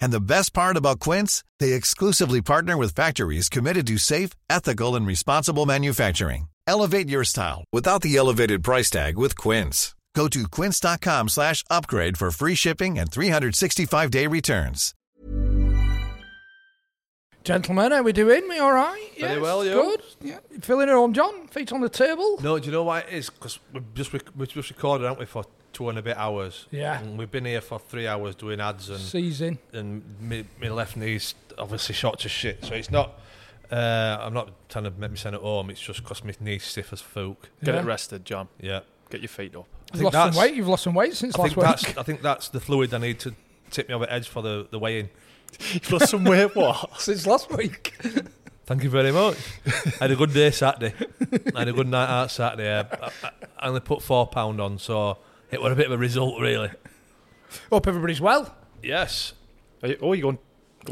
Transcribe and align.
And 0.00 0.12
the 0.12 0.20
best 0.20 0.52
part 0.54 0.76
about 0.76 1.00
Quince, 1.00 1.44
they 1.60 1.72
exclusively 1.72 2.40
partner 2.42 2.76
with 2.76 2.94
factories 2.94 3.48
committed 3.48 3.86
to 3.88 3.98
safe, 3.98 4.30
ethical, 4.48 4.96
and 4.96 5.06
responsible 5.06 5.66
manufacturing. 5.66 6.48
Elevate 6.66 7.08
your 7.08 7.24
style 7.24 7.64
without 7.72 8.02
the 8.02 8.16
elevated 8.16 8.62
price 8.62 8.90
tag 8.90 9.18
with 9.18 9.36
Quince. 9.36 9.94
Go 10.14 10.28
to 10.28 10.48
quince.com 10.48 11.28
slash 11.28 11.64
upgrade 11.68 12.16
for 12.16 12.30
free 12.30 12.54
shipping 12.54 12.98
and 12.98 13.10
365-day 13.10 14.26
returns. 14.28 14.94
Gentlemen, 17.42 17.90
how 17.92 17.98
are 17.98 18.02
we 18.02 18.12
doing? 18.12 18.48
We 18.48 18.58
all 18.58 18.72
right? 18.72 19.10
Very 19.20 19.38
well, 19.38 19.66
yo. 19.66 19.82
Good. 19.82 20.02
Yeah. 20.22 20.38
You 20.50 20.60
feeling 20.60 20.88
at 20.88 20.94
home, 20.94 21.12
John? 21.12 21.46
Feet 21.48 21.72
on 21.72 21.82
the 21.82 21.90
table? 21.90 22.38
No, 22.40 22.58
do 22.58 22.64
you 22.64 22.72
know 22.72 22.84
why 22.84 23.00
it 23.00 23.12
is? 23.12 23.28
Because 23.28 23.58
we've 23.72 23.92
just 23.92 24.12
we've 24.12 24.48
just 24.48 24.70
recorded, 24.70 25.04
haven't 25.04 25.18
we, 25.18 25.26
for 25.26 25.44
two 25.74 25.88
and 25.90 25.98
a 25.98 26.02
bit 26.02 26.16
hours? 26.16 26.66
Yeah. 26.70 26.98
And 26.98 27.18
we've 27.18 27.30
been 27.30 27.44
here 27.44 27.60
for 27.60 27.78
three 27.78 28.06
hours 28.06 28.34
doing 28.34 28.60
ads, 28.60 28.88
and 28.88 28.98
Season. 29.00 29.58
and 29.74 30.02
my, 30.20 30.44
my 30.60 30.68
left 30.70 30.96
knee's 30.96 31.34
obviously 31.58 31.94
shot 31.94 32.20
to 32.20 32.28
shit. 32.30 32.64
So 32.64 32.74
it's 32.74 32.90
not. 32.90 33.20
Uh, 33.70 34.18
I'm 34.20 34.32
not 34.34 34.50
trying 34.68 34.84
to 34.84 34.90
make 34.92 35.10
me 35.10 35.16
send 35.16 35.34
it 35.34 35.42
home. 35.42 35.68
It's 35.70 35.80
just 35.80 36.02
because 36.02 36.22
my 36.24 36.32
knee's 36.40 36.64
stiff 36.64 36.92
as 36.92 37.00
folk. 37.00 37.48
Get 37.62 37.74
Yeah. 37.74 37.80
it 37.80 37.84
rested, 37.84 38.24
John. 38.24 38.48
Yeah. 38.60 38.80
Get 39.10 39.20
your 39.20 39.28
feet 39.28 39.54
up. 39.56 39.66
I 39.92 39.96
You've 39.96 40.02
think 40.02 40.14
lost 40.14 40.34
some 40.34 40.42
weight. 40.42 40.54
You've 40.54 40.68
lost 40.68 40.82
some 40.84 40.94
weight 40.94 41.14
since 41.14 41.34
I 41.36 41.42
last 41.42 41.54
think 41.54 41.86
week. 41.86 41.98
I 41.98 42.02
think 42.02 42.22
that's 42.22 42.48
the 42.48 42.60
fluid 42.60 42.92
I 42.94 42.98
need 42.98 43.18
to 43.20 43.34
tip 43.70 43.88
me 43.88 43.94
over 43.94 44.06
the 44.06 44.12
edge 44.12 44.28
for 44.28 44.42
the 44.42 44.66
the 44.70 44.78
weigh-in. 44.78 45.08
You've 45.72 45.92
lost 45.92 46.08
some 46.10 46.24
weight, 46.24 46.54
what? 46.54 46.90
since 47.00 47.26
last 47.26 47.50
week. 47.56 47.94
Thank 48.66 48.82
you 48.82 48.90
very 48.90 49.12
much. 49.12 49.36
I 49.66 50.04
had 50.04 50.10
a 50.10 50.16
good 50.16 50.32
day 50.32 50.50
Saturday. 50.50 50.94
I 51.54 51.58
had 51.60 51.68
a 51.68 51.72
good 51.72 51.86
night 51.88 52.08
out 52.08 52.30
Saturday. 52.30 52.72
I, 52.74 52.80
I, 52.80 53.10
I 53.58 53.68
only 53.68 53.80
put 53.80 54.02
four 54.02 54.26
pound 54.26 54.60
on, 54.60 54.78
so 54.78 55.18
it 55.54 55.62
was 55.62 55.72
a 55.72 55.76
bit 55.76 55.86
of 55.86 55.92
a 55.92 55.98
result, 55.98 56.40
really. 56.40 56.70
Hope 57.70 57.86
everybody's 57.86 58.20
well. 58.20 58.54
Yes. 58.82 59.32
Are 59.82 59.88
you, 59.88 59.98
oh, 60.02 60.12
you're 60.12 60.22
going. 60.22 60.38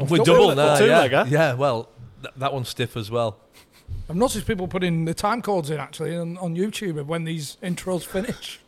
We 0.09 0.17
double 0.19 0.23
double 0.25 0.55
now, 0.55 0.77
two 0.77 0.87
yeah. 0.87 1.07
legger? 1.07 1.29
Yeah, 1.29 1.53
well, 1.53 1.89
th- 2.21 2.33
that 2.37 2.53
one's 2.53 2.69
stiff 2.69 2.97
as 2.97 3.11
well. 3.11 3.39
I've 4.09 4.15
noticed 4.15 4.47
people 4.47 4.67
putting 4.67 5.05
the 5.05 5.13
time 5.13 5.41
codes 5.41 5.69
in 5.69 5.79
actually 5.79 6.15
on, 6.15 6.37
on 6.37 6.55
YouTube 6.55 6.97
of 6.97 7.07
when 7.07 7.25
these 7.25 7.57
intros 7.61 8.03
finish. 8.05 8.59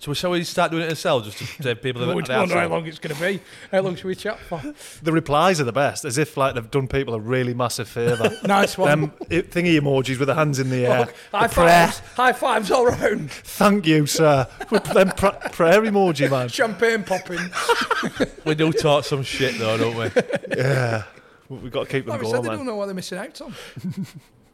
So 0.00 0.14
shall 0.14 0.30
we 0.30 0.44
start 0.44 0.70
doing 0.70 0.84
it 0.84 0.90
ourselves, 0.90 1.26
just 1.26 1.38
to 1.56 1.62
save 1.62 1.82
people 1.82 2.00
we 2.14 2.22
the 2.22 2.28
don't 2.28 2.48
know 2.48 2.54
how 2.54 2.68
long 2.68 2.86
it's 2.86 3.00
going 3.00 3.16
to 3.16 3.20
be. 3.20 3.40
How 3.72 3.80
long 3.80 3.96
should 3.96 4.04
we 4.06 4.14
chat 4.14 4.38
for? 4.38 4.62
The 5.02 5.10
replies 5.10 5.60
are 5.60 5.64
the 5.64 5.72
best, 5.72 6.04
as 6.04 6.18
if 6.18 6.36
like 6.36 6.54
they've 6.54 6.70
done 6.70 6.86
people 6.86 7.14
a 7.14 7.18
really 7.18 7.52
massive 7.52 7.88
favour. 7.88 8.30
Nice 8.46 8.78
one. 8.78 8.88
Them 8.88 9.12
i- 9.22 9.42
thingy 9.42 9.76
emojis 9.78 10.18
with 10.20 10.28
the 10.28 10.36
hands 10.36 10.60
in 10.60 10.70
the 10.70 10.86
air. 10.86 11.08
Oh, 11.34 11.36
high 11.38 11.46
The 11.48 11.54
prayer. 11.54 11.86
fives. 11.88 11.98
High 12.14 12.32
fives 12.32 12.70
all 12.70 12.86
round. 12.86 13.30
Thank 13.32 13.86
you, 13.88 14.06
sir. 14.06 14.46
With 14.70 14.84
them 14.84 15.08
pr- 15.10 15.48
prayer 15.50 15.82
emoji, 15.82 16.30
man. 16.30 16.48
Champagne 16.60 17.02
popping. 17.02 17.40
We 18.44 18.54
do 18.54 18.72
talk 18.72 19.04
some 19.04 19.22
shit 19.24 19.58
though, 19.58 19.76
don't 19.76 19.96
we? 19.96 20.56
Yeah. 20.56 21.02
We've 21.48 21.72
got 21.72 21.86
to 21.88 21.92
keep 21.92 22.04
them 22.06 22.12
Like 22.12 22.20
we 22.20 22.26
going, 22.30 22.34
said, 22.36 22.44
they 22.44 22.48
man. 22.48 22.56
don't 22.58 22.66
know 22.66 22.76
what 22.76 22.86
they're 22.86 22.94
missing 22.94 23.18
out 23.18 23.40
on. 23.42 23.54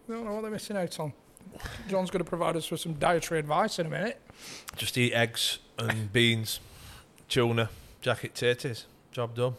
they 0.09 0.15
don't 0.15 0.25
know 0.25 0.33
what 0.33 0.41
they're 0.43 0.51
missing 0.51 0.77
out 0.77 0.99
on. 1.01 1.13
John's 1.89 2.11
going 2.11 2.23
to 2.25 2.29
provide 2.29 2.57
us 2.57 2.71
with 2.71 2.81
some 2.81 2.95
dietary 2.95 3.41
advice 3.41 3.79
in 3.79 3.87
a 3.87 3.91
minute. 3.91 4.21
Just 4.77 4.97
eat 4.99 5.13
eggs 5.13 5.59
and 5.79 6.13
beans, 6.13 6.61
tuna, 7.29 7.71
jacket 8.01 8.35
taties. 8.35 8.85
Job 9.13 9.35
done. 9.35 9.55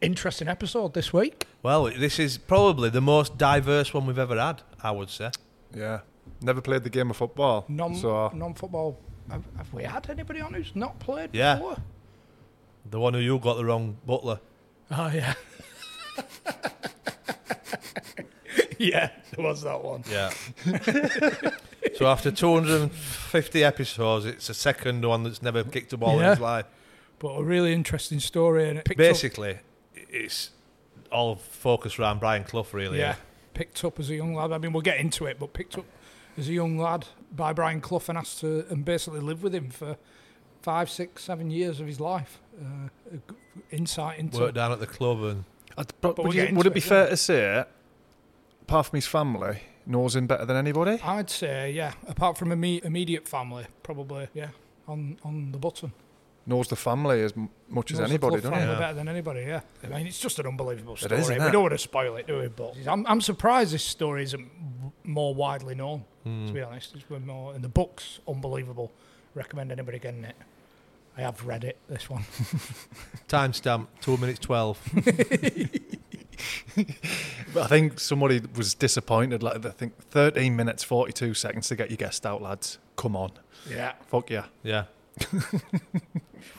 Interesting 0.00 0.48
episode 0.48 0.94
this 0.94 1.12
week. 1.12 1.46
Well, 1.62 1.84
this 1.84 2.18
is 2.18 2.36
probably 2.38 2.90
the 2.90 3.00
most 3.00 3.38
diverse 3.38 3.94
one 3.94 4.06
we've 4.06 4.18
ever 4.18 4.36
had, 4.38 4.62
I 4.82 4.90
would 4.90 5.10
say. 5.10 5.30
Yeah. 5.74 6.00
Never 6.40 6.60
played 6.60 6.82
the 6.82 6.90
game 6.90 7.10
of 7.10 7.16
football. 7.16 7.64
Non 7.68 7.94
so 7.94 8.30
non 8.34 8.54
football. 8.54 8.98
Have, 9.30 9.44
have 9.56 9.72
we 9.72 9.84
had 9.84 10.10
anybody 10.10 10.40
on 10.40 10.52
who's 10.54 10.74
not 10.74 10.98
played 10.98 11.30
Yeah. 11.32 11.54
before? 11.54 11.76
The 12.90 12.98
one 12.98 13.14
who 13.14 13.20
you 13.20 13.38
got 13.38 13.56
the 13.56 13.64
wrong 13.64 13.96
butler. 14.04 14.40
Oh 14.90 15.08
yeah. 15.14 15.34
yeah, 18.78 19.10
there 19.36 19.44
was 19.44 19.62
that 19.62 19.82
one. 19.82 20.04
Yeah. 20.10 20.30
so 21.96 22.06
after 22.06 22.30
250 22.30 23.64
episodes, 23.64 24.24
it's 24.26 24.46
the 24.46 24.54
second 24.54 25.04
one 25.04 25.22
that's 25.24 25.42
never 25.42 25.64
kicked 25.64 25.92
a 25.92 25.96
ball 25.96 26.18
in 26.20 26.26
his 26.26 26.40
life. 26.40 26.66
But 27.18 27.28
a 27.38 27.42
really 27.42 27.72
interesting 27.72 28.20
story 28.20 28.68
and 28.68 28.78
it 28.78 28.84
picked 28.84 28.98
Basically, 28.98 29.58
it's 29.94 30.50
all 31.10 31.36
focused 31.36 31.98
around 31.98 32.18
Brian 32.20 32.44
Clough, 32.44 32.66
really. 32.72 32.98
yeah, 32.98 33.14
picked 33.54 33.84
up 33.84 34.00
as 34.00 34.10
a 34.10 34.14
young 34.16 34.34
lad. 34.34 34.50
I 34.52 34.58
mean, 34.58 34.72
we'll 34.72 34.82
get 34.82 34.98
into 34.98 35.26
it, 35.26 35.38
but 35.38 35.52
picked 35.52 35.78
up 35.78 35.84
as 36.36 36.48
a 36.48 36.52
young 36.52 36.78
lad 36.78 37.06
by 37.34 37.52
Brian 37.52 37.80
Clough 37.80 38.02
and 38.08 38.18
asked 38.18 38.40
to 38.40 38.64
and 38.70 38.84
basically 38.84 39.20
lived 39.20 39.42
with 39.42 39.54
him 39.54 39.70
for 39.70 39.96
five, 40.62 40.90
six, 40.90 41.24
seven 41.24 41.50
years 41.50 41.80
of 41.80 41.86
his 41.86 42.00
life. 42.00 42.40
Uh, 42.60 42.88
insight 43.70 44.18
into 44.18 44.38
Worked 44.38 44.54
down 44.54 44.72
at 44.72 44.80
the 44.80 44.86
club 44.86 45.22
and 45.22 45.44
I'd- 45.76 45.88
But 46.00 46.18
we'll 46.18 46.28
would, 46.28 46.36
you- 46.36 46.54
would 46.54 46.66
it 46.66 46.70
it, 46.70 46.74
be 46.74 46.80
yeah. 46.80 46.86
fair 46.86 47.08
to 47.08 47.16
say 47.16 47.64
apart 48.62 48.86
from 48.86 48.96
his 48.96 49.06
family, 49.06 49.60
knows 49.86 50.16
him 50.16 50.26
better 50.26 50.44
than 50.46 50.56
anybody. 50.56 51.00
I'd 51.02 51.30
say, 51.30 51.72
yeah. 51.72 51.92
Apart 52.08 52.38
from 52.38 52.48
imme- 52.50 52.84
immediate 52.84 53.28
family, 53.28 53.66
probably, 53.82 54.28
yeah. 54.34 54.48
On 54.88 55.16
on 55.24 55.52
the 55.52 55.58
button. 55.58 55.92
Knows 56.44 56.66
the 56.66 56.74
family 56.76 57.22
as 57.22 57.32
m- 57.36 57.48
much 57.68 57.92
as 57.92 57.98
Knows 58.00 58.08
the 58.08 58.14
anybody, 58.14 58.40
club 58.40 58.42
doesn't 58.42 58.58
family 58.58 58.74
he? 58.74 58.80
better 58.80 58.94
than 58.94 59.08
anybody, 59.08 59.40
yeah. 59.42 59.60
I 59.84 59.86
mean, 59.86 60.06
it's 60.08 60.18
just 60.18 60.38
an 60.40 60.46
unbelievable 60.46 60.96
story. 60.96 61.14
is, 61.20 61.28
isn't 61.30 61.38
we 61.40 61.48
it? 61.48 61.52
don't 61.52 61.62
want 61.62 61.72
to 61.74 61.78
spoil 61.78 62.16
it, 62.16 62.26
do 62.26 62.40
we? 62.40 62.48
But 62.48 62.74
I'm, 62.88 63.06
I'm 63.06 63.20
surprised 63.20 63.72
this 63.72 63.84
story 63.84 64.24
isn't 64.24 64.48
w- 64.78 64.92
more 65.04 65.34
widely 65.36 65.76
known, 65.76 66.04
Hmm. 66.24 66.46
to 66.48 66.52
be 66.52 66.60
honest. 66.60 66.94
It's 66.96 67.04
been 67.04 67.26
more, 67.26 67.54
and 67.54 67.62
the 67.62 67.68
book's 67.68 68.18
unbelievable. 68.26 68.90
Recommend 69.36 69.70
anybody 69.70 70.00
getting 70.00 70.24
it. 70.24 70.34
I 71.16 71.20
have 71.20 71.46
read 71.46 71.62
it, 71.62 71.76
this 71.88 72.10
one. 72.10 72.24
timestamp, 73.28 73.86
2 74.00 74.16
minutes 74.16 74.40
12. 74.40 74.80
But 77.54 77.64
I 77.64 77.66
think 77.66 78.00
somebody 78.00 78.40
was 78.56 78.74
disappointed. 78.74 79.42
Like 79.42 79.64
I 79.66 79.70
think 79.70 79.96
13 80.10 80.56
minutes 80.56 80.82
42 80.82 81.34
seconds 81.34 81.68
to 81.68 81.76
get 81.76 81.90
your 81.90 81.96
guest 81.98 82.24
out, 82.24 82.40
lads. 82.42 82.78
Come 82.96 83.14
on, 83.16 83.32
yeah. 83.70 83.92
fuck 84.06 84.30
yeah. 84.30 84.46
yeah. 84.62 84.84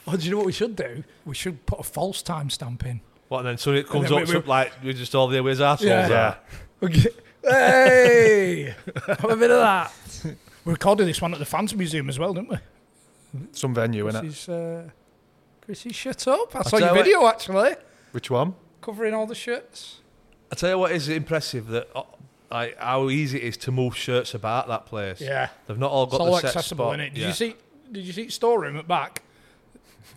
Oh, 0.08 0.16
do 0.18 0.26
you 0.26 0.32
know 0.32 0.38
what 0.38 0.46
we 0.46 0.52
should 0.52 0.76
do? 0.76 1.04
We 1.26 1.36
should 1.36 1.66
put 1.66 1.80
a 1.80 1.84
false 1.84 2.22
timestamp 2.24 2.86
in. 2.86 3.02
What, 3.30 3.40
and 3.40 3.48
then 3.48 3.58
so 3.58 3.72
it 3.74 3.88
comes 3.88 4.12
up 4.12 4.20
we- 4.22 4.26
something 4.26 4.50
like 4.50 4.72
we're 4.84 4.94
just 4.94 5.16
all 5.16 5.28
there 5.28 5.42
with 5.44 5.52
his 5.52 5.62
assholes. 5.62 5.90
Yeah. 6.10 6.28
are. 6.28 6.38
Okay. 6.84 7.10
Hey! 7.42 8.76
have 9.08 9.24
a 9.24 9.36
bit 9.38 9.52
of 9.52 9.60
that. 9.60 9.94
We 10.66 10.72
recorded 10.74 11.08
this 11.08 11.22
one 11.22 11.34
at 11.34 11.40
the 11.40 11.46
Fans 11.46 11.74
Museum 11.74 12.10
as 12.10 12.20
well, 12.20 12.34
didn't 12.34 12.50
we? 12.50 12.58
Some 13.54 13.74
venue 13.74 14.08
in 14.10 14.16
it. 14.18 14.20
Chrissy's, 14.20 14.50
uh, 14.50 14.90
Chrissy, 15.62 15.94
shut 15.94 16.28
up. 16.28 16.54
I 16.56 16.64
saw 16.64 16.78
your 16.78 16.90
you 16.90 16.96
what- 16.96 17.04
video, 17.06 17.28
actually, 17.28 17.76
Which 18.12 18.30
one? 18.30 18.56
Covering 18.84 19.14
all 19.14 19.26
the 19.26 19.36
shirts. 19.36 20.02
I 20.52 20.56
tell 20.56 20.70
you 20.70 20.78
what 20.78 20.92
is 20.92 21.10
impressive 21.10 21.68
that 21.68 21.90
uh, 21.96 22.04
like 22.52 22.78
how 22.78 23.10
easy 23.10 23.40
it 23.40 23.44
is 23.44 23.58
to 23.58 23.72
move 23.72 23.98
shirts 23.98 24.36
about 24.36 24.68
that 24.68 24.86
place. 24.86 25.20
Yeah. 25.20 25.50
They've 25.66 25.78
not 25.78 25.92
all 25.92 26.04
It's 26.04 26.12
got 26.12 26.22
all 26.22 26.40
the 26.40 26.48
set 26.50 26.66
spot. 26.66 26.98
Did 26.98 27.18
yeah. 27.18 27.28
you 27.28 27.34
see? 27.34 27.56
Did 27.92 28.04
you 28.06 28.14
see 28.14 28.30
storeroom 28.30 28.78
at 28.78 28.88
back? 28.88 29.24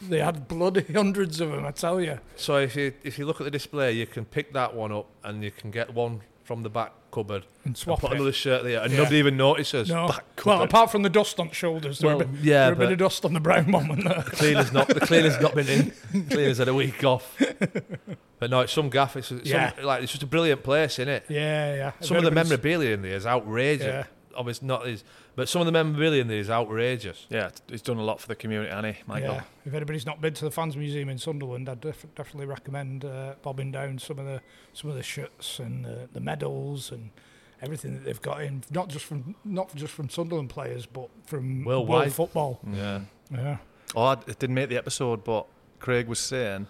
They 0.02 0.19
had 0.20 0.46
bloody 0.46 0.85
hundreds 0.93 1.40
of 1.40 1.50
them. 1.50 1.64
I 1.64 1.70
tell 1.70 2.00
you. 2.00 2.19
So 2.37 2.58
if 2.58 2.76
you 2.76 2.93
if 3.02 3.19
you 3.19 3.25
look 3.25 3.40
at 3.40 3.44
the 3.44 3.50
display, 3.50 3.93
you 3.93 4.06
can 4.06 4.26
pick 4.26 4.52
that 4.52 4.75
one 4.75 4.93
up 4.93 5.06
and 5.25 5.43
you 5.43 5.50
can 5.50 5.70
get 5.70 5.94
one 5.94 6.20
from 6.44 6.62
the 6.62 6.69
back 6.69 6.93
cupboard 7.16 7.44
And 7.64 7.76
swap 7.76 8.00
put 8.00 8.12
it. 8.12 8.16
another 8.16 8.32
shirt 8.32 8.62
there, 8.64 8.80
and 8.82 8.90
Yeah. 8.92 8.98
nobody 8.98 9.16
even 9.16 9.36
notices. 9.36 9.88
No. 9.88 10.10
Well, 10.44 10.62
apart 10.62 10.90
from 10.92 11.02
the 11.02 11.08
dust 11.10 11.40
on 11.40 11.48
the 11.48 11.54
shoulders, 11.54 11.98
there 12.00 12.08
Well, 12.10 12.20
a 12.22 12.24
bit, 12.26 12.44
yeah, 12.44 12.68
a 12.68 12.74
bit 12.76 12.92
of 12.92 12.98
dust 12.98 13.24
on 13.24 13.32
the 13.32 13.40
brown 13.40 13.70
one. 13.72 14.00
there? 14.04 14.22
cleaner's 14.26 14.72
not 14.72 14.88
the 14.88 15.00
cleaner's 15.00 15.40
not 15.40 15.54
been 15.54 15.68
in. 15.68 15.92
The 16.12 16.34
Cleaner's 16.34 16.58
had 16.58 16.68
a 16.68 16.74
week 16.74 17.02
off. 17.04 17.36
But 18.38 18.50
no, 18.50 18.60
it's 18.60 18.72
some 18.72 18.90
gaff. 18.90 19.16
It's 19.16 19.28
some, 19.28 19.40
Yeah. 19.44 19.72
like 19.82 20.02
it's 20.02 20.12
just 20.12 20.22
a 20.22 20.26
brilliant 20.26 20.62
place, 20.62 20.98
isn't 20.98 21.08
it? 21.08 21.24
yeah, 21.28 21.74
yeah. 21.74 21.92
Some 22.00 22.18
of 22.18 22.24
the 22.24 22.30
memorabilia 22.30 22.90
in 22.94 23.02
there 23.02 23.14
is 23.16 23.26
outrageous. 23.26 23.86
Yeah. 23.86 24.04
obviously 24.36 24.68
not 24.68 24.86
his, 24.86 25.02
but 25.37 25.49
some 25.49 25.61
of 25.61 25.67
the 25.67 25.73
memorabilia 25.73 26.23
in 26.23 26.29
there 26.29 26.38
is 26.38 26.50
outrageous. 26.50 27.27
Yeah, 27.31 27.50
he's 27.69 27.83
done 27.83 27.99
a 27.99 28.03
lot 28.03 28.21
for 28.21 28.27
the 28.29 28.35
community, 28.35 28.71
hasn't 28.71 28.97
he, 28.97 29.03
Michael? 29.06 29.35
Yeah, 29.35 29.43
if 29.65 29.75
anybody's 29.75 30.06
not 30.06 30.21
been 30.21 30.35
to 30.35 30.44
the 30.44 30.50
Fans 30.50 30.77
Museum 30.77 31.09
in 31.09 31.19
Sunderland, 31.19 31.69
I'd 31.69 31.81
def- 31.81 32.06
definitely 32.17 32.47
recommend 32.47 33.05
uh, 33.05 33.35
bobbing 33.43 33.71
down 33.71 33.99
some 33.99 34.19
of 34.19 34.25
the 34.27 34.41
some 34.73 34.91
of 34.91 34.97
the 34.97 35.03
shirts 35.03 35.59
and 35.61 35.85
the, 35.85 36.09
the 36.12 36.21
medals 36.21 36.91
and 36.91 37.11
everything 37.62 37.94
that 37.94 38.05
they've 38.05 38.21
got 38.21 38.43
in, 38.43 38.62
not 38.71 38.88
just 38.88 39.05
from 39.05 39.35
not 39.44 39.75
just 39.75 39.93
from 39.93 40.09
Sunderland 40.09 40.50
players, 40.50 40.87
but 40.87 41.09
from 41.27 41.65
Worldwide. 41.65 42.00
world 42.00 42.12
football. 42.12 42.61
Yeah. 42.73 43.00
Yeah, 43.31 43.56
Oh, 43.94 44.03
I 44.05 44.12
it 44.27 44.38
didn't 44.38 44.55
make 44.55 44.69
the 44.69 44.77
episode, 44.77 45.23
but 45.25 45.47
Craig 45.81 46.06
was 46.09 46.19
saying 46.19 46.67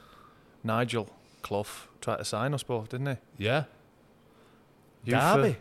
Nigel 0.65 1.09
Clough 1.43 1.67
tried 2.01 2.17
to 2.17 2.25
sign 2.25 2.55
us 2.55 2.63
both, 2.63 2.89
didn't 2.89 3.07
he? 3.37 3.45
Yeah. 3.45 3.65
You 5.05 5.13
Derby. 5.13 5.57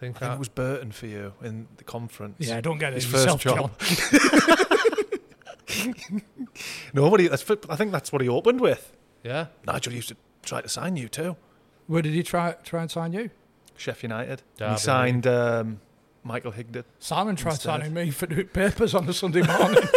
For- 0.00 0.06
I 0.06 0.12
think, 0.12 0.16
I 0.16 0.18
think 0.20 0.32
it 0.34 0.38
was 0.38 0.48
Burton 0.48 0.92
for 0.92 1.06
you 1.06 1.32
in 1.42 1.68
the 1.76 1.84
conference. 1.84 2.36
yeah. 2.38 2.60
Don't 2.60 2.78
get 2.78 2.92
it 2.94 3.02
His 3.02 3.12
yourself, 3.12 3.42
first 3.42 3.56
John. 3.56 3.70
job. 3.70 4.70
Nobody. 6.94 7.28
That's, 7.28 7.44
I 7.68 7.76
think 7.76 7.92
that's 7.92 8.12
what 8.12 8.22
he 8.22 8.28
opened 8.28 8.60
with. 8.60 8.92
yeah. 9.22 9.46
Nigel 9.66 9.92
used 9.92 10.08
to 10.08 10.16
try 10.42 10.60
to 10.60 10.68
sign 10.68 10.96
you 10.96 11.08
too. 11.08 11.36
Where 11.86 12.02
did 12.02 12.12
he 12.14 12.22
try 12.22 12.52
try 12.64 12.82
and 12.82 12.90
sign 12.90 13.12
you? 13.12 13.30
Sheffield 13.76 14.10
United. 14.12 14.42
Derby, 14.56 14.72
he 14.72 14.78
signed 14.78 15.26
um, 15.26 15.80
Michael 16.24 16.52
Higdon. 16.52 16.84
Simon 16.98 17.36
tried 17.36 17.52
Instead. 17.52 17.68
signing 17.80 17.94
me 17.94 18.10
for 18.10 18.26
doing 18.26 18.46
papers 18.48 18.94
on 18.94 19.08
a 19.08 19.12
Sunday 19.12 19.42
morning. 19.42 19.82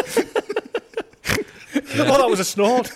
Oh, 1.96 2.18
that 2.18 2.28
was 2.28 2.40
a 2.40 2.44
snort. 2.44 2.90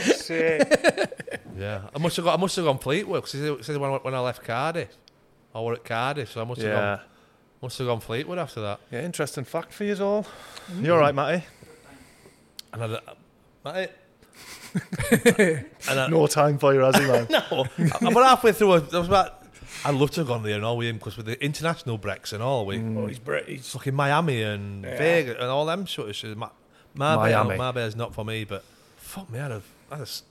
Oh, 0.00 0.06
Fuck's 0.06 0.24
sake. 0.26 0.62
Yeah. 1.56 1.82
I 1.94 1.98
must 1.98 2.16
have 2.16 2.24
got. 2.24 2.38
I 2.38 2.40
must 2.40 2.56
have 2.56 2.64
gone 2.64 2.78
Fleetwood 2.78 3.22
because 3.22 3.34
it 3.40 3.64
said 3.64 3.76
when, 3.76 3.90
I- 3.90 3.96
when 3.98 4.14
I 4.14 4.20
left 4.20 4.42
Cardiff, 4.44 4.96
I 5.54 5.60
were 5.60 5.74
at 5.74 5.84
Cardiff, 5.84 6.32
so 6.32 6.40
I 6.40 6.44
must 6.44 6.60
have 6.62 6.70
Yeah. 6.70 6.96
gone. 6.96 7.00
Must 7.62 7.78
have 7.78 7.86
gone 7.88 8.00
Fleetwood 8.00 8.38
after 8.38 8.60
that. 8.62 8.80
Yeah, 8.90 9.02
interesting 9.02 9.44
fact 9.44 9.72
for 9.74 9.84
you 9.84 9.94
all. 10.02 10.26
Mm. 10.72 10.84
You 10.86 10.92
all 10.94 10.98
right, 10.98 11.14
Matty? 11.14 11.44
And 12.72 12.84
I, 12.84 12.98
mate, 13.64 13.90
and 15.88 16.00
I, 16.00 16.06
No 16.08 16.26
time 16.26 16.56
for 16.58 16.72
you, 16.72 16.80
has 16.80 16.96
he, 16.96 17.06
man? 17.06 17.26
no, 17.30 17.66
I- 17.78 18.10
about 18.10 18.24
halfway 18.28 18.52
through, 18.52 18.72
I 18.72 18.78
was 18.78 19.08
about. 19.08 19.36
I'd 19.84 19.94
love 19.94 20.10
to 20.12 20.20
have 20.20 20.28
gone 20.28 20.42
there 20.42 20.56
and 20.56 20.64
all 20.64 20.76
with 20.76 20.88
him 20.88 20.96
because 20.96 21.16
with 21.16 21.26
the 21.26 21.42
international 21.42 21.96
breaks 21.96 22.32
and 22.32 22.42
all, 22.42 22.66
we 22.66 22.76
mm. 22.78 22.96
oh, 22.98 23.06
he's 23.06 23.18
British. 23.18 23.62
fucking 23.70 23.94
Miami 23.94 24.42
and 24.42 24.82
Vegas 24.84 25.36
and 25.38 25.44
all 25.48 25.64
them 25.64 25.86
sort 25.86 26.08
of 26.10 26.16
shit. 26.16 26.36
Ma- 26.36 26.50
Marbella, 26.94 27.44
Miami. 27.44 27.56
Marbella's 27.58 27.96
not 27.96 28.12
for 28.14 28.24
me, 28.24 28.44
but 28.44 28.64
fuck 28.96 29.30
me, 29.30 29.38
I'd 29.38 29.50
have, 29.52 29.64
I'd 29.90 29.98
have 29.98 30.02
s- 30.02 30.22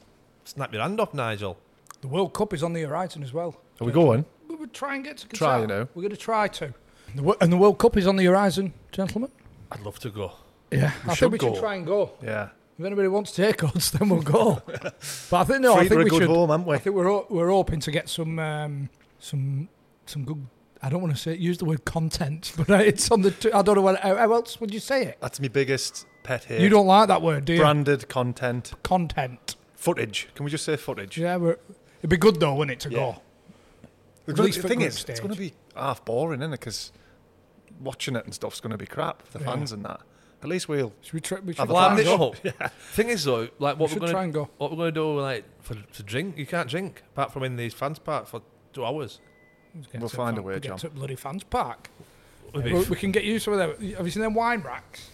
snapped 0.45 0.73
your 0.73 0.81
hand 0.81 0.99
off, 0.99 1.13
Nigel. 1.13 1.57
The 2.01 2.07
World 2.07 2.33
Cup 2.33 2.53
is 2.53 2.63
on 2.63 2.73
the 2.73 2.81
horizon 2.83 3.23
as 3.23 3.33
well. 3.33 3.59
Are 3.81 3.85
we 3.85 3.91
going? 3.91 4.25
We 4.47 4.55
would 4.55 4.73
try 4.73 4.95
and 4.95 5.03
get 5.03 5.17
to 5.17 5.27
Qatar. 5.27 5.37
Try, 5.37 5.61
you 5.61 5.67
know. 5.67 5.87
We're 5.93 6.01
going 6.03 6.11
to 6.11 6.17
try 6.17 6.47
to. 6.47 6.73
The, 7.15 7.23
wo- 7.23 7.35
and 7.41 7.51
the 7.51 7.57
World 7.57 7.77
Cup 7.79 7.97
is 7.97 8.07
on 8.07 8.15
the 8.15 8.25
horizon, 8.25 8.73
gentlemen. 8.91 9.31
I'd 9.71 9.81
love 9.81 9.99
to 9.99 10.09
go. 10.09 10.31
Yeah, 10.71 10.91
I 11.07 11.13
should 11.13 11.31
think 11.31 11.33
we 11.33 11.37
go. 11.49 11.53
should 11.53 11.61
try 11.61 11.75
and 11.75 11.85
go. 11.85 12.11
Yeah. 12.23 12.49
If 12.77 12.85
anybody 12.85 13.07
wants 13.09 13.31
to 13.33 13.41
take 13.45 13.63
us, 13.63 13.89
then 13.99 14.09
we'll 14.09 14.21
go. 14.21 14.61
but 14.65 15.33
I 15.33 15.43
think 15.43 15.61
no, 15.61 15.73
I 15.73 15.79
Free 15.79 15.89
think 15.89 15.93
for 15.93 15.99
a 16.01 16.03
we 16.05 16.09
good 16.09 16.19
should. 16.21 16.29
home, 16.29 16.49
haven't 16.49 16.65
we? 16.67 16.75
I 16.75 16.79
think 16.79 16.95
we're 16.95 17.07
ho- 17.07 17.27
we're 17.29 17.49
hoping 17.49 17.79
to 17.81 17.91
get 17.91 18.07
some 18.07 18.39
um, 18.39 18.89
some 19.19 19.67
some 20.05 20.23
good. 20.23 20.45
I 20.81 20.89
don't 20.89 21.01
want 21.01 21.13
to 21.13 21.19
say 21.21 21.35
use 21.35 21.57
the 21.57 21.65
word 21.65 21.83
content, 21.83 22.53
but 22.57 22.69
uh, 22.69 22.75
it's 22.75 23.11
on 23.11 23.21
the. 23.23 23.31
T- 23.31 23.51
I 23.51 23.61
don't 23.63 23.75
know 23.75 23.81
what. 23.81 23.99
How, 23.99 24.15
how 24.15 24.31
else 24.33 24.61
would 24.61 24.73
you 24.73 24.79
say 24.79 25.03
it? 25.07 25.17
That's 25.19 25.39
my 25.41 25.49
biggest 25.49 26.05
pet 26.23 26.45
hate. 26.45 26.61
You 26.61 26.69
don't 26.69 26.87
like 26.87 27.07
that 27.07 27.21
word, 27.21 27.45
do 27.45 27.53
you? 27.53 27.59
Branded 27.59 28.07
content. 28.09 28.73
Content. 28.83 29.55
Footage. 29.75 30.27
Can 30.35 30.43
we 30.45 30.51
just 30.51 30.65
say 30.65 30.75
footage? 30.75 31.17
Yeah, 31.17 31.37
we're, 31.37 31.57
it'd 31.99 32.09
be 32.09 32.17
good 32.17 32.39
though, 32.39 32.55
wouldn't 32.55 32.71
it, 32.73 32.79
to 32.81 32.89
Yeah. 32.91 32.97
go? 32.97 33.21
The, 34.25 34.33
At 34.33 34.39
least 34.39 34.57
the 34.57 34.61
for 34.63 34.67
thing 34.67 34.79
group 34.79 34.89
is, 34.89 34.93
it's 34.95 35.01
stage. 35.01 35.17
going 35.19 35.33
to 35.33 35.39
be 35.39 35.53
half 35.75 36.03
boring, 36.05 36.41
isn't 36.41 36.53
it? 36.53 36.59
Because 36.59 36.91
watching 37.79 38.15
it 38.15 38.25
and 38.25 38.33
stuff's 38.33 38.59
going 38.59 38.71
to 38.71 38.77
be 38.77 38.85
crap 38.85 39.25
for 39.25 39.37
the 39.39 39.43
Yeah. 39.43 39.51
fans 39.55 39.71
and 39.71 39.83
that. 39.85 40.01
At 40.41 40.47
least 40.49 40.69
we'll. 40.69 40.93
Should 41.01 41.13
we 41.13 41.19
try? 41.21 41.39
We 41.39 41.53
should 41.53 41.59
Have 41.59 41.69
a 41.69 41.73
try 41.73 41.87
Land 41.87 41.99
and 41.99 42.07
it 42.07 42.17
go. 42.17 42.59
up. 42.65 42.71
Thing 42.93 43.09
is 43.09 43.23
though, 43.25 43.47
like 43.59 43.77
what 43.79 43.89
We 43.91 43.99
we 43.99 44.07
are 44.07 44.11
try 44.11 44.11
gonna 44.11 44.23
and 44.23 44.33
go. 44.33 44.49
what 44.57 44.71
we're 44.71 44.77
gonna 44.77 44.91
do 44.93 45.19
like 45.19 45.43
for 45.61 45.75
to 45.75 46.03
drink. 46.03 46.37
You 46.37 46.45
can't 46.45 46.69
drink 46.69 47.03
apart 47.13 47.33
from 47.33 47.43
in 47.43 47.57
these 47.57 47.73
fans 47.73 47.99
park 47.99 48.25
for 48.27 48.41
two 48.71 48.85
hours. 48.85 49.19
Let's 49.75 49.87
get 49.87 49.99
We'll 49.99 50.09
to 50.09 50.15
find 50.15 50.37
fan- 50.37 50.43
a 50.43 50.47
way, 50.47 50.53
get 50.55 50.63
John. 50.69 50.77
to 50.79 50.89
bloody 50.91 51.15
fans 51.15 51.43
park. 51.43 51.89
Would 52.53 52.63
We, 52.63 52.73
we 52.85 52.95
can 52.95 53.11
get 53.11 53.25
used 53.25 53.45
to 53.45 53.55
them. 53.57 53.69
Have 53.97 54.05
you 54.05 54.11
seen 54.11 54.23
them 54.23 54.33
wine 54.33 54.61
racks? 54.61 55.09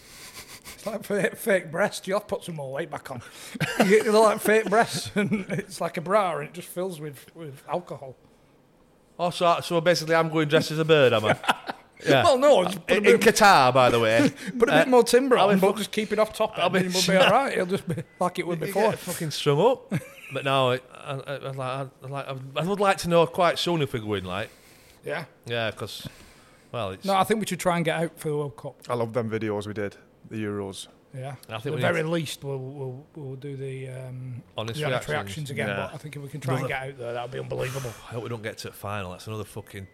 It's 0.86 0.92
like 0.92 1.04
fake, 1.04 1.36
fake 1.36 1.70
breast. 1.70 2.06
You 2.06 2.14
have 2.14 2.26
to 2.26 2.34
put 2.36 2.44
some 2.44 2.56
more 2.56 2.72
weight 2.72 2.90
back 2.90 3.10
on. 3.10 3.22
you 3.86 4.02
get 4.02 4.12
like 4.12 4.40
fake 4.40 4.66
breasts, 4.70 5.10
and 5.16 5.44
it's 5.50 5.80
like 5.80 5.96
a 5.96 6.00
bra, 6.00 6.36
and 6.38 6.48
it 6.48 6.54
just 6.54 6.68
fills 6.68 7.00
with, 7.00 7.26
with 7.34 7.62
alcohol. 7.68 8.14
Oh, 9.18 9.30
so, 9.30 9.58
so 9.62 9.80
basically, 9.80 10.14
I'm 10.14 10.28
going 10.28 10.48
dressed 10.48 10.70
as 10.70 10.78
a 10.78 10.84
bird, 10.84 11.12
am 11.12 11.24
I? 11.24 11.36
Yeah. 12.06 12.24
Well, 12.24 12.36
no, 12.36 12.64
just 12.64 12.86
put 12.86 12.90
a 12.90 12.96
in, 12.98 13.06
in 13.06 13.18
Qatar, 13.18 13.72
by 13.72 13.88
the 13.88 13.98
way. 13.98 14.30
put 14.58 14.68
a 14.68 14.72
bit 14.72 14.86
uh, 14.86 14.90
more 14.90 15.02
timber 15.02 15.38
I'll 15.38 15.48
on, 15.48 15.54
be 15.54 15.60
but 15.62 15.68
fuck- 15.68 15.76
just 15.78 15.92
keep 15.92 16.12
it 16.12 16.18
off 16.18 16.34
top, 16.34 16.52
I'll 16.58 16.66
and 16.66 16.74
be- 16.74 16.78
then 16.80 16.92
we'll 16.92 17.18
be 17.18 17.24
all 17.24 17.30
right. 17.32 17.52
It'll 17.54 17.64
just 17.64 17.88
be 17.88 18.02
like 18.20 18.38
it 18.38 18.46
was 18.46 18.58
You 18.60 18.66
before. 18.66 18.90
get 18.90 18.98
fucking 18.98 19.30
strung 19.30 19.58
up. 19.58 19.90
but 20.30 20.44
no, 20.44 20.72
I, 20.72 20.80
I, 20.94 21.14
I, 21.14 21.34
I'd 21.48 21.56
like, 21.56 22.28
I'd 22.28 22.38
I 22.54 22.64
would 22.64 22.80
like 22.80 22.98
to 22.98 23.08
know 23.08 23.26
quite 23.26 23.58
soon 23.58 23.80
if 23.80 23.94
we're 23.94 24.00
going, 24.00 24.24
like, 24.24 24.50
Yeah. 25.06 25.24
yeah, 25.46 25.70
because, 25.70 26.06
well, 26.70 26.90
it's. 26.90 27.06
No, 27.06 27.14
I 27.14 27.24
think 27.24 27.40
we 27.40 27.46
should 27.46 27.60
try 27.60 27.76
and 27.76 27.84
get 27.84 27.98
out 27.98 28.18
for 28.20 28.28
the 28.28 28.36
World 28.36 28.56
Cup. 28.58 28.74
I 28.90 28.94
love 28.94 29.14
them 29.14 29.30
videos 29.30 29.66
we 29.66 29.72
did, 29.72 29.96
the 30.28 30.36
Euros. 30.36 30.88
Yeah. 31.14 31.36
I 31.48 31.54
At 31.54 31.62
the 31.62 31.72
very 31.76 32.02
to- 32.02 32.08
least, 32.10 32.44
we'll, 32.44 32.58
we'll, 32.58 33.06
we'll 33.14 33.36
do 33.36 33.56
the, 33.56 33.88
um, 33.88 34.42
Honest 34.56 34.78
the 34.78 34.86
honest 34.86 35.08
reactions. 35.08 35.08
reactions 35.08 35.50
again. 35.50 35.68
Yeah. 35.68 35.76
But 35.76 35.94
I 35.94 35.96
think 35.98 36.16
if 36.16 36.22
we 36.22 36.28
can 36.28 36.40
try 36.40 36.58
and 36.58 36.68
get 36.68 36.82
out 36.82 36.98
there, 36.98 37.12
that'll 37.14 37.28
be 37.28 37.38
unbelievable. 37.38 37.90
I 38.08 38.12
hope 38.14 38.22
we 38.24 38.28
don't 38.28 38.42
get 38.42 38.58
to 38.58 38.68
the 38.68 38.74
final. 38.74 39.12
That's 39.12 39.26
another 39.26 39.44
fucking 39.44 39.86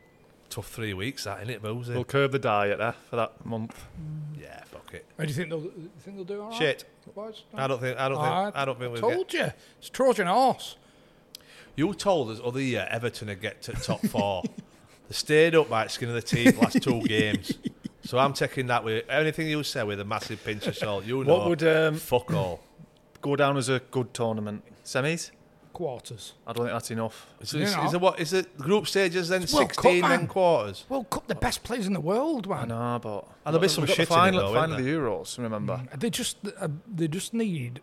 tough 0.51 0.69
three 0.69 0.95
weeks, 0.95 1.25
that, 1.25 1.41
innit, 1.47 1.63
Boozy? 1.63 1.95
We'll 1.95 2.05
curb 2.05 2.33
the 2.33 2.39
diet 2.39 2.79
there 2.79 2.95
for 3.09 3.17
that 3.17 3.47
month. 3.47 3.85
yeah, 4.39 4.65
fuck 4.65 4.93
it. 4.95 5.07
How 5.17 5.25
do 5.25 5.29
you 5.29 5.35
think 5.35 5.49
they'll, 5.51 5.61
you 5.63 5.91
think 6.01 6.17
they'll 6.17 6.25
do 6.25 6.43
all 6.43 6.51
right? 6.51 6.59
Shit. 6.59 6.85
Boys? 7.15 7.43
I 7.55 7.67
don't 7.67 7.81
think, 7.81 7.99
I 7.99 8.09
don't 8.09 8.19
think, 8.19 8.57
I 8.57 8.65
don't 8.65 8.79
think 8.79 8.93
we'll 8.93 9.01
told 9.01 9.29
get. 9.29 9.47
you. 9.47 9.53
It's 9.79 9.91
Trojan 9.91 10.27
horse. 10.27 10.77
You 11.77 11.95
told 11.95 12.31
us 12.31 12.41
other 12.45 12.61
year 12.61 12.87
Everton 12.91 13.29
would 13.29 13.41
get 13.41 13.63
to 13.63 13.73
top 13.73 14.01
four. 14.07 14.43
they 15.09 15.15
stayed 15.15 15.55
up 15.55 15.69
by 15.71 15.85
the 15.85 15.91
skin 15.91 16.09
of 16.11 16.15
the 16.17 16.23
teeth 16.23 16.61
last 16.61 16.83
two 16.83 17.01
games. 17.03 17.53
So 18.05 18.19
I'm 18.19 18.33
taking 18.33 18.67
that 18.67 18.83
with 18.85 19.09
anything 19.09 19.49
you 19.49 19.63
say 19.63 19.83
with 19.85 20.01
a 20.01 20.05
massive 20.05 20.43
pinch 20.45 20.67
of 20.67 20.77
salt. 20.77 21.05
You 21.05 21.25
know, 21.25 21.35
What 21.39 21.49
would 21.49 21.63
um, 21.63 21.97
fuck 21.97 22.33
all. 22.33 22.61
go 23.21 23.37
down 23.37 23.57
as 23.57 23.69
a 23.69 23.79
good 23.91 24.13
tournament? 24.13 24.65
Semis? 24.85 25.31
Quarters. 25.73 26.35
I 26.47 26.53
don't 26.53 26.67
think 26.67 26.75
that's 26.75 26.91
enough. 26.91 27.27
So 27.43 27.57
is, 27.57 27.75
know. 27.75 27.85
is 27.87 27.95
it 27.95 28.01
what 28.01 28.21
is 28.21 28.33
it? 28.35 28.59
Group 28.59 28.87
stages 28.87 29.29
then 29.29 29.43
It's 29.43 29.55
World 29.55 29.69
Cup, 29.71 29.75
sixteen, 29.77 30.01
man. 30.03 30.11
then 30.11 30.27
quarters. 30.27 30.85
World 30.89 31.09
Cup, 31.09 31.27
the 31.29 31.35
best 31.35 31.63
players 31.63 31.87
in 31.87 31.95
the 31.95 32.01
world, 32.01 32.47
I 32.53 32.59
man. 32.67 32.69
know, 32.69 32.99
but 33.03 33.25
And 33.47 33.55
there'll 33.55 33.59
be 33.61 33.65
We've 33.65 33.71
some 33.71 33.85
got 33.87 33.97
shit 33.97 34.09
the 34.09 34.15
in 34.15 34.19
it 34.19 34.21
final, 34.21 34.41
though, 34.53 34.55
final 34.61 34.77
isn't 34.79 34.85
the 34.87 34.93
Euros. 34.99 35.39
Remember? 35.39 35.83
They 35.97 36.11
just, 36.11 36.37
uh, 36.61 36.69
they 36.93 37.09
just 37.09 37.33
need. 37.33 37.81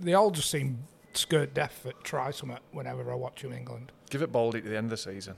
They 0.00 0.14
all 0.14 0.30
just 0.32 0.50
seem 0.50 0.80
skirt 1.12 1.54
deaf 1.54 1.84
at 1.86 2.02
try 2.02 2.30
something 2.32 2.58
whenever 2.72 3.10
I 3.12 3.14
watch 3.14 3.42
them 3.42 3.52
in 3.52 3.58
England. 3.58 3.92
Give 4.10 4.22
it 4.22 4.32
Baldy 4.32 4.60
to 4.62 4.68
the 4.68 4.76
end 4.76 4.86
of 4.86 4.90
the 4.90 4.96
season. 4.96 5.34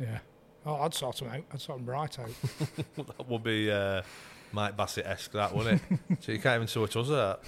Yeah. 0.00 0.18
Oh, 0.66 0.74
I'd 0.82 0.94
sort 0.94 1.16
them 1.16 1.28
out. 1.28 1.42
I'd 1.52 1.60
sort 1.60 1.78
them 1.78 1.88
right 1.88 2.18
out. 2.18 2.30
That 2.96 3.28
would 3.28 3.44
be 3.44 3.70
uh, 3.70 4.02
Mike 4.52 4.76
Bassett 4.76 5.06
esque, 5.06 5.32
that 5.32 5.54
wouldn't 5.54 5.80
it? 5.90 5.98
so 6.20 6.32
you 6.32 6.38
can't 6.40 6.56
even 6.56 6.68
sort 6.68 6.96
us 6.96 7.08
that. 7.08 7.40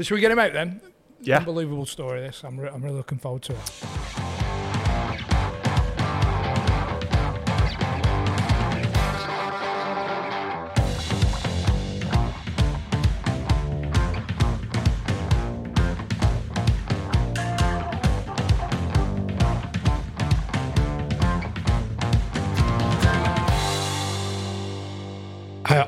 Should 0.00 0.14
we 0.14 0.20
get 0.20 0.30
him 0.30 0.38
out 0.38 0.52
then? 0.52 0.80
Yeah. 1.20 1.38
Unbelievable 1.38 1.86
story. 1.86 2.20
This. 2.20 2.42
I'm. 2.44 2.58
Re- 2.58 2.70
I'm 2.72 2.82
really 2.82 2.96
looking 2.96 3.18
forward 3.18 3.42
to 3.42 3.52
it. 3.52 4.41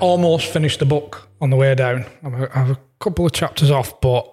Almost 0.01 0.47
finished 0.47 0.79
the 0.79 0.87
book 0.87 1.29
on 1.41 1.51
the 1.51 1.57
way 1.57 1.75
down. 1.75 2.07
I'm 2.23 2.35
a, 2.35 2.49
I 2.55 2.59
have 2.59 2.71
a 2.71 2.79
couple 3.01 3.27
of 3.27 3.33
chapters 3.33 3.71
off, 3.71 4.01
but 4.01 4.31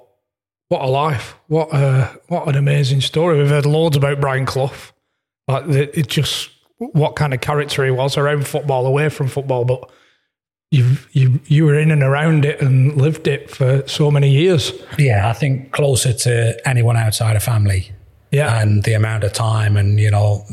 what 0.69 0.81
a 0.81 0.87
life! 0.87 1.35
What 1.47 1.73
a 1.73 2.19
what 2.27 2.47
an 2.47 2.55
amazing 2.55 3.01
story. 3.01 3.37
We've 3.37 3.49
heard 3.49 3.65
loads 3.65 3.97
about 3.97 4.21
Brian 4.21 4.45
Clough. 4.45 4.71
Like 5.47 5.67
the, 5.67 5.99
it 5.99 6.07
just 6.07 6.49
what 6.77 7.15
kind 7.15 7.33
of 7.33 7.41
character 7.41 7.83
he 7.83 7.91
was 7.91 8.17
around 8.17 8.47
football, 8.47 8.85
away 8.85 9.09
from 9.09 9.27
football, 9.27 9.65
but 9.65 9.89
you 10.71 10.97
you 11.11 11.39
you 11.45 11.65
were 11.65 11.77
in 11.77 11.91
and 11.91 12.03
around 12.03 12.45
it 12.45 12.61
and 12.61 12.95
lived 12.95 13.27
it 13.27 13.49
for 13.49 13.87
so 13.87 14.09
many 14.09 14.29
years. 14.29 14.71
Yeah, 14.97 15.29
I 15.29 15.33
think 15.33 15.71
closer 15.71 16.13
to 16.13 16.67
anyone 16.67 16.97
outside 16.97 17.35
of 17.35 17.43
family. 17.43 17.91
Yeah. 18.31 18.61
And 18.61 18.83
the 18.83 18.93
amount 18.93 19.23
of 19.23 19.33
time 19.33 19.77
and, 19.77 19.99
you 19.99 20.09
know, 20.09 20.45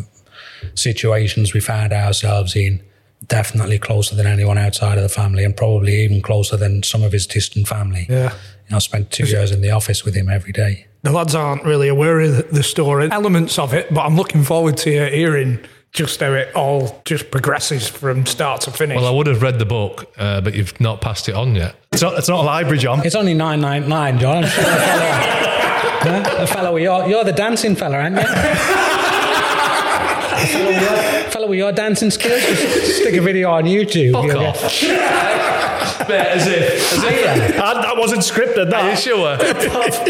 situations 0.75 1.55
we 1.55 1.61
found 1.61 1.93
ourselves 1.93 2.57
in 2.57 2.83
definitely 3.27 3.79
closer 3.79 4.15
than 4.15 4.27
anyone 4.27 4.59
outside 4.59 4.97
of 4.97 5.03
the 5.03 5.09
family, 5.09 5.45
and 5.45 5.57
probably 5.57 6.03
even 6.05 6.23
closer 6.23 6.57
than 6.57 6.83
some 6.83 7.03
of 7.03 7.13
his 7.13 7.27
distant 7.27 7.67
family. 7.69 8.07
Yeah. 8.09 8.33
You 8.33 8.71
know, 8.71 8.77
I 8.77 8.81
spent 8.81 9.11
two 9.11 9.27
years 9.27 9.51
in 9.51 9.61
the 9.61 9.71
office 9.71 10.05
with 10.05 10.15
him 10.15 10.29
every 10.29 10.53
day. 10.53 10.87
The 11.03 11.13
lads 11.13 11.35
aren't 11.35 11.65
really 11.65 11.89
aware 11.89 12.21
of 12.21 12.37
the- 12.37 12.43
the 12.51 12.63
story, 12.63 13.09
elements 13.11 13.59
of 13.59 13.75
it, 13.75 13.93
but 13.93 14.03
I'm 14.03 14.17
looking 14.17 14.45
forward 14.45 14.77
to 14.79 14.91
hearing 15.11 15.61
just 15.93 16.21
how 16.21 16.33
it 16.35 16.55
all 16.55 17.01
just 17.07 17.31
progresses 17.31 17.89
from 17.89 18.27
start 18.27 18.61
to 18.63 18.71
finish. 18.71 18.97
Well, 18.97 19.07
I 19.07 19.11
would 19.11 19.27
have 19.27 19.41
read 19.43 19.59
the 19.59 19.65
book, 19.65 20.13
uh, 20.19 20.41
but 20.43 20.55
you've 20.55 20.79
not 20.81 21.01
passed 21.01 21.29
it 21.29 21.35
on 21.35 21.55
yet. 21.55 21.77
It's 21.93 22.03
not, 22.03 22.19
it's 22.19 22.29
not 22.29 22.41
a 22.41 22.43
library, 22.43 22.79
John. 22.79 23.01
It's 23.07 23.15
only 23.15 23.33
nine 23.35 23.61
nine 23.63 23.89
nine, 23.89 24.19
John. 24.19 24.45
I'm 24.45 24.51
sure 24.51 24.65
the 24.65 24.71
fellow, 24.71 25.11
Huh? 26.01 26.41
the 26.41 26.47
fellow 26.47 26.75
with 26.75 26.83
your, 26.83 27.09
you're 27.09 27.25
the 27.25 27.33
dancing 27.33 27.75
fella, 27.75 27.97
aren't 27.97 28.17
you? 28.17 28.23
The 31.39 31.43
fellow 31.45 31.51
with 31.51 31.59
your, 31.59 31.73
fellow 31.73 31.79
with 31.79 31.79
your 31.79 31.89
dancing 31.89 32.11
skills. 32.11 32.43
Just 32.43 32.97
stick 33.01 33.15
a 33.15 33.21
video 33.21 33.51
on 33.51 33.65
YouTube. 33.65 34.13
Fuck 34.13 34.25
You'll 34.27 34.39
off. 34.47 34.81
get- 36.09 36.27
as 36.27 36.47
if. 36.47 36.93
As 36.93 37.05
if 37.05 37.21
Yeah. 37.21 37.37
That, 37.53 37.83
that 37.83 37.97
wasn't 37.97 38.23
scripted. 38.23 38.73
are 38.73 38.91
you 38.91 38.97
That. 38.97 38.99
sure? 38.99 39.37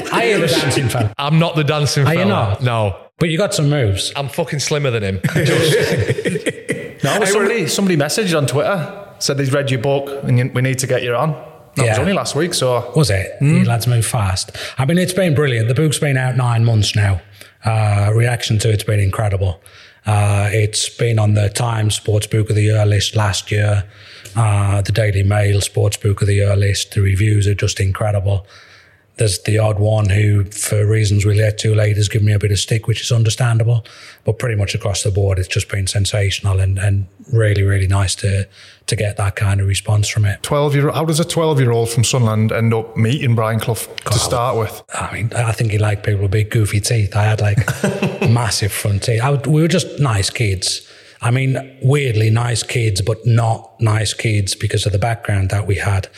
I 0.14 0.24
am 0.24 0.42
a 0.42 0.46
dancing 0.46 0.88
fan. 0.88 1.12
I'm 1.18 1.38
not 1.38 1.54
the 1.56 1.64
dancing 1.64 2.04
Are 2.04 2.06
fella. 2.06 2.18
you 2.20 2.24
not? 2.26 2.62
No. 2.62 2.96
But 3.18 3.28
you 3.30 3.36
got 3.36 3.52
some 3.52 3.68
moves. 3.68 4.12
I'm 4.16 4.28
fucking 4.28 4.60
slimmer 4.60 4.90
than 4.90 5.02
him. 5.02 5.20
No, 7.04 7.18
but 7.18 7.28
somebody, 7.28 7.66
somebody 7.68 7.96
messaged 7.96 8.36
on 8.36 8.46
Twitter 8.46 9.14
said 9.18 9.36
they'd 9.36 9.52
read 9.52 9.70
your 9.70 9.80
book 9.80 10.22
and 10.24 10.38
you, 10.38 10.50
we 10.54 10.62
need 10.62 10.78
to 10.78 10.86
get 10.86 11.02
you 11.02 11.14
on. 11.14 11.32
That 11.74 11.88
was 11.90 11.98
only 11.98 12.12
last 12.12 12.34
week, 12.34 12.54
so 12.54 12.90
Was 12.96 13.10
it? 13.10 13.40
You 13.40 13.64
lads 13.64 13.86
move 13.86 14.06
fast. 14.06 14.56
I 14.78 14.84
mean, 14.86 14.98
it's 14.98 15.12
been 15.12 15.34
brilliant. 15.34 15.68
The 15.68 15.74
book's 15.74 15.98
been 15.98 16.16
out 16.16 16.36
nine 16.36 16.64
months 16.64 16.96
now. 16.96 17.20
Uh, 17.64 18.12
reaction 18.14 18.58
to 18.60 18.70
it's 18.70 18.84
been 18.84 19.00
incredible. 19.00 19.60
Uh, 20.06 20.48
it's 20.52 20.88
been 20.88 21.18
on 21.18 21.34
the 21.34 21.48
Times 21.48 21.94
Sports 21.94 22.26
Book 22.26 22.48
of 22.50 22.56
the 22.56 22.62
Year 22.62 22.86
list 22.86 23.16
last 23.16 23.50
year, 23.50 23.84
uh, 24.36 24.80
the 24.82 24.92
Daily 24.92 25.22
Mail 25.22 25.60
Sports 25.60 25.96
Book 25.96 26.20
of 26.20 26.26
the 26.26 26.34
Year 26.34 26.56
list. 26.56 26.94
The 26.94 27.00
reviews 27.00 27.46
are 27.46 27.54
just 27.54 27.80
incredible. 27.80 28.46
There's 29.16 29.42
the 29.42 29.58
odd 29.58 29.80
one 29.80 30.10
who, 30.10 30.44
for 30.44 30.86
reasons 30.86 31.26
we'll 31.26 31.36
get 31.36 31.58
to 31.58 31.74
later, 31.74 31.96
has 31.96 32.08
given 32.08 32.26
me 32.26 32.32
a 32.32 32.38
bit 32.38 32.52
of 32.52 32.58
stick, 32.58 32.86
which 32.86 33.02
is 33.02 33.10
understandable. 33.10 33.84
But 34.24 34.38
pretty 34.38 34.54
much 34.54 34.74
across 34.76 35.02
the 35.02 35.10
board, 35.10 35.38
it's 35.40 35.48
just 35.48 35.68
been 35.68 35.88
sensational 35.88 36.60
and, 36.60 36.78
and 36.78 37.08
really, 37.32 37.64
really 37.64 37.88
nice 37.88 38.14
to 38.16 38.48
to 38.88 38.96
get 38.96 39.16
that 39.16 39.36
kind 39.36 39.60
of 39.60 39.66
response 39.66 40.08
from 40.08 40.24
it. 40.24 40.42
12 40.42 40.74
year 40.74 40.90
How 40.90 41.04
does 41.04 41.20
a 41.20 41.24
12 41.24 41.60
year 41.60 41.70
old 41.70 41.88
from 41.88 42.04
Sunderland 42.04 42.52
end 42.52 42.74
up 42.74 42.96
meeting 42.96 43.34
Brian 43.34 43.60
Clough 43.60 43.86
to 44.06 44.18
start 44.18 44.56
with? 44.56 44.82
I 44.94 45.12
mean, 45.12 45.32
I 45.34 45.52
think 45.52 45.70
he 45.70 45.78
liked 45.78 46.04
people 46.04 46.22
with 46.22 46.30
big, 46.30 46.50
goofy 46.50 46.80
teeth. 46.80 47.14
I 47.14 47.24
had 47.24 47.40
like 47.40 47.58
massive 48.28 48.72
front 48.72 49.04
teeth. 49.04 49.22
I 49.22 49.30
would, 49.30 49.46
we 49.46 49.62
were 49.62 49.68
just 49.68 50.00
nice 50.00 50.30
kids. 50.30 50.86
I 51.20 51.30
mean, 51.30 51.78
weirdly 51.82 52.30
nice 52.30 52.62
kids, 52.62 53.00
but 53.02 53.26
not 53.26 53.80
nice 53.80 54.14
kids 54.14 54.54
because 54.54 54.86
of 54.86 54.92
the 54.92 54.98
background 54.98 55.50
that 55.50 55.66
we 55.66 55.76
had. 55.76 56.08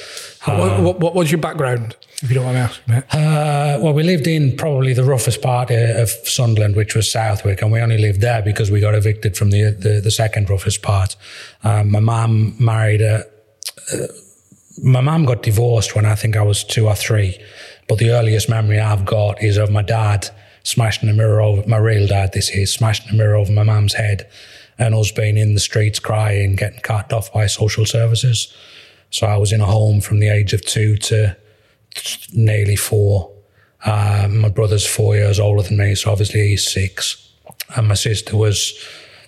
what, 0.44 0.80
what, 0.80 1.00
what 1.00 1.14
was 1.14 1.30
your 1.30 1.40
background, 1.40 1.96
if 2.22 2.28
you 2.28 2.34
don't 2.34 2.44
mind 2.44 2.56
me 2.56 2.60
asking? 2.60 2.94
Uh, 3.18 3.78
well, 3.80 3.94
we 3.94 4.02
lived 4.02 4.26
in 4.26 4.56
probably 4.56 4.92
the 4.92 5.04
roughest 5.04 5.40
part 5.40 5.70
of 5.70 6.10
Sunderland, 6.24 6.76
which 6.76 6.94
was 6.94 7.10
Southwick, 7.10 7.62
and 7.62 7.72
we 7.72 7.80
only 7.80 7.98
lived 7.98 8.20
there 8.20 8.42
because 8.42 8.70
we 8.70 8.80
got 8.80 8.94
evicted 8.94 9.36
from 9.36 9.50
the 9.50 9.70
the, 9.70 10.00
the 10.00 10.10
second 10.10 10.50
roughest 10.50 10.82
part. 10.82 11.16
Um, 11.64 11.90
my 11.90 12.00
mum 12.00 12.56
married 12.58 13.00
a. 13.00 13.24
Uh, 13.92 14.06
my 14.82 15.00
mum 15.00 15.26
got 15.26 15.42
divorced 15.42 15.94
when 15.94 16.06
I 16.06 16.14
think 16.14 16.36
I 16.36 16.42
was 16.42 16.64
two 16.64 16.86
or 16.86 16.94
three, 16.94 17.38
but 17.88 17.98
the 17.98 18.10
earliest 18.10 18.48
memory 18.48 18.80
I've 18.80 19.04
got 19.04 19.42
is 19.42 19.56
of 19.56 19.70
my 19.70 19.82
dad 19.82 20.30
smashing 20.62 21.08
a 21.08 21.12
mirror 21.12 21.40
over 21.40 21.66
my 21.66 21.76
real 21.76 22.06
dad. 22.06 22.32
This 22.32 22.50
is 22.50 22.72
smashing 22.72 23.10
a 23.10 23.14
mirror 23.14 23.36
over 23.36 23.52
my 23.52 23.62
mum's 23.62 23.94
head, 23.94 24.28
and 24.80 24.94
us 24.94 25.12
being 25.12 25.36
in 25.36 25.54
the 25.54 25.60
streets 25.60 26.00
crying, 26.00 26.56
getting 26.56 26.80
carted 26.80 27.12
off 27.12 27.32
by 27.32 27.46
social 27.46 27.86
services. 27.86 28.52
So 29.10 29.26
I 29.26 29.36
was 29.36 29.52
in 29.52 29.60
a 29.60 29.66
home 29.66 30.00
from 30.00 30.18
the 30.18 30.28
age 30.28 30.52
of 30.52 30.64
two 30.64 30.96
to 30.96 31.36
nearly 32.32 32.76
four. 32.76 33.30
Uh, 33.84 34.28
my 34.30 34.48
brother's 34.48 34.86
four 34.86 35.14
years 35.14 35.38
older 35.38 35.62
than 35.62 35.76
me, 35.76 35.94
so 35.94 36.10
obviously 36.10 36.48
he's 36.48 36.68
six. 36.68 37.30
And 37.76 37.88
my 37.88 37.94
sister 37.94 38.36
was 38.36 38.72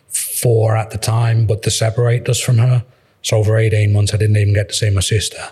four 0.09 0.77
at 0.77 0.91
the 0.91 0.99
time, 0.99 1.47
but 1.47 1.63
they 1.63 1.71
separated 1.71 2.29
us 2.29 2.41
from 2.41 2.59
her. 2.59 2.85
So 3.23 3.45
for 3.45 3.57
18 3.57 3.93
months, 3.93 4.13
I 4.13 4.17
didn't 4.17 4.37
even 4.37 4.55
get 4.55 4.69
to 4.71 4.75
see 4.75 4.91
my 4.91 5.01
sister. 5.01 5.51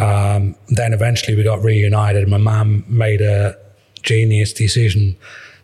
Um, 0.00 0.56
then 0.68 0.92
eventually 0.92 1.36
we 1.36 1.42
got 1.42 1.62
reunited. 1.62 2.28
My 2.28 2.38
mum 2.38 2.84
made 2.88 3.20
a 3.20 3.56
genius 4.02 4.52
decision 4.52 5.16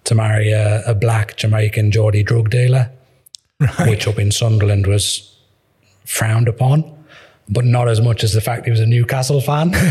to 0.04 0.14
marry 0.14 0.52
a, 0.52 0.82
a 0.84 0.94
black 0.94 1.36
Jamaican 1.36 1.92
Geordie 1.92 2.22
drug 2.22 2.50
dealer, 2.50 2.90
which 3.86 4.06
up 4.06 4.18
in 4.18 4.30
Sunderland 4.30 4.86
was 4.86 5.34
frowned 6.04 6.48
upon. 6.48 6.84
But 7.48 7.64
not 7.64 7.88
as 7.88 8.00
much 8.00 8.22
as 8.24 8.32
the 8.32 8.40
fact 8.40 8.64
he 8.66 8.70
was 8.70 8.80
a 8.80 8.86
Newcastle 8.86 9.40
fan. 9.40 9.72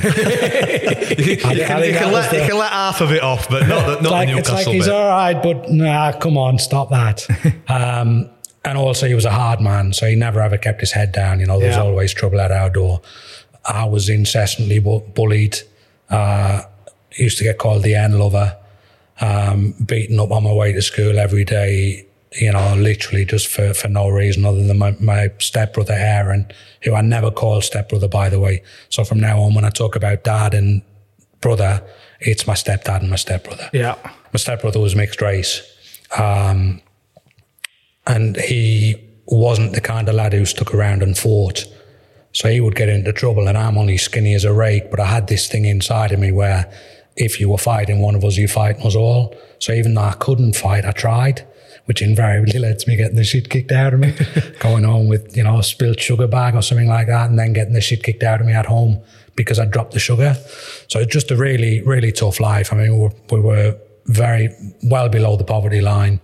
You 1.12 1.36
can, 1.38 1.58
you 1.58 1.66
can, 1.66 2.12
let, 2.12 2.32
you 2.34 2.40
can 2.40 2.58
let 2.58 2.72
half 2.72 3.02
of 3.02 3.12
it 3.12 3.22
off, 3.22 3.50
but 3.50 3.68
not 3.68 3.86
the, 3.86 4.02
not 4.02 4.12
like, 4.12 4.30
the 4.30 4.38
it's 4.38 4.48
Newcastle 4.50 4.72
like 4.72 4.76
he's 4.76 4.88
all 4.88 5.08
right, 5.10 5.34
but 5.44 5.70
nah, 5.70 6.14
come 6.14 6.38
on, 6.38 6.58
stop 6.58 6.90
that. 6.90 7.28
um, 7.68 8.30
and 8.64 8.78
also, 8.78 9.08
he 9.08 9.14
was 9.14 9.26
a 9.26 9.30
hard 9.32 9.60
man, 9.60 9.92
so 9.92 10.08
he 10.08 10.16
never 10.16 10.40
ever 10.42 10.58
kept 10.58 10.80
his 10.80 10.94
head 10.94 11.12
down. 11.12 11.40
You 11.42 11.48
know, 11.48 11.60
there 11.60 11.68
was 11.68 11.76
Yeah. 11.78 11.84
always 11.84 12.14
trouble 12.14 12.40
at 12.40 12.52
our 12.52 12.70
door. 12.70 13.02
I 13.66 13.84
was 13.86 14.08
incessantly 14.08 14.80
bu- 14.80 15.02
bullied. 15.02 15.58
Uh, 16.10 16.62
used 17.16 17.38
to 17.40 17.44
get 17.44 17.58
called 17.58 17.84
the 17.84 17.96
N 17.96 18.18
lover, 18.18 18.56
um, 19.20 19.74
beaten 19.86 20.18
up 20.20 20.32
on 20.32 20.44
my 20.44 20.54
way 20.54 20.72
to 20.72 20.82
school 20.82 21.20
every 21.20 21.44
day. 21.44 22.06
You 22.34 22.54
know, 22.54 22.76
literally 22.76 23.26
just 23.26 23.48
for, 23.48 23.74
for 23.74 23.90
no 23.90 24.08
reason 24.08 24.46
other 24.46 24.64
than 24.66 24.78
my, 24.78 24.92
my 25.02 25.32
stepbrother 25.40 25.94
Aaron, 25.94 26.50
who 26.84 26.96
I 26.96 27.02
never 27.02 27.30
called 27.30 27.66
stepbrother, 27.66 28.08
by 28.08 28.30
the 28.30 28.40
way. 28.40 28.64
So 28.90 29.04
from 29.04 29.20
now 29.20 29.42
on, 29.42 29.54
when 29.54 29.66
I 29.66 29.70
talk 29.70 29.98
about 29.98 30.24
dad 30.24 30.54
and 30.54 30.82
brother, 31.42 31.84
it's 32.22 32.48
my 32.48 32.54
stepdad 32.54 33.02
and 33.02 33.10
my 33.10 33.18
stepbrother 33.18 33.70
Yeah. 33.74 33.96
my 34.04 34.38
stepbrother 34.38 34.80
was 34.80 34.96
mixed 34.96 35.22
race. 35.22 35.62
Um, 36.18 36.82
and 38.08 38.38
he 38.38 38.96
wasn't 39.28 39.74
the 39.74 39.82
kind 39.82 40.08
of 40.08 40.16
lad 40.16 40.34
who 40.34 40.46
stuck 40.46 40.74
around 40.74 41.04
and 41.04 41.18
fought. 41.18 41.66
So 42.34 42.50
he 42.50 42.62
would 42.62 42.76
get 42.76 42.88
into 42.88 43.12
trouble, 43.12 43.48
and 43.50 43.58
I'm 43.58 43.78
only 43.78 43.98
skinny 43.98 44.34
as 44.36 44.46
a 44.46 44.54
rake, 44.54 44.90
but 44.90 45.02
I 45.02 45.06
had 45.06 45.28
this 45.28 45.50
thing 45.50 45.66
inside 45.66 46.14
of 46.14 46.20
me 46.20 46.32
where 46.32 46.72
if 47.18 47.42
you 47.42 47.50
were 47.50 47.58
fighting 47.58 48.00
one 48.00 48.16
of 48.16 48.24
us, 48.24 48.38
you 48.38 48.48
fighting 48.48 48.86
us 48.86 48.96
all. 48.96 49.36
So 49.60 49.74
even 49.74 49.96
though 49.96 50.02
I 50.04 50.14
couldn't 50.14 50.56
fight, 50.56 50.86
I 50.86 50.92
tried, 50.92 51.46
which 51.92 52.02
invariably 52.02 52.58
led 52.58 52.80
to 52.80 52.88
me 52.88 52.96
getting 52.96 53.18
the 53.18 53.24
shit 53.26 53.50
kicked 53.50 53.70
out 53.70 53.94
of 53.94 54.00
me, 54.00 54.16
going 54.60 54.86
home 54.86 55.10
with, 55.10 55.36
you 55.36 55.44
know, 55.44 55.60
a 55.60 55.64
spilled 55.64 56.00
sugar 56.00 56.26
bag 56.26 56.56
or 56.56 56.62
something 56.62 56.88
like 56.88 57.08
that, 57.08 57.30
and 57.30 57.38
then 57.38 57.52
getting 57.52 57.74
the 57.74 57.82
shit 57.82 58.02
kicked 58.02 58.24
out 58.24 58.40
of 58.40 58.48
me 58.48 58.54
at 58.54 58.66
home 58.66 59.02
because 59.36 59.60
I 59.60 59.66
dropped 59.66 59.92
the 59.92 60.00
sugar. 60.00 60.38
So 60.88 61.00
it's 61.00 61.12
just 61.12 61.30
a 61.32 61.36
really, 61.36 61.82
really 61.82 62.14
tough 62.14 62.40
life. 62.40 62.72
I 62.72 62.78
mean, 62.78 62.94
we 62.94 63.00
were, 63.02 63.12
we 63.30 63.42
were 63.42 63.78
very 64.06 64.56
well 64.84 65.10
below 65.10 65.36
the 65.36 65.44
poverty 65.44 65.82
line. 65.82 66.22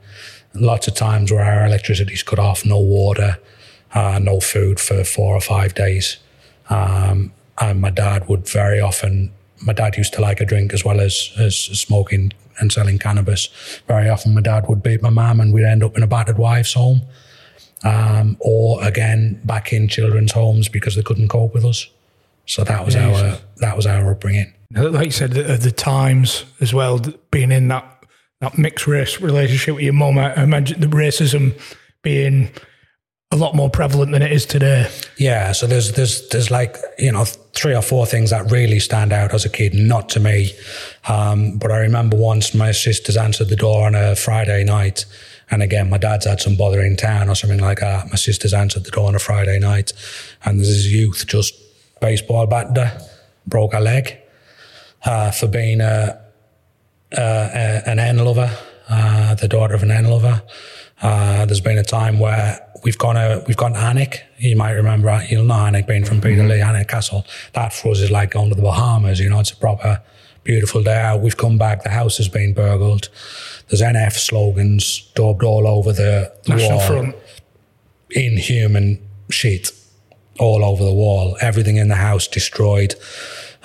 Lots 0.53 0.87
of 0.87 0.95
times 0.95 1.33
where 1.33 1.43
our 1.43 1.65
electricity's 1.65 2.23
cut 2.23 2.39
off, 2.39 2.65
no 2.65 2.79
water, 2.79 3.37
uh, 3.93 4.19
no 4.19 4.39
food 4.39 4.79
for 4.79 5.03
four 5.03 5.35
or 5.35 5.41
five 5.41 5.75
days. 5.75 6.15
Um, 6.69 7.33
and 7.59 7.81
my 7.81 7.89
dad 7.89 8.29
would 8.29 8.47
very 8.47 8.79
often, 8.79 9.33
my 9.65 9.73
dad 9.73 9.97
used 9.97 10.13
to 10.13 10.21
like 10.21 10.39
a 10.39 10.45
drink 10.45 10.73
as 10.73 10.85
well 10.85 11.01
as, 11.01 11.33
as 11.37 11.57
smoking 11.57 12.31
and 12.59 12.71
selling 12.71 12.99
cannabis. 12.99 13.49
Very 13.87 14.09
often 14.09 14.33
my 14.33 14.41
dad 14.41 14.67
would 14.67 14.83
beat 14.83 15.01
my 15.01 15.09
mum 15.09 15.39
and 15.39 15.53
we'd 15.53 15.65
end 15.65 15.83
up 15.83 15.95
in 15.97 16.03
a 16.03 16.07
battered 16.07 16.37
wife's 16.37 16.73
home. 16.73 17.01
Um, 17.83 18.37
or 18.39 18.83
again, 18.83 19.39
back 19.45 19.71
in 19.71 19.87
children's 19.87 20.31
homes 20.31 20.67
because 20.67 20.95
they 20.95 21.03
couldn't 21.03 21.27
cope 21.27 21.53
with 21.53 21.63
us. 21.63 21.87
So 22.45 22.63
that 22.63 22.85
was 22.85 22.95
our, 22.95 23.37
that 23.57 23.75
was 23.75 23.85
our 23.85 24.09
upbringing. 24.11 24.53
Like 24.71 25.05
you 25.05 25.11
said, 25.11 25.37
at 25.37 25.61
the 25.61 25.71
times 25.71 26.45
as 26.59 26.73
well, 26.73 26.99
being 27.31 27.51
in 27.51 27.67
that, 27.67 28.03
that 28.41 28.57
mixed 28.57 28.87
race 28.87 29.21
relationship 29.21 29.75
with 29.75 29.83
your 29.83 29.93
mum, 29.93 30.17
I 30.17 30.41
imagine 30.41 30.79
the 30.79 30.87
racism 30.87 31.59
being 32.01 32.49
a 33.31 33.35
lot 33.35 33.55
more 33.55 33.69
prevalent 33.69 34.11
than 34.11 34.21
it 34.21 34.31
is 34.31 34.45
today. 34.45 34.89
Yeah, 35.17 35.51
so 35.51 35.67
there's 35.67 35.91
there's 35.93 36.27
there's 36.29 36.49
like 36.49 36.77
you 36.97 37.11
know 37.11 37.25
three 37.57 37.75
or 37.75 37.81
four 37.81 38.05
things 38.05 38.29
that 38.29 38.51
really 38.51 38.79
stand 38.79 39.11
out 39.11 39.33
as 39.33 39.43
a 39.43 39.49
kid, 39.49 39.73
not 39.73 40.09
to 40.09 40.19
me, 40.19 40.51
um, 41.07 41.57
but 41.57 41.71
I 41.71 41.77
remember 41.79 42.15
once 42.15 42.53
my 42.53 42.71
sisters 42.71 43.17
answered 43.17 43.49
the 43.49 43.55
door 43.55 43.87
on 43.87 43.95
a 43.95 44.15
Friday 44.15 44.63
night, 44.63 45.05
and 45.49 45.63
again 45.63 45.89
my 45.89 45.97
dad's 45.97 46.25
had 46.25 46.39
some 46.39 46.55
bother 46.55 46.81
in 46.81 46.95
town 46.95 47.29
or 47.29 47.35
something 47.35 47.59
like 47.59 47.79
that. 47.79 48.09
My 48.09 48.15
sisters 48.15 48.53
answered 48.53 48.83
the 48.83 48.91
door 48.91 49.07
on 49.07 49.15
a 49.15 49.19
Friday 49.19 49.57
night, 49.57 49.91
and 50.45 50.59
this 50.59 50.85
youth 50.85 51.25
just 51.25 51.55
baseball 51.99 52.45
batted 52.45 52.77
her, 52.77 53.01
broke 53.47 53.73
a 53.73 53.79
leg 53.79 54.17
uh, 55.03 55.31
for 55.31 55.47
being 55.47 55.81
a, 55.81 56.21
a, 57.11 57.81
an 57.87 57.97
N 57.97 58.17
lover, 58.17 58.55
uh, 58.87 59.33
the 59.33 59.47
daughter 59.47 59.73
of 59.73 59.81
an 59.81 59.91
N 59.91 60.05
lover. 60.05 60.43
Uh, 61.01 61.45
there's 61.45 61.61
been 61.61 61.77
a 61.77 61.83
time 61.83 62.19
where 62.19 62.59
we've 62.83 62.97
gone 62.97 63.17
a, 63.17 63.43
we've 63.47 63.57
gone 63.57 63.73
to 63.73 63.79
Alnwick. 63.79 64.21
You 64.37 64.55
might 64.55 64.71
remember, 64.71 65.23
you'll 65.29 65.43
know 65.45 65.55
Alnwick 65.55 65.87
being 65.87 66.05
from 66.05 66.21
Peterlee, 66.21 66.63
Alnwick 66.63 66.87
Castle. 66.87 67.25
That 67.53 67.73
for 67.73 67.91
us 67.91 67.99
is 67.99 68.11
like 68.11 68.31
going 68.31 68.49
to 68.49 68.55
the 68.55 68.61
Bahamas. 68.61 69.19
You 69.19 69.29
know, 69.29 69.39
it's 69.39 69.51
a 69.51 69.55
proper 69.55 70.01
beautiful 70.43 70.81
day 70.81 70.97
out. 70.97 71.21
We've 71.21 71.37
come 71.37 71.57
back. 71.57 71.83
The 71.83 71.89
house 71.89 72.17
has 72.17 72.29
been 72.29 72.53
burgled. 72.53 73.09
There's 73.67 73.81
NF 73.81 74.13
slogans 74.13 75.11
daubed 75.13 75.43
all 75.43 75.67
over 75.67 75.91
the, 75.91 76.33
the 76.45 76.55
National 76.55 76.77
wall 76.77 76.87
Front. 76.87 77.15
inhuman 78.11 79.05
shit 79.29 79.71
all 80.39 80.63
over 80.63 80.83
the 80.83 80.93
wall. 80.93 81.37
Everything 81.41 81.77
in 81.77 81.89
the 81.89 81.95
house 81.95 82.27
destroyed. 82.27 82.95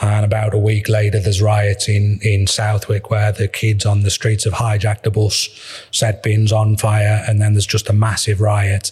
And 0.02 0.24
about 0.24 0.52
a 0.52 0.58
week 0.58 0.88
later, 0.88 1.20
there's 1.20 1.40
riots 1.40 1.88
in, 1.88 2.18
in 2.22 2.48
Southwick 2.48 3.08
where 3.08 3.30
the 3.30 3.46
kids 3.46 3.86
on 3.86 4.00
the 4.00 4.10
streets 4.10 4.42
have 4.44 4.54
hijacked 4.54 5.06
a 5.06 5.10
bus, 5.10 5.48
set 5.92 6.24
bins 6.24 6.52
on 6.52 6.76
fire, 6.76 7.24
and 7.28 7.40
then 7.40 7.54
there's 7.54 7.66
just 7.66 7.88
a 7.88 7.92
massive 7.92 8.40
riot. 8.40 8.90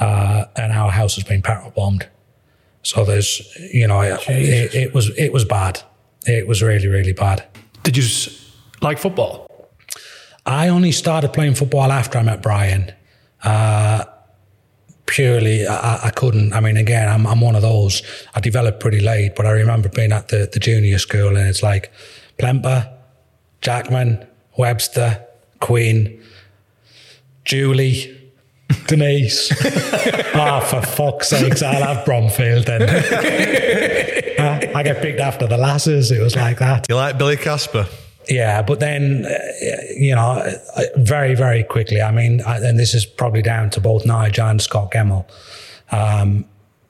Uh, 0.00 0.46
and 0.56 0.72
our 0.72 0.90
house 0.90 1.16
has 1.16 1.24
been 1.24 1.42
petrol 1.42 1.70
bombed. 1.72 2.08
So 2.82 3.04
there's, 3.04 3.42
you 3.72 3.86
know, 3.86 4.00
it, 4.00 4.74
it 4.74 4.94
was 4.94 5.10
it 5.18 5.32
was 5.32 5.44
bad. 5.44 5.82
It 6.26 6.46
was 6.46 6.62
really 6.62 6.86
really 6.86 7.12
bad. 7.12 7.44
Did 7.82 7.96
you 7.96 8.04
like 8.80 8.98
football? 8.98 9.68
I 10.46 10.68
only 10.68 10.92
started 10.92 11.34
playing 11.34 11.56
football 11.56 11.92
after 11.92 12.16
I 12.16 12.22
met 12.22 12.40
Brian. 12.42 12.92
Uh, 13.42 14.04
purely, 15.08 15.66
I, 15.66 16.06
I 16.06 16.10
couldn't. 16.10 16.52
I 16.52 16.60
mean, 16.60 16.76
again, 16.76 17.08
I'm, 17.08 17.26
I'm 17.26 17.40
one 17.40 17.56
of 17.56 17.62
those. 17.62 18.02
I 18.34 18.40
developed 18.40 18.78
pretty 18.78 19.00
late, 19.00 19.34
but 19.34 19.46
I 19.46 19.50
remember 19.50 19.88
being 19.88 20.12
at 20.12 20.28
the, 20.28 20.48
the 20.52 20.60
junior 20.60 20.98
school 20.98 21.36
and 21.36 21.48
it's 21.48 21.62
like 21.62 21.90
Plemper, 22.38 22.88
Jackman, 23.60 24.24
Webster, 24.56 25.24
Queen, 25.60 26.22
Julie, 27.44 28.14
Denise. 28.86 29.50
oh, 30.34 30.60
for 30.70 30.82
fuck's 30.82 31.28
sakes, 31.30 31.62
I'll 31.62 31.82
have 31.94 32.04
Bromfield 32.04 32.66
then. 32.66 33.84
Uh, 34.38 34.60
I 34.72 34.84
get 34.84 35.02
picked 35.02 35.18
after 35.18 35.48
the 35.48 35.56
lasses. 35.56 36.12
It 36.12 36.20
was 36.22 36.36
like 36.36 36.60
that. 36.60 36.86
You 36.88 36.94
like 36.94 37.18
Billy 37.18 37.36
Casper? 37.36 37.88
Yeah, 38.28 38.62
but 38.62 38.80
then, 38.80 39.24
uh, 39.24 39.38
you 39.96 40.14
know, 40.14 40.42
uh, 40.76 40.82
very, 40.96 41.34
very 41.34 41.64
quickly, 41.64 42.02
I 42.02 42.10
mean, 42.10 42.42
I, 42.42 42.58
and 42.58 42.78
this 42.78 42.94
is 42.94 43.06
probably 43.06 43.40
down 43.42 43.70
to 43.70 43.80
both 43.80 44.04
Nigel 44.04 44.46
and 44.46 44.60
Scot 44.60 44.92
Gemmill. 44.92 45.26
Um, 45.90 46.44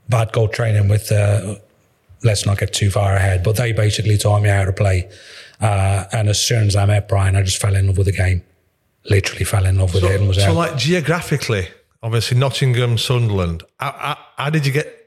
but 0.08 0.28
I'd 0.28 0.32
go 0.32 0.48
training 0.48 0.88
with, 0.88 1.12
uh, 1.12 1.56
let's 2.24 2.44
not 2.44 2.58
get 2.58 2.72
too 2.72 2.90
far 2.90 3.14
ahead, 3.14 3.44
but 3.44 3.56
they 3.56 3.72
basically 3.72 4.18
taught 4.18 4.42
me 4.42 4.48
how 4.48 4.64
to 4.64 4.72
play. 4.72 5.08
Uh, 5.60 6.04
and 6.12 6.28
as 6.28 6.40
soon 6.40 6.66
as 6.66 6.74
I 6.74 6.86
met 6.86 7.08
Brian, 7.08 7.36
I 7.36 7.42
just 7.42 7.60
fell 7.60 7.76
in 7.76 7.86
love 7.86 7.98
with 7.98 8.06
the 8.06 8.12
game. 8.12 8.42
Literally 9.08 9.44
fell 9.44 9.64
in 9.64 9.78
love 9.78 9.94
with 9.94 10.04
it 10.04 10.18
and 10.18 10.28
was 10.28 10.38
so 10.38 10.50
out. 10.50 10.56
like 10.56 10.76
geographically, 10.76 11.68
obviously 12.02 12.36
Nottingham, 12.36 12.98
Sunderland. 12.98 13.62
How, 13.78 13.92
how, 13.92 14.18
how 14.36 14.50
did 14.50 14.66
you 14.66 14.72
get 14.72 14.97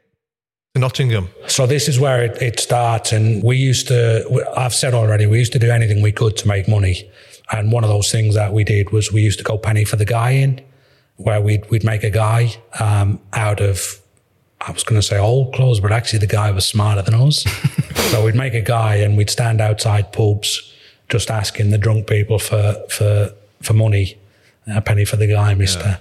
Nottingham? 0.76 1.28
So 1.48 1.68
this 1.68 1.90
is 1.90 2.00
where 2.00 2.24
it, 2.24 2.42
it 2.42 2.60
starts, 2.60 3.12
and 3.12 3.44
we 3.44 3.58
used 3.58 3.90
to. 3.90 4.46
I've 4.56 4.74
said 4.74 4.94
already, 4.94 5.26
we 5.26 5.38
used 5.38 5.52
to 5.54 5.60
do 5.60 5.70
anything 5.70 6.02
we 6.02 6.14
could 6.14 6.38
to 6.38 6.48
make 6.48 6.68
money, 6.68 7.10
and 7.52 7.74
one 7.74 7.84
of 7.84 7.90
those 7.90 8.10
things 8.10 8.36
that 8.36 8.54
we 8.54 8.64
did 8.64 8.92
was 8.92 9.12
we 9.12 9.22
used 9.22 9.38
to 9.40 9.44
go 9.44 9.58
penny 9.58 9.84
for 9.84 9.98
the 9.98 10.06
guy 10.06 10.32
in, 10.32 10.62
where 11.18 11.42
we'd 11.42 11.70
we'd 11.70 11.84
make 11.84 12.04
a 12.04 12.10
guy 12.10 12.54
um, 12.80 13.20
out 13.34 13.60
of. 13.60 14.00
I 14.62 14.72
was 14.72 14.84
going 14.84 15.02
to 15.02 15.06
say 15.06 15.18
old 15.18 15.56
clothes, 15.56 15.80
but 15.80 15.92
actually 15.92 16.20
the 16.20 16.28
guy 16.28 16.52
was 16.52 16.68
smarter 16.68 17.02
than 17.02 17.16
us. 17.16 17.44
so 18.12 18.24
we'd 18.24 18.36
make 18.36 18.54
a 18.54 18.62
guy, 18.62 18.96
and 18.96 19.18
we'd 19.18 19.30
stand 19.30 19.60
outside 19.60 20.14
pubs, 20.14 20.74
just 21.10 21.30
asking 21.30 21.72
the 21.72 21.78
drunk 21.78 22.08
people 22.08 22.40
for 22.40 22.76
for 22.90 23.34
for 23.62 23.74
money, 23.74 24.18
a 24.68 24.80
penny 24.80 25.04
for 25.04 25.18
the 25.18 25.28
guy, 25.28 25.54
Mister. 25.54 26.00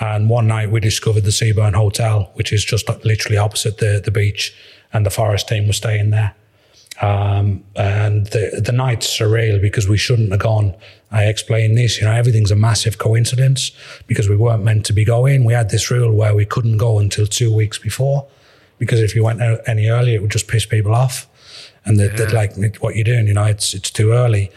And 0.00 0.30
one 0.30 0.46
night 0.46 0.70
we 0.70 0.80
discovered 0.80 1.24
the 1.24 1.30
Seaburn 1.30 1.74
Hotel, 1.74 2.30
which 2.34 2.52
is 2.52 2.64
just 2.64 2.88
literally 3.04 3.36
opposite 3.36 3.78
the, 3.78 4.00
the 4.02 4.10
beach, 4.10 4.56
and 4.92 5.04
the 5.04 5.10
Forest 5.10 5.48
team 5.48 5.66
was 5.66 5.76
staying 5.76 6.10
there. 6.10 6.34
Um, 7.02 7.64
and 7.76 8.26
the 8.26 8.60
the 8.62 8.72
night's 8.72 9.06
surreal 9.06 9.60
because 9.60 9.88
we 9.88 9.96
shouldn't 9.96 10.30
have 10.32 10.40
gone. 10.40 10.74
I 11.10 11.24
explained 11.24 11.78
this, 11.78 11.98
you 11.98 12.04
know, 12.04 12.12
everything's 12.12 12.50
a 12.50 12.56
massive 12.56 12.98
coincidence 12.98 13.72
because 14.06 14.28
we 14.28 14.36
weren't 14.36 14.64
meant 14.64 14.84
to 14.86 14.92
be 14.92 15.04
going. 15.04 15.44
We 15.44 15.54
had 15.54 15.70
this 15.70 15.90
rule 15.90 16.12
where 16.12 16.34
we 16.34 16.44
couldn't 16.44 16.76
go 16.76 16.98
until 16.98 17.26
two 17.26 17.54
weeks 17.54 17.78
before 17.78 18.26
because 18.78 19.00
if 19.00 19.14
you 19.14 19.24
went 19.24 19.42
out 19.42 19.60
any 19.66 19.88
earlier, 19.88 20.16
it 20.16 20.22
would 20.22 20.30
just 20.30 20.46
piss 20.46 20.66
people 20.66 20.94
off. 20.94 21.26
And 21.86 21.98
they'd, 21.98 22.14
they'd 22.16 22.32
like, 22.32 22.76
what 22.76 22.94
you're 22.94 23.04
doing, 23.04 23.26
you 23.26 23.34
know, 23.34 23.44
it's 23.44 23.72
it's 23.72 23.90
too 23.90 24.12
early. 24.12 24.50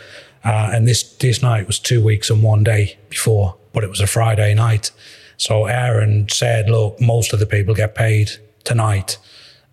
Uh, 0.43 0.71
and 0.73 0.85
this 0.85 1.03
this 1.17 1.41
night 1.41 1.67
was 1.67 1.79
two 1.79 2.03
weeks 2.03 2.29
and 2.29 2.43
one 2.43 2.63
day 2.63 2.97
before, 3.09 3.55
but 3.71 3.83
it 3.83 3.89
was 3.89 4.01
a 4.01 4.07
Friday 4.07 4.53
night. 4.53 4.91
So 5.37 5.65
Aaron 5.65 6.27
said, 6.29 6.69
look, 6.69 6.99
most 7.01 7.33
of 7.33 7.39
the 7.39 7.45
people 7.45 7.73
get 7.75 7.95
paid 7.95 8.29
tonight. 8.63 9.17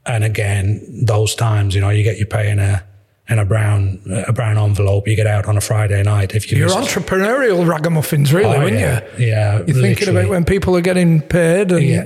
And 0.06 0.24
again, 0.24 0.80
those 1.04 1.34
times, 1.34 1.74
you 1.74 1.80
know, 1.80 1.90
you 1.90 2.02
get 2.02 2.16
your 2.18 2.26
pay 2.26 2.50
in 2.50 2.58
a 2.58 2.82
in 3.28 3.38
a 3.38 3.44
brown 3.44 4.00
a 4.26 4.32
brown 4.32 4.58
envelope. 4.58 5.06
You 5.06 5.14
get 5.14 5.26
out 5.28 5.46
on 5.46 5.56
a 5.56 5.60
Friday 5.60 6.02
night 6.02 6.34
if 6.34 6.50
you. 6.50 6.58
You're 6.58 6.68
entrepreneurial 6.70 7.64
ragamuffins, 7.68 8.32
really, 8.32 8.56
Oh, 8.56 8.60
aren't 8.62 8.78
yeah. 8.78 9.02
you? 9.18 9.26
Yeah, 9.26 9.62
You're 9.66 9.80
thinking 9.82 10.08
about 10.08 10.28
when 10.28 10.44
people 10.44 10.76
are 10.76 10.80
getting 10.80 11.20
paid 11.20 11.70
and 11.70 11.82
Yeah. 11.82 12.02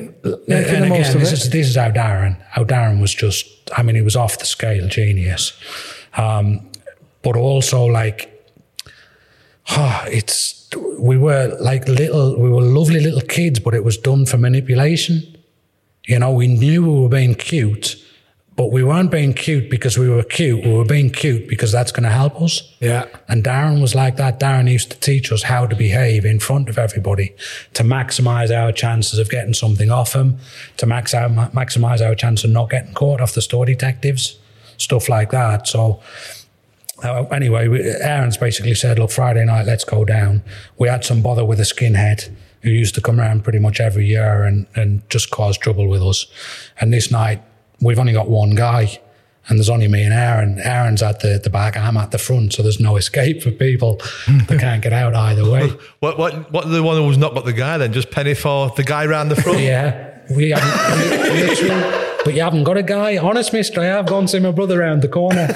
making 0.46 0.74
and 0.74 0.84
the 0.84 0.88
most 0.88 1.08
again, 1.10 1.14
of 1.14 1.20
this 1.20 1.32
it. 1.32 1.38
is 1.44 1.50
this 1.50 1.68
is 1.68 1.76
how 1.76 1.90
Darren, 1.90 2.36
how 2.50 2.64
Darren 2.64 3.00
was 3.00 3.14
just. 3.14 3.46
I 3.74 3.82
mean, 3.82 3.96
he 3.96 4.02
was 4.02 4.16
off 4.16 4.38
the 4.38 4.44
scale 4.44 4.86
genius, 4.88 5.54
um, 6.18 6.60
but 7.22 7.36
also 7.36 7.86
like, 7.86 8.33
ah, 9.68 10.04
it's 10.06 10.54
we 10.98 11.18
were 11.18 11.56
like 11.60 11.86
little, 11.88 12.38
we 12.38 12.50
were 12.50 12.62
lovely 12.62 13.00
little 13.00 13.20
kids, 13.20 13.60
but 13.60 13.74
it 13.74 13.84
was 13.84 13.96
done 13.96 14.26
for 14.26 14.38
manipulation. 14.38 15.36
You 16.06 16.18
know, 16.18 16.32
we 16.32 16.48
knew 16.48 16.82
we 16.82 17.00
were 17.00 17.08
being 17.08 17.34
cute, 17.34 17.96
but 18.56 18.70
we 18.70 18.84
weren't 18.84 19.10
being 19.10 19.32
cute 19.32 19.70
because 19.70 19.98
we 19.98 20.08
were 20.08 20.22
cute. 20.22 20.64
We 20.64 20.72
were 20.72 20.84
being 20.84 21.10
cute 21.10 21.48
because 21.48 21.72
that's 21.72 21.92
going 21.92 22.04
to 22.04 22.10
help 22.10 22.40
us. 22.40 22.74
Yeah. 22.80 23.06
And 23.28 23.42
Darren 23.42 23.80
was 23.80 23.94
like 23.94 24.16
that. 24.16 24.38
Darren 24.38 24.70
used 24.70 24.90
to 24.92 25.00
teach 25.00 25.32
us 25.32 25.42
how 25.42 25.66
to 25.66 25.74
behave 25.74 26.24
in 26.24 26.40
front 26.40 26.68
of 26.68 26.78
everybody 26.78 27.34
to 27.74 27.82
maximize 27.82 28.54
our 28.54 28.70
chances 28.70 29.18
of 29.18 29.30
getting 29.30 29.54
something 29.54 29.90
off 29.90 30.14
him, 30.14 30.38
to 30.76 30.86
max 30.86 31.14
maximize 31.14 32.06
our 32.06 32.14
chance 32.14 32.44
of 32.44 32.50
not 32.50 32.70
getting 32.70 32.94
caught 32.94 33.20
off 33.20 33.34
the 33.34 33.42
store 33.42 33.66
detectives, 33.66 34.38
stuff 34.76 35.08
like 35.08 35.30
that. 35.30 35.66
So, 35.66 36.00
uh, 37.04 37.24
anyway, 37.30 37.68
we, 37.68 37.80
Aaron's 37.82 38.36
basically 38.36 38.74
said, 38.74 38.98
look, 38.98 39.10
Friday 39.10 39.44
night, 39.44 39.66
let's 39.66 39.84
go 39.84 40.04
down. 40.04 40.42
We 40.78 40.88
had 40.88 41.04
some 41.04 41.22
bother 41.22 41.44
with 41.44 41.60
a 41.60 41.64
skinhead 41.64 42.30
who 42.62 42.70
used 42.70 42.94
to 42.94 43.00
come 43.00 43.20
around 43.20 43.44
pretty 43.44 43.58
much 43.58 43.78
every 43.80 44.06
year 44.06 44.44
and, 44.44 44.66
and 44.74 45.08
just 45.10 45.30
cause 45.30 45.58
trouble 45.58 45.86
with 45.88 46.02
us. 46.02 46.26
And 46.80 46.92
this 46.92 47.10
night, 47.10 47.42
we've 47.80 47.98
only 47.98 48.12
got 48.14 48.28
one 48.28 48.54
guy. 48.54 48.98
And 49.46 49.58
there's 49.58 49.68
only 49.68 49.88
me 49.88 50.02
and 50.04 50.14
Aaron. 50.14 50.58
Aaron's 50.60 51.02
at 51.02 51.20
the, 51.20 51.38
the 51.44 51.50
back, 51.50 51.76
I'm 51.76 51.98
at 51.98 52.10
the 52.12 52.16
front, 52.16 52.54
so 52.54 52.62
there's 52.62 52.80
no 52.80 52.96
escape 52.96 53.42
for 53.42 53.50
people 53.50 53.96
that 54.48 54.56
can't 54.58 54.82
get 54.82 54.94
out 54.94 55.14
either 55.14 55.44
way. 55.48 55.70
What 56.00 56.16
what 56.18 56.50
what 56.50 56.70
the 56.70 56.82
one 56.82 56.96
who's 56.96 57.18
not 57.18 57.34
got 57.34 57.44
the 57.44 57.52
guy 57.52 57.76
then? 57.76 57.92
Just 57.92 58.10
penny 58.10 58.32
for 58.32 58.70
the 58.76 58.82
guy 58.84 59.04
round 59.04 59.30
the 59.30 59.36
front. 59.36 59.60
Yeah, 59.60 60.18
we 60.34 60.50
haven't, 60.50 61.30
we- 61.32 61.42
literally. 61.42 62.13
But 62.24 62.32
you 62.32 62.40
haven't 62.40 62.64
got 62.64 62.78
a 62.78 62.82
guy. 62.82 63.18
Honest, 63.18 63.52
mister, 63.52 63.82
I 63.82 63.84
have 63.84 64.06
gone 64.06 64.22
to 64.22 64.28
see 64.28 64.38
my 64.38 64.50
brother 64.50 64.80
around 64.80 65.02
the 65.02 65.08
corner. 65.08 65.40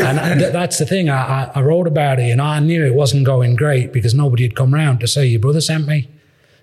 and 0.00 0.40
th- 0.40 0.52
that's 0.52 0.78
the 0.78 0.84
thing. 0.84 1.08
I, 1.08 1.44
I, 1.44 1.52
I 1.54 1.62
wrote 1.62 1.86
about 1.86 2.18
it 2.18 2.30
and 2.30 2.42
I 2.42 2.58
knew 2.58 2.84
it 2.84 2.94
wasn't 2.94 3.24
going 3.24 3.54
great 3.54 3.92
because 3.92 4.14
nobody 4.14 4.42
had 4.42 4.56
come 4.56 4.74
round 4.74 4.98
to 5.00 5.06
say, 5.06 5.26
your 5.26 5.38
brother 5.38 5.60
sent 5.60 5.86
me. 5.86 6.08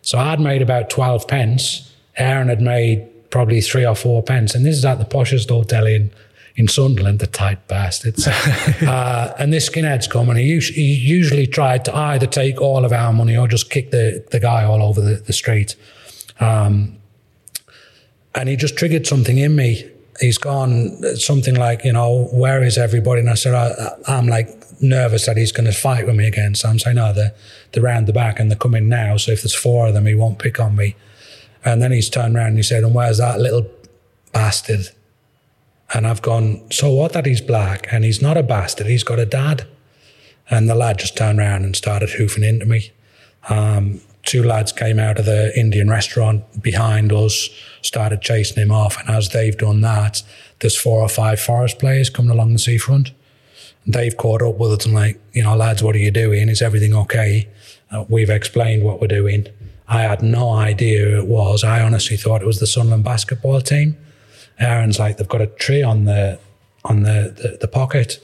So 0.02 0.20
I'd 0.20 0.41
made 0.41 0.62
about 0.62 0.89
12 0.89 1.28
pence. 1.30 1.94
Aaron 2.18 2.50
had 2.50 2.62
made 2.62 3.30
probably 3.30 3.62
three 3.62 3.86
or 3.86 3.96
four 3.96 4.22
pence. 4.22 4.56
And 4.56 4.65
this 4.65 4.76
is 4.76 4.84
at 4.84 5.00
the 5.00 5.06
poshest 5.06 5.50
hotel 5.50 5.88
in, 5.88 6.12
in 6.58 6.68
Sunderland, 6.68 7.20
the 7.20 7.28
tight 7.28 7.65
bastards. 7.70 8.28
uh, 8.28 9.34
and 9.39 9.54
this 9.54 9.70
skinhead's 9.70 10.08
come 10.08 10.30
and 10.30 10.38
he, 10.38 10.60
he 10.60 10.96
usually 10.96 11.48
tried 11.48 11.86
to 11.86 11.96
either 11.96 12.28
take 12.28 12.60
all 12.60 12.84
of 12.84 12.91
our 12.91 13.13
money 13.13 13.38
or 13.38 13.48
just 13.48 13.70
kick 13.70 13.91
the, 13.91 14.26
the 14.32 14.39
guy 14.39 14.65
all 14.65 14.84
over 14.84 15.00
the, 15.00 15.15
the 15.15 15.34
street. 15.34 15.78
Um, 16.41 16.98
and 18.36 18.50
he 18.50 18.56
just 18.56 18.78
triggered 18.78 19.08
something 19.08 19.38
in 19.38 19.56
me. 19.56 19.89
He's 20.19 20.38
gone 20.38 21.02
something 21.15 21.56
like, 21.56 21.84
you 21.84 21.93
know, 21.93 22.26
where 22.32 22.63
is 22.63 22.78
everybody? 22.78 23.21
And 23.21 23.30
I 23.30 23.34
said, 23.34 23.54
I, 23.54 23.95
I'm 24.08 24.28
like 24.28 24.50
nervous 24.82 25.26
that 25.26 25.38
he's 25.38 25.52
going 25.52 25.65
to 25.65 25.74
fight 25.74 26.06
with 26.06 26.15
me 26.15 26.28
again. 26.28 26.56
So 26.56 26.69
I'm 26.69 26.80
saying, 26.80 26.95
no, 26.95 27.13
they're, 27.13 27.34
they're 27.71 27.84
round 27.84 28.08
the 28.08 28.13
back 28.13 28.39
and 28.39 28.50
they're 28.50 28.58
coming 28.58 28.88
now. 28.88 29.17
So 29.17 29.32
if 29.32 29.41
there's 29.41 29.56
four 29.56 29.88
of 29.88 29.93
them, 29.93 30.06
he 30.06 30.15
won't 30.15 30.39
pick 30.39 30.60
on 30.60 30.76
me. 30.76 30.95
And 31.63 31.82
then 31.82 31.91
he's 31.91 32.10
turned 32.10 32.36
around 32.36 32.50
and 32.50 32.58
he 32.58 32.63
said, 32.63 32.84
and 32.84 32.93
where's 32.93 33.17
that 33.17 33.39
little 33.39 33.69
bastard? 34.32 34.89
And 35.93 36.06
I've 36.08 36.21
gone, 36.21 36.69
so 36.71 36.91
what 36.91 37.13
that 37.13 37.26
he's 37.26 37.41
black 37.41 37.88
and 37.91 38.04
he's 38.04 38.21
not 38.21 38.38
a 38.38 38.43
bastard, 38.43 38.88
he's 38.88 39.04
got 39.04 39.19
a 39.19 39.26
dad. 39.26 39.67
And 40.50 40.69
the 40.69 40.76
lad 40.76 41.00
just 41.00 41.17
turned 41.17 41.39
around 41.39 41.63
and 41.63 41.76
started 41.76 42.12
hoofing 42.12 42.43
into 42.43 42.65
me. 42.65 42.91
Um, 43.50 44.02
two 44.25 44.43
lads 44.43 44.71
came 44.71 44.99
out 44.99 45.19
of 45.19 45.25
the 45.25 45.57
Indian 45.57 45.89
restaurant 45.89 46.61
behind 46.61 47.13
us, 47.13 47.49
started 47.81 48.21
chasing 48.21 48.61
him 48.61 48.71
off. 48.71 48.99
And 48.99 49.09
as 49.09 49.29
they've 49.29 49.57
done 49.57 49.81
that, 49.81 50.23
there's 50.59 50.75
four 50.75 51.01
or 51.01 51.09
five 51.09 51.39
forest 51.39 51.79
players 51.79 52.09
coming 52.09 52.31
along 52.31 52.53
the 52.53 52.59
seafront. 52.59 53.11
And 53.85 53.93
they've 53.93 54.17
caught 54.17 54.41
up 54.41 54.57
with 54.57 54.71
us 54.71 54.85
and 54.85 54.95
like, 54.95 55.19
you 55.33 55.43
know, 55.43 55.55
lads, 55.55 55.83
what 55.83 55.95
are 55.95 55.99
you 55.99 56.11
doing? 56.11 56.49
Is 56.49 56.61
everything 56.61 56.93
okay? 56.95 57.47
Uh, 57.91 58.05
we've 58.09 58.29
explained 58.29 58.83
what 58.83 58.99
we're 58.99 59.07
doing. 59.07 59.47
I 59.88 60.01
had 60.01 60.23
no 60.23 60.49
idea 60.49 61.05
who 61.05 61.17
it 61.17 61.27
was. 61.27 61.63
I 61.63 61.81
honestly 61.81 62.17
thought 62.17 62.41
it 62.41 62.47
was 62.47 62.59
the 62.59 62.67
Sunderland 62.67 63.03
basketball 63.03 63.61
team. 63.61 63.97
Aaron's 64.57 64.97
like, 64.97 65.17
they've 65.17 65.27
got 65.27 65.41
a 65.41 65.47
tree 65.47 65.83
on 65.83 66.05
the 66.05 66.39
on 66.83 67.01
the, 67.01 67.33
the, 67.35 67.57
the 67.61 67.67
pocket. 67.67 68.19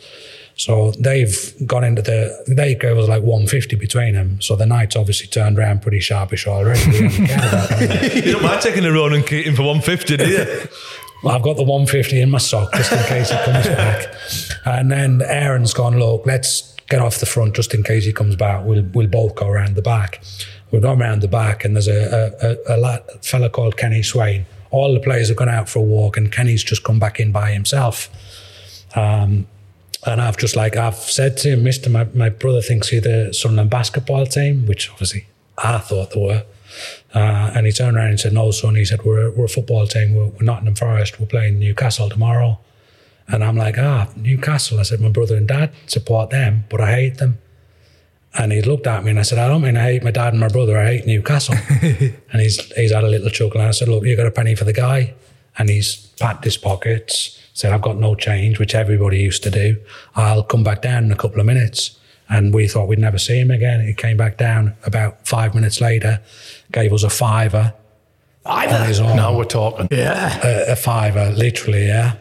So 0.62 0.92
they've 0.92 1.56
gone 1.66 1.84
into 1.84 2.04
the, 2.04 2.44
they 2.48 2.76
gave 2.76 2.96
us 2.96 3.10
like 3.10 3.24
150 3.24 3.78
between 3.78 4.14
them. 4.14 4.40
So 4.42 4.56
the 4.56 4.68
night's 4.68 4.96
obviously 4.96 5.26
turned 5.26 5.58
around 5.58 5.82
pretty 5.82 6.00
sharpish 6.00 6.46
already. 6.46 6.88
We 6.88 6.98
haven't 7.08 7.26
cared 7.26 7.40
about 7.40 7.70
that. 7.70 8.16
You 8.26 8.34
don't 8.34 8.44
mind 8.44 8.62
taking 8.62 8.86
a 8.86 8.92
Ronan 8.92 9.24
Keating 9.24 9.56
for 9.56 9.64
150, 9.64 10.18
do 10.18 10.30
you? 10.30 10.68
Well, 11.24 11.36
I've 11.36 11.42
got 11.42 11.58
the 11.58 11.64
150 11.64 12.22
in 12.22 12.30
my 12.30 12.38
sock 12.38 12.72
just 12.74 12.92
in 12.92 13.00
case 13.06 13.32
he 13.32 13.38
comes 13.38 13.66
back. 13.76 14.14
And 14.64 14.92
then 14.92 15.24
Aaron's 15.24 15.74
gone, 15.74 15.98
look, 15.98 16.28
let's 16.28 16.76
get 16.90 17.02
off 17.02 17.18
the 17.18 17.26
front 17.26 17.56
just 17.56 17.74
in 17.74 17.82
case 17.82 18.06
he 18.06 18.14
comes 18.14 18.36
back. 18.36 18.64
We'll, 18.64 18.84
we'll 18.94 19.08
both 19.08 19.34
go 19.34 19.48
around 19.48 19.74
the 19.74 19.82
back. 19.82 20.24
We've 20.70 20.84
gone 20.84 21.02
around 21.02 21.24
the 21.24 21.28
back 21.28 21.66
and 21.66 21.76
there's 21.76 21.88
a, 21.88 22.36
a, 22.40 22.76
a, 22.76 22.76
a 22.76 22.78
lad, 22.78 23.02
a 23.16 23.18
fella 23.18 23.50
called 23.50 23.78
Kenny 23.78 24.04
Swain. 24.04 24.46
All 24.70 24.94
the 24.94 25.00
players 25.00 25.30
have 25.30 25.38
gone 25.38 25.50
out 25.50 25.70
for 25.70 25.80
a 25.80 25.82
walk 25.82 26.18
and 26.18 26.32
Kenny's 26.32 26.64
just 26.64 26.84
come 26.84 27.00
back 27.00 27.20
in 27.20 27.32
by 27.32 27.52
himself. 27.52 28.12
Um, 28.96 29.48
and 30.06 30.22
I've 30.22 30.38
just 30.38 30.56
like, 30.56 30.76
I've 30.76 30.96
said 30.96 31.38
to 31.38 31.50
him, 31.50 31.64
Mister, 31.64 31.90
my, 31.90 32.06
my 32.14 32.30
brother 32.30 32.62
thinks 32.62 32.92
you're 32.92 33.02
the 33.02 33.34
Sunderland 33.34 33.70
basketball 33.70 34.26
team, 34.26 34.66
which 34.66 34.90
obviously 34.90 35.28
I 35.58 35.78
thought 35.78 36.12
they 36.12 36.22
were. 36.22 36.44
Uh, 37.14 37.52
and 37.54 37.66
he 37.66 37.72
turned 37.72 37.98
around 37.98 38.10
and 38.10 38.20
said, 38.20 38.34
No, 38.34 38.52
son. 38.52 38.76
He 38.76 38.86
said, 38.86 39.04
We're, 39.04 39.30
we're 39.32 39.46
a 39.46 39.50
football 39.50 39.86
team. 39.86 40.16
We're, 40.16 40.28
we're 40.28 40.44
Nottingham 40.44 40.76
Forest. 40.76 41.20
We're 41.20 41.28
playing 41.28 41.60
Newcastle 41.60 42.10
tomorrow. 42.10 42.60
And 43.28 43.44
I'm 43.44 43.58
like, 43.58 43.78
Ah, 43.78 44.08
Newcastle. 44.16 44.80
I 44.80 44.84
said, 44.84 45.02
My 45.02 45.10
brother 45.10 45.36
and 45.36 45.48
dad 45.48 45.74
support 45.88 46.30
them, 46.30 46.66
but 46.70 46.82
I 46.82 46.92
hate 46.92 47.18
them. 47.18 47.40
And 48.34 48.54
he 48.54 48.62
looked 48.62 48.88
at 48.88 49.04
me 49.04 49.10
and 49.10 49.20
I 49.20 49.24
said, 49.24 49.40
I 49.40 49.50
don't 49.50 49.62
mean 49.62 49.76
I 49.76 49.84
hate 49.84 50.04
my 50.04 50.12
dad 50.12 50.32
and 50.32 50.40
my 50.40 50.48
brother. 50.48 50.78
I 50.78 50.86
hate 50.86 51.06
Newcastle. 51.06 51.56
and 51.82 52.42
he's, 52.42 52.72
he's 52.76 52.94
had 52.94 53.04
a 53.04 53.10
little 53.10 53.30
chuckle. 53.30 53.60
And 53.60 53.68
I 53.68 53.72
said, 53.72 53.90
Look, 53.90 54.06
you 54.06 54.16
got 54.16 54.28
a 54.28 54.32
penny 54.32 54.56
for 54.56 54.64
the 54.64 54.74
guy? 54.74 55.14
And 55.58 55.70
he's 55.70 55.96
packed 56.18 56.46
his 56.46 56.56
pockets, 56.56 57.38
said, 57.62 57.74
I've 57.74 57.82
got 57.82 57.98
no 57.98 58.16
change, 58.16 58.60
which 58.60 58.74
everybody 58.74 59.20
used 59.20 59.44
to 59.44 59.52
do. 59.52 59.78
I'll 60.16 60.44
come 60.44 60.64
back 60.64 60.82
down 60.82 61.04
in 61.06 61.12
a 61.12 61.16
couple 61.16 61.40
of 61.40 61.46
minutes. 61.46 61.98
And 62.28 62.54
we 62.54 62.68
thought 62.68 62.88
we'd 62.88 62.98
never 62.98 63.18
see 63.20 63.40
him 63.40 63.52
again. 63.52 63.86
He 63.86 63.94
came 63.94 64.18
back 64.18 64.38
down 64.38 64.76
about 64.86 65.28
five 65.28 65.54
minutes 65.54 65.80
later, 65.82 66.22
gave 66.72 66.92
us 66.94 67.04
a 67.04 67.10
fiver. 67.10 67.74
On 68.46 68.88
his 68.88 69.00
own 69.00 69.16
Now 69.16 69.38
we're 69.38 69.44
talking. 69.44 69.88
a, 70.44 70.72
a 70.72 70.76
fiver, 70.76 71.32
literally, 71.32 71.88
yeah. 71.88 72.16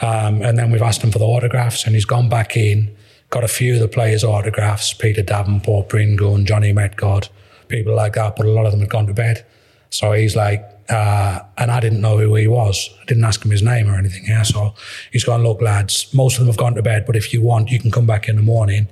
Um, 0.00 0.42
and 0.42 0.58
then 0.58 0.70
we've 0.70 0.82
asked 0.82 1.02
him 1.02 1.10
for 1.10 1.18
the 1.18 1.24
autographs, 1.26 1.86
and 1.86 1.94
he's 1.94 2.04
gone 2.04 2.28
back 2.28 2.56
in, 2.56 2.94
got 3.30 3.42
a 3.42 3.48
few 3.48 3.74
of 3.74 3.80
the 3.80 3.88
players' 3.88 4.22
autographs 4.22 4.92
Peter 4.92 5.22
Davenport, 5.22 5.88
Bryn 5.88 6.14
Gunn, 6.14 6.44
Johnny 6.46 6.72
Metgod, 6.72 7.30
people 7.68 7.94
like 7.94 8.12
that, 8.12 8.36
but 8.36 8.46
a 8.46 8.50
lot 8.50 8.66
of 8.66 8.72
them 8.72 8.80
had 8.80 8.90
gone 8.90 9.06
to 9.06 9.14
bed. 9.14 9.44
So 9.90 10.12
he's 10.12 10.36
like, 10.36 10.64
uh, 10.88 11.40
and 11.56 11.70
I 11.70 11.80
didn't 11.80 12.00
know 12.00 12.18
who 12.18 12.34
he 12.34 12.46
was. 12.46 12.90
I 13.00 13.04
didn't 13.06 13.24
ask 13.24 13.44
him 13.44 13.50
his 13.50 13.62
name 13.62 13.88
or 13.88 13.96
anything, 13.96 14.24
yeah. 14.26 14.42
So 14.42 14.74
he's 15.12 15.24
gone, 15.24 15.42
look, 15.42 15.62
lads, 15.62 16.12
most 16.12 16.34
of 16.34 16.40
them 16.40 16.48
have 16.48 16.56
gone 16.56 16.74
to 16.74 16.82
bed, 16.82 17.06
but 17.06 17.16
if 17.16 17.32
you 17.32 17.40
want, 17.40 17.70
you 17.70 17.78
can 17.78 17.90
come 17.90 18.06
back 18.06 18.28
in 18.28 18.36
the 18.36 18.42
morning 18.42 18.88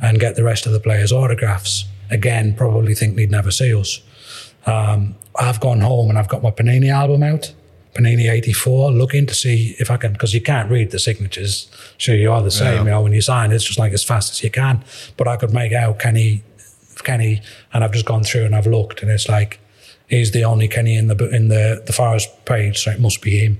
and 0.00 0.20
get 0.20 0.36
the 0.36 0.44
rest 0.44 0.66
of 0.66 0.72
the 0.72 0.80
players' 0.80 1.12
autographs. 1.12 1.84
Again, 2.10 2.54
probably 2.54 2.94
think 2.94 3.16
they'd 3.16 3.30
never 3.30 3.50
see 3.50 3.74
us. 3.74 4.02
Um, 4.66 5.16
I've 5.36 5.60
gone 5.60 5.80
home 5.80 6.10
and 6.10 6.18
I've 6.18 6.28
got 6.28 6.42
my 6.42 6.50
Panini 6.50 6.92
album 6.92 7.22
out, 7.22 7.52
Panini 7.94 8.30
84, 8.30 8.92
looking 8.92 9.26
to 9.26 9.34
see 9.34 9.74
if 9.78 9.90
I 9.90 9.96
can, 9.96 10.12
because 10.12 10.34
you 10.34 10.40
can't 10.40 10.70
read 10.70 10.90
the 10.92 10.98
signatures. 10.98 11.70
Sure, 11.96 12.14
you 12.14 12.30
are 12.30 12.42
the 12.42 12.50
same, 12.50 12.84
you 12.84 12.90
know, 12.90 13.00
when 13.02 13.12
you 13.12 13.20
sign, 13.20 13.50
it's 13.50 13.64
just 13.64 13.78
like 13.78 13.92
as 13.92 14.04
fast 14.04 14.32
as 14.32 14.44
you 14.44 14.50
can. 14.50 14.84
But 15.16 15.26
I 15.26 15.36
could 15.36 15.52
make 15.52 15.72
out 15.72 15.98
Kenny, 15.98 16.42
Kenny, 17.02 17.42
and 17.72 17.82
I've 17.82 17.92
just 17.92 18.04
gone 18.04 18.22
through 18.22 18.44
and 18.44 18.54
I've 18.54 18.66
looked, 18.66 19.02
and 19.02 19.10
it's 19.10 19.28
like, 19.28 19.58
he's 20.08 20.30
the 20.32 20.44
only 20.44 20.68
Kenny 20.68 20.96
in 20.96 21.06
the 21.08 21.28
in 21.34 21.48
the, 21.48 21.82
the 21.86 21.92
Forest 21.92 22.44
page, 22.44 22.82
so 22.82 22.90
it 22.90 23.00
must 23.00 23.20
be 23.22 23.38
him. 23.38 23.58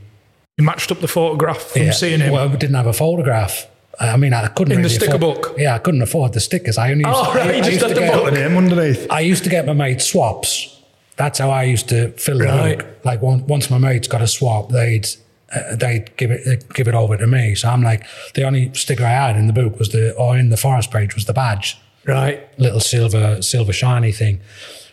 You 0.59 0.65
matched 0.65 0.91
up 0.93 1.01
the 1.01 1.09
photograph 1.09 1.59
from 1.63 1.93
seeing 1.93 2.21
him. 2.21 2.33
Well, 2.33 2.49
we 2.49 2.57
didn't 2.57 2.77
have 2.77 2.87
a 2.87 2.93
photograph. 2.93 3.67
I 4.01 4.17
mean, 4.17 4.33
I 4.35 4.49
couldn't 4.49 4.73
In 4.75 4.83
the 4.83 4.89
sticker 4.89 5.17
afford- 5.17 5.43
book? 5.43 5.55
Yeah, 5.59 5.75
I 5.75 5.79
couldn't 5.79 6.03
afford 6.03 6.33
the 6.33 6.41
stickers. 6.41 6.79
I 6.79 6.91
only 6.93 7.05
used, 7.05 7.09
Oh, 7.15 7.35
right, 7.35 7.51
I, 7.51 7.53
you 7.57 7.63
I 7.63 7.71
just 7.71 7.81
had 7.81 7.89
to 7.89 7.95
the 7.95 8.01
get, 8.01 8.25
the 8.25 8.31
name 8.31 8.57
underneath. 8.57 9.07
I 9.11 9.21
used 9.21 9.45
to 9.45 9.51
get 9.51 9.67
my 9.67 9.73
mate 9.75 10.01
swaps. 10.01 10.81
That's 11.17 11.39
how 11.39 11.51
I 11.51 11.65
used 11.65 11.89
to 11.91 12.09
fill 12.13 12.41
it 12.41 12.47
Right. 12.47 12.79
book. 12.79 12.87
Like 13.05 13.23
one, 13.23 13.47
once 13.47 13.71
my 13.71 13.79
mates 13.79 14.09
got 14.09 14.23
a 14.23 14.27
swap, 14.27 14.71
they'd 14.71 15.07
uh, 15.55 15.77
they'd 15.77 16.17
give 16.17 16.31
it 16.31 16.47
uh, 16.47 16.65
give 16.75 16.89
it 16.89 16.95
over 16.95 17.17
to 17.19 17.27
me. 17.27 17.55
So 17.55 17.69
I'm 17.69 17.83
like, 17.83 18.05
the 18.35 18.45
only 18.45 18.73
sticker 18.75 19.05
I 19.05 19.11
had 19.11 19.37
in 19.37 19.47
the 19.47 19.53
book 19.53 19.79
was 19.79 19.91
the 19.91 20.15
or 20.15 20.39
in 20.39 20.49
the 20.49 20.57
forest 20.57 20.91
page 20.91 21.15
was 21.15 21.27
the 21.27 21.35
badge, 21.35 21.77
Right. 22.07 22.41
little 22.59 22.81
silver 22.81 23.43
silver 23.43 23.73
shiny 23.75 24.13
thing. 24.13 24.41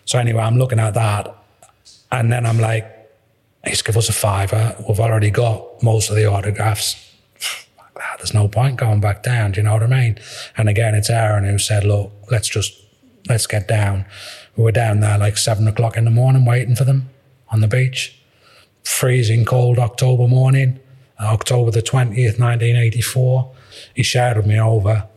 So 0.04 0.20
anyway, 0.20 0.42
I'm 0.44 0.58
looking 0.58 0.80
at 0.80 0.94
that, 0.96 1.34
and 2.12 2.32
then 2.32 2.46
I'm 2.46 2.60
like, 2.60 2.86
he's 3.66 3.82
give 3.82 3.98
us 3.98 4.10
a 4.10 4.14
fiver. 4.14 4.76
We've 4.88 5.00
already 5.00 5.32
got 5.32 5.84
most 5.84 6.10
of 6.10 6.16
the 6.16 6.26
autographs. 6.26 7.06
There's 8.18 8.34
no 8.34 8.48
point 8.48 8.78
going 8.78 9.02
back 9.02 9.24
down. 9.24 9.52
Do 9.52 9.60
you 9.60 9.64
know 9.64 9.74
what 9.74 9.84
I 9.84 9.88
mean? 9.88 10.20
And 10.58 10.70
again, 10.70 10.96
it's 10.96 11.10
Aaron 11.10 11.46
who 11.46 11.58
said, 11.58 11.84
"Look, 11.84 12.12
let's 12.32 12.48
just 12.48 12.74
let's 13.28 13.48
get 13.48 13.68
down." 13.68 14.06
We 14.56 14.64
were 14.64 14.72
down 14.72 15.00
there 15.00 15.18
like 15.18 15.38
seven 15.38 15.68
o'clock 15.68 15.96
in 15.98 16.06
the 16.06 16.12
morning, 16.12 16.46
waiting 16.46 16.76
for 16.76 16.84
them 16.84 17.10
on 17.50 17.62
the 17.62 17.68
beach. 17.68 18.16
Freezing 18.84 19.46
cold 19.46 19.80
October 19.80 20.28
morning, 20.28 20.80
uh, 21.20 21.28
October 21.28 21.72
the 21.72 21.82
twentieth, 21.82 22.40
nineteen 22.40 22.76
eighty-four. 22.76 23.54
He 23.94 24.04
shouted 24.04 24.46
me 24.46 24.60
over. 24.60 25.08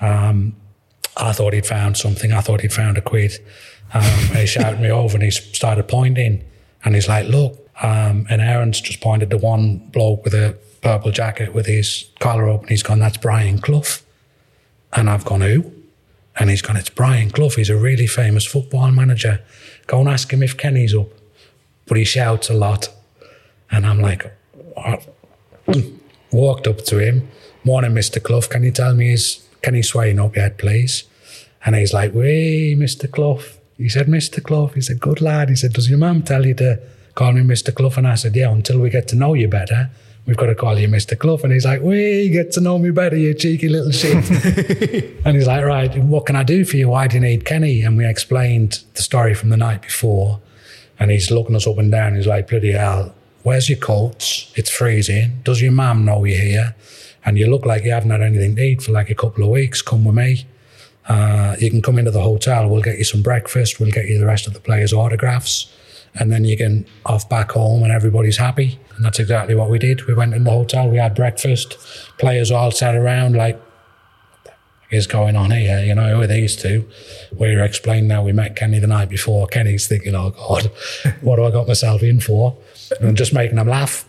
Um, 0.00 0.56
I 1.16 1.32
thought 1.32 1.52
he'd 1.52 1.66
found 1.66 1.96
something. 1.96 2.32
I 2.32 2.40
thought 2.40 2.60
he'd 2.60 2.72
found 2.72 2.96
a 2.98 3.00
quid. 3.02 3.32
Um, 3.94 4.36
he 4.36 4.46
shouted 4.46 4.80
me 4.80 4.90
over 4.90 5.16
and 5.16 5.24
he 5.24 5.30
started 5.30 5.88
pointing. 5.88 6.44
And 6.84 6.94
he's 6.94 7.08
like, 7.08 7.28
look. 7.28 7.64
Um, 7.80 8.26
and 8.28 8.42
Aaron's 8.42 8.80
just 8.80 9.00
pointed 9.00 9.30
to 9.30 9.38
one 9.38 9.78
bloke 9.78 10.24
with 10.24 10.34
a 10.34 10.56
purple 10.82 11.12
jacket 11.12 11.54
with 11.54 11.66
his 11.66 12.06
collar 12.18 12.48
up. 12.48 12.62
And 12.62 12.70
he's 12.70 12.82
gone, 12.82 12.98
that's 12.98 13.16
Brian 13.16 13.60
Clough. 13.60 14.00
And 14.92 15.08
I've 15.08 15.24
gone, 15.24 15.42
who? 15.42 15.72
And 16.38 16.50
he's 16.50 16.62
gone, 16.62 16.76
it's 16.76 16.90
Brian 16.90 17.30
Clough. 17.30 17.50
He's 17.50 17.70
a 17.70 17.76
really 17.76 18.06
famous 18.06 18.44
football 18.44 18.90
manager. 18.90 19.40
Go 19.86 20.00
and 20.00 20.08
ask 20.08 20.32
him 20.32 20.42
if 20.42 20.56
Kenny's 20.56 20.94
up. 20.94 21.08
But 21.86 21.98
he 21.98 22.04
shouts 22.04 22.50
a 22.50 22.54
lot. 22.54 22.90
And 23.70 23.86
I'm 23.86 24.00
like, 24.00 24.32
what? 24.74 25.14
walked 26.30 26.66
up 26.66 26.78
to 26.86 26.98
him. 26.98 27.28
Morning, 27.64 27.92
Mr. 27.92 28.22
Clough. 28.22 28.42
Can 28.42 28.62
you 28.62 28.70
tell 28.70 28.94
me 28.94 29.12
is 29.12 29.46
Kenny 29.62 29.82
Swain 29.82 30.18
up 30.18 30.36
yet, 30.36 30.58
please? 30.58 31.04
And 31.64 31.74
he's 31.74 31.92
like, 31.92 32.14
Way, 32.14 32.74
Mr. 32.74 33.10
Clough. 33.10 33.42
He 33.78 33.88
said, 33.88 34.08
Mr. 34.08 34.42
Clough. 34.42 34.72
He 34.74 34.80
said, 34.80 35.00
Good 35.00 35.20
lad. 35.20 35.48
He 35.48 35.56
said, 35.56 35.72
Does 35.72 35.88
your 35.88 35.98
mum 35.98 36.22
tell 36.22 36.44
you 36.44 36.54
to 36.54 36.80
call 37.14 37.32
me 37.32 37.42
Mr. 37.42 37.72
Clough? 37.72 37.96
And 37.96 38.08
I 38.08 38.16
said, 38.16 38.34
Yeah, 38.34 38.50
until 38.50 38.80
we 38.80 38.90
get 38.90 39.06
to 39.08 39.16
know 39.16 39.34
you 39.34 39.46
better, 39.46 39.88
we've 40.26 40.36
got 40.36 40.46
to 40.46 40.54
call 40.56 40.76
you 40.76 40.88
Mr. 40.88 41.16
Clough. 41.16 41.38
And 41.44 41.52
he's 41.52 41.64
like, 41.64 41.80
we 41.80 42.28
get 42.28 42.50
to 42.52 42.60
know 42.60 42.78
me 42.78 42.90
better, 42.90 43.16
you 43.16 43.32
cheeky 43.34 43.68
little 43.68 43.92
shit. 43.92 44.16
and 45.24 45.36
he's 45.36 45.46
like, 45.46 45.64
Right, 45.64 45.96
what 45.98 46.26
can 46.26 46.34
I 46.34 46.42
do 46.42 46.64
for 46.64 46.76
you? 46.76 46.88
Why 46.88 47.06
do 47.06 47.14
you 47.14 47.20
need 47.20 47.44
Kenny? 47.44 47.82
And 47.82 47.96
we 47.96 48.04
explained 48.04 48.82
the 48.94 49.02
story 49.02 49.32
from 49.32 49.50
the 49.50 49.56
night 49.56 49.82
before. 49.82 50.40
And 50.98 51.12
he's 51.12 51.30
looking 51.30 51.54
us 51.54 51.68
up 51.68 51.78
and 51.78 51.92
down. 51.92 52.16
He's 52.16 52.26
like, 52.26 52.48
bloody 52.48 52.72
hell, 52.72 53.14
where's 53.44 53.68
your 53.68 53.78
coats? 53.78 54.52
It's 54.56 54.68
freezing. 54.68 55.40
Does 55.44 55.62
your 55.62 55.70
mum 55.70 56.04
know 56.04 56.24
you're 56.24 56.40
here? 56.40 56.74
And 57.24 57.38
you 57.38 57.48
look 57.48 57.64
like 57.64 57.84
you 57.84 57.92
haven't 57.92 58.10
had 58.10 58.22
anything 58.22 58.56
to 58.56 58.62
eat 58.62 58.82
for 58.82 58.90
like 58.90 59.08
a 59.08 59.14
couple 59.14 59.44
of 59.44 59.50
weeks. 59.50 59.80
Come 59.80 60.04
with 60.04 60.16
me. 60.16 60.46
Uh, 61.08 61.56
you 61.58 61.70
can 61.70 61.80
come 61.80 61.98
into 61.98 62.10
the 62.10 62.20
hotel. 62.20 62.68
We'll 62.68 62.82
get 62.82 62.98
you 62.98 63.04
some 63.04 63.22
breakfast. 63.22 63.80
We'll 63.80 63.90
get 63.90 64.06
you 64.06 64.18
the 64.18 64.26
rest 64.26 64.46
of 64.46 64.54
the 64.54 64.60
players' 64.60 64.92
autographs. 64.92 65.72
And 66.14 66.32
then 66.32 66.44
you 66.44 66.56
can 66.56 66.86
off 67.06 67.28
back 67.28 67.52
home 67.52 67.82
and 67.82 67.92
everybody's 67.92 68.36
happy. 68.36 68.78
And 68.94 69.04
that's 69.04 69.18
exactly 69.18 69.54
what 69.54 69.70
we 69.70 69.78
did. 69.78 70.06
We 70.06 70.14
went 70.14 70.34
in 70.34 70.44
the 70.44 70.50
hotel. 70.50 70.88
We 70.88 70.98
had 70.98 71.14
breakfast. 71.14 71.78
Players 72.18 72.50
all 72.50 72.70
sat 72.70 72.94
around 72.94 73.36
like, 73.36 73.60
is 74.90 75.06
going 75.06 75.36
on 75.36 75.50
here? 75.50 75.80
You 75.80 75.94
know, 75.94 76.14
who 76.14 76.22
are 76.22 76.26
these 76.26 76.56
two? 76.56 76.88
We 77.36 77.54
were 77.54 77.62
explaining 77.62 78.08
now 78.08 78.22
we 78.22 78.32
met 78.32 78.56
Kenny 78.56 78.78
the 78.78 78.86
night 78.86 79.08
before. 79.08 79.46
Kenny's 79.46 79.86
thinking, 79.86 80.14
oh 80.14 80.30
God, 80.30 80.70
what 81.20 81.38
have 81.38 81.48
I 81.48 81.50
got 81.50 81.68
myself 81.68 82.02
in 82.02 82.20
for? 82.20 82.56
And 83.00 83.16
just 83.16 83.34
making 83.34 83.56
them 83.56 83.68
laugh, 83.68 84.08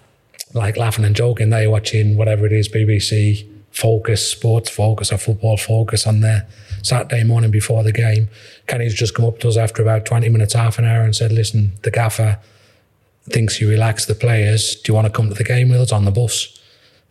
like 0.53 0.77
laughing 0.77 1.03
and 1.03 1.15
joking. 1.15 1.49
They 1.49 1.67
watching 1.67 2.15
whatever 2.15 2.45
it 2.45 2.53
is, 2.53 2.69
BBC 2.69 3.45
Focus, 3.71 4.31
Sports 4.31 4.69
Focus, 4.69 5.11
or 5.11 5.17
Football 5.17 5.57
Focus 5.57 6.07
on 6.07 6.21
their 6.21 6.47
Saturday 6.83 7.23
morning 7.23 7.51
before 7.51 7.83
the 7.83 7.91
game. 7.91 8.29
Kenny's 8.67 8.93
just 8.93 9.13
come 9.15 9.25
up 9.25 9.39
to 9.39 9.47
us 9.47 9.57
after 9.57 9.81
about 9.81 10.05
20 10.05 10.29
minutes, 10.29 10.53
half 10.53 10.79
an 10.79 10.85
hour, 10.85 11.01
and 11.01 11.15
said, 11.15 11.31
listen, 11.31 11.73
the 11.83 11.91
gaffer 11.91 12.39
thinks 13.29 13.59
you 13.61 13.69
relax 13.69 14.05
the 14.05 14.15
players. 14.15 14.75
Do 14.75 14.91
you 14.91 14.95
want 14.95 15.07
to 15.07 15.13
come 15.13 15.29
to 15.29 15.35
the 15.35 15.43
game 15.43 15.69
with 15.69 15.81
us 15.81 15.91
on 15.91 16.05
the 16.05 16.11
bus? 16.11 16.55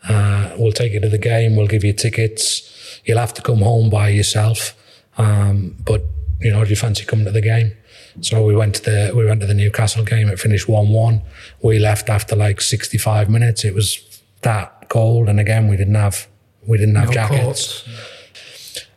Uh, 0.08 0.52
we'll 0.58 0.72
take 0.72 0.92
you 0.92 1.00
to 1.00 1.08
the 1.08 1.18
game. 1.18 1.56
We'll 1.56 1.66
give 1.66 1.84
you 1.84 1.92
tickets. 1.92 3.00
You'll 3.04 3.18
have 3.18 3.34
to 3.34 3.42
come 3.42 3.58
home 3.58 3.90
by 3.90 4.08
yourself. 4.08 4.74
Um, 5.16 5.76
but 5.84 6.02
you 6.40 6.50
know, 6.52 6.62
do 6.64 6.70
you 6.70 6.76
fancy 6.76 7.04
coming 7.04 7.24
to 7.24 7.32
the 7.32 7.40
game? 7.40 7.72
So 8.20 8.44
we 8.44 8.54
went 8.54 8.76
to 8.76 8.82
the 8.82 9.12
we 9.14 9.24
went 9.26 9.40
to 9.40 9.46
the 9.46 9.54
Newcastle 9.54 10.04
game. 10.04 10.28
It 10.28 10.38
finished 10.38 10.68
one 10.68 10.88
one. 10.90 11.22
We 11.62 11.78
left 11.78 12.08
after 12.08 12.34
like 12.36 12.60
sixty 12.60 12.98
five 12.98 13.28
minutes. 13.28 13.64
It 13.64 13.74
was 13.74 14.20
that 14.42 14.88
cold, 14.88 15.28
and 15.28 15.38
again 15.40 15.68
we 15.68 15.76
didn't 15.76 15.94
have 15.96 16.26
we 16.66 16.78
didn't 16.78 16.94
have 16.96 17.08
No 17.08 17.12
jackets. 17.14 17.42
coats. 17.82 17.88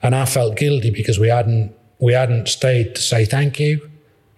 And 0.02 0.16
I 0.16 0.26
felt 0.26 0.56
guilty 0.58 0.90
because 0.90 1.20
we 1.20 1.30
hadn't 1.30 1.74
we 2.00 2.14
hadn't 2.14 2.48
stayed 2.48 2.96
to 2.96 3.02
say 3.02 3.26
thank 3.26 3.60
you. 3.60 3.90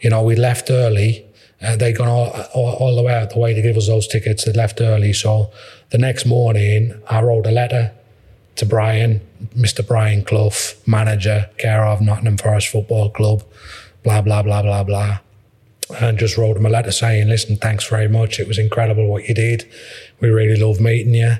You 0.01 0.09
know, 0.09 0.21
we 0.21 0.35
left 0.35 0.69
early. 0.69 1.25
Uh, 1.61 1.77
they 1.77 1.93
gone 1.93 2.09
all, 2.09 2.29
all, 2.53 2.73
all 2.75 2.95
the 2.95 3.01
way 3.01 3.13
out 3.13 3.29
the 3.29 3.39
way 3.39 3.53
to 3.53 3.61
give 3.61 3.77
us 3.77 3.87
those 3.87 4.05
tickets. 4.05 4.43
They 4.43 4.51
left 4.51 4.81
early. 4.81 5.13
So 5.13 5.49
the 5.91 5.97
next 5.97 6.25
morning, 6.25 7.01
I 7.09 7.21
wrote 7.21 7.47
a 7.47 7.51
letter 7.51 7.93
to 8.57 8.65
Brian, 8.65 9.21
Mr. 9.55 9.85
Brian 9.87 10.23
Clough, 10.23 10.75
manager, 10.85 11.49
care 11.57 11.85
of 11.85 12.01
Nottingham 12.01 12.37
Forest 12.37 12.67
Football 12.67 13.09
Club, 13.11 13.43
blah, 14.03 14.21
blah, 14.21 14.43
blah, 14.43 14.61
blah, 14.61 14.83
blah. 14.83 15.19
And 15.99 16.17
just 16.17 16.37
wrote 16.37 16.57
him 16.57 16.65
a 16.65 16.69
letter 16.69 16.91
saying, 16.91 17.29
listen, 17.29 17.55
thanks 17.55 17.87
very 17.87 18.09
much. 18.09 18.39
It 18.39 18.47
was 18.47 18.59
incredible 18.59 19.07
what 19.07 19.27
you 19.27 19.33
did. 19.33 19.69
We 20.19 20.29
really 20.29 20.59
love 20.59 20.81
meeting 20.81 21.13
you. 21.13 21.35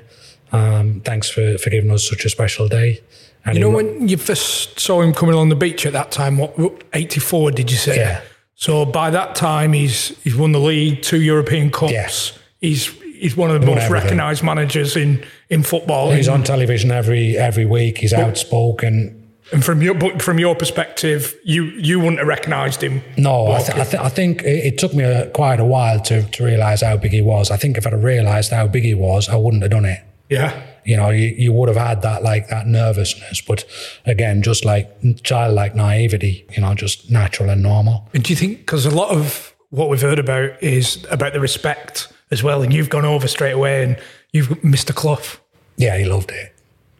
Um, 0.52 1.02
thanks 1.04 1.28
for, 1.28 1.58
for 1.58 1.70
giving 1.70 1.90
us 1.90 2.08
such 2.08 2.24
a 2.24 2.30
special 2.30 2.68
day. 2.68 3.00
And 3.46 3.56
You 3.56 3.60
know 3.60 3.70
he- 3.70 3.76
when 3.76 4.08
you 4.08 4.16
first 4.16 4.80
saw 4.80 5.00
him 5.02 5.12
coming 5.12 5.34
along 5.34 5.50
the 5.50 5.56
beach 5.56 5.84
at 5.86 5.92
that 5.92 6.10
time, 6.10 6.38
what, 6.38 6.54
84 6.92 7.50
did 7.50 7.70
you 7.70 7.76
say? 7.76 7.96
Yeah. 7.96 8.20
So 8.54 8.84
by 8.84 9.10
that 9.10 9.34
time, 9.34 9.72
he's 9.72 10.12
he's 10.24 10.36
won 10.36 10.52
the 10.52 10.60
league, 10.60 11.02
two 11.02 11.20
European 11.20 11.70
Cups. 11.70 11.92
Yes. 11.92 12.38
He's 12.60 12.86
he's 13.18 13.36
one 13.36 13.50
of 13.50 13.60
the 13.60 13.66
Won 13.66 13.76
most 13.76 13.84
everything. 13.86 14.04
recognised 14.04 14.42
managers 14.42 14.96
in, 14.96 15.22
in 15.50 15.62
football. 15.62 16.10
He's 16.12 16.28
on 16.28 16.42
television 16.44 16.90
every 16.90 17.36
every 17.36 17.66
week. 17.66 17.98
He's 17.98 18.12
outspoken. 18.14 19.20
and 19.52 19.62
from 19.64 19.82
your 19.82 19.94
but 19.94 20.22
from 20.22 20.38
your 20.38 20.54
perspective, 20.54 21.34
you 21.44 21.64
you 21.64 21.98
wouldn't 21.98 22.18
have 22.18 22.28
recognised 22.28 22.80
him. 22.82 23.02
No, 23.18 23.48
I, 23.52 23.58
th- 23.58 23.78
I, 23.78 23.84
th- 23.84 24.02
I 24.02 24.08
think 24.08 24.42
it, 24.42 24.66
it 24.74 24.78
took 24.78 24.94
me 24.94 25.04
a, 25.04 25.28
quite 25.30 25.60
a 25.60 25.64
while 25.64 26.00
to, 26.02 26.22
to 26.22 26.44
realise 26.44 26.80
how 26.82 26.96
big 26.96 27.12
he 27.12 27.20
was. 27.22 27.50
I 27.50 27.56
think 27.56 27.76
if 27.76 27.86
I'd 27.86 27.92
have 27.92 28.04
realised 28.04 28.52
how 28.52 28.66
big 28.68 28.84
he 28.84 28.94
was, 28.94 29.28
I 29.28 29.36
wouldn't 29.36 29.62
have 29.62 29.72
done 29.72 29.84
it. 29.84 30.00
yeah. 30.30 30.52
You 30.84 30.96
know, 30.96 31.10
you, 31.10 31.28
you 31.28 31.52
would 31.52 31.68
have 31.68 31.78
had 31.78 32.02
that 32.02 32.22
like 32.22 32.48
that 32.48 32.66
nervousness, 32.66 33.40
but 33.40 33.64
again, 34.06 34.42
just 34.42 34.64
like 34.64 34.90
childlike 35.22 35.74
naivety. 35.74 36.46
You 36.52 36.62
know, 36.62 36.74
just 36.74 37.10
natural 37.10 37.50
and 37.50 37.62
normal. 37.62 38.08
And 38.14 38.22
do 38.22 38.32
you 38.32 38.36
think 38.36 38.58
because 38.58 38.86
a 38.86 38.94
lot 38.94 39.10
of 39.10 39.54
what 39.70 39.88
we've 39.88 40.00
heard 40.00 40.18
about 40.18 40.62
is 40.62 41.04
about 41.10 41.32
the 41.32 41.40
respect 41.40 42.12
as 42.30 42.42
well, 42.42 42.62
and 42.62 42.72
you've 42.72 42.90
gone 42.90 43.04
over 43.04 43.28
straight 43.28 43.52
away, 43.52 43.82
and 43.84 44.00
you've 44.32 44.48
Mr. 44.62 44.94
Clough. 44.94 45.40
Yeah, 45.76 45.96
he 45.98 46.04
loved 46.04 46.30
it. 46.30 46.54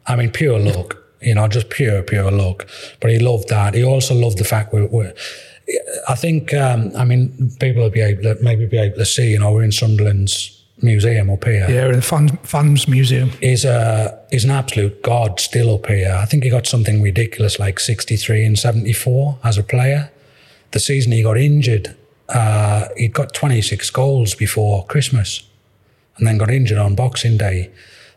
I 0.07 0.15
mean, 0.15 0.31
pure 0.31 0.59
luck, 0.59 0.97
you 1.21 1.33
know, 1.33 1.47
just 1.47 1.69
pure, 1.69 2.03
pure 2.03 2.29
luck. 2.29 2.67
But 2.99 3.11
he 3.11 3.19
loved 3.19 3.49
that. 3.49 3.73
He 3.73 3.83
also 3.83 4.13
loved 4.13 4.37
the 4.37 4.43
fact 4.43 4.73
we're, 4.73 4.87
we're 4.87 5.13
I 6.07 6.15
think, 6.15 6.53
um, 6.53 6.91
I 6.95 7.05
mean, 7.05 7.51
people 7.59 7.81
will 7.81 7.89
be 7.89 8.01
able 8.01 8.23
to 8.23 8.37
maybe 8.41 8.65
be 8.65 8.77
able 8.77 8.97
to 8.97 9.05
see, 9.05 9.31
you 9.31 9.39
know, 9.39 9.51
we're 9.51 9.63
in 9.63 9.71
Sunderland's 9.71 10.54
museum 10.81 11.29
up 11.29 11.43
here. 11.43 11.69
Yeah, 11.69 11.87
in 11.87 11.95
the 11.95 12.01
fans, 12.01 12.31
fans 12.43 12.87
museum. 12.87 13.31
is 13.41 13.65
a, 13.65 14.19
he's 14.29 14.43
an 14.43 14.51
absolute 14.51 15.01
god 15.01 15.39
still 15.39 15.73
up 15.73 15.87
here. 15.87 16.13
I 16.13 16.25
think 16.25 16.43
he 16.43 16.49
got 16.49 16.67
something 16.67 17.01
ridiculous 17.01 17.59
like 17.59 17.79
63 17.79 18.45
and 18.45 18.59
74 18.59 19.39
as 19.43 19.57
a 19.57 19.63
player. 19.63 20.11
The 20.71 20.79
season 20.79 21.11
he 21.11 21.23
got 21.23 21.37
injured, 21.37 21.95
uh, 22.29 22.87
he'd 22.97 23.13
got 23.13 23.33
26 23.33 23.89
goals 23.91 24.35
before 24.35 24.85
Christmas 24.85 25.43
and 26.17 26.27
then 26.27 26.37
got 26.37 26.49
injured 26.49 26.77
on 26.77 26.95
Boxing 26.95 27.37
Day. 27.37 27.71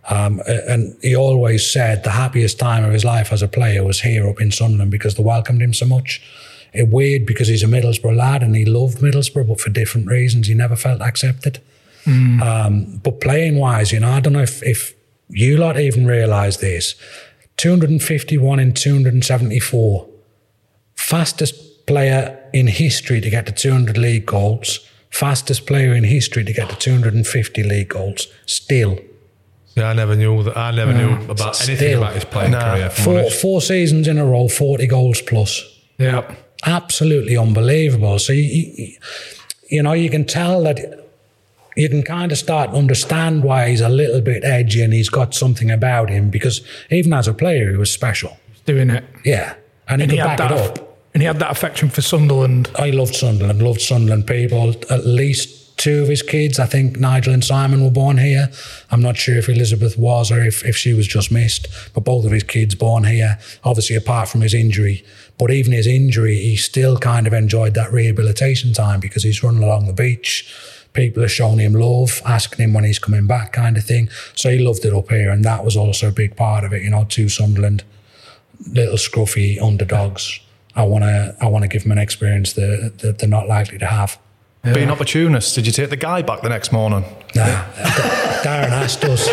Um, 0.09 0.41
and 0.47 0.97
he 1.03 1.15
always 1.15 1.71
said 1.71 2.03
the 2.03 2.11
happiest 2.11 2.59
time 2.59 2.83
of 2.83 2.93
his 2.93 3.05
life 3.05 3.33
as 3.33 3.43
a 3.43 3.49
player 3.49 3.85
was 3.85 4.01
here 4.01 4.27
up 4.29 4.41
in 4.41 4.51
Sunderland 4.51 4.91
because 4.91 5.17
they 5.17 5.23
welcomed 5.23 5.61
him 5.61 5.75
so 5.75 5.85
much. 5.85 6.23
It 6.73 6.89
weird 6.89 7.27
because 7.27 7.49
he's 7.49 7.63
a 7.63 7.67
Middlesbrough 7.67 8.17
lad 8.17 8.43
and 8.43 8.57
he 8.57 8.65
loved 8.65 8.99
Middlesbrough, 8.99 9.49
but 9.49 9.61
for 9.61 9.71
different 9.71 10.07
reasons, 10.07 10.47
he 10.47 10.55
never 10.55 10.77
felt 10.77 11.03
accepted. 11.03 11.61
Um, 12.09 13.01
but 13.05 13.21
playing 13.21 13.59
wise, 13.59 13.93
you 13.93 14.01
know, 14.01 14.11
I 14.11 14.21
don't 14.21 14.33
know 14.33 14.41
if, 14.43 14.63
if 14.63 14.95
you 15.29 15.59
lot 15.59 15.79
even 15.79 16.07
realise 16.07 16.57
this 16.59 16.95
251 17.59 18.59
in 18.61 18.73
274. 18.73 20.09
Fastest 20.95 21.87
player 21.87 22.39
in 22.53 22.67
history 22.67 23.21
to 23.21 23.31
get 23.31 23.47
to 23.47 23.53
200 23.53 23.97
league 23.99 24.27
goals. 24.27 24.81
Fastest 25.11 25.67
player 25.67 25.95
in 25.95 26.05
history 26.05 26.45
to 26.45 26.53
get 26.53 26.69
to 26.71 26.77
250 26.77 27.63
league 27.63 27.89
goals. 27.89 28.27
Still. 28.47 28.99
Yeah, 29.75 29.91
I 29.91 29.93
never 29.93 30.17
knew 30.17 30.43
that. 30.43 30.57
I 30.57 30.71
never 30.73 30.93
knew 30.93 31.15
about 31.31 31.61
anything 31.69 31.97
about 31.99 32.15
his 32.15 32.25
playing 32.25 32.51
Nah. 32.53 32.75
career. 32.75 32.91
Four, 32.91 33.31
four 33.31 33.61
seasons 33.63 34.09
in 34.09 34.19
a 34.19 34.25
row, 34.25 34.49
40 34.49 34.87
goals 34.87 35.21
plus. 35.23 35.63
Yeah. 35.99 36.35
absolutely 36.65 37.37
unbelievable. 37.37 38.19
So 38.19 38.33
you, 38.33 38.43
you, 38.43 38.97
you 39.71 39.83
know, 39.83 39.93
you 39.93 40.11
can 40.11 40.25
tell 40.25 40.63
that 40.65 41.08
you 41.79 41.89
can 41.89 42.03
kind 42.03 42.33
of 42.33 42.39
start 42.39 42.73
to 42.73 42.77
understand 42.77 43.45
why 43.45 43.69
he's 43.69 43.81
a 43.81 43.89
little 43.89 44.21
bit 44.21 44.45
edgy 44.45 44.83
and 44.83 44.93
he's 44.93 45.09
got 45.09 45.33
something 45.35 45.71
about 45.71 46.11
him 46.11 46.29
because 46.29 46.61
even 46.91 47.13
as 47.13 47.29
a 47.29 47.33
player, 47.33 47.71
he 47.71 47.77
was 47.77 47.91
special. 47.91 48.37
Doing 48.67 48.91
it. 48.91 49.05
Yeah, 49.25 49.55
and, 49.89 50.03
And 50.03 50.11
he 50.11 50.17
he 50.17 50.23
could 50.23 50.29
had 50.29 50.39
back 50.39 50.51
it 50.51 50.55
that. 50.55 50.79
up. 50.81 50.99
And 51.15 51.23
he 51.23 51.27
had 51.27 51.39
that 51.39 51.51
affection 51.51 51.89
for 51.89 52.03
Sunderland. 52.03 52.71
I 52.77 52.91
loved 52.91 53.15
Sunderland, 53.15 53.63
loved 53.63 53.81
Sunderland 53.81 54.27
people. 54.27 54.75
At 54.91 55.07
least 55.07 55.79
two 55.79 56.03
of 56.03 56.09
his 56.09 56.23
kids, 56.23 56.59
I 56.59 56.67
think 56.67 56.99
Nigel 56.99 57.33
and 57.33 57.45
Simon 57.45 57.83
were 57.85 57.91
born 57.91 58.19
here. 58.19 58.51
I'm 58.91 59.01
not 59.01 59.17
sure 59.17 59.37
if 59.37 59.49
Elizabeth 59.49 59.97
was 59.97 60.31
or 60.33 60.43
if, 60.43 60.65
if 60.65 60.77
she 60.77 60.93
was 60.93 61.07
just 61.07 61.31
missed, 61.31 61.69
but 61.95 62.03
both 62.05 62.25
of 62.27 62.33
his 62.33 62.43
kids 62.43 62.75
born 62.75 63.05
here, 63.05 63.39
obviously 63.65 63.95
apart 63.97 64.29
from 64.29 64.41
his 64.41 64.53
injury. 64.53 65.05
But 65.39 65.53
even 65.53 65.73
his 65.73 65.87
injury, 65.87 66.35
he 66.37 66.57
still 66.57 66.99
kind 66.99 67.27
of 67.29 67.33
enjoyed 67.33 67.75
that 67.75 67.93
rehabilitation 67.93 68.73
time 68.73 68.99
because 69.01 69.23
he's 69.23 69.43
running 69.43 69.63
along 69.63 69.87
the 69.87 69.93
beach. 69.93 70.53
People 70.99 71.23
are 71.23 71.29
showing 71.29 71.61
him 71.61 71.75
love, 71.75 72.21
asking 72.27 72.65
him 72.65 72.75
when 72.75 72.83
he's 72.83 72.99
coming 72.99 73.29
back, 73.29 73.53
kind 73.53 73.77
of 73.77 73.85
thing. 73.85 74.09
So 74.35 74.51
he 74.51 74.59
loved 74.59 74.85
it 74.85 74.93
up 74.93 75.11
here, 75.11 75.31
and 75.31 75.45
that 75.45 75.65
was 75.65 75.77
also 75.77 76.09
a 76.09 76.13
big 76.13 76.35
part 76.35 76.65
of 76.65 76.73
it. 76.73 76.83
You 76.83 76.91
know, 76.91 77.05
to 77.05 77.29
Sunderland, 77.29 77.85
little 78.73 78.97
scruffy 78.97 79.63
underdogs. 79.63 80.41
I 80.75 80.83
want 80.83 81.05
to, 81.05 81.37
I 81.41 81.47
want 81.47 81.63
to 81.63 81.69
give 81.69 81.85
them 81.85 81.93
an 81.93 81.99
experience 81.99 82.55
that, 82.55 82.99
that 82.99 83.21
they're 83.21 83.29
not 83.29 83.47
likely 83.47 83.79
to 83.79 83.87
have. 83.87 84.19
Being 84.75 84.91
opportunist, 84.91 85.55
did 85.55 85.67
you 85.67 85.73
take 85.73 85.91
the 85.91 85.97
guy 85.97 86.23
back 86.23 86.43
the 86.43 86.49
next 86.49 86.73
morning? 86.73 87.05
Nah, 87.35 87.45
Darren 88.43 88.71
asked 88.71 89.05
us. 89.05 89.29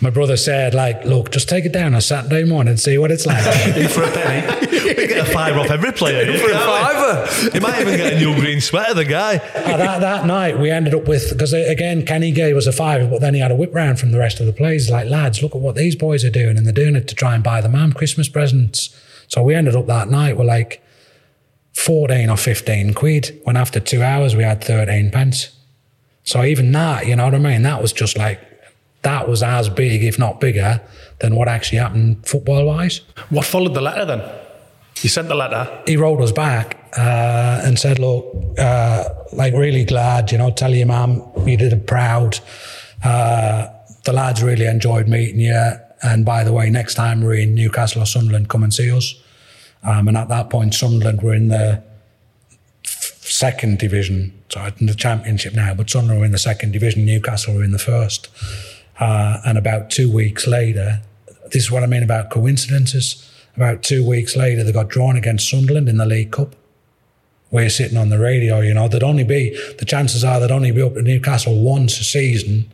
My 0.00 0.10
brother 0.10 0.36
said, 0.36 0.74
like, 0.74 1.04
look, 1.04 1.30
just 1.30 1.48
take 1.48 1.64
it 1.64 1.72
down 1.72 1.94
on 1.94 2.00
Saturday 2.00 2.44
morning 2.44 2.70
and 2.70 2.80
see 2.80 2.98
what 2.98 3.10
it's 3.10 3.26
like. 3.26 3.42
for 3.90 4.02
a 4.02 4.10
penny. 4.10 4.66
We 4.70 5.06
get 5.06 5.28
a 5.28 5.32
five 5.32 5.56
off 5.56 5.70
every 5.70 5.92
player. 5.92 6.24
For 6.38 6.50
a 6.50 6.58
fiver. 6.58 7.50
You 7.54 7.60
might 7.60 7.80
even 7.80 7.96
get 7.96 8.14
a 8.14 8.18
new 8.18 8.34
green 8.34 8.60
sweater, 8.60 8.94
the 8.94 9.04
guy. 9.04 9.36
Uh, 9.36 9.76
that, 9.76 10.00
that 10.00 10.26
night 10.26 10.58
we 10.58 10.70
ended 10.70 10.94
up 10.94 11.06
with 11.06 11.30
because 11.30 11.52
again 11.52 12.04
Kenny 12.04 12.32
gave 12.32 12.56
us 12.56 12.66
a 12.66 12.72
five, 12.72 13.10
but 13.10 13.20
then 13.20 13.34
he 13.34 13.40
had 13.40 13.50
a 13.50 13.56
whip 13.56 13.74
round 13.74 13.98
from 14.00 14.12
the 14.12 14.18
rest 14.18 14.40
of 14.40 14.46
the 14.46 14.52
players. 14.52 14.90
Like 14.90 15.08
lads, 15.08 15.42
look 15.42 15.54
at 15.54 15.60
what 15.60 15.76
these 15.76 15.96
boys 15.96 16.24
are 16.24 16.30
doing, 16.30 16.56
and 16.56 16.66
they're 16.66 16.72
doing 16.72 16.96
it 16.96 17.08
to 17.08 17.14
try 17.14 17.34
and 17.34 17.42
buy 17.44 17.60
the 17.60 17.68
mum 17.68 17.92
Christmas 17.92 18.28
presents. 18.28 18.96
So 19.28 19.42
we 19.42 19.54
ended 19.54 19.74
up 19.74 19.86
that 19.86 20.10
night 20.10 20.36
We're 20.36 20.44
like 20.44 20.82
fourteen 21.72 22.30
or 22.30 22.36
fifteen 22.36 22.94
quid. 22.94 23.40
When 23.44 23.56
after 23.56 23.80
two 23.80 24.02
hours 24.02 24.36
we 24.36 24.42
had 24.42 24.62
thirteen 24.62 25.10
pence. 25.10 25.50
So 26.24 26.44
even 26.44 26.70
that, 26.72 27.06
you 27.06 27.16
know 27.16 27.24
what 27.24 27.34
I 27.34 27.38
mean? 27.38 27.62
That 27.62 27.82
was 27.82 27.92
just 27.92 28.16
like 28.16 28.40
that 29.02 29.28
was 29.28 29.42
as 29.42 29.68
big, 29.68 30.04
if 30.04 30.18
not 30.18 30.40
bigger, 30.40 30.80
than 31.18 31.34
what 31.34 31.48
actually 31.48 31.78
happened 31.78 32.24
football 32.26 32.66
wise. 32.66 33.00
What 33.30 33.44
followed 33.44 33.74
the 33.74 33.80
letter 33.80 34.04
then? 34.04 34.22
You 35.02 35.08
sent 35.08 35.28
the 35.28 35.34
letter. 35.34 35.82
he 35.86 35.96
wrote 35.96 36.20
us 36.20 36.30
back 36.30 36.78
uh, 36.96 37.62
and 37.64 37.78
said, 37.78 37.98
"Look, 37.98 38.24
uh, 38.58 39.04
like 39.32 39.52
really 39.54 39.84
glad, 39.84 40.30
you 40.30 40.38
know, 40.38 40.50
tell 40.52 40.72
your 40.72 40.86
mum 40.86 41.22
you 41.44 41.56
did 41.56 41.72
it 41.72 41.86
proud. 41.86 42.38
Uh, 43.02 43.66
the 44.04 44.12
lads 44.12 44.42
really 44.42 44.66
enjoyed 44.66 45.08
meeting 45.08 45.40
you. 45.40 45.72
And 46.04 46.24
by 46.24 46.44
the 46.44 46.52
way, 46.52 46.68
next 46.70 46.94
time 46.94 47.22
we're 47.22 47.34
in 47.34 47.54
Newcastle 47.54 48.02
or 48.02 48.06
Sunderland, 48.06 48.48
come 48.48 48.62
and 48.62 48.72
see 48.72 48.90
us." 48.92 49.14
Um, 49.82 50.08
and 50.08 50.16
at 50.16 50.28
that 50.28 50.50
point, 50.50 50.74
Sunderland 50.74 51.22
were 51.22 51.34
in 51.34 51.48
the 51.48 51.82
second 52.84 53.78
division, 53.78 54.32
so 54.48 54.68
in 54.78 54.86
the 54.86 54.94
championship 54.94 55.54
now, 55.54 55.74
but 55.74 55.90
Sunderland 55.90 56.20
were 56.20 56.26
in 56.26 56.32
the 56.32 56.38
second 56.38 56.72
division. 56.72 57.04
Newcastle 57.04 57.54
were 57.54 57.64
in 57.64 57.72
the 57.72 57.78
first. 57.78 58.28
Uh, 59.00 59.40
and 59.44 59.58
about 59.58 59.90
two 59.90 60.12
weeks 60.12 60.46
later, 60.46 61.00
this 61.52 61.64
is 61.64 61.70
what 61.70 61.82
I 61.82 61.86
mean 61.86 62.02
about 62.02 62.30
coincidences. 62.30 63.28
About 63.56 63.82
two 63.82 64.06
weeks 64.06 64.36
later, 64.36 64.62
they 64.62 64.72
got 64.72 64.88
drawn 64.88 65.16
against 65.16 65.50
Sunderland 65.50 65.88
in 65.88 65.96
the 65.98 66.06
League 66.06 66.30
Cup. 66.30 66.54
We're 67.50 67.68
sitting 67.68 67.98
on 67.98 68.08
the 68.08 68.18
radio, 68.18 68.60
you 68.60 68.72
know, 68.72 68.88
there'd 68.88 69.02
only 69.02 69.24
be, 69.24 69.58
the 69.78 69.84
chances 69.84 70.24
are 70.24 70.40
they'd 70.40 70.50
only 70.50 70.70
be 70.70 70.80
up 70.80 70.96
at 70.96 71.04
Newcastle 71.04 71.60
once 71.62 72.00
a 72.00 72.04
season 72.04 72.70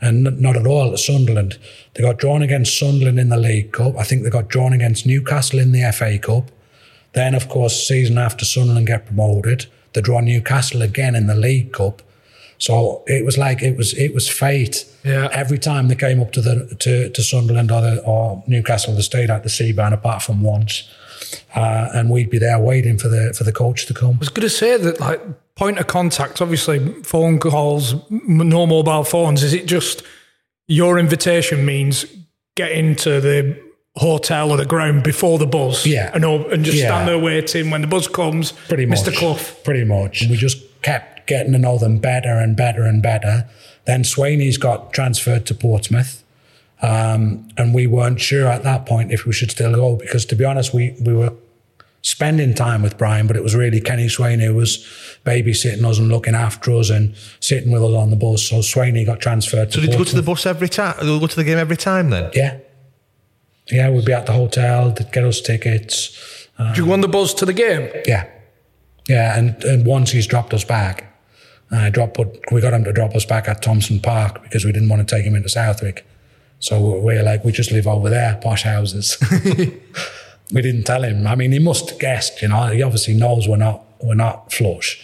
and 0.00 0.40
not 0.40 0.56
at 0.56 0.66
all 0.66 0.92
at 0.92 0.98
Sunderland. 0.98 1.58
They 1.94 2.02
got 2.02 2.18
drawn 2.18 2.42
against 2.42 2.78
Sunderland 2.78 3.18
in 3.18 3.28
the 3.28 3.36
League 3.36 3.72
Cup. 3.72 3.96
I 3.96 4.04
think 4.04 4.22
they 4.22 4.30
got 4.30 4.48
drawn 4.48 4.72
against 4.72 5.06
Newcastle 5.06 5.58
in 5.58 5.72
the 5.72 5.90
FA 5.92 6.18
Cup. 6.18 6.50
Then, 7.12 7.34
of 7.34 7.48
course, 7.48 7.86
season 7.86 8.18
after 8.18 8.44
Sunderland 8.44 8.86
get 8.86 9.06
promoted, 9.06 9.66
they 9.92 10.00
draw 10.00 10.20
Newcastle 10.20 10.82
again 10.82 11.14
in 11.14 11.26
the 11.26 11.34
League 11.34 11.72
Cup. 11.72 12.02
So 12.58 13.04
it 13.06 13.24
was 13.24 13.38
like 13.38 13.62
it 13.62 13.76
was 13.76 13.94
it 13.94 14.12
was 14.12 14.28
fate. 14.28 14.84
Yeah. 15.04 15.28
Every 15.32 15.58
time 15.58 15.88
they 15.88 15.94
came 15.94 16.20
up 16.20 16.32
to 16.32 16.40
the 16.40 16.74
to, 16.80 17.08
to 17.08 17.22
Sunderland 17.22 17.70
or, 17.70 17.80
the, 17.80 18.02
or 18.02 18.42
Newcastle, 18.46 18.94
they 18.94 19.02
stayed 19.02 19.30
at 19.30 19.44
the 19.44 19.48
Seaburn 19.48 19.92
apart 19.92 20.22
from 20.22 20.42
once, 20.42 20.88
uh, 21.54 21.88
and 21.94 22.10
we'd 22.10 22.30
be 22.30 22.38
there 22.38 22.58
waiting 22.58 22.98
for 22.98 23.08
the 23.08 23.32
for 23.36 23.44
the 23.44 23.52
coach 23.52 23.86
to 23.86 23.94
come. 23.94 24.14
I 24.14 24.18
was 24.18 24.28
going 24.28 24.42
to 24.48 24.50
say 24.50 24.76
that, 24.76 25.00
like, 25.00 25.20
point 25.54 25.78
of 25.78 25.86
contact, 25.86 26.40
obviously, 26.40 26.78
phone 27.02 27.38
calls, 27.38 27.94
no 28.10 28.66
mobile 28.66 29.04
phones. 29.04 29.42
Is 29.42 29.52
it 29.54 29.66
just 29.66 30.02
your 30.66 30.98
invitation 30.98 31.64
means 31.64 32.04
getting 32.56 32.94
to 32.96 33.20
the 33.20 33.58
hotel 33.96 34.50
or 34.52 34.56
the 34.56 34.66
ground 34.66 35.02
before 35.02 35.38
the 35.38 35.46
buzz? 35.46 35.86
Yeah. 35.86 36.10
And, 36.14 36.24
and 36.24 36.64
just 36.64 36.78
Yeah. 36.78 36.86
stand 36.86 37.08
there 37.08 37.18
waiting 37.18 37.70
when 37.70 37.80
the 37.80 37.86
buzz 37.88 38.06
comes. 38.08 38.52
Pretty 38.68 38.86
much, 38.86 39.00
Mr. 39.00 39.16
Clough. 39.16 39.38
Pretty 39.64 39.84
much. 39.84 40.24
We 40.28 40.36
just 40.36 40.58
kept 40.82 41.26
getting 41.26 41.52
to 41.52 41.58
know 41.58 41.78
them 41.78 41.98
better 41.98 42.38
and 42.38 42.56
better 42.56 42.82
and 42.82 43.02
better. 43.02 43.48
Then 43.84 44.02
Swainey's 44.02 44.58
got 44.58 44.92
transferred 44.92 45.46
to 45.46 45.54
Portsmouth. 45.54 46.22
Um, 46.80 47.48
and 47.56 47.74
we 47.74 47.86
weren't 47.86 48.20
sure 48.20 48.46
at 48.46 48.62
that 48.62 48.86
point 48.86 49.12
if 49.12 49.26
we 49.26 49.32
should 49.32 49.50
still 49.50 49.74
go 49.74 49.96
because, 49.96 50.24
to 50.26 50.36
be 50.36 50.44
honest, 50.44 50.72
we, 50.72 50.96
we 51.04 51.12
were 51.12 51.32
spending 52.02 52.54
time 52.54 52.82
with 52.82 52.96
Brian, 52.96 53.26
but 53.26 53.36
it 53.36 53.42
was 53.42 53.54
really 53.54 53.80
Kenny 53.80 54.08
Swain 54.08 54.38
who 54.38 54.54
was 54.54 54.78
babysitting 55.26 55.84
us 55.84 55.98
and 55.98 56.08
looking 56.08 56.34
after 56.34 56.72
us 56.72 56.90
and 56.90 57.14
sitting 57.40 57.72
with 57.72 57.82
us 57.82 57.94
on 57.94 58.10
the 58.10 58.16
bus. 58.16 58.42
So 58.42 58.56
Swainey 58.56 59.04
got 59.04 59.20
transferred 59.20 59.72
So 59.72 59.80
to 59.80 59.86
did 59.86 59.92
you 59.92 59.98
go 59.98 60.04
to 60.04 60.16
the 60.16 60.22
bus 60.22 60.46
every 60.46 60.68
time? 60.68 60.94
Go 61.00 61.26
to 61.26 61.36
the 61.36 61.44
game 61.44 61.58
every 61.58 61.76
time 61.76 62.10
then? 62.10 62.30
Yeah. 62.34 62.58
Yeah, 63.70 63.90
we'd 63.90 64.04
be 64.04 64.12
at 64.12 64.26
the 64.26 64.32
hotel, 64.32 64.90
they'd 64.92 65.12
get 65.12 65.24
us 65.24 65.40
tickets. 65.40 66.46
Do 66.74 66.82
you 66.82 66.86
want 66.86 67.02
the 67.02 67.08
bus 67.08 67.34
to 67.34 67.44
the 67.44 67.52
game? 67.52 67.90
Yeah. 68.06 68.26
Yeah, 69.08 69.38
and, 69.38 69.62
and 69.64 69.86
once 69.86 70.10
he's 70.10 70.26
dropped 70.26 70.52
us 70.54 70.64
back, 70.64 71.04
uh, 71.70 71.90
drop, 71.90 72.14
but 72.14 72.34
we 72.50 72.60
got 72.60 72.72
him 72.72 72.84
to 72.84 72.92
drop 72.92 73.14
us 73.14 73.24
back 73.24 73.48
at 73.48 73.62
Thompson 73.62 74.00
Park 74.00 74.42
because 74.42 74.64
we 74.64 74.72
didn't 74.72 74.88
want 74.88 75.06
to 75.06 75.14
take 75.14 75.24
him 75.24 75.34
into 75.34 75.48
Southwick. 75.48 76.06
So 76.60 76.98
we're 77.00 77.22
like, 77.22 77.44
we 77.44 77.52
just 77.52 77.70
live 77.70 77.86
over 77.86 78.10
there, 78.10 78.38
posh 78.42 78.64
houses. 78.64 79.16
we 80.52 80.62
didn't 80.62 80.84
tell 80.84 81.04
him. 81.04 81.26
I 81.26 81.34
mean, 81.34 81.52
he 81.52 81.58
must 81.58 81.90
have 81.90 81.98
guessed, 81.98 82.42
you 82.42 82.48
know. 82.48 82.66
He 82.68 82.82
obviously 82.82 83.14
knows 83.14 83.48
we're 83.48 83.56
not 83.56 83.84
we're 84.02 84.14
not 84.14 84.52
flush. 84.52 85.00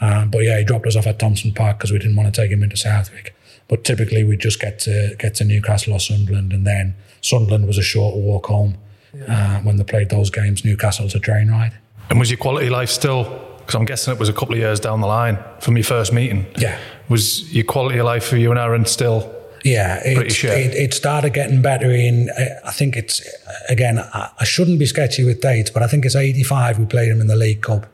Um, 0.00 0.30
but 0.30 0.40
yeah, 0.40 0.58
he 0.58 0.64
dropped 0.64 0.86
us 0.86 0.96
off 0.96 1.06
at 1.06 1.18
Thompson 1.18 1.52
Park 1.52 1.78
because 1.78 1.92
we 1.92 1.98
didn't 1.98 2.16
want 2.16 2.32
to 2.32 2.40
take 2.40 2.50
him 2.50 2.62
into 2.62 2.76
Southwick. 2.76 3.34
But 3.68 3.84
typically, 3.84 4.24
we 4.24 4.36
just 4.36 4.60
get 4.60 4.78
to 4.80 5.14
get 5.18 5.34
to 5.36 5.44
Newcastle 5.44 5.92
or 5.92 6.00
Sunderland, 6.00 6.52
and 6.52 6.66
then 6.66 6.94
Sunderland 7.20 7.66
was 7.66 7.78
a 7.78 7.82
short 7.82 8.16
walk 8.16 8.46
home 8.46 8.78
uh, 9.26 9.60
when 9.60 9.76
they 9.76 9.84
played 9.84 10.10
those 10.10 10.30
games. 10.30 10.64
Newcastle's 10.64 11.14
a 11.14 11.20
train 11.20 11.50
ride. 11.50 11.72
And 12.10 12.18
was 12.18 12.30
your 12.30 12.38
quality 12.38 12.70
life 12.70 12.88
still? 12.88 13.24
Because 13.58 13.74
I'm 13.74 13.84
guessing 13.84 14.14
it 14.14 14.20
was 14.20 14.30
a 14.30 14.32
couple 14.32 14.54
of 14.54 14.60
years 14.60 14.80
down 14.80 15.02
the 15.02 15.06
line 15.06 15.38
from 15.60 15.76
your 15.76 15.84
first 15.84 16.12
meeting. 16.12 16.46
Yeah. 16.56 16.78
Was 17.10 17.52
your 17.52 17.64
quality 17.64 17.98
of 17.98 18.06
life 18.06 18.24
for 18.24 18.38
you 18.38 18.50
and 18.50 18.58
Aaron 18.58 18.86
still? 18.86 19.34
Yeah, 19.64 20.00
it, 20.04 20.32
shit. 20.32 20.50
it, 20.50 20.74
it 20.74 20.94
started 20.94 21.32
getting 21.32 21.62
better 21.62 21.90
in, 21.90 22.30
I 22.64 22.70
think 22.70 22.96
it's, 22.96 23.26
again, 23.68 23.98
I, 23.98 24.30
I 24.38 24.44
shouldn't 24.44 24.78
be 24.78 24.86
sketchy 24.86 25.24
with 25.24 25.40
dates, 25.40 25.70
but 25.70 25.82
I 25.82 25.86
think 25.86 26.04
it's 26.04 26.16
85 26.16 26.78
we 26.78 26.86
played 26.86 27.10
them 27.10 27.20
in 27.20 27.26
the 27.26 27.36
League 27.36 27.62
Cup. 27.62 27.86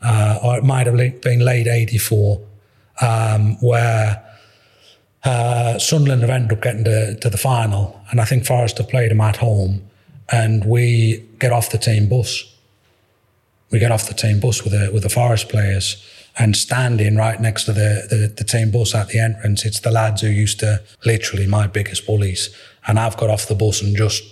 Uh, 0.00 0.38
or 0.42 0.58
it 0.58 0.64
might 0.64 0.86
have 0.86 0.96
been 1.20 1.44
late 1.44 1.68
84, 1.68 2.40
um, 3.00 3.56
where 3.60 4.24
uh, 5.24 5.78
Sunderland 5.78 6.22
have 6.22 6.30
ended 6.30 6.52
up 6.52 6.62
getting 6.62 6.84
to, 6.84 7.16
to 7.20 7.30
the 7.30 7.38
final. 7.38 8.00
And 8.10 8.20
I 8.20 8.24
think 8.24 8.44
Forest 8.44 8.78
have 8.78 8.88
played 8.88 9.10
them 9.10 9.20
at 9.20 9.36
home. 9.36 9.88
And 10.30 10.64
we 10.64 11.24
get 11.38 11.52
off 11.52 11.70
the 11.70 11.78
team 11.78 12.08
bus. 12.08 12.44
We 13.70 13.78
get 13.78 13.92
off 13.92 14.08
the 14.08 14.14
team 14.14 14.40
bus 14.40 14.64
with 14.64 14.72
the, 14.72 14.90
with 14.92 15.02
the 15.02 15.08
Forest 15.08 15.48
players 15.48 16.04
and 16.38 16.56
standing 16.56 17.16
right 17.16 17.40
next 17.40 17.64
to 17.64 17.72
the, 17.72 18.06
the, 18.08 18.32
the 18.34 18.44
team 18.44 18.70
bus 18.70 18.94
at 18.94 19.08
the 19.08 19.18
entrance, 19.18 19.64
it's 19.64 19.80
the 19.80 19.90
lads 19.90 20.22
who 20.22 20.28
used 20.28 20.60
to 20.60 20.82
literally 21.04 21.46
my 21.46 21.66
biggest 21.66 22.06
bullies. 22.06 22.54
And 22.86 22.98
I've 22.98 23.16
got 23.16 23.30
off 23.30 23.46
the 23.46 23.54
bus 23.54 23.82
and 23.82 23.94
just, 23.96 24.22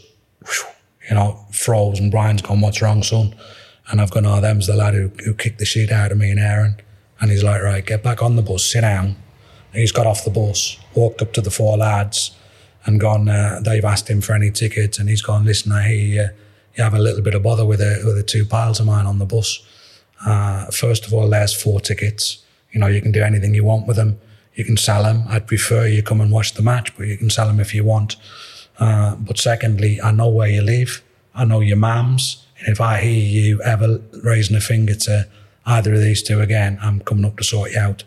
you 1.08 1.14
know, 1.14 1.44
froze. 1.52 2.00
And 2.00 2.10
Brian's 2.10 2.42
gone, 2.42 2.60
What's 2.60 2.80
wrong, 2.80 3.02
son? 3.02 3.34
And 3.90 4.00
I've 4.00 4.10
gone, 4.10 4.24
Oh, 4.24 4.40
them's 4.40 4.66
the 4.66 4.76
lad 4.76 4.94
who, 4.94 5.10
who 5.24 5.34
kicked 5.34 5.58
the 5.58 5.66
shit 5.66 5.92
out 5.92 6.10
of 6.10 6.18
me 6.18 6.30
and 6.30 6.40
Aaron. 6.40 6.76
And 7.20 7.30
he's 7.30 7.44
like, 7.44 7.62
Right, 7.62 7.84
get 7.84 8.02
back 8.02 8.22
on 8.22 8.36
the 8.36 8.42
bus, 8.42 8.64
sit 8.64 8.80
down. 8.80 9.16
And 9.72 9.80
he's 9.80 9.92
got 9.92 10.06
off 10.06 10.24
the 10.24 10.30
bus, 10.30 10.78
walked 10.94 11.20
up 11.20 11.32
to 11.34 11.40
the 11.40 11.50
four 11.50 11.76
lads 11.76 12.32
and 12.86 12.98
gone, 12.98 13.28
uh, 13.28 13.60
they've 13.62 13.84
asked 13.84 14.08
him 14.08 14.22
for 14.22 14.32
any 14.32 14.50
tickets. 14.50 14.98
And 14.98 15.08
he's 15.08 15.22
gone, 15.22 15.44
Listen, 15.44 15.70
I 15.72 15.86
hear 15.86 15.98
you, 15.98 16.28
you 16.76 16.82
have 16.82 16.94
a 16.94 16.98
little 16.98 17.22
bit 17.22 17.34
of 17.34 17.42
bother 17.42 17.66
with 17.66 17.80
the, 17.80 18.02
with 18.06 18.16
the 18.16 18.22
two 18.22 18.46
pals 18.46 18.80
of 18.80 18.86
mine 18.86 19.04
on 19.04 19.18
the 19.18 19.26
bus. 19.26 19.62
Uh, 20.24 20.66
first 20.66 21.06
of 21.06 21.14
all, 21.14 21.28
there's 21.28 21.54
four 21.54 21.80
tickets. 21.80 22.44
You 22.72 22.80
know, 22.80 22.86
you 22.86 23.00
can 23.00 23.12
do 23.12 23.22
anything 23.22 23.54
you 23.54 23.64
want 23.64 23.86
with 23.86 23.96
them. 23.96 24.20
You 24.54 24.64
can 24.64 24.76
sell 24.76 25.02
them. 25.02 25.24
I'd 25.28 25.46
prefer 25.46 25.86
you 25.86 26.02
come 26.02 26.20
and 26.20 26.30
watch 26.30 26.54
the 26.54 26.62
match, 26.62 26.96
but 26.96 27.06
you 27.06 27.16
can 27.16 27.30
sell 27.30 27.46
them 27.46 27.60
if 27.60 27.74
you 27.74 27.84
want. 27.84 28.16
Uh, 28.78 29.14
but 29.16 29.38
secondly, 29.38 30.00
I 30.00 30.10
know 30.10 30.28
where 30.28 30.48
you 30.48 30.62
live. 30.62 31.02
I 31.34 31.44
know 31.44 31.60
your 31.60 31.76
mums. 31.76 32.46
And 32.58 32.68
if 32.68 32.80
I 32.80 33.00
hear 33.00 33.12
you 33.12 33.62
ever 33.62 34.00
raising 34.22 34.56
a 34.56 34.60
finger 34.60 34.94
to 34.94 35.28
either 35.64 35.94
of 35.94 36.00
these 36.00 36.22
two 36.22 36.40
again, 36.40 36.78
I'm 36.82 37.00
coming 37.00 37.24
up 37.24 37.38
to 37.38 37.44
sort 37.44 37.72
you 37.72 37.78
out. 37.78 38.04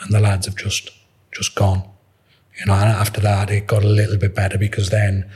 And 0.00 0.14
the 0.14 0.20
lads 0.20 0.46
have 0.46 0.56
just, 0.56 0.90
just 1.32 1.54
gone. 1.54 1.82
You 2.58 2.66
know, 2.66 2.74
and 2.74 2.88
after 2.88 3.20
that, 3.20 3.50
it 3.50 3.66
got 3.66 3.82
a 3.82 3.88
little 3.88 4.16
bit 4.16 4.34
better 4.34 4.58
because 4.58 4.90
then, 4.90 5.28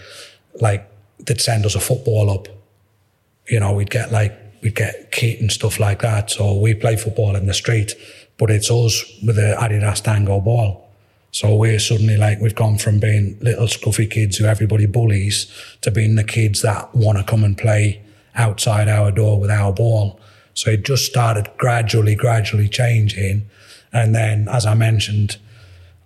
like, 0.61 0.88
they'd 1.18 1.40
send 1.40 1.66
us 1.66 1.74
a 1.74 1.80
football 1.80 2.30
up 2.30 2.48
you 3.48 3.58
know, 3.58 3.72
we'd 3.72 3.90
get 3.90 4.12
like, 4.12 4.32
we'd 4.62 4.75
get 4.75 5.12
kit 5.12 5.40
and 5.40 5.51
stuff 5.51 5.81
like 5.81 6.03
that. 6.03 6.31
So 6.31 6.59
we 6.59 6.75
play 6.75 6.97
football 6.97 7.37
in 7.37 7.47
the 7.47 7.55
street, 7.55 7.94
but 8.38 8.51
it's 8.51 8.71
us 8.71 9.05
with 9.25 9.37
the 9.37 9.57
Adidas 9.59 10.03
Tango 10.03 10.40
ball. 10.40 10.88
So 11.31 11.55
we're 11.55 11.79
suddenly 11.79 12.16
like, 12.16 12.40
we've 12.40 12.55
gone 12.55 12.79
from 12.79 12.99
being 12.99 13.38
little 13.40 13.66
scruffy 13.66 14.11
kids 14.11 14.38
who 14.38 14.47
everybody 14.47 14.87
bullies 14.87 15.53
to 15.83 15.90
being 15.90 16.14
the 16.14 16.25
kids 16.25 16.62
that 16.62 16.94
want 16.94 17.18
to 17.18 17.25
come 17.25 17.44
and 17.44 17.57
play 17.57 18.03
outside 18.35 18.88
our 18.88 19.11
door 19.11 19.38
with 19.38 19.51
our 19.51 19.73
ball. 19.73 20.18
So 20.55 20.71
it 20.71 20.85
just 20.85 21.05
started 21.05 21.51
gradually, 21.59 22.14
gradually 22.14 22.68
changing. 22.68 23.49
And 23.92 24.14
then, 24.14 24.49
as 24.49 24.66
I 24.66 24.75
mentioned, 24.75 25.37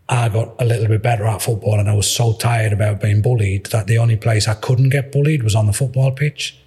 I 0.09 0.29
got 0.29 0.61
a 0.61 0.65
little 0.65 0.89
bit 0.89 1.03
better 1.03 1.25
at 1.25 1.41
football 1.41 1.79
and 1.79 1.89
I 1.89 1.95
was 1.95 2.13
so 2.13 2.35
tired 2.35 2.73
about 2.73 3.01
being 3.01 3.23
bullied 3.23 3.67
that 3.67 3.87
the 3.87 3.99
only 3.99 4.17
place 4.17 4.49
I 4.49 4.55
couldn't 4.55 4.91
get 4.91 5.13
bullied 5.13 5.43
was 5.43 5.55
on 5.55 5.67
the 5.67 5.73
football 5.73 6.11
pitch. 6.11 6.59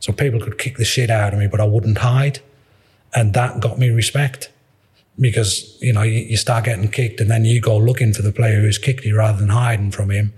So 0.00 0.12
people 0.12 0.40
could 0.40 0.58
kick 0.58 0.76
the 0.76 0.84
shit 0.84 1.10
out 1.10 1.32
of 1.32 1.38
me, 1.38 1.46
but 1.46 1.60
I 1.60 1.64
wouldn't 1.64 1.98
hide. 1.98 2.40
And 3.14 3.34
that 3.34 3.60
got 3.60 3.78
me 3.78 3.90
respect 3.90 4.50
because, 5.18 5.76
you 5.80 5.92
know, 5.92 6.02
you, 6.02 6.20
you 6.20 6.36
start 6.36 6.64
getting 6.64 6.88
kicked 6.88 7.20
and 7.20 7.30
then 7.30 7.44
you 7.44 7.60
go 7.60 7.76
looking 7.76 8.12
for 8.12 8.22
the 8.22 8.32
player 8.32 8.60
who's 8.60 8.78
kicked 8.78 9.04
you 9.04 9.16
rather 9.16 9.38
than 9.38 9.48
hiding 9.48 9.90
from 9.90 10.10
him. 10.10 10.32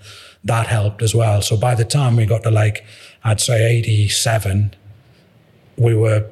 That 0.45 0.69
helped 0.69 1.03
as 1.03 1.15
well. 1.15 1.43
So 1.43 1.57
by 1.57 1.75
the 1.75 1.85
time 1.85 2.17
we 2.17 2.25
got 2.25 2.43
to 2.45 2.51
like, 2.51 2.85
I'd 3.23 3.41
say 3.41 3.79
87, 3.79 4.75
we 5.77 5.95
were 5.95 6.27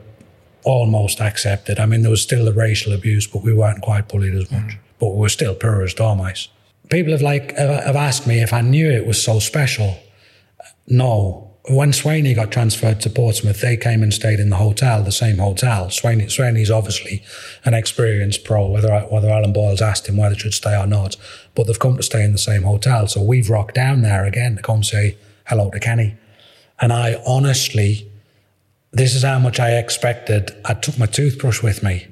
almost 0.64 1.20
accepted. 1.20 1.78
I 1.78 1.86
mean, 1.86 2.02
there 2.02 2.10
was 2.10 2.22
still 2.22 2.44
the 2.44 2.52
racial 2.52 2.92
abuse, 2.92 3.26
but 3.26 3.42
we 3.42 3.52
weren't 3.52 3.82
quite 3.82 4.08
bullied 4.08 4.34
as 4.34 4.50
much. 4.50 4.62
Mm. 4.62 4.78
But 4.98 5.08
we 5.10 5.20
were 5.20 5.28
still 5.28 5.54
poor 5.54 5.82
as 5.82 5.94
dormice. 5.94 6.48
People 6.90 7.12
have 7.12 7.22
like 7.22 7.56
have 7.56 7.96
asked 7.96 8.26
me 8.26 8.40
if 8.40 8.52
I 8.52 8.62
knew 8.62 8.90
it 8.90 9.06
was 9.06 9.22
so 9.22 9.38
special. 9.38 9.98
No. 10.86 11.47
When 11.68 11.92
Swainey 11.92 12.35
got 12.35 12.50
transferred 12.50 13.00
to 13.02 13.11
Portsmouth, 13.11 13.61
they 13.61 13.76
came 13.76 14.02
and 14.02 14.14
stayed 14.14 14.40
in 14.40 14.48
the 14.48 14.57
hotel, 14.57 15.02
the 15.02 15.12
same 15.12 15.37
hotel. 15.37 15.88
Swainey, 15.88 16.24
Swainey's 16.24 16.70
obviously 16.70 17.22
an 17.62 17.74
experienced 17.74 18.44
pro, 18.44 18.66
whether 18.66 19.00
whether 19.00 19.28
Alan 19.28 19.52
Ball's 19.52 19.83
asked 19.83 20.09
him 20.09 20.16
whether 20.16 20.35
he 20.35 20.40
should 20.40 20.54
stay 20.54 20.74
or 20.74 20.87
not. 20.87 21.16
But 21.54 21.66
they've 21.66 21.78
come 21.78 21.98
to 21.98 22.02
stay 22.02 22.24
in 22.24 22.33
the 22.33 22.38
same 22.38 22.62
hotel. 22.62 23.07
So 23.07 23.22
we've 23.22 23.50
rocked 23.50 23.74
down 23.74 24.00
there 24.00 24.24
again 24.24 24.57
to 24.57 24.62
come 24.62 24.83
say 24.83 25.18
hello 25.46 25.68
to 25.70 25.78
Kenny. 25.78 26.16
And 26.81 26.90
I 26.90 27.22
honestly, 27.26 28.11
this 28.92 29.14
is 29.14 29.22
how 29.22 29.38
much 29.38 29.61
I 29.61 29.76
expected. 29.76 30.57
I 30.64 30.72
took 30.72 30.98
my 30.98 31.07
toothbrush 31.07 31.62
with 31.62 31.83
me 31.83 32.07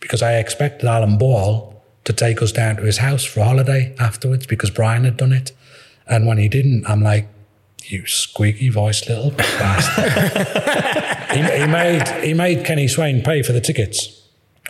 because 0.00 0.20
I 0.20 0.38
expected 0.38 0.86
Alan 0.86 1.16
Ball 1.16 1.80
to 2.04 2.12
take 2.12 2.42
us 2.42 2.50
down 2.50 2.76
to 2.76 2.82
his 2.82 2.98
house 2.98 3.24
for 3.24 3.40
a 3.40 3.44
holiday 3.44 3.94
afterwards 4.00 4.46
because 4.46 4.70
Brian 4.70 5.04
had 5.04 5.16
done 5.16 5.32
it. 5.32 5.52
And 6.08 6.26
when 6.26 6.38
he 6.38 6.48
didn't, 6.48 6.88
I'm 6.88 7.02
like, 7.02 7.28
you 7.90 8.06
squeaky 8.06 8.68
voiced 8.68 9.08
little 9.08 9.30
bastard. 9.30 10.12
he, 11.36 11.60
he 11.60 11.66
made 11.66 12.08
he 12.24 12.34
made 12.34 12.64
Kenny 12.64 12.88
Swain 12.88 13.22
pay 13.22 13.42
for 13.42 13.52
the 13.52 13.60
tickets, 13.60 14.22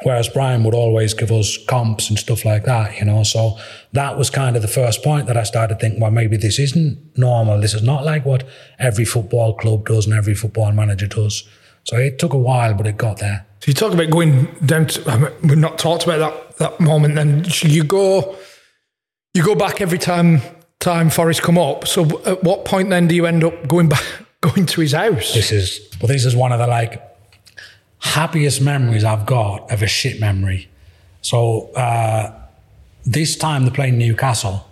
whereas 0.03 0.29
Brian 0.29 0.65
would 0.65 0.75
always 0.75 1.15
give 1.15 1.31
us 1.33 1.59
comps 1.67 2.09
and 2.09 2.19
stuff 2.19 2.45
like 2.45 2.65
that, 2.65 2.99
you 2.99 3.05
know. 3.05 3.23
So 3.23 3.59
that 3.93 4.19
was 4.19 4.31
kind 4.31 4.57
of 4.57 4.63
the 4.63 4.69
first 4.69 5.03
point 5.03 5.27
that 5.27 5.37
I 5.37 5.45
started 5.45 5.81
thinking, 5.81 6.01
well, 6.01 6.11
maybe 6.11 6.37
this 6.37 6.59
isn't 6.59 7.19
normal. 7.19 7.61
This 7.61 7.75
is 7.75 7.83
not 7.83 8.05
like 8.05 8.25
what 8.25 8.45
every 8.79 9.05
football 9.05 9.55
club 9.55 9.87
does 9.87 10.07
and 10.07 10.15
every 10.15 10.35
football 10.35 10.73
manager 10.73 11.07
does. 11.07 11.49
So 11.85 11.97
it 11.97 12.19
took 12.19 12.33
a 12.33 12.39
while, 12.39 12.75
but 12.75 12.87
it 12.87 12.97
got 12.97 13.19
there. 13.19 13.47
So 13.61 13.71
you 13.71 13.75
talk 13.75 13.93
about 13.93 14.11
going 14.11 14.47
down 14.67 14.87
to, 14.87 15.11
I 15.11 15.19
mean, 15.19 15.33
we've 15.43 15.59
not 15.59 15.79
talked 15.79 16.05
about 16.05 16.19
that, 16.19 16.59
that 16.59 16.81
moment 16.81 17.15
then. 17.15 17.45
So 17.45 17.69
you 17.69 17.85
go, 17.85 18.37
you 19.35 19.45
go 19.45 19.55
back 19.55 19.81
every 19.81 19.99
time, 19.99 20.41
time 20.81 21.11
Forest 21.11 21.43
come 21.43 21.59
up. 21.59 21.87
So 21.87 22.23
at 22.25 22.43
what 22.45 22.65
point 22.65 22.91
then 22.91 23.09
do 23.09 23.15
you 23.15 23.27
end 23.27 23.45
up 23.45 23.69
going 23.69 23.89
back, 23.89 24.05
going 24.41 24.67
to 24.67 24.81
his 24.81 24.93
house? 24.93 25.35
This 25.35 25.53
is 25.53 25.89
well, 26.01 26.09
this 26.09 26.25
is 26.25 26.37
one 26.37 26.53
of 26.53 26.59
the 26.59 26.67
like 26.67 27.03
happiest 27.99 28.61
memories 28.61 29.05
I've 29.05 29.27
got 29.27 29.71
of 29.73 29.83
a 29.83 29.87
shit 29.87 30.21
memory. 30.21 30.69
So 31.23 31.73
uh, 31.73 32.33
this 33.05 33.37
time 33.37 33.65
they're 33.65 33.75
playing 33.75 33.99
Newcastle, 33.99 34.67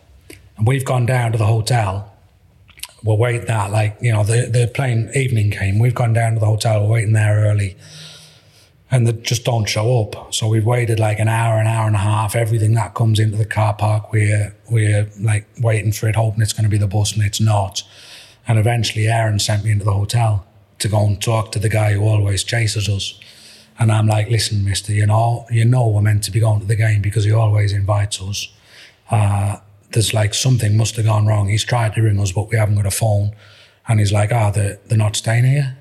and 0.57 0.67
we've 0.67 0.85
gone 0.85 1.07
down 1.07 1.33
to 1.33 1.39
the 1.39 1.47
hotel. 1.47 2.13
We're 3.03 3.17
waiting 3.17 3.47
there, 3.47 3.69
like 3.69 3.99
you 4.01 4.13
know, 4.13 4.25
they're, 4.25 4.49
they're 4.49 4.67
playing 4.67 5.11
evening 5.15 5.51
game. 5.51 5.79
We've 5.79 5.95
gone 5.95 6.13
down 6.13 6.35
to 6.35 6.41
the 6.41 6.47
hotel. 6.47 6.83
We're 6.83 6.93
waiting 6.93 7.13
there 7.13 7.45
early, 7.45 7.77
and 8.91 9.07
they 9.07 9.13
just 9.13 9.45
don't 9.45 9.69
show 9.69 10.03
up. 10.03 10.33
So 10.35 10.49
we've 10.49 10.65
waited 10.67 11.01
like 11.01 11.19
an 11.19 11.29
hour, 11.29 11.59
an 11.59 11.67
hour 11.67 11.87
and 11.87 11.97
a 11.97 12.01
half. 12.01 12.37
Everything 12.37 12.75
that 12.75 12.95
comes 12.95 13.19
into 13.19 13.37
the 13.37 13.45
car 13.45 13.75
park, 13.75 14.13
we're 14.13 14.55
we're 14.71 15.09
like 15.21 15.47
waiting 15.61 15.93
for 15.93 16.09
it, 16.09 16.17
hoping 16.17 16.43
it's 16.43 16.53
going 16.53 16.65
to 16.65 16.71
be 16.71 16.79
the 16.79 16.87
bus, 16.87 17.13
and 17.15 17.25
it's 17.25 17.41
not. 17.41 17.83
And 18.47 18.59
eventually, 18.59 19.09
Aaron 19.09 19.39
sent 19.39 19.65
me 19.65 19.71
into 19.71 19.85
the 19.85 19.93
hotel 19.93 20.47
to 20.79 20.89
go 20.89 21.07
and 21.07 21.21
talk 21.21 21.51
to 21.53 21.59
the 21.59 21.69
guy 21.69 21.95
who 21.95 22.07
always 22.07 22.45
chases 22.45 22.89
us. 22.89 23.19
And 23.79 23.91
I'm 23.91 24.07
like, 24.07 24.29
listen, 24.29 24.65
mister, 24.65 24.93
you 24.93 25.07
know, 25.07 25.47
you 25.51 25.65
know 25.65 25.89
we're 25.89 26.03
meant 26.03 26.23
to 26.25 26.31
be 26.31 26.41
going 26.41 26.61
to 26.61 26.67
the 26.67 26.77
game 26.77 27.03
because 27.03 27.25
he 27.25 27.33
always 27.33 27.73
invites 27.73 28.21
us. 28.21 28.53
Uh, 29.11 29.57
there's 29.91 30.15
like 30.15 30.35
something 30.35 30.77
must 30.77 30.97
have 30.97 31.07
gone 31.07 31.27
wrong. 31.27 31.49
He's 31.49 31.65
tried 31.65 31.95
to 31.95 32.03
ring 32.03 32.21
us, 32.21 32.33
but 32.33 32.51
we 32.51 32.57
haven't 32.57 32.77
got 32.77 32.87
a 32.87 32.91
phone. 32.91 33.35
And 33.89 33.99
he's 33.99 34.13
like, 34.13 34.31
oh, 34.33 34.51
they're, 34.55 34.79
they're 34.87 34.99
not 34.99 35.17
staying 35.17 35.45
here. 35.45 35.77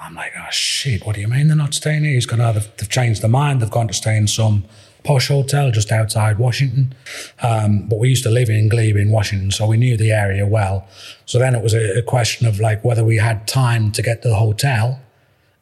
I'm 0.00 0.14
like, 0.14 0.32
oh 0.38 0.50
shit, 0.50 1.04
what 1.04 1.14
do 1.14 1.20
you 1.20 1.28
mean 1.28 1.48
they're 1.48 1.56
not 1.56 1.74
staying 1.74 2.04
here? 2.04 2.14
He's 2.14 2.26
gone, 2.26 2.40
oh, 2.40 2.52
they've, 2.52 2.76
they've 2.76 2.88
changed 2.88 3.22
their 3.22 3.30
mind. 3.30 3.60
They've 3.60 3.70
gone 3.70 3.88
to 3.88 3.94
stay 3.94 4.16
in 4.16 4.28
some 4.28 4.64
posh 5.04 5.28
hotel 5.28 5.70
just 5.70 5.90
outside 5.90 6.38
Washington. 6.38 6.94
Um, 7.42 7.88
but 7.88 7.98
we 7.98 8.08
used 8.08 8.24
to 8.24 8.30
live 8.30 8.48
in 8.48 8.68
Glebe 8.68 8.96
in 8.96 9.10
Washington, 9.10 9.50
so 9.50 9.66
we 9.66 9.76
knew 9.76 9.96
the 9.96 10.12
area 10.12 10.46
well. 10.46 10.86
So 11.26 11.38
then 11.38 11.54
it 11.54 11.62
was 11.62 11.74
a, 11.74 11.98
a 11.98 12.02
question 12.02 12.46
of 12.46 12.60
like 12.60 12.84
whether 12.84 13.04
we 13.04 13.16
had 13.16 13.48
time 13.48 13.90
to 13.92 14.02
get 14.02 14.22
to 14.22 14.28
the 14.28 14.36
hotel 14.36 15.00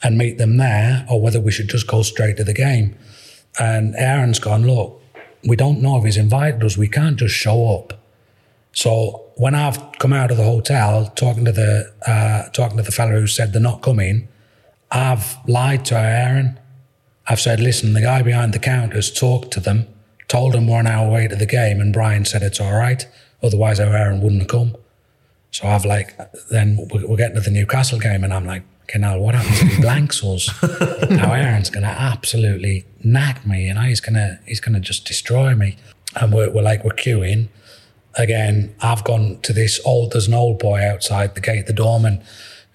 and 0.03 0.18
meet 0.18 0.39
them 0.39 0.57
there 0.57 1.07
or 1.11 1.20
whether 1.20 1.41
we 1.41 1.51
should 1.51 1.68
just 1.68 1.87
go 1.87 2.03
straight 2.03 2.37
to 2.37 2.45
the 2.45 2.53
game. 2.53 2.97
And 3.59 3.95
Aaron's 3.97 4.39
gone, 4.39 4.66
look, 4.66 5.01
we 5.45 5.57
don't 5.57 5.80
know 5.80 5.97
if 5.99 6.05
he's 6.05 6.16
invited 6.16 6.62
us. 6.62 6.76
We 6.76 6.89
can't 6.89 7.16
just 7.16 7.34
show 7.34 7.74
up. 7.74 7.95
So 8.72 9.26
when 9.37 9.55
I've 9.55 9.99
come 9.99 10.12
out 10.12 10.30
of 10.30 10.39
the 10.39 10.45
hotel 10.45 11.12
talking 11.14 11.45
to 11.45 11.53
the 11.53 11.93
uh, 12.07 12.49
talking 12.51 12.76
to 12.78 12.82
the 12.82 12.93
fellow 12.93 13.20
who 13.20 13.26
said 13.26 13.53
they're 13.53 13.62
not 13.62 13.82
coming, 13.82 14.28
I've 14.91 15.37
lied 15.47 15.84
to 15.87 15.99
Aaron. 15.99 16.59
I've 17.28 17.41
said, 17.41 17.61
listen, 17.61 17.93
the 17.93 18.01
guy 18.01 18.22
behind 18.22 18.55
the 18.55 18.59
counter's 18.59 19.12
talked 19.12 19.51
to 19.53 19.61
them, 19.61 19.87
told 20.28 20.53
them 20.53 20.68
we're 20.68 20.80
an 20.80 20.87
hour 20.87 21.09
away 21.09 21.28
to 21.28 21.37
the 21.37 21.47
game, 21.47 21.80
and 21.80 21.93
Brian 21.93 22.24
said 22.24 22.43
it's 22.43 22.61
all 22.61 22.74
right. 22.74 23.07
Otherwise, 23.43 23.80
Aaron 23.80 24.20
wouldn't 24.20 24.43
have 24.43 24.51
come. 24.51 24.76
So 25.51 25.66
I've 25.66 25.84
like, 25.84 26.16
then 26.51 26.89
we're 26.91 27.16
getting 27.16 27.34
to 27.34 27.41
the 27.41 27.51
Newcastle 27.51 27.99
game, 27.99 28.24
and 28.24 28.32
I'm 28.32 28.47
like, 28.47 28.62
okay, 28.84 28.99
now 28.99 29.18
what 29.18 29.34
happens 29.34 29.61
if 29.61 29.76
he 29.76 29.82
blanks 29.82 30.22
us? 30.24 30.49
now 31.11 31.32
Aaron's 31.32 31.70
to 31.84 31.91
absolutely 31.91 32.87
nag 33.03 33.47
me, 33.47 33.66
you 33.66 33.74
know, 33.74 33.82
he's 33.82 34.01
to 34.14 34.39
he's 34.47 34.61
to 34.74 34.80
just 34.80 35.05
destroy 35.07 35.55
me. 35.55 35.76
And 36.14 36.32
we're, 36.32 36.51
we're 36.51 36.62
like, 36.62 36.84
we're 36.84 36.93
queuing. 36.93 37.49
Again, 38.17 38.75
I've 38.81 39.05
gone 39.05 39.41
to 39.43 39.53
this 39.53 39.81
old, 39.85 40.12
there's 40.12 40.29
an 40.29 40.35
old 40.35 40.59
boy 40.59 40.81
outside 40.81 41.35
the 41.35 41.41
gate, 41.41 41.67
the 41.67 41.73
doorman, 41.73 42.23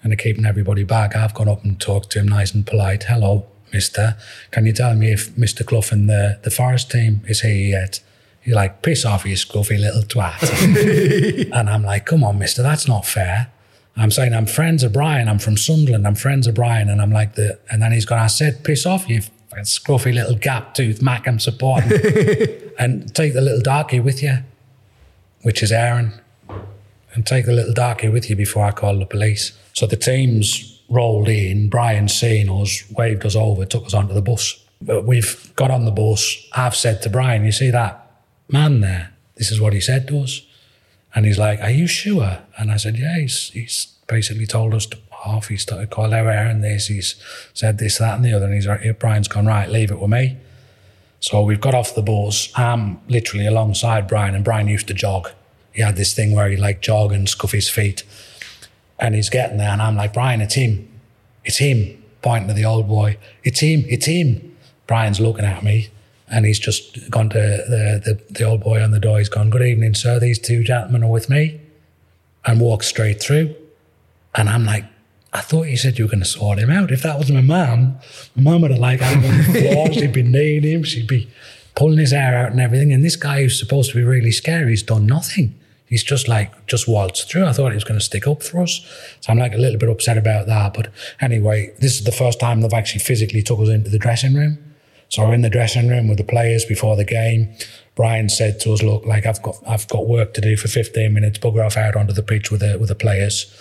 and 0.02 0.10
they're 0.10 0.16
keeping 0.16 0.46
everybody 0.46 0.84
back. 0.84 1.16
I've 1.16 1.34
gone 1.34 1.48
up 1.48 1.64
and 1.64 1.80
talked 1.80 2.10
to 2.10 2.20
him 2.20 2.28
nice 2.28 2.54
and 2.54 2.66
polite. 2.66 3.04
Hello, 3.04 3.46
mister. 3.72 4.16
Can 4.50 4.66
you 4.66 4.72
tell 4.72 4.94
me 4.94 5.12
if 5.12 5.30
Mr. 5.34 5.64
Clough 5.64 5.90
and 5.90 6.08
the, 6.08 6.38
the 6.42 6.50
Forest 6.50 6.90
team 6.90 7.22
is 7.26 7.40
here 7.40 7.70
yet? 7.70 8.00
You're 8.44 8.56
like, 8.56 8.82
piss 8.82 9.04
off, 9.04 9.24
you 9.24 9.34
scruffy 9.36 9.78
little 9.78 10.02
twat. 10.02 10.42
and 11.52 11.70
I'm 11.70 11.84
like, 11.84 12.06
come 12.06 12.24
on, 12.24 12.38
mister, 12.38 12.62
that's 12.62 12.88
not 12.88 13.06
fair. 13.06 13.52
I'm 13.96 14.10
saying 14.10 14.32
I'm 14.34 14.46
friends 14.46 14.82
of 14.82 14.92
Brian. 14.92 15.28
I'm 15.28 15.38
from 15.38 15.56
Sunderland. 15.56 16.06
I'm 16.06 16.14
friends 16.14 16.46
of 16.46 16.54
Brian. 16.54 16.88
And 16.88 17.00
I'm 17.00 17.12
like 17.12 17.34
the, 17.34 17.58
and 17.70 17.82
then 17.82 17.92
he's 17.92 18.04
gone, 18.04 18.18
I 18.18 18.26
said, 18.26 18.64
piss 18.64 18.86
off, 18.86 19.08
you 19.08 19.22
scruffy 19.60 20.14
little 20.14 20.34
gap 20.34 20.74
tooth 20.74 21.02
Mac 21.02 21.28
I'm 21.28 21.38
supporting. 21.38 21.92
and 22.78 23.14
take 23.14 23.34
the 23.34 23.40
little 23.40 23.60
darkie 23.60 24.00
with 24.00 24.22
you, 24.22 24.38
which 25.42 25.62
is 25.62 25.72
Aaron. 25.72 26.12
And 27.14 27.26
take 27.26 27.44
the 27.44 27.52
little 27.52 27.74
darky 27.74 28.08
with 28.08 28.30
you 28.30 28.36
before 28.36 28.64
I 28.64 28.72
call 28.72 28.98
the 28.98 29.04
police. 29.04 29.52
So 29.74 29.86
the 29.86 29.96
teams 29.96 30.80
rolled 30.88 31.28
in. 31.28 31.68
Brian 31.68 32.08
seen 32.08 32.48
us, 32.48 32.84
waved 32.90 33.26
us 33.26 33.36
over, 33.36 33.66
took 33.66 33.84
us 33.84 33.94
onto 33.94 34.14
the 34.14 34.22
bus. 34.22 34.58
But 34.80 35.04
we've 35.04 35.54
got 35.54 35.70
on 35.70 35.84
the 35.84 35.90
bus. 35.90 36.48
I've 36.52 36.74
said 36.74 37.02
to 37.02 37.10
Brian, 37.10 37.44
you 37.44 37.52
see 37.52 37.70
that 37.70 38.10
man 38.48 38.80
there? 38.80 39.12
This 39.36 39.50
is 39.50 39.60
what 39.60 39.72
he 39.72 39.80
said 39.80 40.08
to 40.08 40.20
us. 40.20 40.42
And 41.14 41.26
he's 41.26 41.38
like, 41.38 41.60
Are 41.60 41.70
you 41.70 41.86
sure? 41.86 42.38
And 42.56 42.70
I 42.70 42.76
said, 42.76 42.96
Yeah, 42.96 43.18
he's, 43.18 43.50
he's 43.50 43.94
basically 44.06 44.46
told 44.46 44.74
us 44.74 44.86
to 44.86 44.98
off. 45.24 45.48
He's 45.48 45.62
started 45.62 45.90
called 45.90 46.12
our 46.12 46.30
Aaron 46.30 46.60
this. 46.60 46.88
He's 46.88 47.16
said 47.54 47.78
this, 47.78 47.98
that, 47.98 48.16
and 48.16 48.24
the 48.24 48.32
other. 48.34 48.46
And 48.46 48.54
he's 48.54 48.66
like, 48.66 48.98
Brian's 48.98 49.28
gone, 49.28 49.46
Right, 49.46 49.68
leave 49.68 49.90
it 49.90 50.00
with 50.00 50.10
me. 50.10 50.36
So 51.22 51.40
we've 51.40 51.60
got 51.60 51.72
off 51.72 51.94
the 51.94 52.02
bus. 52.02 52.52
I'm 52.56 53.00
literally 53.08 53.46
alongside 53.46 54.08
Brian, 54.08 54.34
and 54.34 54.44
Brian 54.44 54.66
used 54.66 54.88
to 54.88 54.94
jog. 54.94 55.30
He 55.72 55.80
had 55.80 55.94
this 55.94 56.14
thing 56.14 56.34
where 56.34 56.48
he 56.48 56.56
like 56.56 56.82
jog 56.82 57.12
and 57.12 57.28
scuff 57.28 57.52
his 57.52 57.70
feet. 57.70 58.02
And 58.98 59.14
he's 59.14 59.30
getting 59.30 59.56
there, 59.56 59.70
and 59.70 59.80
I'm 59.80 59.96
like, 59.96 60.12
Brian, 60.12 60.40
it's 60.40 60.54
him. 60.54 60.88
It's 61.44 61.58
him. 61.58 62.02
Pointing 62.22 62.48
to 62.48 62.54
the 62.54 62.64
old 62.64 62.88
boy. 62.88 63.18
It's 63.44 63.60
him. 63.60 63.84
It's 63.86 64.06
him. 64.06 64.56
Brian's 64.88 65.20
looking 65.20 65.44
at 65.44 65.62
me, 65.62 65.90
and 66.28 66.44
he's 66.44 66.58
just 66.58 67.08
gone 67.08 67.28
to 67.30 67.38
the, 67.38 68.02
the, 68.04 68.34
the 68.34 68.44
old 68.44 68.60
boy 68.60 68.82
on 68.82 68.90
the 68.90 69.00
door. 69.00 69.18
He's 69.18 69.28
gone, 69.28 69.48
Good 69.48 69.62
evening, 69.62 69.94
sir. 69.94 70.18
These 70.18 70.40
two 70.40 70.64
gentlemen 70.64 71.04
are 71.04 71.10
with 71.10 71.30
me. 71.30 71.60
And 72.44 72.60
walked 72.60 72.86
straight 72.86 73.22
through. 73.22 73.54
And 74.34 74.48
I'm 74.48 74.64
like, 74.64 74.84
I 75.32 75.40
thought 75.40 75.68
you 75.68 75.76
said 75.76 75.98
you 75.98 76.04
were 76.04 76.10
going 76.10 76.22
to 76.22 76.28
sort 76.28 76.58
him 76.58 76.70
out. 76.70 76.90
If 76.90 77.02
that 77.02 77.18
was 77.18 77.30
my 77.30 77.40
mum, 77.40 77.98
my 78.36 78.42
mum 78.42 78.62
would 78.62 78.70
have 78.70 78.80
like 78.80 79.00
had 79.00 79.22
him 79.22 79.30
on 79.30 79.38
the 79.38 79.60
floor. 79.60 79.92
She'd 79.92 80.12
be 80.12 80.22
kneeing 80.22 80.62
him. 80.62 80.82
She'd 80.84 81.08
be 81.08 81.28
pulling 81.74 81.98
his 81.98 82.12
hair 82.12 82.36
out 82.36 82.52
and 82.52 82.60
everything. 82.60 82.92
And 82.92 83.02
this 83.02 83.16
guy 83.16 83.42
who's 83.42 83.58
supposed 83.58 83.90
to 83.92 83.96
be 83.96 84.04
really 84.04 84.30
scary, 84.30 84.70
he's 84.70 84.82
done 84.82 85.06
nothing. 85.06 85.58
He's 85.86 86.02
just 86.02 86.28
like 86.28 86.66
just 86.66 86.88
waltzed 86.88 87.28
through. 87.28 87.46
I 87.46 87.52
thought 87.52 87.72
he 87.72 87.76
was 87.76 87.84
going 87.84 87.98
to 87.98 88.04
stick 88.04 88.26
up 88.26 88.42
for 88.42 88.62
us. 88.62 88.80
So 89.20 89.30
I'm 89.30 89.38
like 89.38 89.54
a 89.54 89.58
little 89.58 89.78
bit 89.78 89.88
upset 89.88 90.16
about 90.18 90.46
that. 90.46 90.74
But 90.74 90.88
anyway, 91.20 91.74
this 91.80 91.94
is 91.98 92.04
the 92.04 92.12
first 92.12 92.40
time 92.40 92.60
they've 92.60 92.72
actually 92.72 93.00
physically 93.00 93.42
took 93.42 93.60
us 93.60 93.68
into 93.68 93.90
the 93.90 93.98
dressing 93.98 94.34
room. 94.34 94.58
So 95.08 95.26
we're 95.26 95.34
in 95.34 95.42
the 95.42 95.50
dressing 95.50 95.88
room 95.88 96.08
with 96.08 96.16
the 96.16 96.24
players 96.24 96.64
before 96.64 96.96
the 96.96 97.04
game. 97.04 97.54
Brian 97.94 98.30
said 98.30 98.58
to 98.60 98.72
us, 98.72 98.82
"Look, 98.82 99.04
like 99.04 99.26
I've 99.26 99.42
got 99.42 99.56
I've 99.66 99.86
got 99.88 100.06
work 100.06 100.32
to 100.34 100.40
do 100.40 100.56
for 100.56 100.68
15 100.68 101.12
minutes. 101.12 101.38
Bugger 101.38 101.66
off 101.66 101.76
out 101.76 101.96
onto 101.96 102.14
the 102.14 102.22
pitch 102.22 102.50
with 102.50 102.60
the 102.60 102.78
with 102.78 102.88
the 102.88 102.94
players. 102.94 103.54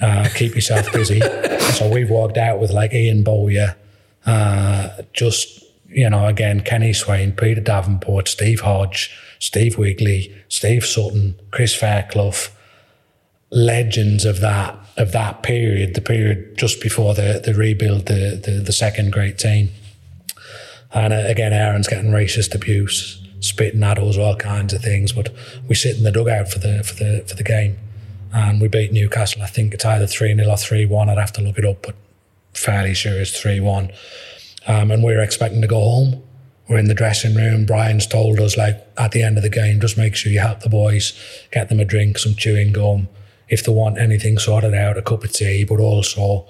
Uh, 0.00 0.28
keep 0.34 0.54
yourself 0.54 0.92
busy." 0.92 1.20
so 1.72 1.88
we've 1.88 2.10
walked 2.10 2.36
out 2.36 2.60
with 2.60 2.70
like 2.70 2.92
Ian 2.92 3.22
Bowyer, 3.22 3.76
uh, 4.26 4.88
just 5.12 5.64
you 5.88 6.10
know, 6.10 6.26
again 6.26 6.60
Kenny 6.60 6.92
Swain, 6.92 7.32
Peter 7.32 7.60
Davenport, 7.60 8.28
Steve 8.28 8.60
Hodge, 8.60 9.16
Steve 9.38 9.78
Wigley, 9.78 10.34
Steve 10.48 10.84
Sutton, 10.84 11.36
Chris 11.50 11.74
Fairclough, 11.74 12.48
legends 13.50 14.24
of 14.24 14.40
that 14.40 14.78
of 14.96 15.12
that 15.12 15.42
period, 15.42 15.94
the 15.94 16.00
period 16.00 16.56
just 16.56 16.80
before 16.80 17.14
the 17.14 17.40
the 17.44 17.54
rebuild, 17.54 18.06
the 18.06 18.40
the, 18.42 18.52
the 18.52 18.72
second 18.72 19.12
great 19.12 19.38
team. 19.38 19.70
And 20.92 21.12
uh, 21.12 21.24
again, 21.26 21.52
Aaron's 21.52 21.88
getting 21.88 22.10
racist 22.10 22.54
abuse, 22.54 23.20
spitting 23.40 23.82
at 23.82 23.98
us, 23.98 24.16
all 24.16 24.36
kinds 24.36 24.72
of 24.72 24.80
things. 24.82 25.12
But 25.12 25.30
we 25.68 25.74
sit 25.74 25.96
in 25.96 26.04
the 26.04 26.12
dugout 26.12 26.48
for 26.48 26.58
the 26.58 26.82
for 26.84 26.94
the 26.94 27.24
for 27.26 27.34
the 27.34 27.42
game, 27.42 27.78
and 28.34 28.60
we 28.60 28.66
beat 28.66 28.92
Newcastle. 28.92 29.42
I 29.42 29.46
think 29.46 29.72
it's 29.72 29.84
either 29.84 30.08
three 30.08 30.34
0 30.34 30.50
or 30.50 30.56
three 30.56 30.84
one. 30.84 31.08
I'd 31.08 31.18
have 31.18 31.32
to 31.34 31.40
look 31.40 31.56
it 31.56 31.64
up, 31.64 31.82
but 31.82 31.94
fairly 32.52 32.92
sure 32.92 33.20
it's 33.20 33.40
three 33.40 33.60
one. 33.60 33.92
Um, 34.66 34.90
and 34.90 35.04
we 35.04 35.14
were 35.14 35.22
expecting 35.22 35.60
to 35.60 35.68
go 35.68 35.80
home. 35.80 36.22
We're 36.68 36.78
in 36.78 36.88
the 36.88 36.94
dressing 36.94 37.34
room. 37.34 37.64
Brian's 37.64 38.06
told 38.06 38.40
us 38.40 38.56
like 38.56 38.84
at 38.96 39.12
the 39.12 39.22
end 39.22 39.36
of 39.36 39.42
the 39.42 39.50
game, 39.50 39.80
just 39.80 39.96
make 39.96 40.16
sure 40.16 40.32
you 40.32 40.40
help 40.40 40.60
the 40.60 40.68
boys, 40.68 41.12
get 41.52 41.68
them 41.68 41.78
a 41.78 41.84
drink, 41.84 42.18
some 42.18 42.34
chewing 42.34 42.72
gum, 42.72 43.08
if 43.48 43.64
they 43.64 43.72
want 43.72 43.98
anything 43.98 44.38
sorted 44.38 44.74
out, 44.74 44.96
a 44.96 45.02
cup 45.02 45.22
of 45.22 45.32
tea, 45.32 45.64
but 45.64 45.78
also 45.78 46.46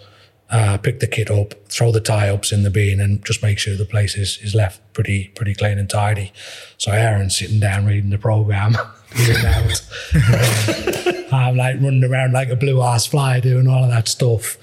uh, 0.50 0.78
pick 0.78 1.00
the 1.00 1.06
kit 1.06 1.30
up, 1.30 1.54
throw 1.68 1.90
the 1.90 2.00
tie 2.00 2.28
ups 2.28 2.52
in 2.52 2.62
the 2.62 2.70
bin, 2.70 3.00
and 3.00 3.24
just 3.24 3.42
make 3.42 3.58
sure 3.58 3.76
the 3.76 3.84
place 3.84 4.16
is, 4.16 4.38
is 4.40 4.54
left 4.54 4.80
pretty 4.92 5.28
pretty 5.34 5.54
clean 5.54 5.78
and 5.78 5.90
tidy. 5.90 6.32
So 6.78 6.92
Aaron's 6.92 7.36
sitting 7.36 7.60
down 7.60 7.84
reading 7.84 8.10
the 8.10 8.18
program. 8.18 8.76
I'm 11.32 11.56
like 11.56 11.76
running 11.80 12.04
around 12.04 12.32
like 12.32 12.48
a 12.48 12.56
blue 12.56 12.82
ass 12.82 13.06
fly 13.06 13.40
doing 13.40 13.68
all 13.68 13.84
of 13.84 13.90
that 13.90 14.08
stuff, 14.08 14.56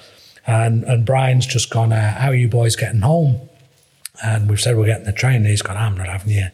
and 0.46 0.84
and 0.84 1.06
Brian's 1.06 1.46
just 1.46 1.70
gone, 1.70 1.94
uh, 1.94 2.14
"How 2.14 2.30
are 2.30 2.36
you 2.36 2.48
boys 2.48 2.76
getting 2.76 3.02
home?" 3.02 3.50
And 4.24 4.50
we've 4.50 4.60
said 4.60 4.78
we're 4.78 4.86
getting 4.86 5.06
the 5.06 5.14
train. 5.14 5.38
And 5.38 5.48
he's 5.48 5.62
gone, 5.62 5.78
"I'm 5.78 5.98
not 5.98 6.08
having 6.08 6.34
you. 6.34 6.48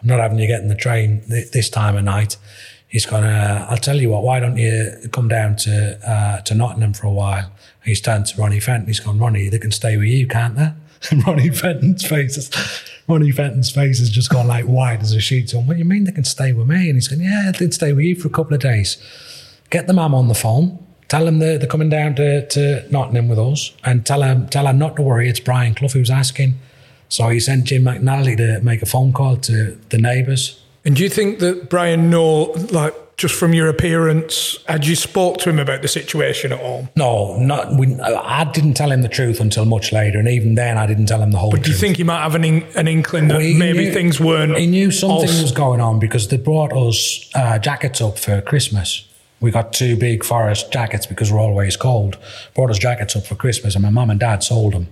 I'm 0.00 0.08
not 0.08 0.20
having 0.20 0.38
you 0.38 0.46
getting 0.46 0.68
the 0.68 0.74
train 0.74 1.22
th- 1.28 1.50
this 1.52 1.70
time 1.70 1.96
of 1.96 2.04
night." 2.04 2.36
He's 2.88 3.04
gone, 3.04 3.24
uh, 3.24 3.66
I'll 3.68 3.76
tell 3.76 4.00
you 4.00 4.08
what, 4.08 4.22
why 4.22 4.40
don't 4.40 4.56
you 4.56 4.94
come 5.12 5.28
down 5.28 5.56
to 5.56 6.10
uh, 6.10 6.40
to 6.40 6.54
Nottingham 6.54 6.94
for 6.94 7.06
a 7.06 7.12
while? 7.12 7.52
He's 7.84 8.00
turned 8.00 8.24
to 8.26 8.40
Ronnie 8.40 8.60
Fenton. 8.60 8.86
He's 8.86 9.00
gone, 9.00 9.18
Ronnie, 9.18 9.50
they 9.50 9.58
can 9.58 9.72
stay 9.72 9.98
with 9.98 10.08
you, 10.08 10.26
can't 10.26 10.56
they? 10.56 10.72
And 11.10 11.24
Ronnie 11.26 11.50
Fenton's 11.50 12.06
face 12.06 12.36
is, 12.36 12.50
Ronnie 13.06 13.32
Fenton's 13.32 13.70
face 13.70 13.98
has 13.98 14.10
just 14.10 14.30
gone 14.30 14.46
like 14.46 14.64
white 14.64 15.00
as 15.00 15.12
a 15.12 15.20
sheet. 15.20 15.50
So, 15.50 15.60
what 15.60 15.74
do 15.74 15.78
you 15.78 15.84
mean 15.84 16.04
they 16.04 16.12
can 16.12 16.24
stay 16.24 16.52
with 16.52 16.68
me? 16.68 16.88
And 16.88 16.96
he's 16.96 17.08
going, 17.08 17.22
yeah, 17.22 17.52
they'd 17.58 17.74
stay 17.74 17.92
with 17.92 18.04
you 18.04 18.14
for 18.16 18.28
a 18.28 18.30
couple 18.30 18.54
of 18.54 18.60
days. 18.60 18.98
Get 19.70 19.86
the 19.86 19.92
mum 19.92 20.14
on 20.14 20.28
the 20.28 20.34
phone. 20.34 20.84
Tell 21.08 21.24
them 21.24 21.38
they're, 21.38 21.58
they're 21.58 21.68
coming 21.68 21.88
down 21.88 22.14
to, 22.16 22.46
to 22.48 22.86
Nottingham 22.90 23.28
with 23.28 23.38
us 23.38 23.72
and 23.82 24.04
tell 24.04 24.22
her, 24.22 24.46
tell 24.50 24.66
her 24.66 24.74
not 24.74 24.96
to 24.96 25.02
worry. 25.02 25.28
It's 25.28 25.40
Brian 25.40 25.74
Clough 25.74 25.88
who's 25.88 26.10
asking. 26.10 26.54
So 27.08 27.28
he 27.28 27.40
sent 27.40 27.64
Jim 27.64 27.84
McNally 27.84 28.36
to 28.36 28.60
make 28.60 28.82
a 28.82 28.86
phone 28.86 29.14
call 29.14 29.38
to 29.38 29.78
the 29.88 29.98
neighbours. 29.98 30.62
And 30.84 30.94
do 30.96 31.02
you 31.02 31.08
think 31.08 31.38
that 31.38 31.70
Brian 31.70 32.10
know, 32.10 32.52
like, 32.70 32.94
just 33.18 33.34
from 33.34 33.52
your 33.52 33.68
appearance, 33.68 34.56
had 34.68 34.86
you 34.86 34.94
spoke 34.94 35.38
to 35.38 35.50
him 35.50 35.58
about 35.58 35.82
the 35.82 35.88
situation 35.88 36.52
at 36.52 36.60
all? 36.60 36.88
No, 36.96 37.36
not. 37.38 37.74
We, 37.76 37.94
I 38.00 38.44
didn't 38.52 38.74
tell 38.74 38.90
him 38.92 39.02
the 39.02 39.08
truth 39.08 39.40
until 39.40 39.64
much 39.64 39.92
later, 39.92 40.18
and 40.20 40.28
even 40.28 40.54
then, 40.54 40.78
I 40.78 40.86
didn't 40.86 41.06
tell 41.06 41.20
him 41.20 41.32
the 41.32 41.38
whole. 41.38 41.50
But 41.50 41.62
do 41.64 41.70
you 41.70 41.74
truth. 41.74 41.80
think 41.80 41.96
he 41.96 42.04
might 42.04 42.22
have 42.22 42.36
an, 42.36 42.44
in, 42.44 42.62
an 42.76 42.86
inkling 42.88 43.26
that 43.28 43.38
Well, 43.38 43.54
maybe 43.54 43.86
knew- 43.86 43.92
things 43.92 44.20
weren't? 44.20 44.56
He 44.56 44.66
knew 44.68 44.90
something 44.92 45.28
all- 45.28 45.42
was 45.42 45.52
going 45.52 45.80
on 45.80 45.98
because 45.98 46.28
they 46.28 46.36
brought 46.38 46.72
us 46.72 47.28
uh, 47.34 47.58
jackets 47.58 48.00
up 48.00 48.18
for 48.18 48.40
Christmas. 48.40 49.04
We 49.40 49.50
got 49.50 49.72
two 49.72 49.96
big 49.96 50.24
forest 50.24 50.72
jackets 50.72 51.04
because 51.06 51.30
we're 51.32 51.40
always 51.40 51.76
cold. 51.76 52.16
Brought 52.54 52.70
us 52.70 52.78
jackets 52.78 53.14
up 53.16 53.26
for 53.26 53.34
Christmas, 53.34 53.74
and 53.74 53.82
my 53.82 53.90
mum 53.90 54.10
and 54.10 54.18
dad 54.20 54.42
sold 54.44 54.72
them. 54.74 54.86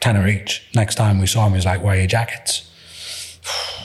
Tenner 0.00 0.28
each. 0.28 0.66
Next 0.74 0.94
time 0.94 1.20
we 1.20 1.26
saw 1.26 1.46
him, 1.46 1.52
he 1.52 1.56
was 1.56 1.64
like, 1.66 1.82
"Where 1.82 1.94
are 1.94 1.98
your 1.98 2.06
jackets?" 2.06 2.70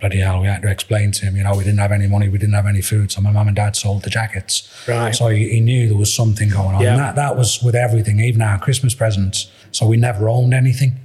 bloody 0.00 0.18
hell, 0.18 0.40
we 0.40 0.46
had 0.48 0.62
to 0.62 0.70
explain 0.70 1.12
to 1.12 1.26
him, 1.26 1.36
you 1.36 1.42
know, 1.44 1.52
we 1.56 1.62
didn't 1.64 1.78
have 1.78 1.92
any 1.92 2.06
money, 2.06 2.28
we 2.28 2.38
didn't 2.38 2.54
have 2.54 2.66
any 2.66 2.80
food. 2.80 3.12
So 3.12 3.20
my 3.20 3.30
mum 3.30 3.46
and 3.48 3.56
dad 3.56 3.76
sold 3.76 4.02
the 4.02 4.10
jackets. 4.10 4.68
Right. 4.88 5.14
So 5.14 5.28
he, 5.28 5.48
he 5.50 5.60
knew 5.60 5.88
there 5.88 5.96
was 5.96 6.12
something 6.14 6.48
going 6.48 6.74
on. 6.74 6.82
Yeah. 6.82 6.90
And 6.92 6.98
that, 7.00 7.16
that 7.16 7.36
was 7.36 7.62
with 7.62 7.74
everything, 7.74 8.18
even 8.20 8.42
our 8.42 8.58
Christmas 8.58 8.94
presents. 8.94 9.50
So 9.72 9.86
we 9.86 9.96
never 9.96 10.28
owned 10.28 10.54
anything. 10.54 10.96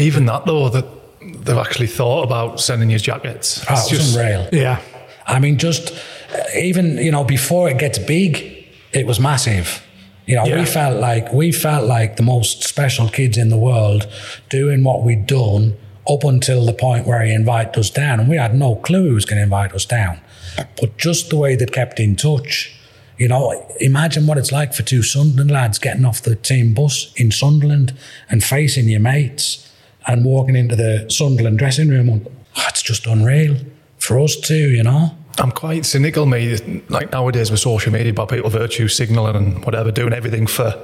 Even 0.00 0.26
that 0.26 0.46
though, 0.46 0.68
that 0.68 0.84
they've 1.20 1.56
actually 1.58 1.86
thought 1.88 2.22
about 2.24 2.60
sending 2.60 2.90
you 2.90 2.98
jackets. 2.98 3.64
Oh, 3.68 3.74
it 3.90 3.92
was 3.98 4.16
unreal. 4.16 4.48
Yeah. 4.52 4.80
I 5.26 5.38
mean, 5.40 5.58
just 5.58 5.92
uh, 6.34 6.42
even 6.56 6.98
you 6.98 7.10
know 7.10 7.24
before 7.24 7.68
it 7.68 7.78
gets 7.78 7.98
big, 7.98 8.66
it 8.92 9.06
was 9.06 9.18
massive. 9.20 9.82
You 10.26 10.36
know, 10.36 10.44
Yeah. 10.44 10.58
we 10.60 10.66
felt 10.66 11.00
like 11.00 11.32
we 11.32 11.52
felt 11.52 11.86
like 11.86 12.16
the 12.16 12.22
most 12.22 12.64
special 12.64 13.08
kids 13.08 13.36
in 13.38 13.48
the 13.48 13.56
world, 13.56 14.08
doing 14.50 14.82
what 14.84 15.02
we'd 15.04 15.26
done 15.26 15.76
up 16.08 16.24
until 16.24 16.64
the 16.64 16.72
point 16.72 17.06
where 17.06 17.22
he 17.24 17.32
invited 17.32 17.76
us 17.78 17.90
down, 17.90 18.20
and 18.20 18.28
we 18.28 18.36
had 18.36 18.54
no 18.54 18.76
clue 18.76 19.08
he 19.08 19.14
was 19.14 19.24
going 19.24 19.38
to 19.38 19.42
invite 19.42 19.72
us 19.72 19.84
down. 19.84 20.20
But 20.80 20.96
just 20.96 21.30
the 21.30 21.36
way 21.36 21.56
they 21.56 21.66
kept 21.66 22.00
in 22.00 22.16
touch, 22.16 22.72
you 23.18 23.28
know, 23.28 23.66
imagine 23.80 24.26
what 24.26 24.38
it's 24.38 24.52
like 24.52 24.74
for 24.74 24.82
two 24.82 25.02
Sunderland 25.02 25.50
lads 25.50 25.78
getting 25.78 26.04
off 26.04 26.22
the 26.22 26.36
team 26.36 26.74
bus 26.74 27.12
in 27.16 27.30
Sunderland 27.30 27.96
and 28.28 28.44
facing 28.44 28.88
your 28.88 29.00
mates 29.00 29.72
and 30.06 30.24
walking 30.24 30.54
into 30.54 30.76
the 30.76 31.06
Sunderland 31.08 31.58
dressing 31.58 31.88
room. 31.88 32.26
Oh, 32.56 32.64
it's 32.68 32.82
just 32.82 33.06
unreal 33.06 33.56
for 33.98 34.20
us 34.20 34.36
too, 34.36 34.70
you 34.70 34.82
know. 34.82 35.16
I'm 35.38 35.50
quite 35.50 35.84
cynical, 35.84 36.24
me. 36.26 36.82
Like 36.88 37.12
nowadays 37.12 37.50
with 37.50 37.60
social 37.60 37.92
media, 37.92 38.12
about 38.12 38.30
people 38.30 38.48
virtue 38.48 38.88
signaling 38.88 39.36
and 39.36 39.64
whatever, 39.64 39.90
doing 39.90 40.12
everything 40.12 40.46
for 40.46 40.74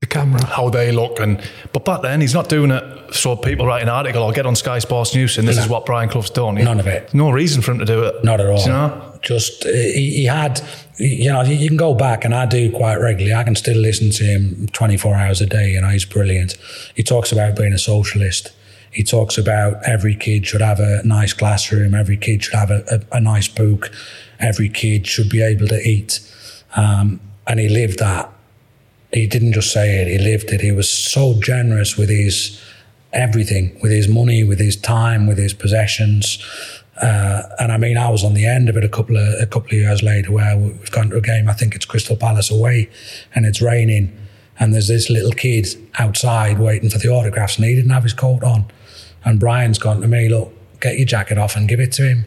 The 0.00 0.06
camera. 0.06 0.42
how 0.46 0.70
they 0.70 0.92
look. 0.92 1.20
And 1.20 1.42
but 1.74 1.84
back 1.84 2.00
then, 2.00 2.22
he's 2.22 2.32
not 2.32 2.48
doing 2.48 2.70
it 2.70 3.14
so 3.14 3.36
people 3.36 3.66
write 3.66 3.82
an 3.82 3.90
article 3.90 4.22
or 4.22 4.32
get 4.32 4.46
on 4.46 4.56
Sky 4.56 4.78
Sports 4.78 5.14
News 5.14 5.36
and 5.36 5.46
this 5.46 5.58
is 5.58 5.68
what 5.68 5.84
Brian 5.84 6.08
Clough's 6.08 6.30
done. 6.30 6.56
He- 6.56 6.62
None 6.64 6.80
of 6.80 6.86
it. 6.86 7.12
No 7.12 7.30
reason 7.30 7.60
for 7.60 7.72
him 7.72 7.80
to 7.80 7.84
do 7.84 8.04
it. 8.04 8.24
Not 8.24 8.40
at 8.40 8.46
all. 8.46 8.56
Do 8.56 8.62
You 8.62 8.68
know? 8.70 9.18
Just 9.20 9.66
uh, 9.66 9.68
he, 9.68 10.10
he 10.20 10.24
had, 10.24 10.62
you 10.96 11.30
know, 11.30 11.42
you 11.42 11.68
can 11.68 11.76
go 11.76 11.92
back, 11.94 12.24
and 12.24 12.34
I 12.34 12.46
do 12.46 12.70
quite 12.72 12.96
regularly. 12.96 13.34
I 13.34 13.44
can 13.44 13.54
still 13.54 13.76
listen 13.76 14.08
to 14.12 14.24
him 14.24 14.68
24 14.72 15.14
hours 15.16 15.42
a 15.42 15.46
day. 15.46 15.72
You 15.72 15.82
know, 15.82 15.88
he's 15.88 16.06
brilliant. 16.06 16.56
He 16.94 17.02
talks 17.02 17.30
about 17.30 17.54
being 17.56 17.74
a 17.74 17.78
socialist. 17.78 18.52
He 18.90 19.04
talks 19.04 19.36
about 19.36 19.84
every 19.86 20.14
kid 20.16 20.46
should 20.46 20.62
have 20.62 20.80
a 20.80 21.02
nice 21.04 21.34
classroom. 21.34 21.94
Every 21.94 22.16
kid 22.16 22.42
should 22.42 22.54
have 22.54 22.70
a, 22.70 22.82
a, 23.12 23.16
a 23.18 23.20
nice 23.20 23.48
book. 23.48 23.90
Every 24.38 24.70
kid 24.70 25.06
should 25.06 25.28
be 25.28 25.42
able 25.42 25.68
to 25.68 25.78
eat. 25.86 26.20
Um, 26.74 27.20
and 27.46 27.60
he 27.60 27.68
lived 27.68 27.98
that. 27.98 28.32
He 29.12 29.26
didn't 29.26 29.52
just 29.52 29.72
say 29.72 30.00
it; 30.00 30.08
he 30.08 30.18
lived 30.18 30.50
it. 30.50 30.60
He 30.60 30.72
was 30.72 30.90
so 30.90 31.40
generous 31.40 31.96
with 31.96 32.08
his 32.08 32.60
everything, 33.12 33.76
with 33.82 33.90
his 33.90 34.08
money, 34.08 34.44
with 34.44 34.60
his 34.60 34.76
time, 34.76 35.26
with 35.26 35.38
his 35.38 35.52
possessions. 35.52 36.38
Uh, 37.00 37.42
and 37.58 37.72
I 37.72 37.76
mean, 37.76 37.96
I 37.96 38.10
was 38.10 38.22
on 38.22 38.34
the 38.34 38.46
end 38.46 38.68
of 38.68 38.76
it 38.76 38.84
a 38.84 38.88
couple 38.88 39.16
of 39.16 39.40
a 39.40 39.46
couple 39.46 39.68
of 39.68 39.72
years 39.72 40.02
later, 40.02 40.32
where 40.32 40.56
we've 40.56 40.90
gone 40.90 41.10
to 41.10 41.16
a 41.16 41.20
game. 41.20 41.48
I 41.48 41.54
think 41.54 41.74
it's 41.74 41.84
Crystal 41.84 42.16
Palace 42.16 42.50
away, 42.50 42.88
and 43.34 43.46
it's 43.46 43.60
raining, 43.60 44.16
and 44.58 44.72
there's 44.72 44.88
this 44.88 45.10
little 45.10 45.32
kid 45.32 45.66
outside 45.98 46.58
waiting 46.58 46.90
for 46.90 46.98
the 46.98 47.08
autographs, 47.08 47.56
and 47.56 47.64
he 47.64 47.74
didn't 47.74 47.90
have 47.90 48.04
his 48.04 48.12
coat 48.14 48.44
on. 48.44 48.66
And 49.24 49.38
Brian's 49.38 49.78
gone 49.78 50.00
to 50.00 50.08
me, 50.08 50.28
look, 50.28 50.52
get 50.80 50.96
your 50.96 51.06
jacket 51.06 51.36
off 51.36 51.56
and 51.56 51.68
give 51.68 51.80
it 51.80 51.92
to 51.92 52.08
him. 52.08 52.26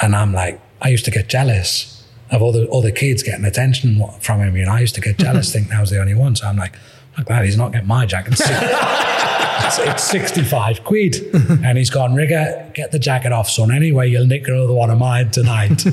And 0.00 0.16
I'm 0.16 0.32
like, 0.32 0.60
I 0.80 0.88
used 0.88 1.04
to 1.04 1.10
get 1.10 1.28
jealous 1.28 1.93
of 2.30 2.42
other 2.42 2.66
other 2.72 2.90
kids 2.90 3.22
getting 3.22 3.44
attention 3.44 4.02
from 4.20 4.40
him. 4.40 4.56
You 4.56 4.66
know, 4.66 4.72
I 4.72 4.80
used 4.80 4.94
to 4.96 5.00
get 5.00 5.18
jealous, 5.18 5.52
thinking 5.52 5.72
I 5.72 5.80
was 5.80 5.90
the 5.90 6.00
only 6.00 6.14
one. 6.14 6.36
So 6.36 6.46
I'm 6.46 6.56
like, 6.56 6.76
I'm 7.16 7.24
glad 7.24 7.44
he's 7.44 7.56
not 7.56 7.72
getting 7.72 7.88
my 7.88 8.06
jacket. 8.06 8.34
it's, 8.40 9.78
it's 9.78 10.04
65 10.04 10.84
quid. 10.84 11.16
and 11.64 11.78
he's 11.78 11.90
gone, 11.90 12.14
Rigger, 12.14 12.70
get 12.74 12.92
the 12.92 12.98
jacket 12.98 13.32
off, 13.32 13.48
son. 13.48 13.70
Anyway, 13.70 14.10
you'll 14.10 14.26
nick 14.26 14.48
another 14.48 14.72
one 14.72 14.90
of 14.90 14.98
mine 14.98 15.30
tonight. 15.30 15.84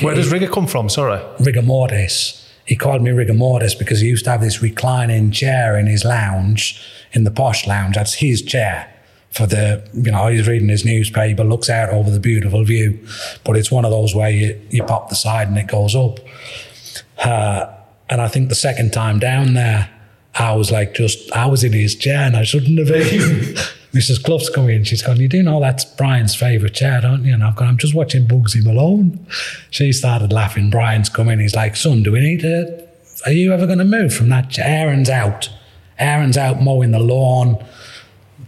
Where 0.00 0.14
does 0.14 0.32
Rigger 0.32 0.48
come 0.48 0.66
from? 0.66 0.88
Sorry. 0.88 1.22
rigor 1.40 1.62
mortis. 1.62 2.44
He 2.64 2.76
called 2.76 3.00
me 3.02 3.12
rigor 3.12 3.34
mortis 3.34 3.74
because 3.74 4.00
he 4.00 4.08
used 4.08 4.24
to 4.24 4.30
have 4.30 4.42
this 4.42 4.60
reclining 4.60 5.30
chair 5.30 5.78
in 5.78 5.86
his 5.86 6.04
lounge, 6.04 6.84
in 7.12 7.24
the 7.24 7.30
posh 7.30 7.66
lounge. 7.66 7.94
That's 7.94 8.14
his 8.14 8.42
chair 8.42 8.92
for 9.38 9.46
the, 9.46 9.88
you 9.94 10.10
know, 10.10 10.26
he's 10.26 10.48
reading 10.48 10.68
his 10.68 10.84
newspaper, 10.84 11.44
looks 11.44 11.70
out 11.70 11.90
over 11.90 12.10
the 12.10 12.18
beautiful 12.18 12.64
view. 12.64 12.98
But 13.44 13.56
it's 13.56 13.70
one 13.70 13.84
of 13.84 13.92
those 13.92 14.12
where 14.12 14.30
you, 14.30 14.60
you 14.68 14.82
pop 14.82 15.08
the 15.08 15.14
side 15.14 15.46
and 15.46 15.56
it 15.56 15.68
goes 15.68 15.94
up. 15.94 16.18
Uh, 17.24 17.72
and 18.10 18.20
I 18.20 18.26
think 18.26 18.48
the 18.48 18.56
second 18.56 18.92
time 18.92 19.20
down 19.20 19.54
there, 19.54 19.90
I 20.34 20.54
was 20.56 20.72
like, 20.72 20.94
just, 20.94 21.32
I 21.32 21.46
was 21.46 21.62
in 21.62 21.72
his 21.72 21.94
chair 21.94 22.18
and 22.18 22.36
I 22.36 22.42
shouldn't 22.42 22.78
have 22.80 22.88
been. 22.88 23.20
Mrs. 23.94 24.22
Clough's 24.24 24.50
come 24.50 24.68
in. 24.68 24.82
She's 24.82 25.02
gone, 25.02 25.20
You 25.20 25.28
do 25.28 25.42
know 25.42 25.60
that's 25.60 25.84
Brian's 25.84 26.34
favourite 26.34 26.74
chair, 26.74 27.00
don't 27.00 27.24
you? 27.24 27.32
And 27.32 27.44
I've 27.44 27.54
gone, 27.54 27.68
I'm 27.68 27.78
just 27.78 27.94
watching 27.94 28.26
Bugsy 28.26 28.64
Malone. 28.64 29.24
She 29.70 29.92
started 29.92 30.32
laughing. 30.32 30.68
Brian's 30.68 31.08
come 31.08 31.28
in. 31.28 31.38
He's 31.38 31.54
like, 31.54 31.76
Son, 31.76 32.02
do 32.02 32.10
we 32.10 32.20
need 32.20 32.40
to, 32.40 32.88
are 33.24 33.32
you 33.32 33.52
ever 33.52 33.66
going 33.66 33.78
to 33.78 33.84
move 33.84 34.12
from 34.12 34.30
that 34.30 34.50
chair? 34.50 34.66
Aaron's 34.66 35.08
out. 35.08 35.48
Aaron's 35.96 36.36
out 36.36 36.60
mowing 36.60 36.90
the 36.90 36.98
lawn, 36.98 37.64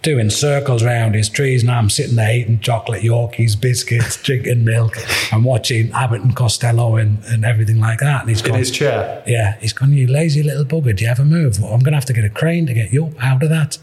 doing 0.02 0.30
circles 0.30 0.82
around 0.82 1.14
his 1.14 1.28
trees. 1.28 1.62
And 1.62 1.70
I'm 1.70 1.90
sitting 1.90 2.16
there 2.16 2.34
eating 2.34 2.60
chocolate 2.60 3.02
Yorkies, 3.02 3.60
biscuits, 3.60 4.16
drinking 4.22 4.64
milk, 4.64 4.96
and 5.32 5.44
watching 5.44 5.92
Abbott 5.92 6.22
and 6.22 6.34
Costello 6.34 6.96
and, 6.96 7.22
and 7.24 7.44
everything 7.44 7.80
like 7.80 7.98
that. 8.00 8.22
And 8.22 8.30
he's 8.30 8.40
In 8.42 8.48
gone, 8.48 8.58
his 8.58 8.70
chair. 8.70 9.22
yeah, 9.26 9.56
he's 9.60 9.72
gone, 9.72 9.92
you 9.92 10.06
lazy 10.06 10.42
little 10.42 10.64
bugger, 10.64 10.96
do 10.96 11.04
you 11.04 11.10
ever 11.10 11.24
move? 11.24 11.60
Well, 11.60 11.72
I'm 11.72 11.80
going 11.80 11.92
to 11.92 11.98
have 11.98 12.06
to 12.06 12.12
get 12.14 12.24
a 12.24 12.30
crane 12.30 12.66
to 12.66 12.74
get 12.74 12.92
you 12.92 13.06
up 13.06 13.22
out 13.22 13.42
of 13.42 13.50
that, 13.50 13.78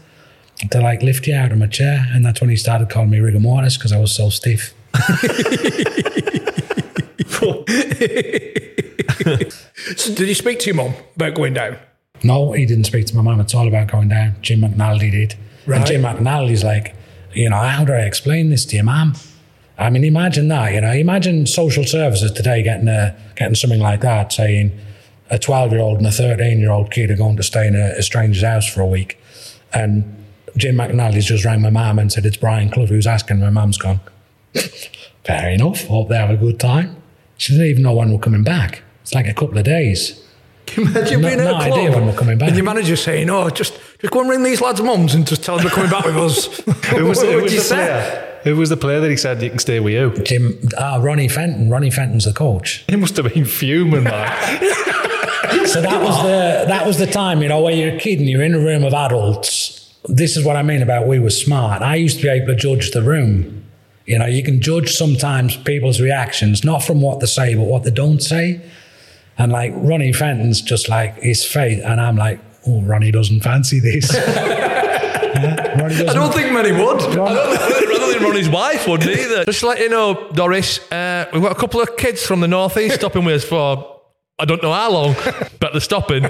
to 0.70 0.80
like 0.80 1.02
lift 1.02 1.26
you 1.26 1.34
out 1.36 1.52
of 1.52 1.58
my 1.58 1.66
chair. 1.68 2.06
And 2.12 2.24
that's 2.24 2.40
when 2.40 2.50
he 2.50 2.56
started 2.56 2.90
calling 2.90 3.10
me 3.10 3.20
rigor 3.20 3.40
mortis 3.40 3.76
because 3.76 3.92
I 3.92 4.00
was 4.00 4.14
so 4.14 4.30
stiff. 4.30 4.74
So 9.96 10.14
did 10.14 10.28
you 10.28 10.34
speak 10.34 10.58
to 10.60 10.66
your 10.66 10.74
mum 10.76 10.94
about 11.16 11.34
going 11.34 11.54
down? 11.54 11.78
No, 12.22 12.52
he 12.52 12.66
didn't 12.66 12.84
speak 12.84 13.06
to 13.06 13.16
my 13.16 13.22
mum. 13.22 13.40
It's 13.40 13.54
all 13.54 13.66
about 13.68 13.90
going 13.90 14.08
down. 14.08 14.36
Jim 14.42 14.60
McNally 14.60 15.10
did. 15.10 15.34
Right. 15.68 15.76
And 15.76 15.86
Jim 15.86 16.02
McNally's 16.02 16.64
like, 16.64 16.96
you 17.34 17.50
know, 17.50 17.58
how 17.58 17.84
do 17.84 17.92
I 17.92 18.00
explain 18.00 18.48
this 18.48 18.64
to 18.66 18.76
your 18.76 18.86
mum? 18.86 19.14
I 19.76 19.90
mean, 19.90 20.02
imagine 20.02 20.48
that, 20.48 20.72
you 20.72 20.80
know, 20.80 20.90
imagine 20.90 21.46
social 21.46 21.84
services 21.84 22.32
today 22.32 22.62
getting 22.62 22.88
a, 22.88 23.14
getting 23.36 23.54
something 23.54 23.78
like 23.78 24.00
that, 24.00 24.32
saying 24.32 24.72
a 25.30 25.38
12 25.38 25.72
year 25.72 25.80
old 25.82 25.98
and 25.98 26.06
a 26.06 26.10
13 26.10 26.58
year 26.58 26.70
old 26.70 26.90
kid 26.90 27.10
are 27.10 27.16
going 27.16 27.36
to 27.36 27.42
stay 27.42 27.66
in 27.66 27.76
a, 27.76 27.98
a 27.98 28.02
stranger's 28.02 28.42
house 28.42 28.66
for 28.66 28.80
a 28.80 28.86
week. 28.86 29.20
And 29.74 30.24
Jim 30.56 30.76
McNally's 30.76 31.26
just 31.26 31.44
rang 31.44 31.60
my 31.60 31.70
mum 31.70 31.98
and 31.98 32.10
said, 32.10 32.24
it's 32.24 32.38
Brian 32.38 32.70
Clough 32.70 32.86
who's 32.86 33.06
asking. 33.06 33.38
My 33.40 33.50
mum's 33.50 33.76
gone, 33.76 34.00
fair 35.24 35.50
enough. 35.50 35.84
Hope 35.84 36.08
they 36.08 36.16
have 36.16 36.30
a 36.30 36.36
good 36.36 36.58
time. 36.58 36.96
She 37.36 37.52
didn't 37.52 37.68
even 37.68 37.82
know 37.82 37.92
when 37.92 38.10
we're 38.10 38.18
coming 38.18 38.42
back. 38.42 38.82
It's 39.02 39.14
like 39.14 39.28
a 39.28 39.34
couple 39.34 39.58
of 39.58 39.64
days. 39.64 40.24
Can 40.68 40.84
you 40.84 40.90
imagine 40.90 41.20
No- 41.20 41.28
being 41.28 41.40
at 41.40 41.44
no 41.44 41.52
a 41.52 41.58
idea 41.58 41.72
club 41.90 41.94
when 41.94 42.06
we're 42.06 42.18
coming 42.18 42.38
back. 42.38 42.48
and 42.48 42.56
your 42.56 42.64
manager 42.64 42.96
saying, 42.96 43.28
"Oh, 43.30 43.48
just 43.50 43.74
just 44.00 44.12
go 44.12 44.20
and 44.20 44.30
ring 44.30 44.42
these 44.42 44.60
lads' 44.60 44.80
mums 44.82 45.14
and 45.14 45.26
just 45.26 45.42
tell 45.42 45.56
them 45.56 45.64
they're 45.66 45.74
coming 45.74 45.90
back 45.90 46.04
with 46.04 46.16
us." 46.16 46.46
Who 46.90 47.04
was, 47.06 47.18
what 47.18 47.26
who 47.28 47.34
would 47.36 47.42
was 47.44 47.52
you 47.52 47.58
the 47.60 47.64
say? 47.64 47.76
player? 47.76 48.24
Who 48.44 48.56
was 48.56 48.68
the 48.68 48.76
player 48.76 49.00
that 49.00 49.10
he 49.10 49.16
said 49.16 49.42
you 49.42 49.50
can 49.50 49.58
stay 49.58 49.80
with 49.80 49.92
you? 49.94 50.22
Jim, 50.24 50.58
ah, 50.78 50.98
Ronnie 51.02 51.28
Fenton. 51.28 51.70
Ronnie 51.70 51.90
Fenton's 51.90 52.24
the 52.24 52.32
coach. 52.32 52.84
He 52.88 52.96
must 52.96 53.16
have 53.16 53.32
been 53.32 53.44
fuming, 53.44 54.04
man. 54.04 54.74
So 55.66 55.80
that 55.82 56.02
was 56.02 56.16
the 56.22 56.64
that 56.68 56.86
was 56.86 56.98
the 56.98 57.06
time, 57.06 57.42
you 57.42 57.48
know, 57.48 57.60
where 57.62 57.74
you're 57.74 57.94
a 57.96 57.98
kid 57.98 58.18
and 58.20 58.28
you're 58.28 58.42
in 58.42 58.54
a 58.54 58.58
room 58.58 58.84
of 58.84 58.92
adults. 58.94 59.92
This 60.04 60.36
is 60.36 60.44
what 60.44 60.56
I 60.56 60.62
mean 60.62 60.82
about 60.82 61.06
we 61.06 61.18
were 61.18 61.30
smart. 61.30 61.82
I 61.82 61.96
used 61.96 62.18
to 62.18 62.22
be 62.22 62.28
able 62.28 62.46
to 62.48 62.54
judge 62.54 62.90
the 62.92 63.02
room. 63.02 63.64
You 64.06 64.18
know, 64.18 64.26
you 64.26 64.42
can 64.42 64.60
judge 64.60 64.92
sometimes 64.92 65.56
people's 65.56 66.00
reactions, 66.00 66.64
not 66.64 66.82
from 66.82 67.00
what 67.02 67.20
they 67.20 67.26
say, 67.26 67.54
but 67.54 67.64
what 67.64 67.82
they 67.84 67.90
don't 67.90 68.22
say. 68.22 68.60
And 69.38 69.52
like 69.52 69.72
Ronnie 69.76 70.12
Fenton's 70.12 70.60
just 70.60 70.88
like 70.88 71.20
his 71.22 71.44
face, 71.44 71.80
and 71.82 72.00
I'm 72.00 72.16
like, 72.16 72.40
oh, 72.66 72.82
Ronnie 72.82 73.10
doesn't 73.12 73.40
fancy 73.40 73.80
this. 73.80 74.14
Yeah, 75.38 75.74
I 75.84 75.88
doesn't- 75.88 76.06
don't 76.16 76.34
think 76.34 76.52
many 76.52 76.72
would. 76.72 77.00
I 77.02 77.14
don't, 77.14 77.28
I 77.28 77.68
don't 77.68 78.10
think 78.10 78.22
Ronnie's 78.22 78.48
wife 78.48 78.88
would 78.88 79.06
either. 79.06 79.44
Just 79.44 79.60
to 79.60 79.66
let 79.68 79.78
you 79.78 79.88
know, 79.88 80.30
Doris, 80.32 80.80
uh, 80.90 81.26
we've 81.32 81.42
got 81.42 81.52
a 81.52 81.54
couple 81.60 81.80
of 81.80 81.96
kids 81.96 82.26
from 82.26 82.40
the 82.40 82.48
northeast 82.48 82.94
stopping 83.00 83.24
with 83.24 83.36
us 83.36 83.44
for 83.44 83.97
I 84.40 84.44
don't 84.44 84.62
know 84.62 84.72
how 84.72 84.92
long, 84.92 85.16
but 85.60 85.72
they're 85.72 85.80
stopping. 85.80 86.22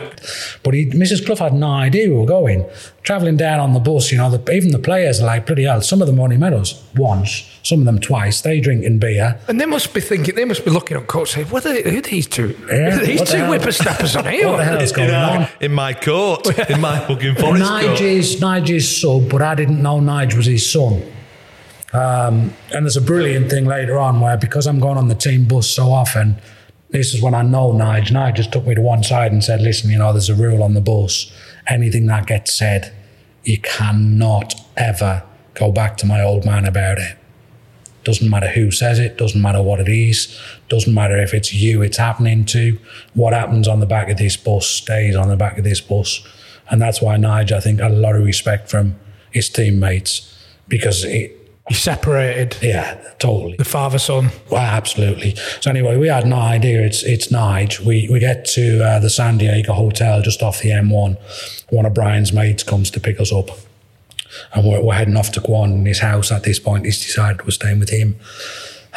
But 0.62 0.72
he, 0.72 0.86
Mrs. 0.86 1.26
Clough 1.26 1.36
had 1.36 1.52
no 1.52 1.70
idea 1.70 2.08
we 2.08 2.14
were 2.14 2.24
going. 2.24 2.64
Travelling 3.02 3.36
down 3.36 3.60
on 3.60 3.74
the 3.74 3.80
bus, 3.80 4.10
you 4.10 4.16
know, 4.16 4.30
the, 4.30 4.52
even 4.52 4.70
the 4.70 4.78
players 4.78 5.20
are 5.20 5.26
like, 5.26 5.44
bloody 5.44 5.64
hell, 5.64 5.82
some 5.82 6.00
of 6.00 6.06
them 6.06 6.18
only 6.18 6.38
met 6.38 6.54
us 6.54 6.82
once, 6.96 7.46
some 7.62 7.80
of 7.80 7.84
them 7.84 7.98
twice. 7.98 8.40
They 8.40 8.60
drinking 8.60 8.98
beer. 8.98 9.38
And 9.46 9.60
they 9.60 9.66
must 9.66 9.92
be 9.92 10.00
thinking, 10.00 10.36
they 10.36 10.46
must 10.46 10.64
be 10.64 10.70
looking 10.70 10.96
at 10.96 11.06
coach 11.06 11.32
saying, 11.32 11.48
"What 11.48 11.66
are, 11.66 11.74
they, 11.74 11.90
who 11.90 11.98
are 11.98 12.02
these 12.02 12.26
two? 12.26 12.58
Yeah, 12.70 12.96
are 12.96 12.98
these 13.04 13.20
what 13.20 13.28
the 13.28 13.34
two 13.34 13.38
hell? 13.40 13.50
whippersnappers 13.50 14.16
on 14.16 14.24
here?" 14.26 14.48
What 14.48 14.56
the 14.56 14.64
hell 14.64 14.80
is 14.80 14.92
going 14.92 15.10
on? 15.10 15.48
In 15.60 15.72
my 15.72 15.92
coat, 15.92 16.46
in 16.70 16.80
my 16.80 17.00
fucking 17.00 17.34
forest 17.34 17.64
coat. 17.64 17.82
Nigel's, 17.82 18.40
Nigel's 18.40 19.00
sub, 19.00 19.28
but 19.28 19.42
I 19.42 19.54
didn't 19.54 19.82
know 19.82 20.00
Nigel 20.00 20.38
was 20.38 20.46
his 20.46 20.70
son. 20.70 21.02
Um, 21.92 22.54
and 22.72 22.84
there's 22.84 22.96
a 22.96 23.02
brilliant 23.02 23.50
thing 23.50 23.64
later 23.66 23.98
on 23.98 24.20
where 24.20 24.36
because 24.36 24.66
I'm 24.66 24.78
going 24.78 24.98
on 24.98 25.08
the 25.08 25.14
team 25.14 25.44
bus 25.44 25.68
so 25.68 25.90
often, 25.90 26.38
this 26.90 27.14
is 27.14 27.22
when 27.22 27.34
I 27.34 27.42
know 27.42 27.72
Nige. 27.72 28.08
Nige 28.08 28.36
just 28.36 28.52
took 28.52 28.66
me 28.66 28.74
to 28.74 28.80
one 28.80 29.02
side 29.02 29.32
and 29.32 29.44
said, 29.44 29.60
listen, 29.60 29.90
you 29.90 29.98
know, 29.98 30.12
there's 30.12 30.30
a 30.30 30.34
rule 30.34 30.62
on 30.62 30.74
the 30.74 30.80
bus. 30.80 31.30
Anything 31.68 32.06
that 32.06 32.26
gets 32.26 32.52
said, 32.52 32.94
you 33.44 33.58
cannot 33.58 34.54
ever 34.76 35.22
go 35.54 35.70
back 35.70 35.96
to 35.98 36.06
my 36.06 36.22
old 36.22 36.44
man 36.44 36.64
about 36.64 36.98
it. 36.98 37.16
Doesn't 38.04 38.30
matter 38.30 38.48
who 38.48 38.70
says 38.70 38.98
it, 38.98 39.18
doesn't 39.18 39.42
matter 39.42 39.60
what 39.60 39.80
it 39.80 39.88
is, 39.88 40.38
doesn't 40.68 40.94
matter 40.94 41.18
if 41.18 41.34
it's 41.34 41.52
you 41.52 41.82
it's 41.82 41.98
happening 41.98 42.46
to. 42.46 42.78
What 43.12 43.34
happens 43.34 43.68
on 43.68 43.80
the 43.80 43.86
back 43.86 44.08
of 44.08 44.16
this 44.16 44.36
bus 44.36 44.66
stays 44.66 45.14
on 45.14 45.28
the 45.28 45.36
back 45.36 45.58
of 45.58 45.64
this 45.64 45.80
bus. 45.80 46.26
And 46.70 46.80
that's 46.80 47.02
why 47.02 47.16
Nige, 47.16 47.52
I 47.52 47.60
think, 47.60 47.80
had 47.80 47.90
a 47.90 47.96
lot 47.96 48.14
of 48.14 48.24
respect 48.24 48.70
from 48.70 48.96
his 49.30 49.50
teammates 49.50 50.34
because 50.68 51.04
it, 51.04 51.37
You 51.68 51.76
separated 51.76 52.56
yeah, 52.62 52.94
totally. 53.18 53.56
the 53.56 53.64
father 53.64 53.98
son. 53.98 54.30
Well, 54.50 54.62
absolutely. 54.62 55.34
So 55.60 55.70
anyway, 55.70 55.96
we 55.98 56.08
had 56.08 56.26
no 56.26 56.36
idea 56.36 56.80
it's 56.80 57.02
it's 57.02 57.28
Nige. 57.28 57.80
We 57.80 58.08
we 58.10 58.18
get 58.20 58.44
to 58.46 58.82
uh, 58.84 58.98
the 59.00 59.08
Sandiacre 59.10 59.72
hotel 59.74 60.22
just 60.22 60.42
off 60.42 60.60
the 60.62 60.70
M1. 60.70 61.16
One 61.70 61.84
of 61.86 61.92
Brian's 61.94 62.32
mates 62.32 62.62
comes 62.62 62.90
to 62.92 63.00
pick 63.00 63.20
us 63.20 63.30
up, 63.32 63.50
and 64.54 64.66
we're, 64.66 64.80
we're 64.82 64.94
heading 64.94 65.16
off 65.16 65.30
to 65.32 65.40
Quarndon 65.40 65.86
his 65.86 66.00
house. 66.00 66.32
At 66.32 66.44
this 66.44 66.58
point, 66.58 66.86
he's 66.86 67.04
decided 67.04 67.44
we're 67.44 67.50
staying 67.50 67.78
with 67.80 67.90
him. 67.90 68.16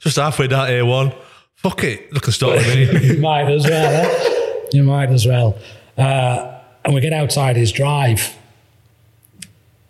Just 0.00 0.16
halfway 0.16 0.46
down 0.48 0.68
A1. 0.68 1.14
Fuck 1.56 1.84
it. 1.84 2.12
Look 2.12 2.28
at 2.28 2.34
start 2.34 2.56
with 2.58 2.68
me. 3.02 3.14
you 3.14 3.18
might 3.20 3.50
as 3.50 3.64
well. 3.64 4.06
eh? 4.06 4.68
You 4.72 4.82
might 4.84 5.08
as 5.10 5.26
well. 5.26 5.56
Uh, 5.96 6.58
and 6.84 6.94
we 6.94 7.00
get 7.00 7.12
outside 7.14 7.56
his 7.56 7.72
drive. 7.72 8.36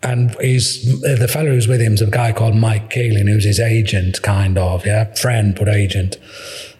And 0.04 0.36
he's 0.38 1.00
the 1.00 1.28
fellow 1.28 1.48
who's 1.48 1.66
with 1.66 1.80
him 1.80 1.94
is 1.94 2.02
a 2.02 2.06
guy 2.06 2.32
called 2.32 2.54
Mike 2.54 2.90
Keeling, 2.90 3.26
who's 3.26 3.44
his 3.44 3.58
agent, 3.58 4.20
kind 4.22 4.58
of, 4.58 4.84
yeah, 4.84 5.12
friend 5.14 5.54
but 5.58 5.66
agent. 5.66 6.18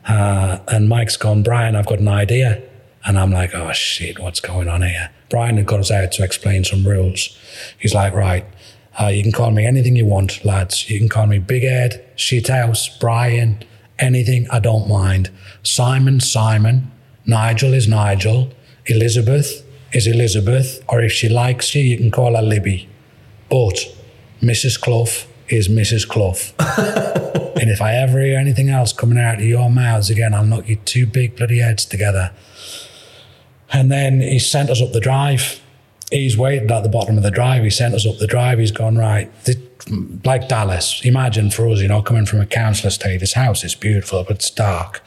Uh, 0.07 0.59
and 0.69 0.91
Mike's 0.91 1.17
gone, 1.17 1.43
Brian, 1.43 1.75
I've 1.75 1.87
got 1.87 2.01
an 2.01 2.09
idea. 2.09 2.63
And 3.07 3.19
I'm 3.19 3.31
like, 3.31 3.55
oh 3.55 3.73
shit, 3.73 4.19
what's 4.19 4.41
going 4.41 4.69
on 4.69 4.83
here? 4.83 5.11
Brian 5.31 5.57
had 5.57 5.67
got 5.67 5.81
us 5.81 5.91
out 5.91 6.13
to 6.13 6.23
explain 6.23 6.65
some 6.65 6.87
rules. 6.87 7.37
He's 7.79 7.95
like, 7.95 8.13
right, 8.13 8.45
uh, 9.01 9.07
you 9.07 9.23
can 9.23 9.33
call 9.33 9.51
me 9.51 9.67
anything 9.67 9.97
you 9.97 10.07
want, 10.07 10.45
lads. 10.45 10.91
You 10.91 10.99
can 10.99 11.09
call 11.09 11.27
me 11.27 11.39
Big 11.39 11.65
Ed, 11.65 12.05
Shithouse, 12.17 13.01
Brian, 13.01 13.65
anything, 13.99 14.47
I 14.51 14.59
don't 14.61 14.89
mind. 14.89 15.31
Simon, 15.63 16.21
Simon. 16.21 16.91
Nigel 17.27 17.73
is 17.73 17.89
Nigel. 17.89 18.51
Elizabeth 18.87 19.67
is 19.93 20.07
Elizabeth. 20.07 20.85
Or 20.89 21.01
if 21.01 21.13
she 21.13 21.29
likes 21.29 21.75
you, 21.75 21.83
you 21.83 21.97
can 21.97 22.11
call 22.11 22.37
her 22.37 22.43
Libby. 22.43 22.89
But 23.55 23.87
Mrs. 24.43 24.81
Clough 24.81 25.29
is 25.49 25.69
Mrs. 25.69 26.09
Clough. 26.09 26.35
and 27.61 27.71
if 27.71 27.81
I 27.81 27.95
ever 27.95 28.21
hear 28.21 28.37
anything 28.37 28.69
else 28.69 28.93
coming 28.93 29.17
out 29.17 29.37
of 29.37 29.45
your 29.45 29.71
mouths 29.71 30.11
again, 30.11 30.35
I'll 30.35 30.45
knock 30.45 30.69
you 30.69 30.75
two 30.75 31.07
big 31.07 31.37
bloody 31.37 31.61
heads 31.61 31.85
together. 31.85 32.33
And 33.73 33.93
then 33.93 34.21
he 34.21 34.41
sent 34.41 34.71
us 34.71 34.83
up 34.83 34.91
the 34.91 34.99
drive. 34.99 35.63
He's 36.11 36.37
waited 36.37 36.69
at 36.73 36.83
the 36.83 36.89
bottom 36.89 37.17
of 37.17 37.23
the 37.23 37.31
drive. 37.31 37.63
He 37.63 37.71
sent 37.71 37.95
us 37.95 38.05
up 38.05 38.19
the 38.19 38.27
drive. 38.27 38.59
He's 38.59 38.73
gone, 38.73 38.99
right, 38.99 39.31
th- 39.45 39.59
like 40.25 40.49
Dallas. 40.49 41.01
Imagine 41.05 41.49
for 41.53 41.69
us, 41.69 41.79
you 41.79 41.87
know, 41.87 42.03
coming 42.03 42.27
from 42.27 42.41
a 42.41 42.47
council 42.47 42.89
estate, 42.89 43.21
this 43.21 43.35
house 43.35 43.63
is 43.63 43.77
beautiful, 43.77 44.25
but 44.25 44.39
it's 44.39 44.51
dark. 44.51 45.01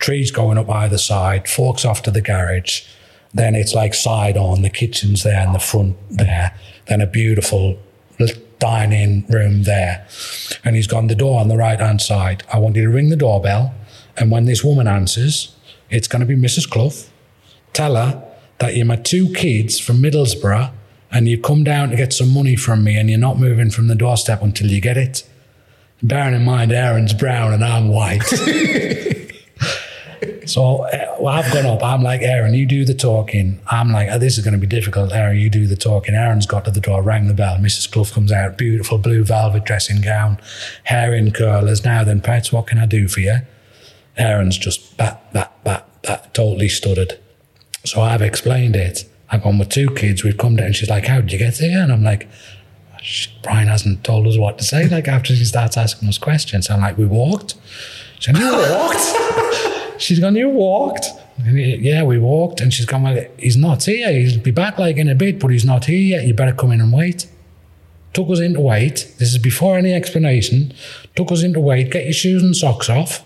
Trees 0.00 0.32
going 0.32 0.58
up 0.58 0.68
either 0.68 0.98
side, 0.98 1.46
forks 1.46 1.84
off 1.84 2.02
to 2.02 2.10
the 2.10 2.20
garage. 2.20 2.82
Then 3.32 3.54
it's 3.54 3.74
like 3.74 3.94
side 3.94 4.36
on, 4.36 4.62
the 4.62 4.70
kitchen's 4.70 5.22
there 5.22 5.40
and 5.40 5.54
the 5.54 5.60
front 5.60 5.96
there. 6.10 6.52
Then 6.88 7.00
a 7.00 7.06
beautiful 7.06 7.78
dining 8.58 9.26
room 9.28 9.64
there. 9.64 10.06
And 10.64 10.76
he's 10.76 10.86
gone 10.86 11.08
the 11.08 11.14
door 11.14 11.40
on 11.40 11.48
the 11.48 11.56
right 11.56 11.78
hand 11.78 12.00
side. 12.00 12.42
I 12.52 12.58
want 12.58 12.76
you 12.76 12.82
to 12.82 12.90
ring 12.90 13.10
the 13.10 13.16
doorbell. 13.16 13.74
And 14.16 14.30
when 14.30 14.46
this 14.46 14.64
woman 14.64 14.88
answers, 14.88 15.54
it's 15.90 16.08
going 16.08 16.20
to 16.20 16.26
be 16.26 16.36
Mrs. 16.36 16.68
Clough. 16.68 17.08
Tell 17.72 17.96
her 17.96 18.22
that 18.58 18.74
you're 18.74 18.86
my 18.86 18.96
two 18.96 19.32
kids 19.32 19.78
from 19.78 19.98
Middlesbrough 19.98 20.72
and 21.10 21.28
you've 21.28 21.42
come 21.42 21.64
down 21.64 21.90
to 21.90 21.96
get 21.96 22.12
some 22.12 22.32
money 22.32 22.56
from 22.56 22.82
me 22.82 22.96
and 22.96 23.08
you're 23.08 23.18
not 23.18 23.38
moving 23.38 23.70
from 23.70 23.88
the 23.88 23.94
doorstep 23.94 24.42
until 24.42 24.68
you 24.68 24.80
get 24.80 24.96
it. 24.96 25.28
Bearing 26.02 26.34
in 26.34 26.44
mind, 26.44 26.72
Aaron's 26.72 27.14
brown 27.14 27.52
and 27.52 27.64
I'm 27.64 27.88
white. 27.88 28.22
so 30.46 30.84
uh, 30.84 31.16
well, 31.20 31.34
I've 31.34 31.52
gone 31.52 31.66
up. 31.66 31.82
I'm 31.82 32.02
like, 32.02 32.22
Aaron, 32.22 32.54
you 32.54 32.66
do 32.66 32.84
the 32.84 32.94
talking. 32.94 33.60
I'm 33.70 33.92
like, 33.92 34.08
oh, 34.10 34.18
this 34.18 34.38
is 34.38 34.44
going 34.44 34.54
to 34.54 34.60
be 34.60 34.66
difficult. 34.66 35.12
Aaron, 35.12 35.36
you 35.36 35.50
do 35.50 35.66
the 35.66 35.76
talking. 35.76 36.14
Aaron's 36.14 36.46
got 36.46 36.64
to 36.64 36.70
the 36.70 36.80
door, 36.80 37.02
rang 37.02 37.26
the 37.26 37.34
bell. 37.34 37.56
Mrs. 37.56 37.90
Clough 37.90 38.04
comes 38.04 38.32
out, 38.32 38.56
beautiful 38.56 38.98
blue 38.98 39.24
velvet 39.24 39.64
dressing 39.64 40.00
gown, 40.00 40.38
hair 40.84 41.14
in 41.14 41.30
curlers. 41.32 41.84
Now 41.84 42.04
then, 42.04 42.20
Pets, 42.20 42.52
what 42.52 42.66
can 42.66 42.78
I 42.78 42.86
do 42.86 43.08
for 43.08 43.20
you? 43.20 43.38
Aaron's 44.16 44.56
just 44.56 44.96
bat, 44.96 45.32
bat, 45.32 45.52
bat, 45.64 45.88
bat, 46.02 46.34
totally 46.34 46.68
stuttered. 46.68 47.18
So 47.84 48.00
I've 48.00 48.22
explained 48.22 48.76
it. 48.76 49.04
I've 49.30 49.42
gone 49.42 49.58
with 49.58 49.68
two 49.68 49.90
kids. 49.90 50.24
We've 50.24 50.38
come 50.38 50.56
down. 50.56 50.72
She's 50.72 50.88
like, 50.88 51.06
How 51.06 51.20
did 51.20 51.32
you 51.32 51.38
get 51.38 51.56
here? 51.58 51.80
And 51.80 51.92
I'm 51.92 52.02
like, 52.02 52.28
Brian 53.42 53.68
hasn't 53.68 54.04
told 54.04 54.26
us 54.26 54.36
what 54.36 54.58
to 54.58 54.64
say. 54.64 54.88
Like, 54.88 55.08
after 55.08 55.34
she 55.34 55.44
starts 55.44 55.76
asking 55.76 56.08
us 56.08 56.18
questions, 56.18 56.70
I'm 56.70 56.80
like, 56.80 56.96
We 56.96 57.06
walked. 57.06 57.54
She's 58.18 58.34
gone, 58.34 58.42
You 58.42 58.52
walked? 58.52 59.42
she's 59.98 60.20
gone, 60.20 60.36
You 60.36 60.48
walked? 60.48 61.06
He- 61.44 61.76
yeah, 61.76 62.02
we 62.04 62.18
walked. 62.18 62.60
And 62.60 62.72
she's 62.72 62.86
gone, 62.86 63.02
Well, 63.02 63.24
he's 63.38 63.56
not 63.56 63.84
here. 63.84 64.10
He'll 64.12 64.40
be 64.40 64.50
back 64.50 64.78
like 64.78 64.96
in 64.96 65.08
a 65.08 65.14
bit, 65.14 65.38
but 65.38 65.48
he's 65.48 65.64
not 65.64 65.84
here 65.86 66.00
yet. 66.18 66.26
You 66.26 66.34
better 66.34 66.52
come 66.54 66.72
in 66.72 66.80
and 66.80 66.92
wait. 66.92 67.26
Took 68.14 68.30
us 68.30 68.40
in 68.40 68.54
to 68.54 68.60
wait. 68.60 69.12
This 69.18 69.32
is 69.32 69.38
before 69.38 69.76
any 69.76 69.92
explanation. 69.92 70.72
Took 71.14 71.30
us 71.32 71.42
in 71.42 71.52
to 71.52 71.60
wait. 71.60 71.90
Get 71.90 72.04
your 72.04 72.12
shoes 72.14 72.42
and 72.42 72.56
socks 72.56 72.88
off. 72.88 73.24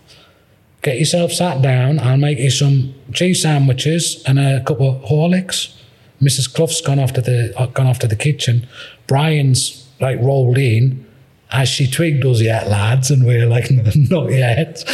Get 0.83 0.99
yourself 0.99 1.31
sat 1.33 1.62
down. 1.62 1.99
I'll 2.01 2.16
make 2.16 2.39
you 2.39 2.51
some 2.51 2.95
cheese 3.12 3.43
sandwiches 3.43 4.23
and 4.27 4.39
a 4.41 4.64
couple 4.64 4.89
of 4.97 5.03
Horlicks. 5.05 5.77
Mrs. 6.21 6.53
Clough's 6.53 6.81
gone 6.81 6.99
off 6.99 7.12
to 7.14 7.21
the 7.21 7.53
uh, 7.57 7.66
gone 7.66 7.87
off 7.87 7.99
to 8.01 8.07
the 8.09 8.16
kitchen. 8.16 8.66
Brian's 9.07 9.87
like 10.01 10.18
rolled 10.21 10.59
in. 10.59 11.07
Has 11.49 11.68
she 11.68 11.91
twigged 11.91 12.25
us 12.25 12.41
yet, 12.41 12.68
lads? 12.68 13.11
And 13.11 13.25
we're 13.27 13.47
like, 13.47 13.71
not 13.95 14.31
yet. 14.31 14.85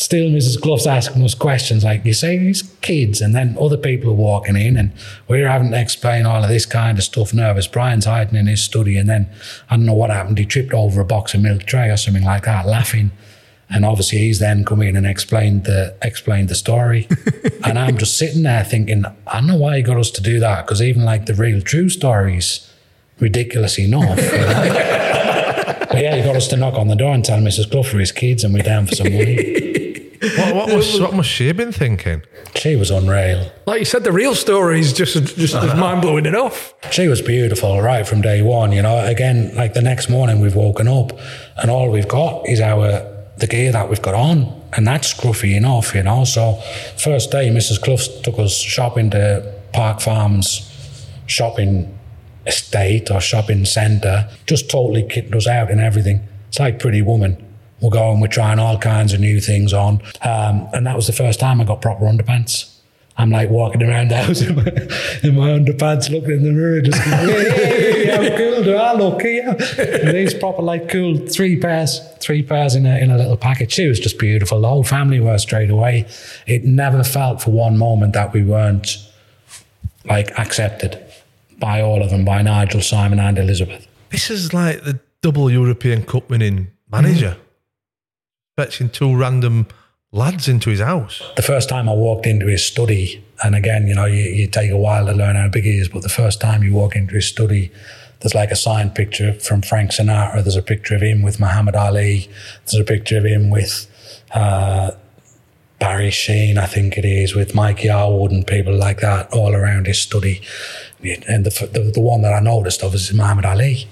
Still, 0.00 0.30
Mrs. 0.30 0.58
Clough's 0.58 0.86
asking 0.86 1.22
us 1.24 1.34
questions 1.34 1.84
like, 1.84 2.06
you 2.06 2.14
say 2.14 2.38
these 2.38 2.62
kids, 2.80 3.20
and 3.20 3.34
then 3.34 3.54
other 3.60 3.76
people 3.76 4.12
are 4.12 4.14
walking 4.14 4.56
in, 4.56 4.78
and 4.78 4.92
we're 5.28 5.46
having 5.46 5.72
to 5.72 5.78
explain 5.78 6.24
all 6.24 6.42
of 6.42 6.48
this 6.48 6.64
kind 6.64 6.96
of 6.96 7.04
stuff. 7.04 7.34
Nervous. 7.34 7.66
Brian's 7.66 8.06
hiding 8.06 8.34
in 8.34 8.46
his 8.46 8.62
study, 8.62 8.96
and 8.96 9.10
then 9.10 9.28
I 9.68 9.76
don't 9.76 9.84
know 9.84 9.92
what 9.92 10.08
happened. 10.08 10.38
He 10.38 10.46
tripped 10.46 10.72
over 10.72 11.02
a 11.02 11.04
box 11.04 11.34
of 11.34 11.42
milk 11.42 11.64
tray 11.64 11.90
or 11.90 11.98
something 11.98 12.24
like 12.24 12.44
that, 12.44 12.66
laughing. 12.66 13.10
And 13.68 13.84
obviously, 13.84 14.20
he's 14.20 14.38
then 14.38 14.64
come 14.64 14.80
in 14.80 14.96
and 14.96 15.06
explained 15.06 15.64
the 15.64 15.94
explained 16.00 16.48
the 16.48 16.54
story. 16.54 17.06
and 17.64 17.78
I'm 17.78 17.98
just 17.98 18.16
sitting 18.16 18.42
there 18.42 18.64
thinking, 18.64 19.04
I 19.26 19.40
don't 19.40 19.48
know 19.48 19.56
why 19.56 19.76
he 19.76 19.82
got 19.82 19.98
us 19.98 20.10
to 20.12 20.22
do 20.22 20.40
that 20.40 20.64
because 20.66 20.80
even 20.80 21.04
like 21.04 21.26
the 21.26 21.34
real 21.34 21.60
true 21.60 21.90
stories, 21.90 22.72
ridiculous 23.18 23.78
enough. 23.78 24.16
but 24.16 26.00
yeah, 26.00 26.16
he 26.16 26.22
got 26.22 26.36
us 26.36 26.48
to 26.48 26.56
knock 26.56 26.72
on 26.74 26.88
the 26.88 26.96
door 26.96 27.12
and 27.12 27.22
tell 27.22 27.38
Mrs. 27.38 27.70
Clough 27.70 27.82
for 27.82 27.98
his 27.98 28.12
kids, 28.12 28.44
and 28.44 28.54
we're 28.54 28.62
down 28.62 28.86
for 28.86 28.94
some 28.94 29.12
money. 29.12 29.66
what, 30.20 30.54
what, 30.54 30.76
was, 30.76 31.00
what 31.00 31.14
must 31.14 31.30
she 31.30 31.46
have 31.46 31.56
been 31.56 31.72
thinking? 31.72 32.22
She 32.54 32.76
was 32.76 32.90
unreal. 32.90 33.50
Like 33.66 33.78
you 33.78 33.84
said, 33.84 34.04
the 34.04 34.12
real 34.12 34.34
story 34.34 34.80
is 34.80 34.92
just 34.92 35.14
just 35.36 35.54
as 35.54 35.74
mind 35.78 36.02
blowing 36.02 36.26
enough. 36.26 36.74
She 36.90 37.08
was 37.08 37.22
beautiful 37.22 37.80
right 37.80 38.06
from 38.06 38.20
day 38.20 38.42
one. 38.42 38.72
You 38.72 38.82
know, 38.82 39.04
again, 39.04 39.54
like 39.54 39.74
the 39.74 39.82
next 39.82 40.08
morning 40.10 40.40
we've 40.40 40.56
woken 40.56 40.88
up 40.88 41.18
and 41.56 41.70
all 41.70 41.90
we've 41.90 42.08
got 42.08 42.48
is 42.48 42.60
our 42.60 43.06
the 43.38 43.46
gear 43.46 43.72
that 43.72 43.88
we've 43.88 44.02
got 44.02 44.14
on, 44.14 44.62
and 44.74 44.86
that's 44.86 45.14
scruffy 45.14 45.56
enough. 45.56 45.94
You 45.94 46.02
know, 46.02 46.24
so 46.24 46.60
first 46.98 47.30
day 47.30 47.48
Mrs. 47.48 47.80
Clough 47.80 48.22
took 48.22 48.38
us 48.38 48.54
shopping 48.54 49.10
to 49.10 49.54
Park 49.72 50.00
Farms 50.00 50.66
shopping 51.26 51.96
estate 52.46 53.10
or 53.10 53.20
shopping 53.20 53.64
centre, 53.64 54.28
just 54.46 54.68
totally 54.70 55.04
kitted 55.04 55.34
us 55.34 55.46
out 55.46 55.70
and 55.70 55.80
everything. 55.80 56.26
It's 56.48 56.58
like 56.58 56.78
Pretty 56.78 57.02
Woman. 57.02 57.46
We're 57.82 57.90
going, 57.90 58.20
we're 58.20 58.28
trying 58.28 58.58
all 58.58 58.78
kinds 58.78 59.12
of 59.12 59.20
new 59.20 59.40
things 59.40 59.72
on, 59.72 60.02
um, 60.22 60.68
and 60.72 60.86
that 60.86 60.96
was 60.96 61.06
the 61.06 61.12
first 61.12 61.40
time 61.40 61.60
I 61.60 61.64
got 61.64 61.80
proper 61.80 62.04
underpants. 62.04 62.76
I'm 63.20 63.30
like 63.30 63.50
walking 63.50 63.82
around 63.82 64.10
the 64.10 64.16
house 64.16 64.40
in 64.46 64.56
my, 64.56 64.62
in 65.22 65.34
my 65.34 65.50
underpants, 65.50 66.10
looking 66.10 66.30
in 66.30 66.42
the 66.42 66.52
mirror, 66.52 66.80
just 66.80 67.04
going, 67.04 67.50
hey, 67.50 68.06
how 68.06 68.36
cool 68.36 68.64
do 68.64 68.74
I 68.74 68.94
look 68.94 69.20
here? 69.20 69.56
And 69.78 70.16
these 70.16 70.32
proper 70.32 70.62
like 70.62 70.88
cool 70.88 71.18
three 71.18 71.58
pairs, 71.58 72.00
three 72.20 72.42
pairs 72.42 72.74
in 72.74 72.86
a, 72.86 72.98
in 72.98 73.10
a 73.10 73.18
little 73.18 73.36
package. 73.36 73.72
She 73.72 73.88
was 73.88 74.00
just 74.00 74.18
beautiful. 74.18 74.62
The 74.62 74.68
whole 74.68 74.84
family 74.84 75.20
were 75.20 75.36
straight 75.36 75.68
away. 75.70 76.06
It 76.46 76.64
never 76.64 77.04
felt 77.04 77.42
for 77.42 77.50
one 77.50 77.76
moment 77.76 78.14
that 78.14 78.32
we 78.32 78.42
weren't 78.42 78.96
like 80.06 80.38
accepted 80.38 80.98
by 81.58 81.82
all 81.82 82.02
of 82.02 82.08
them, 82.08 82.24
by 82.24 82.40
Nigel, 82.40 82.80
Simon, 82.80 83.20
and 83.20 83.38
Elizabeth. 83.38 83.86
This 84.08 84.30
is 84.30 84.54
like 84.54 84.82
the 84.82 84.98
double 85.20 85.50
European 85.50 86.04
Cup 86.04 86.30
winning 86.30 86.68
manager. 86.90 87.36
Fetching 88.56 88.90
two 88.90 89.16
random 89.16 89.66
lads 90.12 90.48
into 90.48 90.70
his 90.70 90.80
house. 90.80 91.22
The 91.36 91.42
first 91.42 91.68
time 91.68 91.88
I 91.88 91.92
walked 91.92 92.26
into 92.26 92.46
his 92.46 92.64
study, 92.64 93.24
and 93.42 93.54
again, 93.54 93.86
you 93.86 93.94
know, 93.94 94.06
you, 94.06 94.22
you 94.22 94.46
take 94.48 94.70
a 94.70 94.76
while 94.76 95.06
to 95.06 95.12
learn 95.12 95.36
how 95.36 95.48
big 95.48 95.64
he 95.64 95.78
is, 95.78 95.88
but 95.88 96.02
the 96.02 96.08
first 96.08 96.40
time 96.40 96.62
you 96.62 96.74
walk 96.74 96.96
into 96.96 97.14
his 97.14 97.26
study, 97.26 97.70
there's 98.20 98.34
like 98.34 98.50
a 98.50 98.56
signed 98.56 98.94
picture 98.94 99.32
from 99.34 99.62
Frank 99.62 99.92
Sinatra. 99.92 100.42
There's 100.42 100.56
a 100.56 100.62
picture 100.62 100.94
of 100.94 101.02
him 101.02 101.22
with 101.22 101.40
Muhammad 101.40 101.76
Ali. 101.76 102.28
There's 102.66 102.80
a 102.80 102.84
picture 102.84 103.18
of 103.18 103.24
him 103.24 103.50
with 103.50 103.86
uh, 104.34 104.90
Barry 105.78 106.10
Sheene, 106.10 106.58
I 106.58 106.66
think 106.66 106.98
it 106.98 107.06
is, 107.06 107.34
with 107.34 107.54
Mike 107.54 107.78
Yarwood 107.78 108.30
and 108.30 108.46
people 108.46 108.74
like 108.74 109.00
that 109.00 109.32
all 109.32 109.54
around 109.54 109.86
his 109.86 109.98
study. 109.98 110.42
And 111.28 111.46
the, 111.46 111.68
the, 111.72 111.92
the 111.94 112.00
one 112.00 112.20
that 112.22 112.34
I 112.34 112.40
noticed 112.40 112.82
of 112.82 112.94
is 112.94 113.12
Muhammad 113.14 113.46
Ali. 113.46 113.88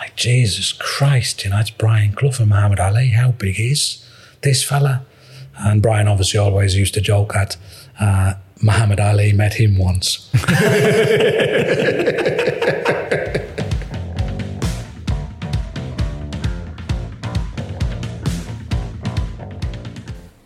Like, 0.00 0.16
Jesus 0.16 0.72
Christ, 0.72 1.44
you 1.44 1.50
know, 1.50 1.58
it's 1.58 1.68
Brian 1.68 2.14
Clough 2.14 2.38
and 2.38 2.48
Muhammad 2.48 2.80
Ali. 2.80 3.08
How 3.08 3.32
big 3.32 3.60
is 3.60 4.02
this 4.40 4.64
fella? 4.64 5.04
And 5.58 5.82
Brian 5.82 6.08
obviously 6.08 6.40
always 6.40 6.74
used 6.74 6.94
to 6.94 7.02
joke 7.02 7.34
that 7.34 7.58
uh, 8.00 8.32
Muhammad 8.62 8.98
Ali 8.98 9.34
met 9.34 9.60
him 9.60 9.76
once. 9.76 10.30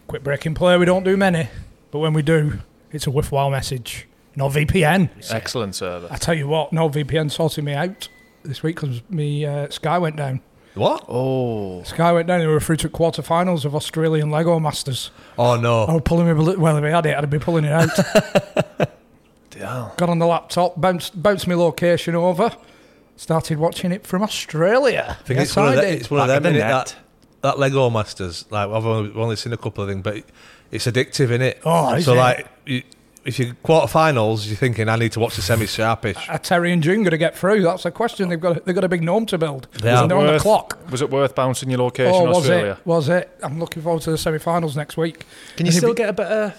Quick 0.08 0.24
breaking 0.24 0.54
play, 0.54 0.76
we 0.78 0.84
don't 0.84 1.04
do 1.04 1.16
many, 1.16 1.48
but 1.92 2.00
when 2.00 2.12
we 2.12 2.22
do, 2.22 2.58
it's 2.90 3.06
a 3.06 3.10
worthwhile 3.12 3.50
message. 3.50 4.08
NordVPN. 4.36 5.10
Excellent 5.30 5.76
server. 5.76 6.08
I 6.10 6.16
tell 6.16 6.34
you 6.34 6.48
what, 6.48 6.72
NordVPN 6.72 7.30
sorted 7.30 7.62
me 7.62 7.72
out 7.72 8.08
this 8.44 8.62
week 8.62 8.76
because 8.76 9.02
me 9.10 9.44
uh, 9.44 9.68
Sky 9.70 9.98
went 9.98 10.16
down. 10.16 10.40
What? 10.74 11.04
Oh, 11.08 11.82
Sky 11.84 12.12
went 12.12 12.26
down. 12.26 12.40
They 12.40 12.46
were 12.46 12.60
through 12.60 12.76
to 12.76 12.88
quarterfinals 12.88 13.64
of 13.64 13.74
Australian 13.74 14.30
Lego 14.30 14.58
Masters. 14.58 15.10
Oh 15.38 15.56
no. 15.56 15.84
I 15.84 15.92
was 15.92 16.02
pulling 16.04 16.26
my 16.26 16.34
bal- 16.34 16.58
well, 16.58 16.76
if 16.76 16.84
I 16.84 16.90
had 16.90 17.06
it, 17.06 17.16
I'd 17.16 17.30
be 17.30 17.38
pulling 17.38 17.64
it 17.64 17.72
out. 17.72 17.90
damn. 19.50 19.90
Got 19.96 20.08
on 20.08 20.18
the 20.18 20.26
laptop, 20.26 20.80
bounced, 20.80 21.20
bounced 21.20 21.46
my 21.46 21.54
location 21.54 22.14
over, 22.14 22.50
started 23.16 23.58
watching 23.58 23.92
it 23.92 24.06
from 24.06 24.22
Australia. 24.22 25.16
I 25.20 25.22
think 25.22 25.38
yes, 25.38 25.48
it's 25.48 25.56
one, 25.56 25.66
I 25.66 25.74
of 25.74 25.80
the, 25.80 25.92
it's 25.92 26.10
one 26.10 26.20
of 26.22 26.28
them, 26.28 26.46
in 26.46 26.52
the. 26.54 26.58
That, 26.58 26.96
that 27.42 27.58
Lego 27.58 27.88
Masters, 27.90 28.44
like 28.50 28.68
I've 28.68 28.86
only, 28.86 29.12
only 29.14 29.36
seen 29.36 29.52
a 29.52 29.56
couple 29.56 29.84
of 29.84 29.90
things, 29.90 30.02
but 30.02 30.24
it's 30.70 30.86
addictive, 30.86 31.28
innit? 31.28 31.58
Oh, 31.64 31.94
is 31.94 32.04
so 32.04 32.14
it? 32.14 32.16
like, 32.16 32.48
you, 32.66 32.82
if 33.24 33.38
you 33.38 33.54
quarterfinals, 33.64 34.46
you're 34.46 34.56
thinking 34.56 34.88
I 34.88 34.96
need 34.96 35.12
to 35.12 35.20
watch 35.20 35.36
the 35.36 35.42
semi 35.42 35.66
sharpish. 35.66 36.28
Are 36.28 36.38
Terry 36.38 36.72
and 36.72 36.82
June 36.82 36.98
going 37.02 37.10
to 37.12 37.18
get 37.18 37.36
through? 37.36 37.62
That's 37.62 37.82
the 37.84 37.90
question. 37.90 38.28
They've 38.28 38.40
got 38.40 38.64
they've 38.64 38.74
got 38.74 38.84
a 38.84 38.88
big 38.88 39.02
norm 39.02 39.26
to 39.26 39.38
build. 39.38 39.66
They 39.80 39.88
and 39.90 39.98
are. 39.98 40.08
they're 40.08 40.16
on 40.18 40.26
the 40.34 40.38
clock. 40.38 40.78
Was 40.90 41.00
it 41.02 41.10
worth 41.10 41.34
bouncing 41.34 41.70
your 41.70 41.78
location, 41.80 42.14
Oh, 42.14 42.24
was 42.26 42.36
Australia? 42.38 42.72
it? 42.80 42.86
Was 42.86 43.08
it? 43.08 43.30
I'm 43.42 43.58
looking 43.58 43.82
forward 43.82 44.02
to 44.02 44.10
the 44.10 44.18
semi-finals 44.18 44.76
next 44.76 44.96
week. 44.96 45.20
Can 45.56 45.66
you 45.66 45.68
And 45.68 45.68
if 45.68 45.74
still 45.74 45.90
it- 45.92 45.96
get 45.96 46.08
a 46.08 46.12
better 46.12 46.54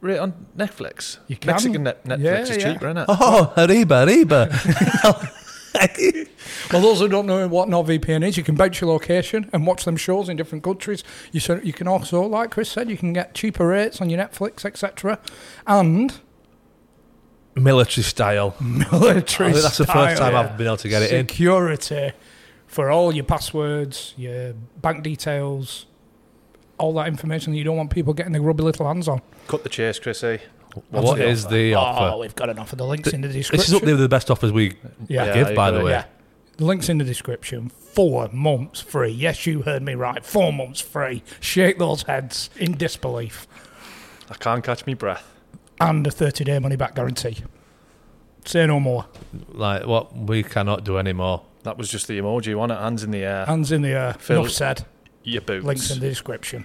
rate 0.00 0.18
on 0.18 0.32
Netflix? 0.56 1.18
You 1.28 1.36
can. 1.36 1.50
Mexican 1.50 1.82
net- 1.84 2.04
Netflix 2.04 2.20
Yeah, 2.22 2.38
is 2.40 2.50
yeah. 2.56 2.72
cheaper, 2.72 2.86
isn't 2.88 2.98
it? 2.98 3.04
Oh, 3.08 3.52
Arriba, 3.56 4.04
Arriba. 4.04 4.48
Well, 6.72 6.82
those 6.82 6.98
who 6.98 7.08
don't 7.08 7.26
know 7.26 7.46
what 7.46 7.68
NordVPN 7.68 8.26
is, 8.26 8.36
you 8.36 8.42
can 8.42 8.56
bounce 8.56 8.80
your 8.80 8.90
location 8.90 9.48
and 9.52 9.66
watch 9.66 9.84
them 9.84 9.96
shows 9.96 10.28
in 10.28 10.36
different 10.36 10.64
countries. 10.64 11.04
You 11.30 11.38
so 11.38 11.60
you 11.62 11.72
can 11.72 11.86
also, 11.86 12.22
like 12.22 12.50
Chris 12.50 12.68
said, 12.68 12.90
you 12.90 12.96
can 12.96 13.12
get 13.12 13.34
cheaper 13.34 13.66
rates 13.68 14.00
on 14.00 14.10
your 14.10 14.18
Netflix, 14.18 14.64
etc. 14.64 15.20
And 15.66 16.20
Military 17.56 18.04
style. 18.04 18.54
military. 18.60 19.50
I 19.50 19.52
think 19.52 19.62
that's 19.62 19.78
the 19.78 19.86
first 19.86 20.16
style 20.16 20.30
time 20.32 20.36
I've 20.36 20.58
been 20.58 20.66
able 20.66 20.76
to 20.78 20.88
get 20.88 21.02
it 21.02 21.12
in. 21.12 21.26
Security 21.26 22.12
for 22.66 22.90
all 22.90 23.14
your 23.14 23.24
passwords, 23.24 24.12
your 24.16 24.52
bank 24.82 25.02
details, 25.02 25.86
all 26.78 26.92
that 26.94 27.08
information 27.08 27.52
that 27.52 27.58
you 27.58 27.64
don't 27.64 27.76
want 27.76 27.90
people 27.90 28.12
getting 28.12 28.32
their 28.32 28.42
grubby 28.42 28.62
little 28.62 28.86
hands 28.86 29.08
on. 29.08 29.22
Cut 29.48 29.62
the 29.62 29.70
chase, 29.70 29.98
Chrissy. 30.90 31.04
What 31.06 31.18
the 31.18 31.28
is 31.28 31.44
offer? 31.44 31.54
the 31.54 31.74
Oh, 31.74 32.18
we've 32.20 32.34
got 32.34 32.48
an 32.50 32.58
offer. 32.58 32.76
The 32.76 32.86
links 32.86 33.12
in 33.12 33.20
the 33.20 33.28
description. 33.28 33.58
This 33.58 33.68
is 33.68 33.74
up 33.74 33.82
there 33.82 33.94
with 33.94 34.00
the 34.02 34.08
best 34.08 34.30
offers 34.30 34.52
we 34.52 34.74
Yeah. 35.08 35.32
give, 35.34 35.48
Yeah, 35.48 35.54
by 35.54 35.70
the 35.70 35.82
way. 35.84 35.90
Yeah. 35.92 36.04
The 36.56 36.64
link's 36.64 36.88
in 36.88 36.98
the 36.98 37.04
description. 37.04 37.68
Four 37.68 38.28
months 38.32 38.80
free. 38.80 39.10
Yes, 39.10 39.46
you 39.46 39.62
heard 39.62 39.82
me 39.82 39.94
right. 39.94 40.24
Four 40.24 40.52
months 40.52 40.80
free. 40.80 41.22
Shake 41.40 41.78
those 41.78 42.02
heads 42.04 42.48
in 42.56 42.76
disbelief. 42.76 43.46
I 44.30 44.34
can't 44.34 44.64
catch 44.64 44.86
me 44.86 44.94
breath. 44.94 45.24
And 45.80 46.06
a 46.06 46.10
30 46.10 46.44
day 46.44 46.58
money 46.58 46.76
back 46.76 46.94
guarantee. 46.94 47.38
Say 48.44 48.66
no 48.66 48.80
more. 48.80 49.06
Like 49.48 49.86
what 49.86 50.16
we 50.16 50.42
cannot 50.42 50.84
do 50.84 50.98
anymore. 50.98 51.42
That 51.64 51.76
was 51.76 51.90
just 51.90 52.06
the 52.06 52.18
emoji, 52.18 52.54
wasn't 52.54 52.78
it? 52.78 52.82
Hands 52.82 53.02
in 53.02 53.10
the 53.10 53.24
air. 53.24 53.44
Hands 53.46 53.72
in 53.72 53.82
the 53.82 53.88
air. 53.90 54.14
Phil. 54.18 54.40
Enough 54.40 54.52
said. 54.52 54.86
Your 55.24 55.42
boots. 55.42 55.64
Links 55.66 55.90
in 55.90 56.00
the 56.00 56.08
description. 56.08 56.64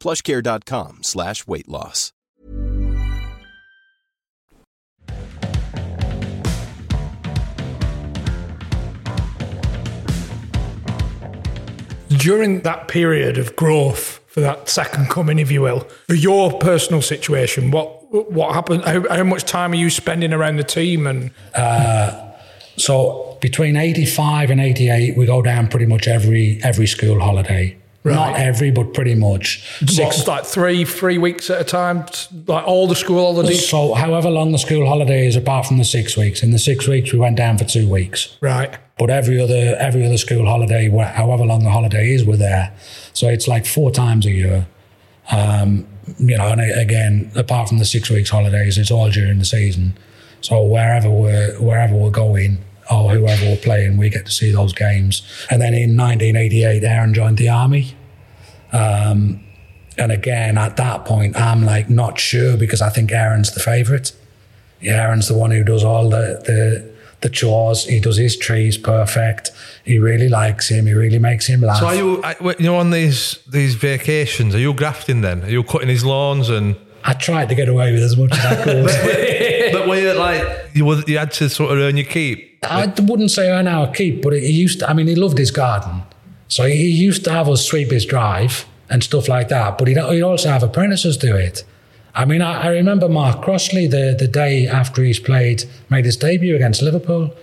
plushcare.com 0.00 1.02
slash 1.02 1.46
weight 1.46 1.68
loss. 1.68 2.12
During 12.08 12.62
that 12.62 12.88
period 12.88 13.38
of 13.38 13.54
growth, 13.54 14.20
for 14.26 14.40
that 14.40 14.68
second 14.68 15.10
coming, 15.10 15.38
if 15.38 15.50
you 15.50 15.62
will, 15.62 15.80
for 16.08 16.14
your 16.14 16.56
personal 16.58 17.02
situation, 17.02 17.70
what 17.70 17.96
what 18.32 18.54
happened? 18.54 18.84
How, 18.84 19.06
how 19.08 19.24
much 19.24 19.44
time 19.44 19.72
are 19.72 19.76
you 19.76 19.90
spending 19.90 20.32
around 20.32 20.56
the 20.56 20.64
team? 20.64 21.06
And 21.06 21.30
uh, 21.54 22.32
So 22.76 23.38
between 23.40 23.76
85 23.76 24.50
and 24.50 24.60
88, 24.60 25.16
we 25.16 25.26
go 25.26 25.42
down 25.42 25.68
pretty 25.68 25.86
much 25.86 26.08
every 26.08 26.60
every 26.64 26.86
school 26.86 27.20
holiday. 27.20 27.76
Not 28.02 28.36
every, 28.36 28.70
but 28.70 28.94
pretty 28.94 29.14
much. 29.14 29.62
Six, 29.86 30.26
like 30.26 30.46
three, 30.46 30.84
three 30.84 31.18
weeks 31.18 31.50
at 31.50 31.60
a 31.60 31.64
time, 31.64 32.06
like 32.46 32.66
all 32.66 32.86
the 32.86 32.94
school 32.94 33.22
holidays. 33.22 33.68
So 33.68 33.94
however 33.94 34.30
long 34.30 34.52
the 34.52 34.58
school 34.58 34.86
holiday 34.86 35.26
is, 35.26 35.36
apart 35.36 35.66
from 35.66 35.76
the 35.76 35.84
six 35.84 36.16
weeks. 36.16 36.42
In 36.42 36.50
the 36.50 36.58
six 36.58 36.88
weeks, 36.88 37.12
we 37.12 37.18
went 37.18 37.36
down 37.36 37.58
for 37.58 37.64
two 37.64 37.88
weeks. 37.90 38.36
Right. 38.40 38.78
But 38.98 39.10
every 39.10 39.40
other 39.40 39.76
every 39.78 40.04
other 40.04 40.16
school 40.16 40.46
holiday, 40.46 40.88
however 40.88 41.44
long 41.44 41.62
the 41.62 41.70
holiday 41.70 42.14
is, 42.14 42.24
we're 42.24 42.36
there. 42.36 42.72
So 43.12 43.28
it's 43.28 43.46
like 43.46 43.66
four 43.66 43.90
times 43.90 44.24
a 44.24 44.30
year. 44.30 44.66
Um, 45.30 45.86
you 46.18 46.36
know, 46.36 46.48
and 46.48 46.60
again, 46.60 47.30
apart 47.36 47.68
from 47.68 47.78
the 47.78 47.84
six 47.84 48.10
weeks 48.10 48.30
holidays, 48.30 48.78
it's 48.78 48.90
all 48.90 49.10
during 49.10 49.38
the 49.38 49.44
season. 49.44 49.96
So 50.40 50.62
wherever 50.64 51.10
we're 51.10 51.52
wherever 51.59 51.59
we're 51.59 51.59
going 51.59 51.59
whoever 53.10 53.44
we're 53.46 53.56
playing, 53.56 53.96
we 53.96 54.08
get 54.10 54.26
to 54.26 54.32
see 54.32 54.50
those 54.52 54.72
games. 54.72 55.22
And 55.50 55.60
then 55.60 55.74
in 55.74 55.96
1988, 55.96 56.82
Aaron 56.84 57.14
joined 57.14 57.38
the 57.38 57.48
army. 57.48 57.94
Um, 58.72 59.44
and 59.98 60.12
again, 60.12 60.56
at 60.56 60.76
that 60.76 61.04
point, 61.04 61.36
I'm 61.36 61.64
like 61.64 61.90
not 61.90 62.18
sure 62.18 62.56
because 62.56 62.80
I 62.80 62.88
think 62.90 63.12
Aaron's 63.12 63.52
the 63.52 63.60
favourite. 63.60 64.12
Aaron's 64.82 65.28
the 65.28 65.34
one 65.36 65.50
who 65.50 65.62
does 65.64 65.84
all 65.84 66.08
the, 66.08 66.42
the 66.46 66.90
the 67.20 67.28
chores. 67.28 67.84
He 67.84 68.00
does 68.00 68.16
his 68.16 68.34
trees 68.36 68.78
perfect. 68.78 69.50
He 69.84 69.98
really 69.98 70.28
likes 70.28 70.68
him. 70.70 70.86
He 70.86 70.94
really 70.94 71.18
makes 71.18 71.46
him 71.46 71.60
laugh. 71.60 71.80
So 71.80 71.86
are 71.86 71.94
you, 71.94 72.22
I- 72.22 72.36
you 72.58 72.64
know, 72.66 72.76
on 72.76 72.90
these 72.90 73.38
these 73.50 73.74
vacations? 73.74 74.54
Are 74.54 74.58
you 74.58 74.72
grafting 74.72 75.20
then? 75.20 75.42
Are 75.44 75.50
you 75.50 75.62
cutting 75.62 75.88
his 75.88 76.04
lawns 76.04 76.48
and? 76.48 76.76
I 77.04 77.14
tried 77.14 77.48
to 77.48 77.54
get 77.54 77.68
away 77.68 77.92
with 77.92 78.02
as 78.02 78.16
much 78.16 78.32
as 78.32 78.44
I 78.44 78.62
could. 78.62 79.72
but 79.72 79.88
were 79.88 79.98
you 79.98 80.12
like 80.12 80.70
you, 80.74 80.84
were, 80.84 81.02
you 81.06 81.18
had 81.18 81.32
to 81.32 81.48
sort 81.48 81.72
of 81.72 81.78
earn 81.78 81.96
your 81.96 82.06
keep? 82.06 82.58
I 82.64 82.92
wouldn't 83.00 83.30
say 83.30 83.50
earn 83.50 83.66
our 83.66 83.90
keep, 83.90 84.22
but 84.22 84.32
he 84.32 84.50
used 84.50 84.80
to, 84.80 84.90
I 84.90 84.92
mean, 84.92 85.06
he 85.06 85.14
loved 85.14 85.38
his 85.38 85.50
garden. 85.50 86.02
So 86.48 86.66
he 86.66 86.88
used 86.88 87.24
to 87.24 87.32
have 87.32 87.48
us 87.48 87.64
sweep 87.64 87.90
his 87.90 88.04
drive 88.04 88.66
and 88.88 89.02
stuff 89.02 89.28
like 89.28 89.48
that, 89.48 89.78
but 89.78 89.88
he'd, 89.88 89.98
he'd 89.98 90.22
also 90.22 90.50
have 90.50 90.62
apprentices 90.62 91.16
do 91.16 91.36
it. 91.36 91.64
I 92.14 92.24
mean, 92.24 92.42
I, 92.42 92.64
I 92.64 92.68
remember 92.68 93.08
Mark 93.08 93.42
Crossley 93.42 93.86
the, 93.86 94.16
the 94.18 94.26
day 94.26 94.66
after 94.66 95.02
he's 95.02 95.20
played, 95.20 95.64
made 95.88 96.04
his 96.04 96.16
debut 96.16 96.56
against 96.56 96.82
Liverpool. 96.82 97.34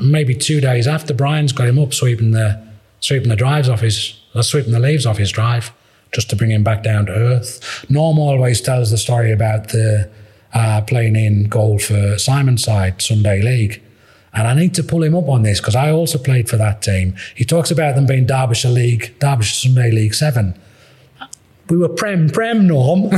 Maybe 0.00 0.34
two 0.34 0.60
days 0.60 0.86
after, 0.86 1.14
Brian's 1.14 1.52
got 1.52 1.68
him 1.68 1.78
up 1.78 1.94
sweeping 1.94 2.32
the 2.32 2.62
sweeping 3.00 3.28
the 3.28 3.36
drives 3.36 3.68
off 3.68 3.80
his, 3.80 4.18
uh, 4.34 4.42
sweeping 4.42 4.72
the 4.72 4.78
leaves 4.80 5.04
off 5.04 5.18
his 5.18 5.30
drive, 5.30 5.72
just 6.14 6.30
to 6.30 6.36
bring 6.36 6.50
him 6.50 6.62
back 6.64 6.82
down 6.82 7.06
to 7.06 7.12
earth. 7.12 7.84
Norm 7.90 8.18
always 8.18 8.60
tells 8.60 8.90
the 8.90 8.96
story 8.98 9.32
about 9.32 9.68
the 9.68 10.08
uh, 10.54 10.80
playing 10.82 11.16
in 11.16 11.44
goal 11.44 11.78
for 11.78 12.14
Simonside 12.14 13.02
Sunday 13.02 13.42
League. 13.42 13.82
And 14.32 14.48
I 14.48 14.54
need 14.54 14.74
to 14.74 14.82
pull 14.82 15.02
him 15.02 15.14
up 15.14 15.28
on 15.28 15.42
this 15.42 15.60
because 15.60 15.76
I 15.76 15.90
also 15.90 16.18
played 16.18 16.48
for 16.48 16.56
that 16.56 16.82
team. 16.82 17.14
He 17.34 17.44
talks 17.44 17.70
about 17.70 17.94
them 17.94 18.06
being 18.06 18.26
Derbyshire 18.26 18.70
League, 18.70 19.18
Derbyshire 19.18 19.68
Sunday 19.70 19.90
League 19.90 20.14
Seven. 20.14 20.58
We 21.68 21.76
were 21.76 21.88
Prem 21.88 22.28
Prem 22.30 22.66
Norm. 22.66 23.02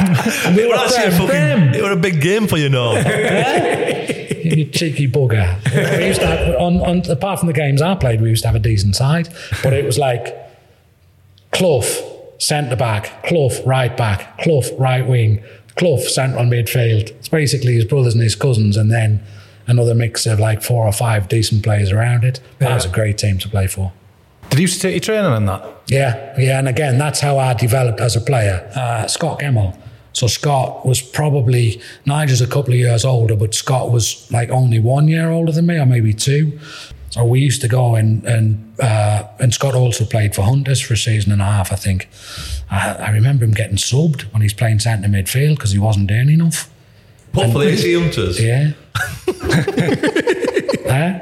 we 0.56 0.66
were 0.66 0.76
That's 0.76 0.98
your 0.98 1.10
Prem 1.10 1.26
Prem. 1.28 1.58
fucking, 1.60 1.74
it 1.74 1.82
was 1.82 1.92
a 1.92 1.96
big 1.96 2.20
game 2.20 2.46
for 2.46 2.56
you 2.56 2.68
now. 2.68 2.92
You 4.44 4.64
cheeky 4.66 5.08
bugger. 5.08 5.58
We 5.98 6.06
used 6.06 6.20
to 6.20 6.26
have, 6.26 6.56
on, 6.56 6.80
on, 6.80 7.10
apart 7.10 7.38
from 7.38 7.46
the 7.48 7.52
games 7.52 7.82
I 7.82 7.94
played, 7.94 8.20
we 8.20 8.28
used 8.30 8.42
to 8.42 8.48
have 8.48 8.56
a 8.56 8.60
decent 8.60 8.96
side, 8.96 9.28
but 9.62 9.72
it 9.72 9.84
was 9.84 9.98
like 9.98 10.36
Clough, 11.52 11.82
centre 12.38 12.76
back, 12.76 13.24
Clough, 13.24 13.62
right 13.66 13.96
back, 13.96 14.38
Clough, 14.38 14.76
right 14.78 15.06
wing, 15.06 15.42
Clough, 15.76 15.98
central 15.98 16.44
midfield. 16.44 17.10
It's 17.10 17.28
basically 17.28 17.74
his 17.74 17.84
brothers 17.84 18.14
and 18.14 18.22
his 18.22 18.34
cousins, 18.34 18.76
and 18.76 18.90
then 18.90 19.22
another 19.66 19.94
mix 19.94 20.26
of 20.26 20.40
like 20.40 20.62
four 20.62 20.86
or 20.86 20.92
five 20.92 21.28
decent 21.28 21.62
players 21.62 21.92
around 21.92 22.24
it. 22.24 22.40
That 22.58 22.74
was 22.74 22.84
a 22.84 22.88
great 22.88 23.18
team 23.18 23.38
to 23.38 23.48
play 23.48 23.66
for. 23.66 23.92
Did 24.50 24.58
you 24.58 24.62
used 24.62 24.80
to 24.80 24.88
take 24.88 24.94
your 24.94 25.00
training 25.00 25.30
on 25.30 25.46
that? 25.46 25.64
Yeah, 25.86 26.34
yeah, 26.38 26.58
and 26.58 26.68
again, 26.68 26.98
that's 26.98 27.20
how 27.20 27.38
I 27.38 27.54
developed 27.54 28.00
as 28.00 28.16
a 28.16 28.20
player. 28.20 28.68
Uh, 28.74 29.06
Scot 29.06 29.38
Gemmill. 29.40 29.79
So 30.12 30.26
Scot 30.26 30.84
was 30.84 31.00
probably 31.00 31.80
Nigel's 32.04 32.40
a 32.40 32.46
couple 32.46 32.72
of 32.72 32.78
years 32.78 33.04
older, 33.04 33.36
but 33.36 33.54
Scot 33.54 33.90
was 33.90 34.30
like 34.30 34.50
only 34.50 34.80
one 34.80 35.08
year 35.08 35.30
older 35.30 35.52
than 35.52 35.66
me, 35.66 35.78
or 35.78 35.86
maybe 35.86 36.12
two. 36.12 36.58
So 37.10 37.24
we 37.24 37.40
used 37.40 37.60
to 37.62 37.68
go 37.68 37.94
and 37.96 38.24
and 38.24 38.74
uh, 38.80 39.24
and 39.38 39.52
Scot 39.52 39.74
also 39.74 40.04
played 40.04 40.34
for 40.34 40.42
Hunters 40.42 40.80
for 40.80 40.94
a 40.94 40.96
season 40.96 41.32
and 41.32 41.42
a 41.42 41.44
half, 41.44 41.72
I 41.72 41.76
think. 41.76 42.08
I, 42.70 42.92
I 42.94 43.10
remember 43.10 43.44
him 43.44 43.52
getting 43.52 43.76
subbed 43.76 44.22
when 44.32 44.42
he's 44.42 44.54
playing 44.54 44.78
centre 44.80 45.08
midfield 45.08 45.56
because 45.56 45.72
he 45.72 45.78
wasn't 45.78 46.06
doing 46.08 46.30
enough. 46.30 46.70
What 47.32 47.52
for 47.52 47.58
the 47.58 47.68
AC 47.68 47.94
Hunters? 47.94 48.40
Yeah. 48.40 48.72
Huh? 50.90 51.20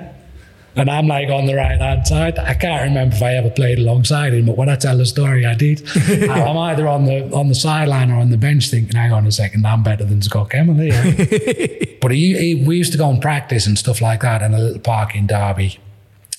And 0.79 0.89
I'm 0.89 1.09
like 1.09 1.29
on 1.29 1.47
the 1.47 1.55
right 1.55 1.81
hand 1.81 2.07
side. 2.07 2.39
I 2.39 2.55
can't 2.55 2.85
remember 2.85 3.17
if 3.17 3.23
I 3.23 3.35
ever 3.35 3.51
played 3.51 3.79
alongside 3.79 4.33
him, 4.33 4.47
but 4.47 4.57
when 4.57 4.69
I 4.69 4.77
tell 4.77 4.97
the 4.97 5.07
story, 5.07 5.45
I 5.45 5.55
did. 5.55 5.83
I'm 6.31 6.57
either 6.57 6.87
on 6.87 7.05
the 7.05 7.35
on 7.35 7.49
the 7.49 7.55
sideline 7.55 8.11
or 8.11 8.21
on 8.21 8.31
the 8.31 8.37
bench 8.37 8.69
thinking, 8.69 8.95
hang 8.95 9.13
on 9.13 9.27
a 9.27 9.33
second, 9.33 9.67
I'm 9.67 9.83
better 9.83 10.05
than 10.05 10.23
Scot 10.23 10.51
Gemmill 10.51 10.81
here. 10.81 11.99
but 12.01 12.13
he, 12.13 12.37
he, 12.39 12.65
we 12.65 12.77
used 12.77 12.93
to 12.93 12.99
go 12.99 13.11
and 13.11 13.21
practice 13.21 13.67
and 13.67 13.77
stuff 13.77 14.01
like 14.01 14.21
that 14.23 14.41
in 14.41 14.55
a 14.55 14.59
little 14.59 14.81
park 14.81 15.15
in 15.17 15.27
Derby. 15.27 15.81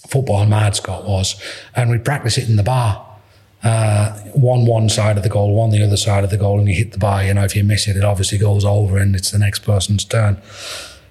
Football 0.08 0.46
mad 0.46 0.76
Scot 0.76 1.06
was. 1.06 1.42
And 1.76 1.90
we'd 1.90 2.06
practice 2.06 2.38
it 2.38 2.48
in 2.48 2.56
the 2.56 2.64
bar. 2.64 3.06
Uh, 3.62 4.18
one 4.34 4.66
one 4.66 4.88
side 4.88 5.18
of 5.18 5.24
the 5.24 5.30
goal, 5.30 5.54
one 5.54 5.70
the 5.70 5.84
other 5.84 5.98
side 5.98 6.24
of 6.24 6.30
the 6.30 6.38
goal, 6.38 6.60
and 6.60 6.70
you 6.70 6.76
hit 6.76 6.94
the 6.94 6.98
bar. 6.98 7.26
You 7.26 7.34
know, 7.34 7.44
if 7.44 7.58
you 7.58 7.64
miss 7.66 7.90
it, 7.90 7.98
it 7.98 8.06
obviously 8.06 8.38
goes 8.38 8.64
over 8.64 8.98
and 8.98 9.16
it's 9.16 9.32
the 9.32 9.40
next 9.40 9.60
person's 9.60 10.06
turn. 10.06 10.42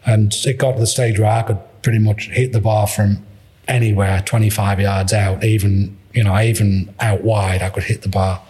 And 0.06 0.32
it 0.46 0.56
got 0.56 0.72
to 0.72 0.80
the 0.80 0.86
stage 0.86 1.18
where 1.18 1.30
I 1.30 1.42
could 1.42 1.58
pretty 1.82 1.98
much 1.98 2.28
hit 2.28 2.52
the 2.52 2.60
bar 2.60 2.86
from 2.86 3.24
anywhere, 3.66 4.22
25 4.24 4.80
yards 4.80 5.12
out, 5.12 5.44
even, 5.44 5.96
you 6.12 6.24
know, 6.24 6.38
even 6.40 6.94
out 7.00 7.22
wide, 7.22 7.62
I 7.62 7.70
could 7.70 7.84
hit 7.84 8.02
the 8.02 8.08
bar. 8.08 8.42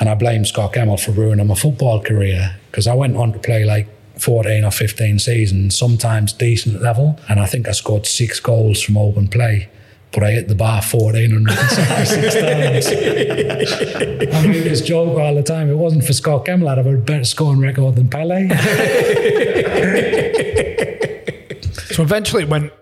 And 0.00 0.08
I 0.08 0.14
blame 0.14 0.44
Scot 0.44 0.72
Gemmill 0.72 0.98
for 0.98 1.12
ruining 1.12 1.46
my 1.46 1.54
football 1.54 2.02
career 2.02 2.56
because 2.70 2.86
I 2.86 2.94
went 2.94 3.16
on 3.16 3.32
to 3.32 3.38
play 3.38 3.64
like 3.64 3.86
14 4.18 4.64
or 4.64 4.70
15 4.70 5.18
seasons, 5.18 5.78
sometimes 5.78 6.32
decent 6.32 6.80
level. 6.82 7.20
And 7.28 7.38
I 7.38 7.46
think 7.46 7.68
I 7.68 7.72
scored 7.72 8.06
six 8.06 8.40
goals 8.40 8.82
from 8.82 8.96
open 8.96 9.28
play. 9.28 9.68
But 10.12 10.24
I 10.24 10.32
hit 10.32 10.48
the 10.48 10.54
bar 10.54 10.82
1,476 10.82 12.34
times. 12.34 12.86
I 14.34 14.42
mean, 14.46 14.64
this 14.64 14.82
joke 14.82 15.18
all 15.18 15.34
the 15.34 15.42
time. 15.42 15.70
It 15.70 15.76
wasn't 15.76 16.04
for 16.04 16.12
Scot 16.12 16.44
Gemmill, 16.44 16.68
I'd 16.68 16.76
have 16.78 16.86
a 16.86 16.96
better 16.98 17.24
scoring 17.24 17.60
record 17.60 17.96
than 17.96 18.08
Pele. 18.08 18.48
So 21.92 22.02
eventually 22.02 22.42
it 22.42 22.48
went 22.48 22.72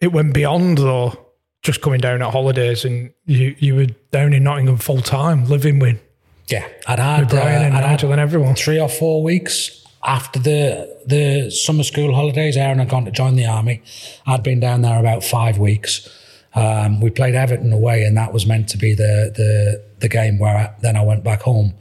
it 0.00 0.12
went 0.12 0.34
beyond 0.34 0.78
though 0.78 1.26
just 1.62 1.80
coming 1.80 2.00
down 2.00 2.22
at 2.22 2.30
holidays 2.30 2.84
and 2.84 3.12
you 3.24 3.54
you 3.58 3.74
were 3.74 3.86
down 4.10 4.32
in 4.32 4.44
Nottingham 4.44 4.76
full 4.76 5.00
time 5.00 5.46
living 5.46 5.78
with 5.78 6.00
Yeah, 6.48 6.66
I'd 6.86 6.98
had 6.98 7.28
Brian 7.28 7.64
and 7.64 7.74
uh, 7.74 7.78
I'd 7.78 7.84
had 7.84 7.90
Nigel 7.92 8.12
and 8.12 8.20
everyone. 8.20 8.54
three 8.54 8.80
or 8.80 8.88
four 8.88 9.22
weeks 9.22 9.84
after 10.04 10.38
the 10.38 10.96
the 11.06 11.50
summer 11.50 11.82
school 11.82 12.14
holidays. 12.14 12.56
Aaron 12.56 12.78
had 12.78 12.88
gone 12.88 13.04
to 13.04 13.10
join 13.10 13.36
the 13.36 13.46
army. 13.46 13.82
I'd 14.26 14.42
been 14.42 14.60
down 14.60 14.82
there 14.82 14.98
about 14.98 15.24
five 15.24 15.58
weeks. 15.58 16.08
Um, 16.54 17.00
we 17.00 17.10
played 17.10 17.34
Everton 17.34 17.72
away, 17.72 18.04
and 18.04 18.16
that 18.16 18.32
was 18.32 18.46
meant 18.46 18.68
to 18.70 18.78
be 18.78 18.94
the 18.94 19.32
the 19.34 19.82
the 19.98 20.08
game 20.08 20.38
where 20.38 20.56
I, 20.56 20.74
then 20.80 20.96
I 20.96 21.02
went 21.02 21.24
back 21.24 21.42
home. 21.42 21.74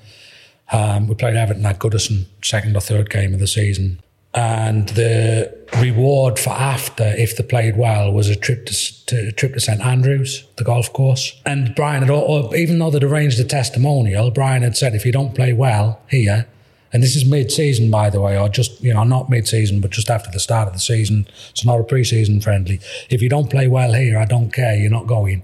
Um, 0.71 1.07
we 1.07 1.15
played 1.15 1.35
Everton 1.35 1.65
at 1.65 1.79
Goodison, 1.79 2.25
second 2.43 2.75
or 2.75 2.81
third 2.81 3.09
game 3.09 3.33
of 3.33 3.39
the 3.39 3.47
season. 3.47 3.99
And 4.35 4.89
the 4.89 5.57
reward 5.79 6.37
for 6.37 6.49
after, 6.49 7.05
if 7.17 7.37
they 7.37 7.43
played 7.43 7.77
well, 7.77 8.11
was 8.11 8.27
a 8.27 8.35
trip 8.35 8.65
to, 8.65 9.05
to 9.05 9.31
trip 9.31 9.53
to 9.53 9.61
St 9.61 9.79
Andrews, 9.79 10.45
the 10.57 10.65
golf 10.65 10.91
course. 10.91 11.39
And 11.45 11.73
Brian 11.73 12.01
had, 12.03 12.11
al- 12.11 12.53
even 12.53 12.79
though 12.79 12.91
they'd 12.91 13.03
arranged 13.03 13.39
a 13.39 13.45
testimonial, 13.45 14.31
Brian 14.31 14.61
had 14.61 14.75
said, 14.75 14.93
if 14.93 15.05
you 15.05 15.13
don't 15.13 15.33
play 15.33 15.53
well 15.53 16.01
here, 16.09 16.47
and 16.91 17.01
this 17.03 17.15
is 17.15 17.25
mid-season, 17.25 17.91
by 17.91 18.09
the 18.09 18.21
way, 18.21 18.37
or 18.37 18.47
just 18.47 18.81
you 18.81 18.93
know 18.93 19.03
not 19.03 19.29
mid-season, 19.29 19.81
but 19.81 19.91
just 19.91 20.09
after 20.09 20.31
the 20.31 20.39
start 20.39 20.67
of 20.67 20.73
the 20.73 20.79
season, 20.79 21.27
It's 21.49 21.65
not 21.65 21.79
a 21.79 21.83
pre-season 21.83 22.39
friendly. 22.39 22.79
If 23.09 23.21
you 23.21 23.27
don't 23.27 23.49
play 23.49 23.67
well 23.67 23.93
here, 23.93 24.17
I 24.17 24.25
don't 24.25 24.53
care, 24.53 24.75
you're 24.75 24.91
not 24.91 25.07
going. 25.07 25.43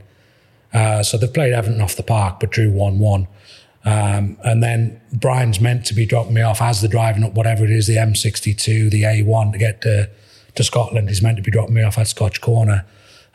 Uh, 0.74 1.04
so 1.04 1.18
they've 1.18 1.34
played 1.34 1.52
Everton 1.52 1.82
off 1.82 1.98
the 1.98 2.04
park, 2.04 2.40
but 2.40 2.52
drew 2.52 2.72
one-one. 2.72 3.28
Um, 3.84 4.38
and 4.44 4.62
then 4.62 5.02
Brian's 5.12 5.60
meant 5.60 5.86
to 5.88 5.94
be 5.94 6.06
dropping 6.06 6.34
me 6.34 6.42
off 6.42 6.62
as 6.62 6.82
they're 6.82 6.90
driving 6.90 7.24
up 7.24 7.34
whatever 7.34 7.64
it 7.64 7.72
is, 7.72 7.88
the 7.88 7.96
M62, 7.96 8.92
the 8.92 9.04
A1 9.04 9.54
to 9.54 9.58
get 9.58 9.82
to, 9.82 10.10
to 10.56 10.64
Scotland. 10.64 11.10
He's 11.10 11.22
meant 11.22 11.38
to 11.38 11.44
be 11.44 11.52
dropping 11.52 11.74
me 11.74 11.84
off 11.84 11.98
at 11.98 12.08
Scotch 12.08 12.42
Corner. 12.42 12.86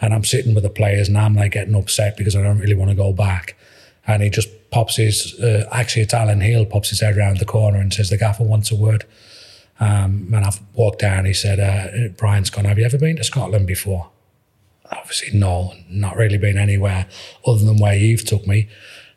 And 0.01 0.14
I'm 0.14 0.24
sitting 0.24 0.55
with 0.55 0.62
the 0.62 0.70
players 0.70 1.09
and 1.09 1.18
I'm 1.18 1.34
like 1.34 1.53
getting 1.53 1.74
upset 1.74 2.16
because 2.16 2.36
I 2.36 2.42
don't 2.42 2.59
really 2.59 2.74
want 2.74 2.90
to 2.90 2.97
go 2.97 3.12
back. 3.12 3.57
And 4.07 4.22
he 4.22 4.30
just 4.30 4.49
pops 4.70 4.97
his, 4.97 5.38
uh, 5.40 5.68
actually 5.72 6.03
it's 6.03 6.14
Alan 6.14 6.40
Hill, 6.40 6.66
pops 6.66 6.90
his 6.90 7.01
head 7.01 7.16
around 7.16 7.38
the 7.38 7.44
corner 7.44 7.78
and 7.78 7.92
says, 7.92 8.11
the 8.11 8.18
gaffer 8.18 8.44
wants 8.44 8.70
a 8.70 8.76
word. 8.76 9.05
Um, 9.80 10.32
and 10.32 10.44
I've 10.44 10.61
walked 10.74 11.01
down, 11.01 11.24
he 11.24 11.34
said, 11.34 11.59
uh, 11.59 12.09
Brian's 12.16 12.51
gone, 12.51 12.66
have 12.66 12.78
you 12.78 12.84
ever 12.84 12.99
been 12.99 13.16
to 13.16 13.24
Scotland 13.24 13.66
before? 13.66 14.11
Obviously, 14.92 15.36
no, 15.36 15.74
not 15.90 16.16
really 16.16 16.38
been 16.38 16.57
anywhere 16.57 17.07
other 17.47 17.64
than 17.64 17.78
where 17.78 17.97
you've 17.97 18.24
took 18.24 18.47
me. 18.47 18.68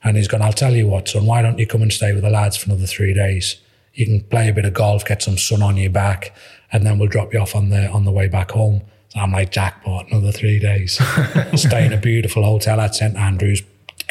And 0.03 0.15
he's 0.15 0.27
gone, 0.27 0.41
I'll 0.41 0.53
tell 0.53 0.75
you 0.75 0.87
what, 0.87 1.09
son, 1.09 1.25
why 1.25 1.41
don't 1.41 1.59
you 1.59 1.67
come 1.67 1.81
and 1.81 1.91
stay 1.91 2.13
with 2.13 2.23
the 2.23 2.29
lads 2.29 2.55
for 2.57 2.69
another 2.69 2.87
three 2.87 3.13
days? 3.13 3.57
You 3.93 4.05
can 4.05 4.21
play 4.21 4.47
a 4.47 4.53
bit 4.53 4.65
of 4.65 4.73
golf, 4.73 5.05
get 5.05 5.21
some 5.21 5.37
sun 5.37 5.61
on 5.61 5.75
your 5.75 5.89
back, 5.89 6.33
and 6.71 6.85
then 6.85 6.99
we'll 6.99 7.09
drop 7.09 7.33
you 7.33 7.39
off 7.39 7.55
on 7.55 7.69
the 7.69 7.89
on 7.89 8.05
the 8.05 8.11
way 8.11 8.27
back 8.27 8.51
home. 8.51 8.81
So 9.09 9.19
I'm 9.19 9.31
like, 9.31 9.51
jackpot, 9.51 10.07
another 10.09 10.31
three 10.31 10.59
days. 10.59 10.93
stay 11.55 11.85
in 11.85 11.93
a 11.93 11.97
beautiful 11.97 12.43
hotel 12.43 12.79
at 12.79 12.95
St 12.95 13.15
Andrews. 13.15 13.63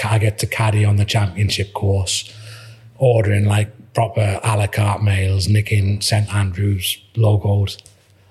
I 0.04 0.18
get 0.18 0.38
to 0.40 0.46
caddy 0.46 0.84
on 0.84 0.96
the 0.96 1.04
championship 1.04 1.72
course, 1.72 2.32
ordering 2.98 3.44
like 3.44 3.94
proper 3.94 4.40
a 4.42 4.56
la 4.56 4.66
carte 4.66 5.02
meals, 5.02 5.48
nicking 5.48 6.00
St 6.00 6.32
Andrews 6.34 6.98
logos. 7.16 7.78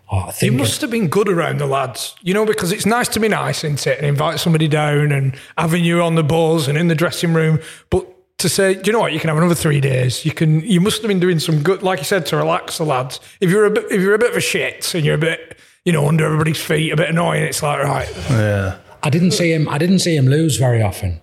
Oh, 0.09 0.17
I 0.17 0.25
You 0.27 0.31
think 0.31 0.53
must 0.55 0.81
have 0.81 0.89
been 0.89 1.09
good 1.09 1.27
around 1.27 1.59
the 1.59 1.65
lads, 1.65 2.15
you 2.21 2.33
know, 2.33 2.45
because 2.45 2.71
it's 2.71 2.85
nice 2.85 3.09
to 3.09 3.19
be 3.19 3.27
nice, 3.27 3.63
isn't 3.63 3.85
it? 3.85 3.97
And 3.97 4.07
invite 4.07 4.39
somebody 4.39 4.67
down 4.67 5.11
and 5.11 5.35
having 5.57 5.83
you 5.83 6.01
on 6.01 6.15
the 6.15 6.23
balls 6.23 6.67
and 6.67 6.77
in 6.77 6.87
the 6.87 6.95
dressing 6.95 7.33
room. 7.33 7.59
But 7.89 8.07
to 8.37 8.47
say, 8.47 8.75
do 8.75 8.81
you 8.85 8.93
know 8.93 8.99
what, 8.99 9.13
you 9.13 9.19
can 9.19 9.27
have 9.29 9.37
another 9.37 9.55
three 9.55 9.81
days. 9.81 10.23
You 10.23 10.31
can. 10.31 10.61
You 10.61 10.79
must 10.79 11.01
have 11.01 11.09
been 11.09 11.19
doing 11.19 11.39
some 11.39 11.61
good, 11.61 11.83
like 11.83 11.99
you 11.99 12.05
said, 12.05 12.25
to 12.27 12.37
relax 12.37 12.77
the 12.77 12.85
lads. 12.85 13.19
If 13.41 13.49
you're 13.49 13.65
a 13.65 13.71
bit, 13.71 13.85
if 13.91 13.99
you're 13.99 14.13
a 14.13 14.19
bit 14.19 14.31
of 14.31 14.37
a 14.37 14.41
shit 14.41 14.93
and 14.93 15.03
you're 15.03 15.15
a 15.15 15.19
bit, 15.19 15.57
you 15.83 15.91
know, 15.91 16.07
under 16.07 16.25
everybody's 16.25 16.61
feet, 16.61 16.91
a 16.91 16.95
bit 16.95 17.09
annoying, 17.09 17.43
it's 17.43 17.63
like 17.63 17.83
right. 17.83 18.09
Yeah. 18.29 18.77
I 19.03 19.09
didn't 19.09 19.31
see 19.31 19.51
him. 19.51 19.67
I 19.69 19.77
didn't 19.77 19.99
see 19.99 20.15
him 20.15 20.27
lose 20.27 20.57
very 20.57 20.81
often. 20.81 21.19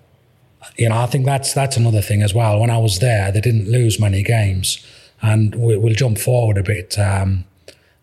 You 0.76 0.88
know, 0.88 0.96
I 0.96 1.06
think 1.06 1.24
that's 1.24 1.54
that's 1.54 1.76
another 1.76 2.02
thing 2.02 2.22
as 2.22 2.34
well. 2.34 2.60
When 2.60 2.70
I 2.70 2.78
was 2.78 2.98
there, 2.98 3.30
they 3.30 3.40
didn't 3.40 3.70
lose 3.70 4.00
many 4.00 4.22
games, 4.22 4.84
and 5.22 5.54
we, 5.54 5.76
we'll 5.76 5.94
jump 5.94 6.18
forward 6.18 6.58
a 6.58 6.62
bit 6.62 6.98
um, 6.98 7.44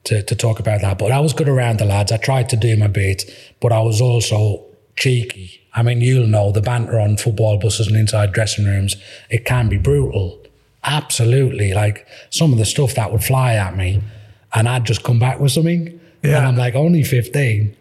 to 0.05 0.23
to 0.23 0.35
talk 0.35 0.59
about 0.59 0.81
that. 0.81 0.97
But 0.97 1.11
I 1.11 1.19
was 1.19 1.33
good 1.33 1.49
around 1.49 1.79
the 1.79 1.85
lads. 1.85 2.11
I 2.11 2.17
tried 2.17 2.49
to 2.49 2.57
do 2.57 2.75
my 2.77 2.87
bit, 2.87 3.23
but 3.59 3.71
I 3.71 3.81
was 3.81 4.01
also 4.01 4.65
cheeky. 4.97 5.61
I 5.73 5.83
mean, 5.83 6.01
you'll 6.01 6.27
know 6.27 6.51
the 6.51 6.61
banter 6.61 6.99
on 6.99 7.17
football 7.17 7.57
buses 7.57 7.87
and 7.87 7.95
inside 7.95 8.33
dressing 8.33 8.65
rooms. 8.65 8.95
It 9.29 9.45
can 9.45 9.69
be 9.69 9.77
brutal, 9.77 10.43
absolutely. 10.83 11.73
Like 11.73 12.05
some 12.29 12.51
of 12.51 12.57
the 12.59 12.65
stuff 12.65 12.95
that 12.95 13.11
would 13.11 13.23
fly 13.23 13.53
at 13.53 13.75
me, 13.77 14.01
and 14.53 14.67
I'd 14.67 14.85
just 14.85 15.03
come 15.03 15.19
back 15.19 15.39
with 15.39 15.51
something, 15.53 15.99
and 16.23 16.35
I'm 16.35 16.57
like 16.57 16.75
only 16.75 17.03
fifteen. 17.03 17.75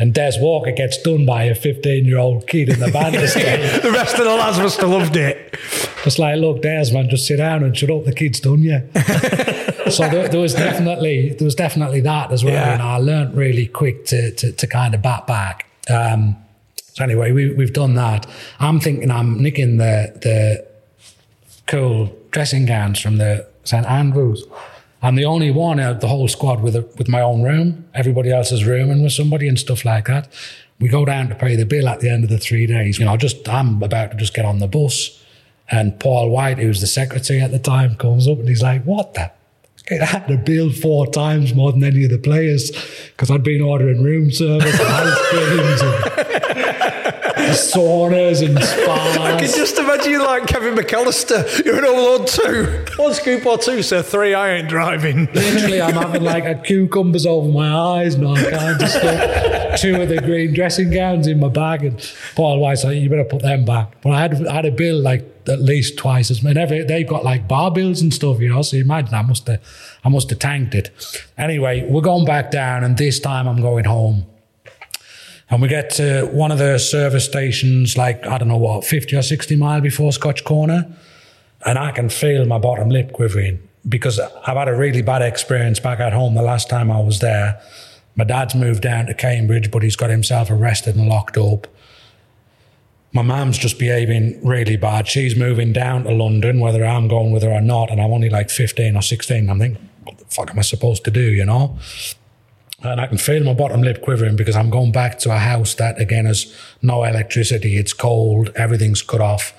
And 0.00 0.14
Des 0.14 0.34
Walker 0.38 0.70
gets 0.70 1.02
done 1.02 1.26
by 1.26 1.44
a 1.44 1.54
15 1.54 2.04
year 2.04 2.18
old 2.18 2.46
kid 2.46 2.68
in 2.68 2.78
the 2.78 2.90
banter 2.90 3.26
stand. 3.26 3.82
the 3.82 3.90
rest 3.90 4.16
of 4.16 4.24
the 4.24 4.30
lads 4.30 4.58
must 4.58 4.80
have 4.80 4.90
loved 4.90 5.16
it. 5.16 5.56
Just 6.04 6.20
like, 6.20 6.38
look, 6.38 6.62
Des, 6.62 6.92
man, 6.92 7.08
just 7.08 7.26
sit 7.26 7.38
down 7.38 7.64
and 7.64 7.76
shut 7.76 7.90
up. 7.90 8.04
The 8.04 8.12
kid's 8.12 8.38
done, 8.38 8.62
yeah. 8.62 8.82
so 9.90 10.08
there, 10.08 10.28
there 10.28 10.40
was 10.40 10.54
definitely 10.54 11.30
there 11.30 11.44
was 11.44 11.56
definitely 11.56 12.00
that 12.02 12.30
as 12.30 12.44
well. 12.44 12.54
Yeah. 12.54 12.74
And 12.74 12.82
I 12.82 12.98
learnt 12.98 13.34
really 13.34 13.66
quick 13.66 14.06
to 14.06 14.30
to, 14.30 14.52
to 14.52 14.66
kind 14.68 14.94
of 14.94 15.02
bat 15.02 15.26
back. 15.26 15.66
Um, 15.90 16.36
so 16.76 17.02
anyway, 17.04 17.32
we, 17.32 17.52
we've 17.54 17.72
done 17.72 17.94
that. 17.94 18.26
I'm 18.60 18.78
thinking 18.78 19.10
I'm 19.10 19.42
nicking 19.42 19.78
the 19.78 20.12
the 20.22 20.66
cool 21.66 22.16
dressing 22.30 22.66
gowns 22.66 23.00
from 23.00 23.18
the 23.18 23.48
St 23.64 23.86
Andrews. 23.86 24.44
I'm 25.02 25.14
the 25.14 25.24
only 25.24 25.50
one 25.50 25.78
out 25.78 25.96
of 25.96 26.00
the 26.00 26.08
whole 26.08 26.28
squad 26.28 26.60
with 26.60 26.74
a, 26.74 26.82
with 26.96 27.08
my 27.08 27.20
own 27.20 27.42
room. 27.42 27.86
Everybody 27.94 28.32
else 28.32 28.50
is 28.50 28.64
rooming 28.64 29.02
with 29.02 29.12
somebody 29.12 29.48
and 29.48 29.58
stuff 29.58 29.84
like 29.84 30.06
that. 30.06 30.28
We 30.80 30.88
go 30.88 31.04
down 31.04 31.28
to 31.28 31.34
pay 31.34 31.56
the 31.56 31.66
bill 31.66 31.88
at 31.88 32.00
the 32.00 32.10
end 32.10 32.24
of 32.24 32.30
the 32.30 32.38
three 32.38 32.66
days. 32.66 32.98
You 32.98 33.04
know, 33.04 33.16
just 33.16 33.48
I'm 33.48 33.82
about 33.82 34.12
to 34.12 34.16
just 34.16 34.34
get 34.34 34.44
on 34.44 34.58
the 34.58 34.68
bus, 34.68 35.22
and 35.70 35.98
Paul 36.00 36.30
White, 36.30 36.58
who's 36.58 36.80
the 36.80 36.86
secretary 36.86 37.40
at 37.40 37.50
the 37.50 37.58
time, 37.58 37.94
comes 37.96 38.26
up 38.26 38.38
and 38.38 38.48
he's 38.48 38.62
like, 38.62 38.84
"What 38.84 39.14
the?" 39.14 39.30
I 39.90 40.04
had 40.04 40.28
to 40.28 40.36
bill 40.36 40.70
four 40.70 41.06
times 41.06 41.54
more 41.54 41.72
than 41.72 41.82
any 41.82 42.04
of 42.04 42.10
the 42.10 42.18
players 42.18 42.70
because 43.06 43.30
I'd 43.30 43.42
been 43.42 43.62
ordering 43.62 44.02
room 44.02 44.30
service 44.30 44.78
and 44.78 44.88
ice 44.88 45.28
creams. 45.28 45.80
And 45.80 46.47
saunas 47.50 48.44
and 48.44 48.62
spas. 48.62 49.16
I 49.18 49.38
can 49.38 49.48
just 49.48 49.78
imagine 49.78 50.12
you 50.12 50.24
like 50.24 50.46
Kevin 50.46 50.74
McCallister. 50.74 51.64
You're 51.64 51.78
in 51.78 51.84
Overload 51.84 52.26
2. 52.26 52.84
One 53.02 53.14
scoop 53.14 53.46
or 53.46 53.58
two, 53.58 53.82
so 53.82 54.02
three, 54.02 54.34
I 54.34 54.54
ain't 54.54 54.68
driving. 54.68 55.26
Literally, 55.32 55.80
I'm 55.80 55.94
having 55.94 56.22
like 56.22 56.44
a 56.44 56.54
cucumbers 56.54 57.26
over 57.26 57.48
my 57.48 58.00
eyes 58.00 58.14
and 58.14 58.26
all 58.26 58.36
kinds 58.36 58.82
of 58.82 58.88
stuff. 58.88 59.80
Two 59.80 60.00
of 60.00 60.08
the 60.08 60.20
green 60.20 60.54
dressing 60.54 60.90
gowns 60.90 61.26
in 61.26 61.40
my 61.40 61.48
bag, 61.48 61.84
and 61.84 62.14
Paul 62.34 62.58
White's 62.60 62.84
like, 62.84 62.96
"You 62.96 63.08
better 63.08 63.24
put 63.24 63.42
them 63.42 63.64
back." 63.64 64.00
But 64.02 64.12
I 64.12 64.20
had 64.20 64.46
I 64.46 64.54
had 64.54 64.66
a 64.66 64.70
bill 64.70 65.00
like 65.00 65.24
at 65.48 65.60
least 65.60 65.96
twice 65.96 66.30
as 66.30 66.42
many. 66.42 66.60
Every, 66.60 66.82
they've 66.84 67.08
got 67.08 67.24
like 67.24 67.48
bar 67.48 67.70
bills 67.70 68.02
and 68.02 68.12
stuff, 68.12 68.40
you 68.40 68.48
know. 68.48 68.62
So 68.62 68.76
you 68.76 68.82
imagine 68.82 69.14
I 69.14 69.22
must 69.22 69.46
have 69.46 69.60
I 70.04 70.08
must 70.08 70.30
have 70.30 70.38
tanked 70.38 70.74
it. 70.74 70.90
Anyway, 71.36 71.86
we're 71.88 72.02
going 72.02 72.24
back 72.24 72.50
down, 72.50 72.84
and 72.84 72.96
this 72.96 73.20
time 73.20 73.48
I'm 73.48 73.60
going 73.60 73.84
home. 73.84 74.26
And 75.50 75.62
we 75.62 75.68
get 75.68 75.90
to 75.90 76.26
one 76.26 76.52
of 76.52 76.58
the 76.58 76.78
service 76.78 77.24
stations, 77.24 77.96
like, 77.96 78.26
I 78.26 78.36
don't 78.36 78.48
know 78.48 78.58
what, 78.58 78.84
50 78.84 79.16
or 79.16 79.22
60 79.22 79.56
mile 79.56 79.80
before 79.80 80.12
Scotch 80.12 80.44
Corner. 80.44 80.86
And 81.64 81.78
I 81.78 81.90
can 81.90 82.08
feel 82.08 82.44
my 82.44 82.58
bottom 82.58 82.90
lip 82.90 83.12
quivering 83.12 83.66
because 83.88 84.20
I've 84.20 84.56
had 84.56 84.68
a 84.68 84.76
really 84.76 85.02
bad 85.02 85.22
experience 85.22 85.80
back 85.80 86.00
at 86.00 86.12
home 86.12 86.34
the 86.34 86.42
last 86.42 86.68
time 86.68 86.90
I 86.90 87.00
was 87.00 87.20
there. 87.20 87.60
My 88.14 88.24
dad's 88.24 88.54
moved 88.54 88.82
down 88.82 89.06
to 89.06 89.14
Cambridge, 89.14 89.70
but 89.70 89.82
he's 89.82 89.96
got 89.96 90.10
himself 90.10 90.50
arrested 90.50 90.96
and 90.96 91.08
locked 91.08 91.38
up. 91.38 91.66
My 93.12 93.22
mum's 93.22 93.56
just 93.56 93.78
behaving 93.78 94.44
really 94.44 94.76
bad. 94.76 95.08
She's 95.08 95.34
moving 95.34 95.72
down 95.72 96.04
to 96.04 96.10
London, 96.10 96.60
whether 96.60 96.84
I'm 96.84 97.08
going 97.08 97.32
with 97.32 97.42
her 97.42 97.52
or 97.52 97.60
not, 97.60 97.90
and 97.90 98.00
I'm 98.00 98.12
only 98.12 98.28
like 98.28 98.50
15 98.50 98.96
or 98.96 99.02
16. 99.02 99.48
I'm 99.48 99.58
thinking, 99.58 99.88
what 100.04 100.18
the 100.18 100.24
fuck 100.26 100.50
am 100.50 100.58
I 100.58 100.62
supposed 100.62 101.04
to 101.04 101.10
do, 101.10 101.22
you 101.22 101.44
know? 101.44 101.78
And 102.82 103.00
I 103.00 103.06
can 103.08 103.18
feel 103.18 103.42
my 103.42 103.54
bottom 103.54 103.82
lip 103.82 104.02
quivering 104.02 104.36
because 104.36 104.54
I'm 104.54 104.70
going 104.70 104.92
back 104.92 105.18
to 105.20 105.32
a 105.32 105.38
house 105.38 105.74
that, 105.74 106.00
again, 106.00 106.26
has 106.26 106.54
no 106.80 107.02
electricity. 107.02 107.76
It's 107.76 107.92
cold. 107.92 108.50
Everything's 108.54 109.02
cut 109.02 109.20
off. 109.20 109.52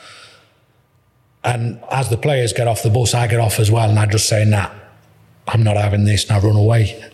And 1.43 1.83
as 1.91 2.09
the 2.09 2.17
players 2.17 2.53
get 2.53 2.67
off 2.67 2.81
the 2.81 2.89
bus, 2.89 3.13
I 3.13 3.27
get 3.27 3.39
off 3.39 3.59
as 3.59 3.69
well. 3.69 3.89
And 3.89 3.99
I 3.99 4.05
just 4.05 4.29
say, 4.29 4.45
nah, 4.45 4.69
I'm 5.47 5.63
not 5.63 5.75
having 5.75 6.05
this. 6.05 6.29
And 6.29 6.37
I 6.37 6.39
run 6.39 6.55
away. 6.55 7.11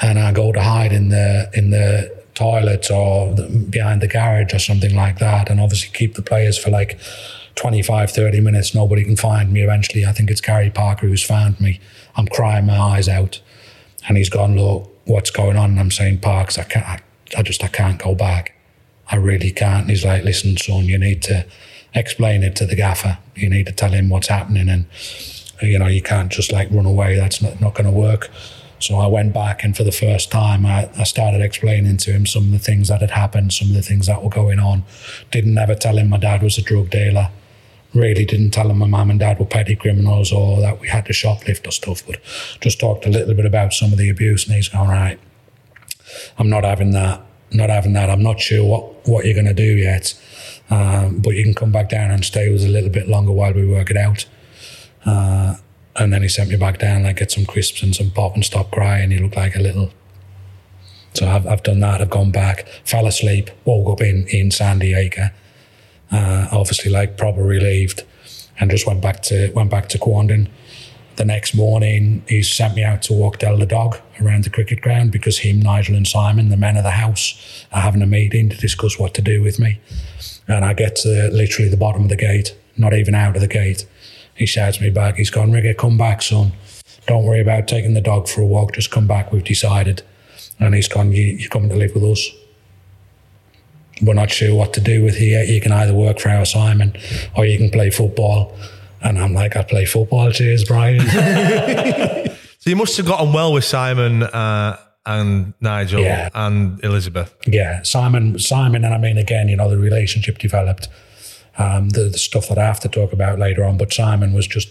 And 0.00 0.18
I 0.18 0.32
go 0.32 0.52
to 0.52 0.60
hide 0.60 0.92
in 0.92 1.08
the, 1.08 1.50
in 1.54 1.70
the 1.70 2.24
toilets 2.34 2.90
or 2.90 3.32
the, 3.34 3.48
behind 3.48 4.02
the 4.02 4.08
garage 4.08 4.52
or 4.52 4.58
something 4.58 4.94
like 4.94 5.20
that. 5.20 5.48
And 5.48 5.58
obviously 5.58 5.90
keep 5.94 6.14
the 6.14 6.22
players 6.22 6.58
for 6.58 6.70
like 6.70 6.98
25, 7.54 8.10
30 8.10 8.40
minutes. 8.40 8.74
Nobody 8.74 9.04
can 9.04 9.16
find 9.16 9.52
me. 9.52 9.62
Eventually, 9.62 10.04
I 10.04 10.12
think 10.12 10.30
it's 10.30 10.42
Gary 10.42 10.70
Parker 10.70 11.06
who's 11.06 11.22
found 11.22 11.60
me. 11.60 11.80
I'm 12.14 12.26
crying 12.26 12.66
my 12.66 12.78
eyes 12.78 13.08
out. 13.08 13.40
And 14.06 14.18
he's 14.18 14.28
gone, 14.28 14.56
look, 14.56 14.93
what's 15.06 15.30
going 15.30 15.56
on? 15.56 15.70
And 15.70 15.80
I'm 15.80 15.90
saying, 15.90 16.20
Parks, 16.20 16.58
I 16.58 16.64
can't, 16.64 16.86
I, 16.86 17.00
I 17.36 17.42
just, 17.42 17.62
I 17.62 17.68
can't 17.68 18.00
go 18.02 18.14
back. 18.14 18.54
I 19.10 19.16
really 19.16 19.50
can't. 19.50 19.82
And 19.82 19.90
he's 19.90 20.04
like, 20.04 20.24
listen, 20.24 20.56
son, 20.56 20.84
you 20.84 20.98
need 20.98 21.22
to 21.24 21.46
explain 21.94 22.42
it 22.42 22.56
to 22.56 22.66
the 22.66 22.76
gaffer. 22.76 23.18
You 23.34 23.50
need 23.50 23.66
to 23.66 23.72
tell 23.72 23.90
him 23.90 24.08
what's 24.08 24.28
happening. 24.28 24.68
And, 24.68 24.86
you 25.60 25.78
know, 25.78 25.86
you 25.86 26.02
can't 26.02 26.32
just 26.32 26.52
like 26.52 26.70
run 26.70 26.86
away. 26.86 27.16
That's 27.16 27.42
not, 27.42 27.60
not 27.60 27.74
going 27.74 27.86
to 27.86 27.92
work. 27.92 28.30
So 28.78 28.96
I 28.96 29.06
went 29.06 29.32
back 29.32 29.64
and 29.64 29.76
for 29.76 29.84
the 29.84 29.92
first 29.92 30.30
time, 30.30 30.66
I, 30.66 30.90
I 30.98 31.04
started 31.04 31.40
explaining 31.40 31.96
to 31.98 32.12
him 32.12 32.26
some 32.26 32.44
of 32.44 32.50
the 32.50 32.58
things 32.58 32.88
that 32.88 33.00
had 33.00 33.12
happened, 33.12 33.52
some 33.52 33.68
of 33.68 33.74
the 33.74 33.82
things 33.82 34.06
that 34.06 34.22
were 34.22 34.30
going 34.30 34.58
on. 34.58 34.84
Didn't 35.30 35.56
ever 35.56 35.74
tell 35.74 35.96
him 35.96 36.10
my 36.10 36.18
dad 36.18 36.42
was 36.42 36.58
a 36.58 36.62
drug 36.62 36.90
dealer. 36.90 37.30
Really 37.94 38.24
didn't 38.24 38.50
tell 38.50 38.70
him 38.70 38.78
my 38.78 38.86
mum 38.86 39.10
and 39.10 39.20
dad 39.20 39.38
were 39.38 39.46
petty 39.46 39.76
criminals 39.76 40.32
or 40.32 40.60
that 40.60 40.80
we 40.80 40.88
had 40.88 41.06
to 41.06 41.12
shoplift 41.12 41.66
or 41.66 41.70
stuff, 41.70 42.04
but 42.06 42.20
just 42.60 42.80
talked 42.80 43.06
a 43.06 43.08
little 43.08 43.34
bit 43.34 43.46
about 43.46 43.72
some 43.72 43.92
of 43.92 43.98
the 43.98 44.10
abuse. 44.10 44.46
And 44.46 44.56
he's 44.56 44.68
going, 44.68 44.88
right, 44.88 45.18
I'm 46.38 46.50
not 46.50 46.64
having 46.64 46.90
that. 46.92 47.20
Not 47.52 47.70
having 47.70 47.92
that. 47.92 48.10
I'm 48.10 48.22
not 48.22 48.40
sure 48.40 48.64
what, 48.64 49.06
what 49.06 49.24
you're 49.24 49.34
going 49.34 49.46
to 49.46 49.54
do 49.54 49.62
yet. 49.62 50.20
Um, 50.70 51.20
but 51.20 51.34
you 51.34 51.44
can 51.44 51.54
come 51.54 51.70
back 51.70 51.88
down 51.88 52.10
and 52.10 52.24
stay 52.24 52.50
with 52.50 52.62
us 52.62 52.66
a 52.66 52.70
little 52.70 52.90
bit 52.90 53.08
longer 53.08 53.30
while 53.30 53.52
we 53.52 53.64
work 53.64 53.90
it 53.90 53.96
out. 53.96 54.26
Uh, 55.06 55.54
and 55.94 56.12
then 56.12 56.22
he 56.22 56.28
sent 56.28 56.50
me 56.50 56.56
back 56.56 56.78
down, 56.78 57.04
like, 57.04 57.18
get 57.18 57.30
some 57.30 57.46
crisps 57.46 57.82
and 57.82 57.94
some 57.94 58.10
pop 58.10 58.34
and 58.34 58.44
stop 58.44 58.72
crying. 58.72 59.12
He 59.12 59.18
looked 59.18 59.36
like 59.36 59.54
a 59.54 59.60
little. 59.60 59.90
So 61.12 61.28
I've, 61.28 61.46
I've 61.46 61.62
done 61.62 61.78
that. 61.80 62.00
I've 62.00 62.10
gone 62.10 62.32
back, 62.32 62.66
fell 62.84 63.06
asleep, 63.06 63.50
woke 63.64 63.92
up 63.92 64.00
in, 64.00 64.26
in 64.28 64.50
Sandiacre. 64.50 65.32
Uh, 66.14 66.46
obviously, 66.52 66.90
like, 66.92 67.16
proper 67.16 67.42
relieved, 67.42 68.04
and 68.60 68.70
just 68.70 68.86
went 68.86 69.00
back 69.00 69.20
to 69.22 69.50
went 69.52 69.70
back 69.70 69.88
to 69.88 69.98
Quarndon. 69.98 70.48
The 71.16 71.24
next 71.24 71.54
morning, 71.54 72.24
he 72.28 72.42
sent 72.42 72.74
me 72.74 72.82
out 72.84 73.02
to 73.02 73.12
walk 73.12 73.38
Del 73.38 73.56
the 73.56 73.66
dog 73.66 73.98
around 74.20 74.44
the 74.44 74.50
cricket 74.50 74.80
ground 74.80 75.12
because 75.12 75.38
him, 75.38 75.60
Nigel, 75.60 75.96
and 75.96 76.06
Simon, 76.06 76.48
the 76.50 76.56
men 76.56 76.76
of 76.76 76.84
the 76.84 76.90
house, 76.90 77.66
are 77.72 77.82
having 77.82 78.02
a 78.02 78.06
meeting 78.06 78.48
to 78.48 78.56
discuss 78.56 78.98
what 78.98 79.14
to 79.14 79.22
do 79.22 79.42
with 79.42 79.58
me. 79.58 79.80
And 80.48 80.64
I 80.64 80.72
get 80.74 80.96
to 80.96 81.30
literally 81.32 81.68
the 81.68 81.76
bottom 81.76 82.02
of 82.02 82.08
the 82.08 82.16
gate, 82.16 82.56
not 82.76 82.94
even 82.94 83.14
out 83.14 83.36
of 83.36 83.42
the 83.42 83.48
gate. 83.48 83.86
He 84.34 84.46
shouts 84.46 84.80
me 84.80 84.90
back. 84.90 85.16
He's 85.16 85.30
gone, 85.30 85.52
Rigger, 85.52 85.74
come 85.74 85.96
back, 85.96 86.22
son. 86.22 86.52
Don't 87.06 87.24
worry 87.24 87.40
about 87.40 87.68
taking 87.68 87.94
the 87.94 88.00
dog 88.00 88.28
for 88.28 88.40
a 88.40 88.46
walk. 88.46 88.74
Just 88.74 88.90
come 88.90 89.06
back. 89.06 89.32
We've 89.32 89.44
decided. 89.44 90.02
And 90.58 90.74
he's 90.74 90.88
gone, 90.88 91.12
you, 91.12 91.22
you're 91.22 91.50
coming 91.50 91.70
to 91.70 91.76
live 91.76 91.94
with 91.94 92.04
us. 92.04 92.30
We're 94.02 94.14
not 94.14 94.30
sure 94.30 94.54
what 94.54 94.72
to 94.74 94.80
do 94.80 95.02
with 95.04 95.20
you. 95.20 95.38
You 95.38 95.60
can 95.60 95.72
either 95.72 95.94
work 95.94 96.18
for 96.18 96.28
our 96.30 96.44
Simon 96.44 96.96
or 97.36 97.46
you 97.46 97.58
can 97.58 97.70
play 97.70 97.90
football. 97.90 98.56
And 99.02 99.18
I'm 99.18 99.34
like, 99.34 99.56
I 99.56 99.62
play 99.62 99.84
football. 99.84 100.30
Cheers, 100.32 100.64
Brian. 100.64 101.00
So 102.64 102.70
you 102.70 102.76
must 102.76 102.96
have 102.96 103.04
gotten 103.04 103.34
well 103.34 103.52
with 103.52 103.64
Simon 103.64 104.22
uh, 104.22 104.78
and 105.04 105.52
Nigel 105.60 106.00
Yeah. 106.00 106.30
and 106.34 106.82
Elizabeth. 106.82 107.34
yeah, 107.46 107.82
Simon, 107.82 108.38
Simon, 108.38 108.86
and 108.86 108.94
I 108.94 108.96
mean, 108.96 109.18
again, 109.18 109.48
you 109.48 109.56
know, 109.56 109.68
the 109.68 109.76
relationship 109.76 110.38
developed. 110.38 110.88
Um, 111.58 111.90
the, 111.90 112.04
the 112.04 112.16
stuff 112.16 112.48
that 112.48 112.56
I 112.56 112.64
have 112.64 112.80
to 112.80 112.88
talk 112.88 113.12
about 113.12 113.38
later 113.38 113.64
on, 113.64 113.76
but 113.76 113.92
Simon 113.92 114.32
was 114.32 114.46
just 114.46 114.70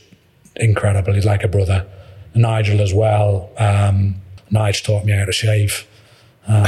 incredible. 0.56 1.14
He's 1.14 1.24
like 1.26 1.44
a 1.44 1.48
brother. 1.48 1.86
Nigel 2.34 2.82
as 2.82 2.96
well. 2.96 3.52
Um, 3.60 4.16
Nigel 4.50 4.96
taught 4.98 5.06
me 5.06 5.12
how 5.14 5.26
to 5.26 5.32
shave. 5.32 5.86
Um, 6.48 6.66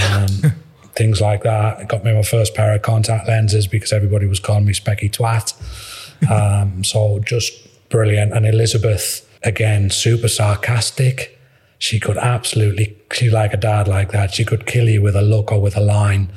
things 0.96 1.22
like 1.22 1.44
that. 1.44 1.82
It 1.82 1.88
got 1.88 2.04
me 2.04 2.14
my 2.14 2.24
first 2.24 2.56
pair 2.56 2.74
of 2.74 2.82
contact 2.82 3.28
lenses 3.28 3.68
because 3.68 3.92
everybody 3.92 4.26
was 4.26 4.40
calling 4.40 4.66
me 4.66 4.74
Specky 4.74 5.12
Twat. 5.12 5.54
Um, 6.32 6.86
so 6.86 7.20
just 7.20 7.90
brilliant. 7.90 8.32
And 8.32 8.46
Elizabeth, 8.46 9.30
again, 9.44 9.90
super 9.90 10.30
sarcastic. 10.30 11.38
She 11.78 12.00
could 12.00 12.18
absolutely, 12.18 12.98
she 13.12 13.30
like 13.30 13.54
a 13.54 13.58
dad 13.58 13.90
like 13.90 14.12
that. 14.14 14.34
She 14.34 14.46
could 14.46 14.66
kill 14.66 14.88
you 14.88 15.02
with 15.02 15.16
a 15.18 15.22
look 15.22 15.52
or 15.52 15.60
with 15.60 15.76
a 15.76 15.82
line. 15.82 16.32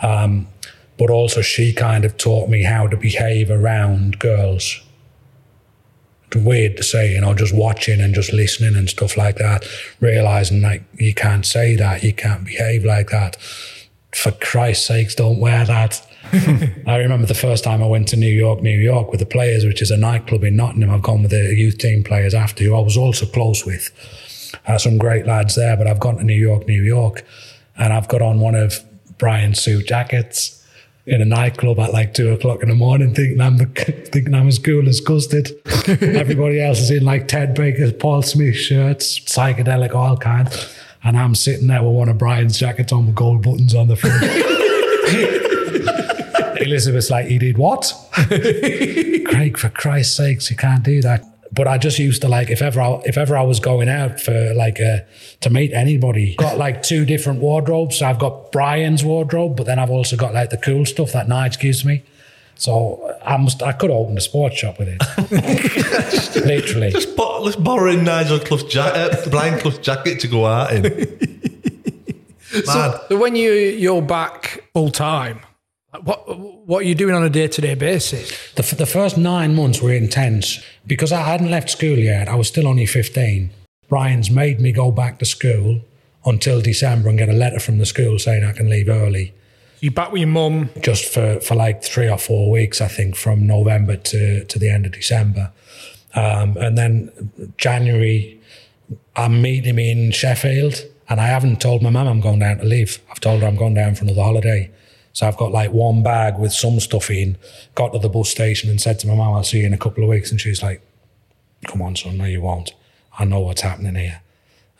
Um, 0.00 0.48
but 0.98 1.10
also, 1.10 1.42
she 1.42 1.72
kind 1.72 2.04
of 2.04 2.16
taught 2.16 2.48
me 2.48 2.64
how 2.64 2.88
to 2.88 2.96
behave 2.96 3.50
around 3.50 4.18
girls. 4.18 4.80
It's 6.26 6.36
weird 6.36 6.76
to 6.78 6.82
say, 6.82 7.12
you 7.12 7.20
know, 7.20 7.34
just 7.34 7.54
watching 7.54 8.00
and 8.00 8.14
just 8.14 8.32
listening 8.32 8.76
and 8.76 8.90
stuff 8.90 9.16
like 9.16 9.36
that, 9.36 9.64
realizing 10.00 10.60
like 10.60 10.82
you 10.98 11.14
can't 11.14 11.46
say 11.46 11.76
that, 11.76 12.02
you 12.02 12.12
can't 12.12 12.44
behave 12.44 12.84
like 12.84 13.10
that. 13.10 13.36
For 14.12 14.32
Christ's 14.32 14.86
sakes, 14.86 15.14
don't 15.14 15.38
wear 15.38 15.64
that. 15.64 16.04
I 16.86 16.96
remember 16.96 17.26
the 17.26 17.34
first 17.34 17.64
time 17.64 17.82
I 17.82 17.86
went 17.86 18.08
to 18.08 18.16
New 18.16 18.26
York, 18.26 18.62
New 18.62 18.76
York 18.76 19.10
with 19.10 19.20
the 19.20 19.26
players, 19.26 19.64
which 19.64 19.80
is 19.80 19.90
a 19.90 19.96
nightclub 19.96 20.44
in 20.44 20.56
Nottingham. 20.56 20.90
I've 20.90 21.02
gone 21.02 21.22
with 21.22 21.30
the 21.30 21.54
youth 21.54 21.78
team 21.78 22.04
players 22.04 22.34
after, 22.34 22.64
who 22.64 22.74
I 22.74 22.80
was 22.80 22.96
also 22.96 23.26
close 23.26 23.64
with. 23.64 23.90
Uh, 24.66 24.78
some 24.78 24.98
great 24.98 25.26
lads 25.26 25.54
there, 25.54 25.76
but 25.76 25.86
I've 25.86 26.00
gone 26.00 26.16
to 26.16 26.24
New 26.24 26.34
York, 26.34 26.66
New 26.66 26.82
York, 26.82 27.24
and 27.76 27.92
I've 27.92 28.08
got 28.08 28.22
on 28.22 28.40
one 28.40 28.54
of 28.54 28.82
Brian's 29.18 29.60
suit 29.60 29.86
jackets 29.86 30.58
in 31.06 31.22
a 31.22 31.24
nightclub 31.24 31.78
at 31.80 31.92
like 31.92 32.12
two 32.12 32.30
o'clock 32.32 32.62
in 32.62 32.68
the 32.68 32.74
morning, 32.74 33.14
thinking 33.14 33.40
I'm 33.40 33.56
the, 33.56 33.66
thinking 34.12 34.34
I'm 34.34 34.48
as 34.48 34.58
cool 34.58 34.88
as 34.88 35.00
custard. 35.00 35.50
Everybody 35.86 36.60
else 36.60 36.80
is 36.80 36.90
in 36.90 37.04
like 37.04 37.28
Ted 37.28 37.54
Baker's, 37.54 37.92
Paul 37.94 38.22
Smith 38.22 38.56
shirts, 38.56 39.18
psychedelic, 39.20 39.94
all 39.94 40.18
kinds. 40.18 40.74
And 41.02 41.16
I'm 41.16 41.34
sitting 41.34 41.68
there 41.68 41.82
with 41.82 41.94
one 41.94 42.08
of 42.08 42.18
Brian's 42.18 42.58
jackets 42.58 42.92
on 42.92 43.06
with 43.06 43.14
gold 43.14 43.42
buttons 43.42 43.74
on 43.74 43.88
the 43.88 43.96
front. 43.96 44.22
Elizabeth's 46.60 47.10
like, 47.10 47.26
he 47.26 47.38
did 47.38 47.56
what? 47.56 47.92
Craig, 48.12 49.56
for 49.56 49.68
Christ's 49.68 50.16
sakes, 50.16 50.50
you 50.50 50.56
can't 50.56 50.82
do 50.82 51.00
that. 51.02 51.24
But 51.52 51.66
I 51.66 51.78
just 51.78 51.98
used 51.98 52.20
to 52.22 52.28
like, 52.28 52.50
if 52.50 52.60
ever 52.60 52.80
I, 52.80 53.00
if 53.06 53.16
ever 53.16 53.36
I 53.36 53.42
was 53.42 53.58
going 53.58 53.88
out 53.88 54.20
for 54.20 54.52
like 54.54 54.80
uh, 54.80 54.98
to 55.40 55.50
meet 55.50 55.72
anybody, 55.72 56.34
got 56.36 56.58
like 56.58 56.82
two 56.82 57.04
different 57.04 57.40
wardrobes. 57.40 57.98
So 57.98 58.06
I've 58.06 58.18
got 58.18 58.52
Brian's 58.52 59.02
wardrobe, 59.02 59.56
but 59.56 59.66
then 59.66 59.78
I've 59.78 59.90
also 59.90 60.16
got 60.16 60.34
like 60.34 60.50
the 60.50 60.58
cool 60.58 60.84
stuff 60.84 61.12
that 61.12 61.26
Nige 61.26 61.58
gives 61.58 61.84
me. 61.84 62.02
So 62.58 63.16
I 63.24 63.36
must, 63.36 63.62
I 63.62 63.72
could 63.72 63.90
open 63.90 64.18
a 64.18 64.20
sports 64.20 64.56
shop 64.56 64.78
with 64.80 64.88
it. 64.90 65.00
Literally. 66.44 66.90
Just, 66.90 67.16
bo- 67.16 67.44
just 67.44 67.62
borrowing 67.62 68.02
Nigel 68.02 68.40
Clough's 68.40 68.64
jacket, 68.64 69.16
uh, 69.26 69.30
Brian 69.30 69.58
Clough's 69.60 69.78
jacket 69.78 70.18
to 70.20 70.28
go 70.28 70.44
out 70.44 70.72
in. 70.74 70.82
Mad. 70.82 72.64
So, 72.64 73.04
so 73.10 73.16
when 73.16 73.36
you 73.36 73.52
you're 73.52 74.02
back 74.02 74.64
full 74.72 74.90
time, 74.90 75.40
what 76.02 76.38
what 76.66 76.80
are 76.80 76.86
you 76.86 76.94
doing 76.94 77.14
on 77.14 77.22
a 77.22 77.30
day 77.30 77.46
to 77.46 77.60
day 77.60 77.74
basis? 77.74 78.30
The, 78.54 78.62
f- 78.62 78.76
the 78.76 78.86
first 78.86 79.16
nine 79.16 79.54
months 79.54 79.80
were 79.80 79.92
intense 79.92 80.58
because 80.86 81.12
I 81.12 81.20
hadn't 81.22 81.50
left 81.50 81.70
school 81.70 81.96
yet. 81.98 82.28
I 82.28 82.34
was 82.34 82.48
still 82.48 82.66
only 82.66 82.86
15. 82.86 83.50
Brian's 83.88 84.30
made 84.30 84.60
me 84.60 84.72
go 84.72 84.90
back 84.90 85.18
to 85.20 85.24
school 85.24 85.80
until 86.24 86.60
December 86.60 87.08
and 87.08 87.18
get 87.18 87.28
a 87.28 87.32
letter 87.32 87.60
from 87.60 87.78
the 87.78 87.86
school 87.86 88.18
saying 88.18 88.44
I 88.44 88.52
can 88.52 88.68
leave 88.68 88.88
early. 88.88 89.32
You 89.80 89.90
back 89.90 90.10
with 90.12 90.20
your 90.20 90.28
mum? 90.28 90.70
just 90.80 91.12
for, 91.12 91.40
for 91.40 91.54
like 91.54 91.82
three 91.82 92.08
or 92.08 92.18
four 92.18 92.50
weeks, 92.50 92.80
I 92.80 92.88
think, 92.88 93.16
from 93.16 93.46
November 93.46 93.96
to, 93.96 94.44
to 94.44 94.58
the 94.58 94.70
end 94.70 94.86
of 94.86 94.92
December. 94.92 95.52
Um, 96.14 96.56
and 96.56 96.76
then 96.76 97.30
January, 97.58 98.40
I'm 99.14 99.40
meeting 99.40 99.64
him 99.64 99.78
in 99.78 100.10
Sheffield, 100.10 100.84
and 101.08 101.20
I 101.20 101.26
haven't 101.26 101.60
told 101.60 101.82
my 101.82 101.90
mum 101.90 102.08
I'm 102.08 102.20
going 102.20 102.40
down 102.40 102.58
to 102.58 102.64
live. 102.64 103.00
I've 103.10 103.20
told 103.20 103.42
her 103.42 103.46
I'm 103.46 103.56
going 103.56 103.74
down 103.74 103.94
for 103.94 104.04
another 104.04 104.22
holiday. 104.22 104.70
So 105.12 105.26
I've 105.26 105.36
got 105.36 105.52
like 105.52 105.72
one 105.72 106.02
bag 106.02 106.38
with 106.38 106.52
some 106.52 106.80
stuff 106.80 107.10
in, 107.10 107.36
got 107.74 107.92
to 107.92 107.98
the 107.98 108.08
bus 108.08 108.28
station 108.28 108.70
and 108.70 108.80
said 108.80 108.98
to 109.00 109.06
my 109.08 109.14
mum, 109.14 109.34
I'll 109.34 109.44
see 109.44 109.60
you 109.60 109.66
in 109.66 109.74
a 109.74 109.78
couple 109.78 110.02
of 110.04 110.10
weeks. 110.10 110.30
And 110.30 110.40
she's 110.40 110.62
like, 110.62 110.80
come 111.66 111.82
on, 111.82 111.96
son, 111.96 112.18
no, 112.18 112.24
you 112.24 112.40
won't. 112.40 112.72
I 113.18 113.24
know 113.24 113.40
what's 113.40 113.62
happening 113.62 113.96
here. 113.96 114.22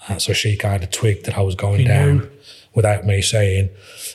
Uh, 0.08 0.18
so 0.18 0.32
she 0.32 0.56
kind 0.56 0.82
of 0.82 0.90
twigged 0.90 1.26
that 1.26 1.36
I 1.36 1.40
was 1.40 1.54
going 1.54 1.80
She 1.80 1.84
down 1.84 2.18
knew. 2.18 2.30
Without 2.78 3.04
me 3.04 3.20
saying. 3.20 3.70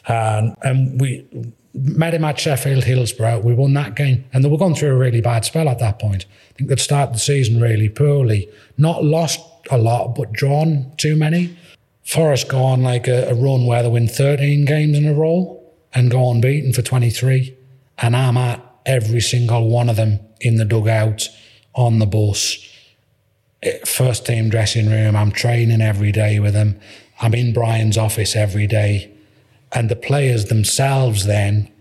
And, 0.07 0.55
and 0.63 1.01
we 1.01 1.27
met 1.73 2.13
him 2.13 2.23
at 2.23 2.39
Sheffield 2.39 2.85
Hillsborough. 2.85 3.39
We 3.39 3.53
won 3.53 3.73
that 3.73 3.95
game. 3.95 4.23
And 4.31 4.41
they 4.41 4.49
were 4.49 4.57
going 4.57 4.75
through 4.75 4.91
a 4.91 4.97
really 4.97 5.19
bad 5.19 5.43
spell 5.43 5.67
at 5.67 5.79
that 5.79 5.99
point. 5.99 6.25
I 6.49 6.53
think 6.53 6.69
they'd 6.69 6.79
started 6.79 7.13
the 7.13 7.19
season 7.19 7.59
really 7.59 7.89
poorly. 7.89 8.49
Not 8.77 9.03
lost 9.03 9.41
a 9.69 9.77
lot, 9.77 10.15
but 10.15 10.31
drawn 10.31 10.93
too 10.95 11.17
many. 11.17 11.57
Forest 12.05 12.47
go 12.47 12.63
on 12.63 12.83
like 12.83 13.07
a, 13.07 13.29
a 13.29 13.33
run 13.33 13.65
where 13.65 13.83
they 13.83 13.89
win 13.89 14.07
13 14.07 14.63
games 14.63 14.97
in 14.97 15.05
a 15.05 15.13
row 15.13 15.61
and 15.93 16.09
go 16.09 16.31
unbeaten 16.31 16.71
for 16.71 16.81
23. 16.81 17.57
And 17.97 18.15
I'm 18.15 18.37
at 18.37 18.63
every 18.85 19.21
single 19.21 19.69
one 19.69 19.89
of 19.89 19.97
them 19.97 20.19
in 20.39 20.55
the 20.55 20.65
dugout, 20.65 21.29
on 21.73 21.99
the 21.99 22.05
bus, 22.05 22.57
eh, 23.61 23.79
first 23.85 24.25
team 24.25 24.49
dressing 24.49 24.89
room. 24.89 25.15
I'm 25.15 25.31
training 25.31 25.81
every 25.81 26.11
day 26.11 26.39
with 26.39 26.53
them. 26.53 26.79
I'm 27.23 27.33
in 27.33 27.53
Brian's 27.53 27.97
office 27.97 28.35
every 28.35 28.67
day. 28.67 29.09
And 29.71 29.89
the 29.89 29.95
players 29.95 30.45
themselves 30.45 31.25
then 31.25 31.71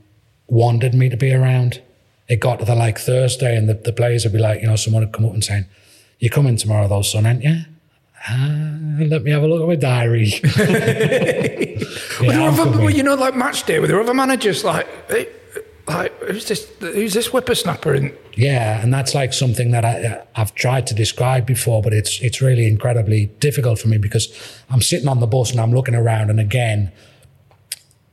wanted 0.46 0.94
me 0.94 1.08
to 1.08 1.16
be 1.16 1.32
around. 1.34 1.82
It 2.28 2.36
got 2.40 2.60
to 2.60 2.64
the 2.64 2.76
like 2.76 2.98
Thursday, 2.98 3.56
and 3.56 3.68
the, 3.68 3.74
the 3.74 3.92
players 3.92 4.24
would 4.24 4.32
be 4.32 4.38
like, 4.38 4.60
you 4.62 4.68
know, 4.68 4.76
someone 4.76 5.02
would 5.02 5.12
come 5.12 5.24
up 5.26 5.34
and 5.34 5.44
saying, 5.44 5.66
You're 6.20 6.30
coming 6.30 6.56
tomorrow, 6.56 6.86
though, 6.88 7.02
son, 7.02 7.26
aren't 7.26 7.42
you? 7.42 7.56
Ah, 8.28 8.76
let 9.00 9.24
me 9.24 9.32
have 9.32 9.42
a 9.42 9.48
look 9.48 9.62
at 9.62 9.66
my 9.68 9.74
diary. 9.74 10.32
Were 10.44 10.50
there 10.64 11.78
Yeah, 12.22 12.48
I'm 12.48 12.60
other- 12.60 12.78
well, 12.78 12.90
you 12.90 13.02
know, 13.02 13.16
like 13.16 13.34
match 13.34 13.64
day, 13.64 13.80
were 13.80 13.88
there 13.88 14.00
other 14.00 14.14
managers 14.14 14.62
like, 14.62 14.86
hey, 15.10 15.28
like 15.86 16.16
who's 16.22 16.46
this? 16.46 16.70
Who's 16.80 17.14
this 17.14 17.28
whippersnapper? 17.28 17.94
And 17.94 18.16
Yeah, 18.34 18.80
and 18.80 18.92
that's 18.92 19.14
like 19.14 19.32
something 19.32 19.72
that 19.72 19.84
I, 19.84 20.04
uh, 20.04 20.24
I've 20.36 20.54
tried 20.54 20.86
to 20.88 20.94
describe 20.94 21.46
before, 21.46 21.82
but 21.82 21.92
it's 21.92 22.20
it's 22.20 22.40
really 22.40 22.66
incredibly 22.66 23.26
difficult 23.40 23.78
for 23.78 23.88
me 23.88 23.98
because 23.98 24.28
I'm 24.70 24.82
sitting 24.82 25.08
on 25.08 25.20
the 25.20 25.26
bus 25.26 25.50
and 25.50 25.60
I'm 25.60 25.72
looking 25.72 25.94
around, 25.94 26.30
and 26.30 26.38
again, 26.38 26.92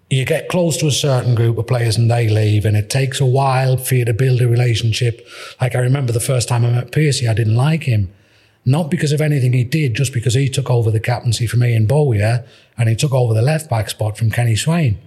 you 0.09 0.25
get 0.25 0.49
close 0.49 0.77
to 0.77 0.87
a 0.87 0.91
certain 0.91 1.35
group 1.35 1.57
of 1.57 1.67
players 1.67 1.95
and 1.97 2.09
they 2.09 2.27
leave, 2.27 2.65
and 2.65 2.75
it 2.75 2.89
takes 2.89 3.21
a 3.21 3.25
while 3.25 3.77
for 3.77 3.95
you 3.95 4.05
to 4.05 4.13
build 4.13 4.41
a 4.41 4.47
relationship. 4.47 5.27
Like 5.61 5.75
I 5.75 5.79
remember 5.79 6.11
the 6.11 6.19
first 6.19 6.47
time 6.47 6.65
I 6.65 6.71
met 6.71 6.91
Piercy, 6.91 7.27
I 7.27 7.33
didn't 7.33 7.55
like 7.55 7.83
him. 7.83 8.11
Not 8.65 8.91
because 8.91 9.11
of 9.11 9.21
anything 9.21 9.53
he 9.53 9.63
did, 9.63 9.95
just 9.95 10.13
because 10.13 10.33
he 10.33 10.49
took 10.49 10.69
over 10.69 10.91
the 10.91 10.99
captaincy 10.99 11.47
for 11.47 11.57
me 11.57 11.73
in 11.73 11.87
Bowyer 11.87 12.45
and 12.77 12.89
he 12.89 12.95
took 12.95 13.13
over 13.13 13.33
the 13.33 13.41
left 13.41 13.69
back 13.69 13.89
spot 13.89 14.17
from 14.17 14.31
Kenny 14.31 14.55
Swain. 14.55 14.99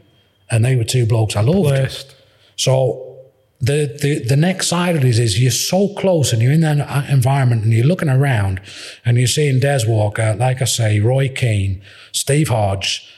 And 0.50 0.64
they 0.64 0.74
were 0.74 0.84
two 0.84 1.06
blokes 1.06 1.36
I 1.36 1.42
loved. 1.42 1.68
Blessed. 1.68 2.16
So 2.56 3.12
the, 3.60 3.96
the 4.02 4.24
the 4.26 4.36
next 4.36 4.66
side 4.66 4.96
of 4.96 5.02
this 5.02 5.18
is 5.18 5.40
you're 5.40 5.52
so 5.52 5.94
close 5.94 6.32
and 6.32 6.42
you're 6.42 6.52
in 6.52 6.62
that 6.62 7.08
environment 7.08 7.62
and 7.62 7.72
you're 7.72 7.86
looking 7.86 8.08
around 8.08 8.60
and 9.04 9.16
you're 9.16 9.28
seeing 9.28 9.60
Des 9.60 9.86
Walker, 9.86 10.34
like 10.34 10.60
I 10.60 10.64
say, 10.64 10.98
Roy 10.98 11.28
Keane, 11.28 11.80
Steve 12.10 12.48
Hodge, 12.48 13.08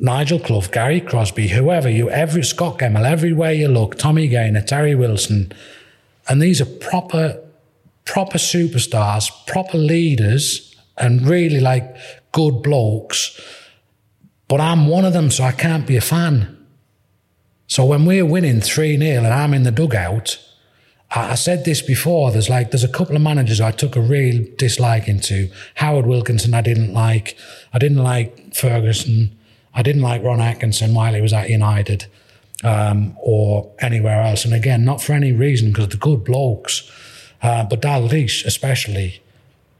Nigel 0.00 0.40
Clough, 0.40 0.68
Gary 0.72 1.00
Crosby, 1.00 1.48
whoever 1.48 1.88
you, 1.88 2.10
every 2.10 2.42
Scot 2.42 2.80
Gemmill, 2.80 3.08
everywhere 3.08 3.52
you 3.52 3.68
look, 3.68 3.96
Tommy 3.96 4.26
Gaynor, 4.26 4.62
Terry 4.62 4.96
Wilson, 4.96 5.52
and 6.28 6.42
these 6.42 6.60
are 6.60 6.66
proper 6.66 7.40
proper 8.04 8.38
superstars, 8.38 9.30
proper 9.46 9.78
leaders, 9.78 10.74
and 10.96 11.28
really 11.28 11.60
like 11.60 11.96
good 12.32 12.62
blokes. 12.62 13.40
But 14.48 14.60
I'm 14.60 14.86
one 14.86 15.04
of 15.04 15.12
them, 15.12 15.30
so 15.30 15.44
I 15.44 15.52
can't 15.52 15.86
be 15.86 15.96
a 15.96 16.00
fan. 16.00 16.55
So 17.68 17.84
when 17.84 18.04
we're 18.06 18.26
winning 18.26 18.60
3 18.60 18.98
0 18.98 19.24
and 19.24 19.26
I'm 19.32 19.54
in 19.54 19.64
the 19.64 19.70
dugout, 19.70 20.38
I 21.10 21.36
said 21.36 21.64
this 21.64 21.82
before, 21.82 22.32
there's 22.32 22.50
like 22.50 22.70
there's 22.72 22.84
a 22.84 22.88
couple 22.88 23.14
of 23.14 23.22
managers 23.22 23.60
I 23.60 23.70
took 23.70 23.94
a 23.96 24.00
real 24.00 24.44
dislike 24.56 25.08
into. 25.08 25.50
Howard 25.76 26.06
Wilkinson 26.06 26.52
I 26.52 26.62
didn't 26.62 26.92
like. 26.92 27.36
I 27.72 27.78
didn't 27.78 28.02
like 28.02 28.54
Ferguson. 28.54 29.36
I 29.72 29.82
didn't 29.82 30.02
like 30.02 30.22
Ron 30.22 30.40
Atkinson 30.40 30.94
while 30.94 31.14
he 31.14 31.20
was 31.20 31.32
at 31.32 31.48
United 31.48 32.06
um, 32.64 33.16
or 33.20 33.70
anywhere 33.80 34.20
else. 34.22 34.44
And 34.44 34.54
again, 34.54 34.84
not 34.84 35.00
for 35.00 35.12
any 35.12 35.32
reason, 35.32 35.68
because 35.68 35.88
they're 35.88 35.98
good 35.98 36.24
blokes. 36.24 36.90
Uh, 37.42 37.64
but 37.64 37.82
Dalglish 37.82 38.44
especially, 38.44 39.22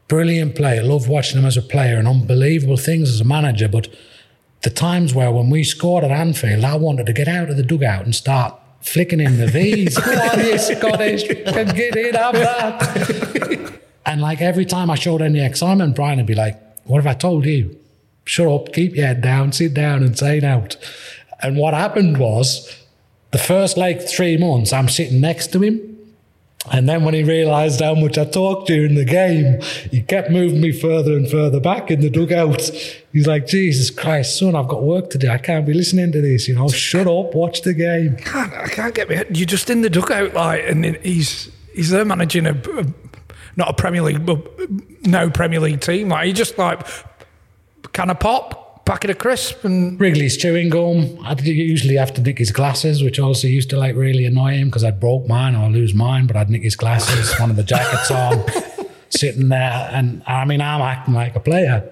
brilliant 0.07 0.55
player. 0.55 0.83
Love 0.83 1.09
watching 1.09 1.39
him 1.39 1.45
as 1.45 1.57
a 1.57 1.61
player 1.61 1.97
and 1.97 2.07
unbelievable 2.07 2.77
things 2.77 3.09
as 3.09 3.19
a 3.19 3.25
manager. 3.25 3.67
But 3.67 3.89
the 4.61 4.69
times 4.69 5.13
where 5.13 5.31
when 5.31 5.49
we 5.49 5.63
scored 5.63 6.03
at 6.03 6.11
Anfield, 6.11 6.63
I 6.63 6.75
wanted 6.75 7.05
to 7.05 7.13
get 7.13 7.27
out 7.27 7.49
of 7.49 7.57
the 7.57 7.63
dugout 7.63 8.05
and 8.05 8.15
start 8.15 8.53
flicking 8.81 9.19
in 9.19 9.37
the 9.37 9.47
V's. 9.47 9.97
Come 9.99 10.17
on, 10.19 10.39
you 10.45 10.57
Scottish, 10.57 11.27
can 11.27 11.75
get 11.75 11.95
in, 11.95 12.15
have 12.15 12.33
that. 12.33 13.81
and 14.05 14.21
like 14.21 14.41
every 14.41 14.65
time 14.65 14.89
I 14.89 14.95
showed 14.95 15.21
any 15.21 15.39
excitement, 15.43 15.95
Brian 15.95 16.17
would 16.17 16.25
be 16.25 16.35
like, 16.35 16.59
What 16.85 16.97
have 17.03 17.07
I 17.07 17.17
told 17.17 17.45
you? 17.45 17.77
Shut 18.25 18.47
up, 18.47 18.73
keep 18.73 18.95
your 18.95 19.05
head 19.07 19.21
down, 19.21 19.51
sit 19.51 19.73
down 19.73 20.03
and 20.03 20.17
say 20.17 20.37
it 20.39 20.43
out. 20.43 20.75
And 21.41 21.55
what 21.57 21.73
happened 21.73 22.17
was 22.17 22.75
the 23.31 23.37
first 23.37 23.77
like 23.77 24.01
three 24.07 24.37
months, 24.37 24.73
I'm 24.73 24.89
sitting 24.89 25.21
next 25.21 25.51
to 25.53 25.61
him. 25.61 25.96
And 26.71 26.87
then 26.87 27.03
when 27.05 27.13
he 27.13 27.23
realised 27.23 27.79
how 27.79 27.95
much 27.95 28.17
I 28.17 28.25
talked 28.25 28.67
during 28.67 28.95
the 28.95 29.05
game, 29.05 29.61
he 29.89 30.01
kept 30.01 30.29
moving 30.29 30.61
me 30.61 30.71
further 30.71 31.15
and 31.15 31.29
further 31.29 31.59
back 31.59 31.89
in 31.89 32.01
the 32.01 32.09
dugout. 32.09 32.61
He's 33.13 33.25
like, 33.27 33.47
Jesus 33.47 33.89
Christ, 33.89 34.37
son, 34.37 34.55
I've 34.55 34.67
got 34.67 34.83
work 34.83 35.09
to 35.11 35.17
do. 35.17 35.29
I 35.29 35.37
can't 35.37 35.65
be 35.65 35.73
listening 35.73 36.11
to 36.11 36.21
this. 36.21 36.47
You 36.47 36.55
know, 36.55 36.69
shut 36.69 37.07
up, 37.07 37.33
watch 37.33 37.61
the 37.61 37.73
game. 37.73 38.17
can't, 38.17 38.53
I 38.53 38.67
can't 38.67 38.93
get 38.93 39.09
me. 39.09 39.23
You're 39.29 39.45
just 39.45 39.69
in 39.69 39.81
the 39.81 39.89
dugout, 39.89 40.33
like, 40.33 40.63
and 40.67 40.85
he's 40.97 41.49
he's 41.73 41.89
there 41.89 42.05
managing 42.05 42.45
a, 42.45 42.51
a 42.51 42.85
not 43.55 43.69
a 43.69 43.73
Premier 43.73 44.01
League, 44.01 44.25
but 44.25 44.45
no 45.05 45.29
Premier 45.29 45.59
League 45.59 45.81
team. 45.81 46.09
Like, 46.09 46.27
he 46.27 46.33
just 46.33 46.57
like 46.57 46.85
can 47.93 48.09
of 48.09 48.19
pop, 48.19 48.66
packet 48.87 49.09
of 49.09 49.17
crisp, 49.17 49.65
and 49.65 49.99
Wrigley's 49.99 50.37
chewing 50.37 50.69
gum. 50.69 51.19
I'd 51.23 51.41
usually 51.41 51.97
have 51.97 52.13
to 52.13 52.21
nick 52.21 52.37
his 52.37 52.51
glasses, 52.51 53.03
which 53.03 53.19
also 53.19 53.45
used 53.47 53.69
to 53.71 53.77
like 53.77 53.95
really 53.95 54.25
annoy 54.25 54.53
him 54.53 54.69
because 54.69 54.85
I'd 54.85 54.99
broke 54.99 55.27
mine 55.27 55.55
or 55.55 55.69
lose 55.69 55.93
mine, 55.93 56.25
but 56.25 56.37
I'd 56.37 56.49
nick 56.49 56.63
his 56.63 56.77
glasses, 56.77 57.37
one 57.37 57.49
of 57.49 57.57
the 57.57 57.63
jackets 57.63 58.09
on, 58.09 58.45
sitting 59.09 59.49
there. 59.49 59.89
And 59.91 60.23
I 60.25 60.45
mean, 60.45 60.61
I'm 60.61 60.81
acting 60.81 61.13
like 61.13 61.35
a 61.35 61.41
player. 61.41 61.91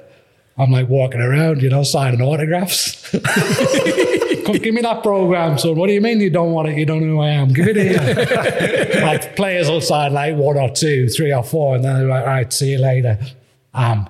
I'm 0.57 0.71
like 0.71 0.87
walking 0.87 1.19
around, 1.19 1.61
you 1.61 1.69
know, 1.69 1.83
signing 1.83 2.21
autographs. 2.21 3.11
Come 4.45 4.55
give 4.55 4.73
me 4.73 4.81
that 4.81 5.01
program, 5.03 5.57
son. 5.57 5.75
What 5.75 5.87
do 5.87 5.93
you 5.93 5.99
mean 5.99 6.21
you 6.21 6.29
don't 6.29 6.53
want 6.53 6.69
it? 6.69 6.77
You 6.77 6.85
don't 6.85 7.01
know 7.01 7.15
who 7.15 7.19
I 7.19 7.29
am. 7.31 7.49
Give 7.51 7.67
it 7.67 7.75
here. 7.75 9.01
like 9.01 9.35
players 9.35 9.69
will 9.69 9.81
sign 9.81 10.13
like 10.13 10.35
one 10.37 10.55
or 10.55 10.69
two, 10.69 11.09
three 11.09 11.33
or 11.33 11.43
four, 11.43 11.75
and 11.75 11.83
then 11.83 11.95
they're 11.95 12.07
like, 12.07 12.21
all 12.21 12.27
right, 12.27 12.53
see 12.53 12.71
you 12.71 12.77
later. 12.77 13.19
Um, 13.73 14.07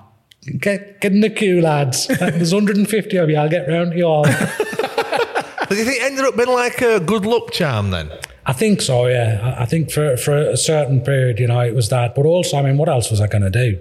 get 0.60 1.02
get 1.02 1.12
in 1.12 1.22
the 1.22 1.30
queue, 1.30 1.62
lads. 1.62 2.08
There's 2.20 2.54
150 2.54 3.18
of 3.18 3.30
you. 3.30 3.38
I'll 3.38 3.50
get 3.50 3.68
round 3.68 3.92
to 3.92 3.98
you 3.98 4.06
all. 4.06 4.24
Do 5.70 5.76
you 5.76 5.84
think 5.84 5.98
it 5.98 6.04
ended 6.04 6.26
up 6.26 6.36
being 6.38 6.50
like 6.50 6.82
a 6.82 7.00
good 7.00 7.26
luck 7.26 7.52
charm 7.52 7.90
then? 7.90 8.12
I 8.46 8.54
think 8.54 8.82
so, 8.82 9.08
yeah. 9.08 9.40
I- 9.58 9.64
I 9.64 9.66
think 9.66 9.90
for 9.92 10.16
for 10.18 10.38
a 10.38 10.58
certain 10.58 11.02
period, 11.02 11.40
you 11.40 11.48
know, 11.48 11.60
it 11.62 11.74
was 11.74 11.90
that. 11.90 12.14
But 12.16 12.26
also, 12.26 12.58
I 12.58 12.62
mean, 12.62 12.78
what 12.78 12.88
else 12.90 13.10
was 13.10 13.20
I 13.20 13.28
going 13.28 13.42
to 13.44 13.50
do 13.50 13.80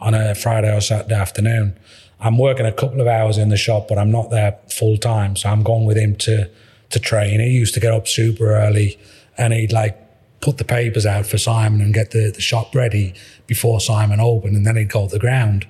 on 0.00 0.14
a 0.14 0.34
Friday 0.34 0.74
or 0.74 0.80
Saturday 0.80 1.14
afternoon? 1.14 1.76
I'm 2.18 2.36
working 2.36 2.66
a 2.66 2.72
couple 2.72 3.00
of 3.00 3.06
hours 3.06 3.38
in 3.38 3.48
the 3.48 3.56
shop, 3.56 3.86
but 3.88 3.96
I'm 3.96 4.10
not 4.10 4.30
there 4.30 4.58
full 4.68 4.96
time. 4.98 5.36
So 5.36 5.48
I'm 5.48 5.62
going 5.62 5.84
with 5.86 5.96
him 5.96 6.16
to 6.16 6.50
to 6.90 6.98
train. 6.98 7.38
He 7.38 7.50
used 7.50 7.72
to 7.74 7.80
get 7.80 7.92
up 7.94 8.08
super 8.08 8.52
early, 8.52 8.98
and 9.38 9.52
he'd 9.52 9.72
like 9.72 9.96
put 10.40 10.58
the 10.58 10.64
papers 10.64 11.06
out 11.06 11.26
for 11.26 11.38
Simon 11.38 11.80
and 11.80 11.94
get 11.94 12.10
the, 12.10 12.32
the 12.34 12.40
shop 12.40 12.74
ready 12.74 13.14
before 13.46 13.80
Simon 13.80 14.18
opened, 14.18 14.56
and 14.56 14.66
then 14.66 14.76
he'd 14.76 14.90
go 14.90 15.06
to 15.06 15.12
the 15.12 15.18
ground. 15.20 15.66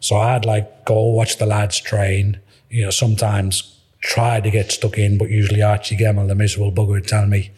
So 0.00 0.16
I'd 0.16 0.44
like 0.44 0.84
go 0.84 1.08
watch 1.08 1.38
the 1.38 1.46
lads 1.46 1.80
train. 1.80 2.40
You 2.70 2.84
know, 2.84 2.90
sometimes 2.90 3.76
try 4.00 4.40
to 4.40 4.50
get 4.50 4.70
stuck 4.70 4.98
in, 4.98 5.18
but 5.18 5.30
usually 5.30 5.62
Archie 5.62 5.96
Gemmill, 5.96 6.28
the 6.28 6.34
miserable 6.34 6.72
bugger, 6.72 6.90
would 6.90 7.08
tell 7.08 7.26
me 7.26 7.50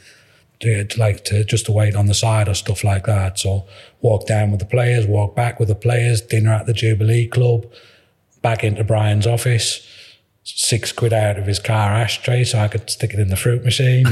to, 0.61 0.85
to 0.85 0.99
like 0.99 1.25
to 1.27 1.45
just 1.45 1.67
to 1.67 1.73
wait 1.73 1.95
on 1.95 2.07
the 2.07 2.15
side 2.15 2.49
or 2.49 2.55
stuff 2.55 2.85
like 2.85 3.07
that. 3.07 3.39
So 3.39 3.67
walk 4.01 4.27
down 4.27 4.51
with 4.51 4.61
the 4.61 4.67
players, 4.67 5.07
walk 5.07 5.37
back 5.37 5.59
with 5.59 5.69
the 5.69 5.75
players, 5.75 6.21
dinner 6.21 6.53
at 6.53 6.67
the 6.67 6.73
Jubilee 6.73 7.27
Club, 7.27 7.67
back 8.43 8.65
into 8.65 8.85
Brian's 8.85 9.27
office, 9.27 9.87
six 10.43 10.93
quid 10.93 11.13
out 11.13 11.39
of 11.39 11.47
his 11.47 11.59
car 11.59 11.93
ashtray 11.93 12.45
so 12.45 12.59
I 12.59 12.69
could 12.69 12.89
stick 12.89 13.13
it 13.13 13.21
in 13.21 13.29
the 13.29 13.37
fruit 13.37 13.65
machine. 13.65 14.07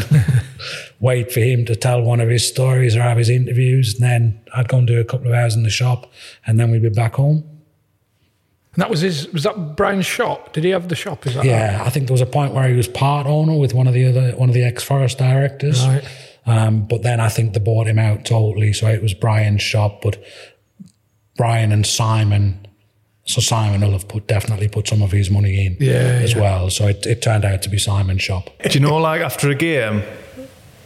wait 1.01 1.33
for 1.33 1.41
him 1.41 1.65
to 1.67 1.77
tell 1.77 2.03
one 2.03 2.21
of 2.21 2.29
his 2.29 2.47
stories 2.47 2.97
or 2.97 3.03
have 3.03 3.19
his 3.19 3.31
interviews, 3.31 3.95
and 3.95 4.03
then 4.03 4.41
I'd 4.55 4.69
go 4.69 4.79
and 4.79 4.87
do 4.87 5.01
a 5.01 5.05
couple 5.05 5.29
of 5.29 5.35
hours 5.35 5.55
in 5.55 5.63
the 5.63 5.71
shop, 5.71 6.13
and 6.47 6.61
then 6.61 6.71
we'd 6.71 6.83
be 6.83 6.91
back 6.91 7.15
home. 7.15 7.56
And 8.77 8.83
that 8.83 8.91
was 8.91 9.01
his. 9.01 9.27
Was 9.33 9.45
that 9.45 9.75
Brian's 9.75 10.05
shop? 10.05 10.53
Did 10.53 10.65
he 10.65 10.71
have 10.71 10.89
the 10.89 10.95
shop? 10.95 11.27
Is 11.27 11.35
that 11.35 11.47
Yeah, 11.47 11.83
I 11.85 11.89
think 11.89 12.09
there 12.09 12.13
was 12.15 12.21
a 12.21 12.27
point 12.27 12.53
where 12.53 12.69
he 12.69 12.75
was 12.77 12.87
part 12.87 13.27
owner 13.27 13.57
with 13.59 13.73
one 13.73 13.87
of 13.89 13.95
the 13.95 14.05
other 14.07 14.33
one 14.37 14.51
of 14.51 14.55
the 14.55 14.65
ex 14.65 14.83
Forest 14.85 15.17
directors. 15.19 15.85
Right. 15.87 16.05
Um, 16.45 16.87
but 16.87 17.03
then 17.03 17.19
I 17.19 17.31
think 17.31 17.55
they 17.55 17.61
bought 17.61 17.87
him 17.87 17.99
out 17.99 18.25
totally. 18.27 18.75
So 18.75 18.87
it 18.87 19.01
was 19.03 19.15
Brian's 19.15 19.63
shop, 19.63 20.03
but 20.03 20.23
Brian 21.37 21.73
and 21.73 21.87
Simon. 21.87 22.67
So 23.25 23.41
Simon 23.41 23.81
will 23.81 23.91
have 23.93 24.07
put 24.07 24.29
definitely 24.29 24.69
put 24.69 24.87
some 24.87 25.03
of 25.03 25.11
his 25.11 25.31
money 25.31 25.67
in 25.67 25.77
Yeah, 25.81 25.95
as 26.23 26.35
yeah. 26.35 26.41
well. 26.41 26.71
So 26.71 26.87
it, 26.87 27.05
it 27.07 27.23
turned 27.23 27.45
out 27.45 27.63
to 27.63 27.69
be 27.71 27.79
Simon's 27.79 28.23
shop. 28.23 28.51
Do 28.63 28.71
you 28.71 28.81
know, 28.81 28.99
like 28.99 29.21
after 29.23 29.51
a 29.51 29.55
game, 29.57 30.03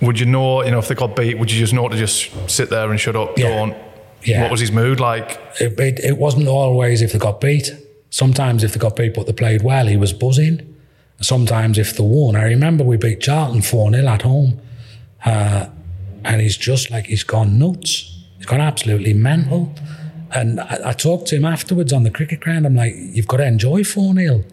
would 0.01 0.19
you 0.19 0.25
know, 0.25 0.65
you 0.65 0.71
know, 0.71 0.79
if 0.79 0.89
they 0.89 0.95
got 0.95 1.15
beat, 1.17 1.39
would 1.39 1.53
you 1.53 1.59
just 1.59 1.75
know 1.75 1.89
to 1.89 1.97
just 1.99 2.31
sit 2.49 2.71
there 2.71 2.91
and 2.91 2.99
shut 2.99 3.17
up? 3.17 3.37
Yeah. 3.37 3.49
Don't. 3.57 3.77
Yeah. 4.23 4.43
What 4.43 4.51
was 4.51 4.61
his 4.61 4.73
mood 4.73 5.01
like? 5.01 5.39
It, 5.61 5.79
it, 5.81 5.99
it 6.01 6.19
wasn't 6.19 6.47
always 6.49 7.01
if 7.03 7.13
they 7.13 7.19
got 7.19 7.41
beat. 7.41 7.75
Sometimes 8.11 8.65
if 8.65 8.73
they 8.73 8.81
got 8.81 8.97
but 8.97 9.27
they 9.27 9.33
played 9.33 9.63
well, 9.63 9.87
he 9.87 9.97
was 9.97 10.13
buzzing. 10.13 10.67
Sometimes 11.21 11.79
if 11.79 11.97
they 11.97 12.03
won, 12.03 12.35
I 12.35 12.43
remember 12.45 12.83
we 12.83 12.97
beat 12.97 13.21
Charlton 13.21 13.63
4 13.63 13.93
0 13.93 14.07
at 14.07 14.23
home. 14.23 14.61
Uh, 15.25 15.67
and 16.25 16.41
he's 16.41 16.57
just 16.57 16.91
like, 16.91 17.07
he's 17.07 17.23
gone 17.23 17.59
nuts. 17.59 18.25
He's 18.37 18.47
gone 18.47 18.61
absolutely 18.61 19.15
mental. 19.15 19.75
And 20.35 20.61
I, 20.61 20.79
I 20.87 20.93
talked 20.93 21.27
to 21.29 21.37
him 21.37 21.45
afterwards 21.45 21.93
on 21.93 22.03
the 22.03 22.11
cricket 22.11 22.41
ground. 22.41 22.67
I'm 22.67 22.75
like, 22.75 22.95
you've 22.97 23.29
got 23.29 23.39
to 23.39 23.47
enjoy 23.47 23.85
4 23.85 24.15
0. 24.15 24.45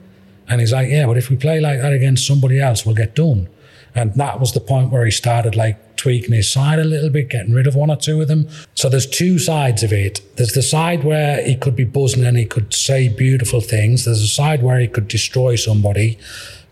And 0.49 0.61
he's 0.61 0.71
like, 0.71 0.89
yeah, 0.89 1.05
but 1.05 1.17
if 1.17 1.29
we 1.29 1.35
play 1.35 1.59
like 1.59 1.81
that 1.81 1.93
against 1.93 2.25
somebody 2.25 2.59
else, 2.59 2.85
we'll 2.85 2.95
get 2.95 3.15
done. 3.15 3.49
And 3.95 4.13
that 4.15 4.39
was 4.39 4.53
the 4.53 4.59
point 4.59 4.91
where 4.91 5.03
he 5.05 5.11
started 5.11 5.55
like 5.55 5.77
tweaking 5.97 6.33
his 6.33 6.49
side 6.49 6.79
a 6.79 6.83
little 6.83 7.09
bit, 7.09 7.29
getting 7.29 7.53
rid 7.53 7.67
of 7.67 7.75
one 7.75 7.89
or 7.89 7.95
two 7.95 8.21
of 8.21 8.27
them. 8.27 8.47
So 8.75 8.89
there's 8.89 9.07
two 9.07 9.39
sides 9.39 9.83
of 9.83 9.91
it. 9.91 10.21
There's 10.37 10.53
the 10.53 10.61
side 10.61 11.03
where 11.03 11.43
he 11.43 11.55
could 11.55 11.75
be 11.75 11.83
buzzing 11.83 12.25
and 12.25 12.37
he 12.37 12.45
could 12.45 12.73
say 12.73 13.09
beautiful 13.09 13.61
things. 13.61 14.05
There's 14.05 14.21
a 14.21 14.27
side 14.27 14.63
where 14.63 14.79
he 14.79 14.87
could 14.87 15.07
destroy 15.07 15.55
somebody. 15.55 16.17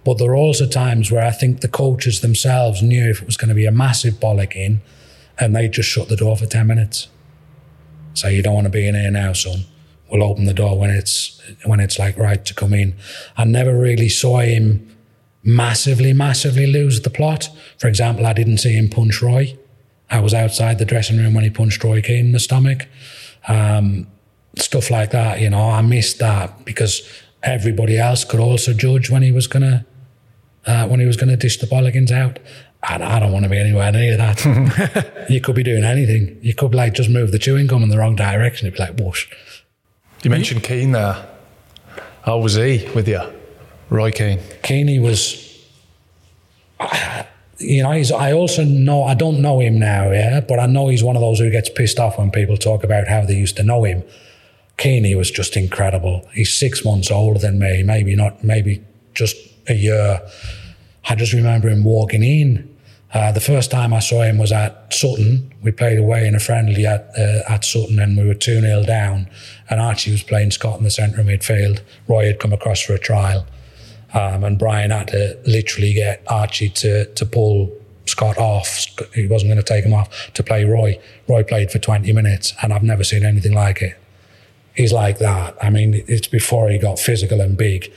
But 0.03 0.19
there 0.19 0.31
are 0.31 0.35
also 0.35 0.67
times 0.67 1.11
where 1.11 1.25
I 1.25 1.31
think 1.31 1.61
the 1.61 1.67
coaches 1.67 2.21
themselves 2.21 2.83
knew 2.83 3.09
if 3.09 3.21
it 3.21 3.25
was 3.25 3.37
going 3.37 3.49
to 3.49 3.55
be 3.55 3.65
a 3.65 3.71
massive 3.71 4.15
bollocking 4.15 4.79
and 5.39 5.55
they 5.55 5.67
just 5.67 5.89
shut 5.89 6.09
the 6.09 6.15
door 6.15 6.37
for 6.37 6.45
10 6.45 6.67
minutes. 6.67 7.07
So 8.13 8.27
you 8.27 8.41
don't 8.41 8.53
want 8.53 8.65
to 8.65 8.71
be 8.71 8.87
in 8.87 8.95
here 8.95 9.11
now, 9.11 9.33
son. 9.33 9.65
We'll 10.09 10.23
open 10.23 10.45
the 10.45 10.53
door 10.53 10.77
when 10.79 10.91
it's 10.91 11.41
when 11.65 11.79
it's 11.79 11.97
like 11.97 12.17
right 12.17 12.45
to 12.45 12.53
come 12.53 12.73
in. 12.73 12.95
I 13.35 13.43
never 13.43 13.75
really 13.75 14.07
saw 14.07 14.39
him 14.39 14.94
massively, 15.45 16.11
massively 16.11 16.67
lose 16.67 17.01
the 17.01 17.09
plot. 17.09 17.49
For 17.77 17.87
example, 17.87 18.25
I 18.25 18.33
didn't 18.33 18.57
see 18.57 18.73
him 18.73 18.89
punch 18.89 19.21
Roy. 19.21 19.57
I 20.09 20.19
was 20.19 20.33
outside 20.33 20.79
the 20.79 20.85
dressing 20.85 21.17
room 21.17 21.33
when 21.33 21.43
he 21.43 21.49
punched 21.49 21.83
Roy 21.83 22.01
Keane 22.01 22.27
in 22.27 22.31
the 22.31 22.39
stomach. 22.39 22.87
Um, 23.47 24.07
stuff 24.57 24.89
like 24.89 25.11
that, 25.11 25.39
you 25.39 25.49
know, 25.49 25.69
I 25.69 25.81
missed 25.81 26.19
that 26.19 26.65
because 26.65 27.07
everybody 27.43 27.97
else 27.97 28.23
could 28.23 28.39
also 28.39 28.73
judge 28.73 29.09
when 29.09 29.21
he 29.21 29.31
was 29.31 29.47
gonna 29.47 29.85
uh, 30.65 30.87
when 30.87 30.99
he 30.99 31.05
was 31.05 31.17
gonna 31.17 31.37
dish 31.37 31.59
the 31.59 31.67
bolligans 31.67 32.11
out. 32.11 32.39
And 32.87 33.03
I 33.03 33.19
don't 33.19 33.31
want 33.31 33.43
to 33.43 33.49
be 33.49 33.57
anywhere 33.57 33.91
near 33.91 34.15
that. 34.15 35.25
you 35.29 35.41
could 35.41 35.55
be 35.55 35.63
doing 35.63 35.83
anything. 35.83 36.37
You 36.41 36.53
could 36.53 36.75
like 36.75 36.93
just 36.93 37.09
move 37.09 37.31
the 37.31 37.39
chewing 37.39 37.65
gum 37.65 37.81
in 37.81 37.89
the 37.89 37.97
wrong 37.97 38.15
direction. 38.15 38.67
It'd 38.67 38.77
be 38.77 38.83
like 38.83 38.99
whoosh. 38.99 39.27
You 40.23 40.29
mentioned 40.29 40.63
Keane 40.63 40.91
there. 40.91 41.27
How 42.21 42.37
was 42.39 42.55
he 42.55 42.87
with 42.93 43.07
you, 43.07 43.21
Roy 43.89 44.11
Keane? 44.11 44.39
Keeney 44.63 44.99
was, 44.99 45.65
you 47.57 47.83
know, 47.83 47.91
he's, 47.91 48.11
I 48.11 48.31
also 48.31 48.63
know, 48.63 49.03
I 49.03 49.13
don't 49.13 49.41
know 49.41 49.59
him 49.59 49.79
now, 49.79 50.11
yeah, 50.11 50.41
but 50.41 50.59
I 50.59 50.65
know 50.65 50.87
he's 50.89 51.03
one 51.03 51.15
of 51.15 51.21
those 51.21 51.39
who 51.39 51.49
gets 51.49 51.69
pissed 51.69 51.99
off 51.99 52.17
when 52.17 52.31
people 52.31 52.57
talk 52.57 52.83
about 52.83 53.07
how 53.07 53.21
they 53.25 53.35
used 53.35 53.57
to 53.57 53.63
know 53.63 53.83
him. 53.83 54.03
Keeney 54.77 55.15
was 55.15 55.31
just 55.31 55.55
incredible. 55.55 56.27
He's 56.33 56.53
six 56.53 56.83
months 56.83 57.09
older 57.09 57.39
than 57.39 57.59
me, 57.59 57.83
maybe 57.83 58.15
not, 58.15 58.43
maybe 58.43 58.83
just 59.13 59.35
a 59.67 59.73
year. 59.73 60.21
I 61.07 61.15
just 61.15 61.33
remember 61.33 61.69
him 61.69 61.83
walking 61.83 62.23
in. 62.23 62.75
Uh, 63.13 63.31
the 63.31 63.39
first 63.39 63.71
time 63.71 63.93
I 63.93 63.99
saw 63.99 64.23
him 64.23 64.37
was 64.37 64.51
at 64.51 64.93
Sutton. 64.93 65.53
We 65.61 65.71
played 65.71 65.97
away 65.97 66.27
in 66.27 66.35
a 66.35 66.39
friendly 66.39 66.85
at 66.85 67.09
uh, 67.17 67.43
at 67.47 67.63
Sutton, 67.63 67.97
and 67.97 68.17
we 68.17 68.25
were 68.25 68.33
two 68.33 68.59
0 68.59 68.83
down. 68.83 69.29
And 69.69 69.79
Archie 69.79 70.11
was 70.11 70.21
playing 70.21 70.51
Scot 70.51 70.77
in 70.77 70.83
the 70.83 70.91
centre 70.91 71.21
of 71.21 71.27
midfield. 71.27 71.79
Roy 72.09 72.25
had 72.25 72.39
come 72.39 72.51
across 72.51 72.81
for 72.81 72.93
a 72.93 72.99
trial, 72.99 73.47
um, 74.15 74.43
and 74.43 74.57
Brian 74.57 74.91
had 74.91 75.09
to 75.09 75.37
literally 75.45 75.93
get 75.93 76.23
Archie 76.27 76.69
to 76.69 77.05
to 77.13 77.25
pull 77.25 77.71
Scot 78.07 78.37
off. 78.37 78.85
He 79.13 79.25
wasn't 79.25 79.49
going 79.49 79.57
to 79.57 79.63
take 79.63 79.83
him 79.83 79.93
off 79.93 80.31
to 80.33 80.43
play 80.43 80.63
Roy. 80.63 80.99
Roy 81.27 81.43
played 81.43 81.71
for 81.71 81.79
20 81.79 82.13
minutes, 82.13 82.53
and 82.61 82.71
I've 82.71 82.83
never 82.83 83.03
seen 83.03 83.25
anything 83.25 83.53
like 83.53 83.81
it. 83.81 83.97
He's 84.75 84.93
like 84.93 85.17
that. 85.19 85.57
I 85.61 85.69
mean, 85.69 86.03
it's 86.07 86.27
before 86.27 86.69
he 86.69 86.77
got 86.77 86.99
physical 86.99 87.41
and 87.41 87.57
big. 87.57 87.91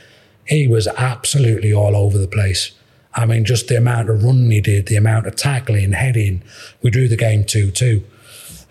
He 0.46 0.66
was 0.66 0.86
absolutely 0.86 1.74
all 1.74 1.94
over 1.94 2.16
the 2.16 2.28
place. 2.28 2.72
I 3.14 3.26
mean, 3.26 3.44
just 3.44 3.68
the 3.68 3.76
amount 3.76 4.08
of 4.08 4.24
running 4.24 4.50
he 4.50 4.60
did, 4.60 4.86
the 4.86 4.96
amount 4.96 5.26
of 5.26 5.36
tackling, 5.36 5.92
heading. 5.92 6.42
We 6.82 6.90
drew 6.90 7.08
the 7.08 7.16
game 7.16 7.44
2 7.44 7.70
2. 7.70 8.02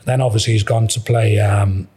Then 0.06 0.22
obviously 0.22 0.54
he's 0.54 0.64
gone 0.64 0.88
to 0.88 1.00
play. 1.00 1.40
Um, 1.40 1.88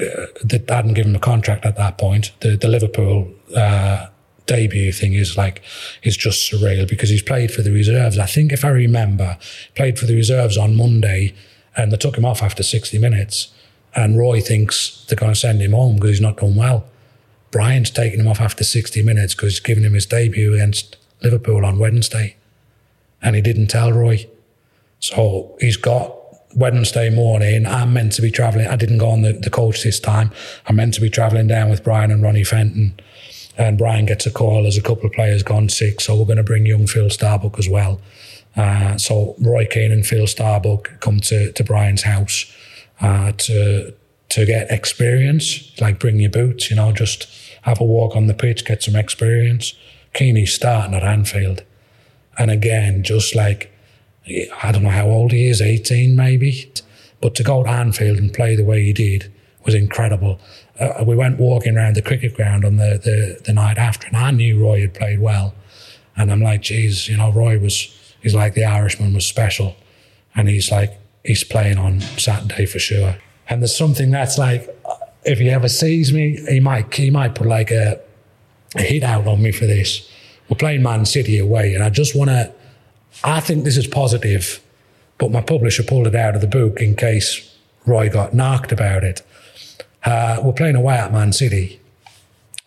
uh, 0.00 0.26
they 0.44 0.62
hadn't 0.68 0.94
given 0.94 1.10
him 1.12 1.16
a 1.16 1.20
contract 1.20 1.66
at 1.66 1.76
that 1.76 1.98
point. 1.98 2.32
The, 2.40 2.56
the 2.56 2.68
Liverpool 2.68 3.28
uh, 3.54 4.06
debut 4.48 4.92
thing 4.92 5.14
is 5.14 5.36
like, 5.36 5.62
is 6.02 6.16
just 6.16 6.50
surreal 6.50 6.88
because 6.88 7.10
he's 7.10 7.22
played 7.22 7.52
for 7.52 7.62
the 7.62 7.70
reserves. 7.70 8.18
I 8.18 8.26
think 8.26 8.52
if 8.52 8.64
I 8.64 8.70
remember, 8.70 9.38
played 9.76 9.98
for 9.98 10.06
the 10.06 10.16
reserves 10.16 10.58
on 10.58 10.76
Monday 10.76 11.34
and 11.76 11.92
they 11.92 11.96
took 11.96 12.18
him 12.18 12.24
off 12.24 12.42
after 12.42 12.64
60 12.64 12.98
minutes. 12.98 13.48
And 13.94 14.18
Roy 14.18 14.40
thinks 14.40 15.04
they're 15.08 15.16
going 15.16 15.32
to 15.32 15.38
send 15.38 15.60
him 15.60 15.72
home 15.72 15.96
because 15.96 16.10
he's 16.10 16.20
not 16.20 16.38
done 16.38 16.56
well. 16.56 16.84
Brian's 17.50 17.90
taking 17.90 18.20
him 18.20 18.28
off 18.28 18.40
after 18.40 18.64
60 18.64 19.02
minutes 19.02 19.34
because 19.34 19.54
he's 19.54 19.60
giving 19.60 19.84
him 19.84 19.94
his 19.94 20.06
debut 20.06 20.54
against 20.54 20.96
Liverpool 21.22 21.64
on 21.64 21.78
Wednesday. 21.78 22.36
And 23.22 23.36
he 23.36 23.42
didn't 23.42 23.68
tell 23.68 23.92
Roy. 23.92 24.28
So 25.00 25.56
he's 25.60 25.76
got 25.76 26.14
Wednesday 26.54 27.10
morning. 27.10 27.66
I'm 27.66 27.92
meant 27.92 28.12
to 28.12 28.22
be 28.22 28.30
travelling. 28.30 28.66
I 28.66 28.76
didn't 28.76 28.98
go 28.98 29.08
on 29.08 29.22
the, 29.22 29.32
the 29.32 29.50
coach 29.50 29.82
this 29.82 30.00
time. 30.00 30.30
I'm 30.66 30.76
meant 30.76 30.94
to 30.94 31.00
be 31.00 31.10
travelling 31.10 31.46
down 31.46 31.70
with 31.70 31.84
Brian 31.84 32.10
and 32.10 32.22
Ronnie 32.22 32.44
Fenton. 32.44 32.98
And 33.58 33.76
Brian 33.76 34.06
gets 34.06 34.24
a 34.24 34.30
call 34.30 34.66
as 34.66 34.78
a 34.78 34.82
couple 34.82 35.06
of 35.06 35.12
players 35.12 35.42
gone 35.42 35.68
sick. 35.68 36.00
So 36.00 36.16
we're 36.16 36.24
going 36.24 36.36
to 36.38 36.44
bring 36.44 36.64
young 36.64 36.86
Phil 36.86 37.10
Starbuck 37.10 37.58
as 37.58 37.68
well. 37.68 38.00
Uh, 38.56 38.96
so 38.96 39.34
Roy 39.40 39.66
Keane 39.66 39.92
and 39.92 40.06
Phil 40.06 40.26
Starbuck 40.26 41.00
come 41.00 41.20
to, 41.20 41.52
to 41.52 41.64
Brian's 41.64 42.02
house 42.02 42.50
uh, 43.00 43.32
to 43.32 43.94
to 44.30 44.44
get 44.44 44.70
experience, 44.70 45.72
like 45.80 45.98
bring 45.98 46.20
your 46.20 46.30
boots, 46.30 46.68
you 46.68 46.76
know, 46.76 46.92
just 46.92 47.26
have 47.62 47.80
a 47.80 47.84
walk 47.84 48.14
on 48.14 48.26
the 48.26 48.34
pitch, 48.34 48.64
get 48.64 48.82
some 48.82 48.94
experience. 48.94 49.74
Keeney's 50.12 50.52
starting 50.52 50.94
at 50.94 51.02
Anfield. 51.02 51.62
And 52.38 52.50
again, 52.50 53.02
just 53.02 53.34
like, 53.34 53.72
I 54.62 54.70
don't 54.70 54.82
know 54.82 54.90
how 54.90 55.06
old 55.06 55.32
he 55.32 55.48
is, 55.48 55.62
18 55.62 56.14
maybe. 56.14 56.70
But 57.20 57.34
to 57.36 57.42
go 57.42 57.64
to 57.64 57.70
Anfield 57.70 58.18
and 58.18 58.32
play 58.32 58.54
the 58.54 58.64
way 58.64 58.82
he 58.84 58.92
did 58.92 59.32
was 59.68 59.74
incredible. 59.74 60.40
Uh, 60.80 61.04
we 61.06 61.14
went 61.14 61.38
walking 61.38 61.76
around 61.76 61.94
the 61.94 62.02
cricket 62.02 62.34
ground 62.34 62.64
on 62.64 62.76
the, 62.76 62.98
the, 63.04 63.42
the 63.44 63.52
night 63.52 63.76
after, 63.76 64.06
and 64.06 64.16
I 64.16 64.30
knew 64.30 64.58
Roy 64.58 64.80
had 64.80 64.94
played 64.94 65.20
well. 65.20 65.54
And 66.16 66.32
I'm 66.32 66.40
like, 66.40 66.62
geez, 66.62 67.06
you 67.06 67.18
know, 67.18 67.30
Roy 67.30 67.58
was, 67.58 67.94
he's 68.22 68.34
like 68.34 68.54
the 68.54 68.64
Irishman 68.64 69.12
was 69.12 69.26
special. 69.26 69.76
And 70.34 70.48
he's 70.48 70.70
like, 70.72 70.98
he's 71.22 71.44
playing 71.44 71.76
on 71.76 72.00
Saturday 72.00 72.64
for 72.64 72.78
sure. 72.78 73.16
And 73.50 73.60
there's 73.60 73.76
something 73.76 74.10
that's 74.10 74.38
like, 74.38 74.74
if 75.24 75.38
he 75.38 75.50
ever 75.50 75.68
sees 75.68 76.12
me, 76.12 76.38
he 76.48 76.60
might 76.60 76.94
he 76.94 77.10
might 77.10 77.34
put 77.34 77.46
like 77.46 77.70
a, 77.70 78.00
a 78.76 78.82
hit 78.82 79.02
out 79.02 79.26
on 79.26 79.42
me 79.42 79.52
for 79.52 79.66
this. 79.66 80.08
We're 80.48 80.56
playing 80.56 80.82
Man 80.82 81.04
City 81.04 81.38
away, 81.38 81.74
and 81.74 81.84
I 81.84 81.90
just 81.90 82.16
want 82.16 82.30
to. 82.30 82.52
I 83.22 83.40
think 83.40 83.64
this 83.64 83.76
is 83.76 83.86
positive, 83.86 84.62
but 85.18 85.30
my 85.30 85.42
publisher 85.42 85.82
pulled 85.82 86.06
it 86.06 86.14
out 86.14 86.34
of 86.34 86.40
the 86.40 86.46
book 86.46 86.80
in 86.80 86.94
case 86.96 87.56
Roy 87.84 88.08
got 88.08 88.32
knocked 88.32 88.72
about 88.72 89.04
it. 89.04 89.22
Uh, 90.04 90.40
we're 90.42 90.52
playing 90.52 90.76
away 90.76 90.94
at 90.94 91.12
Man 91.12 91.32
City, 91.32 91.80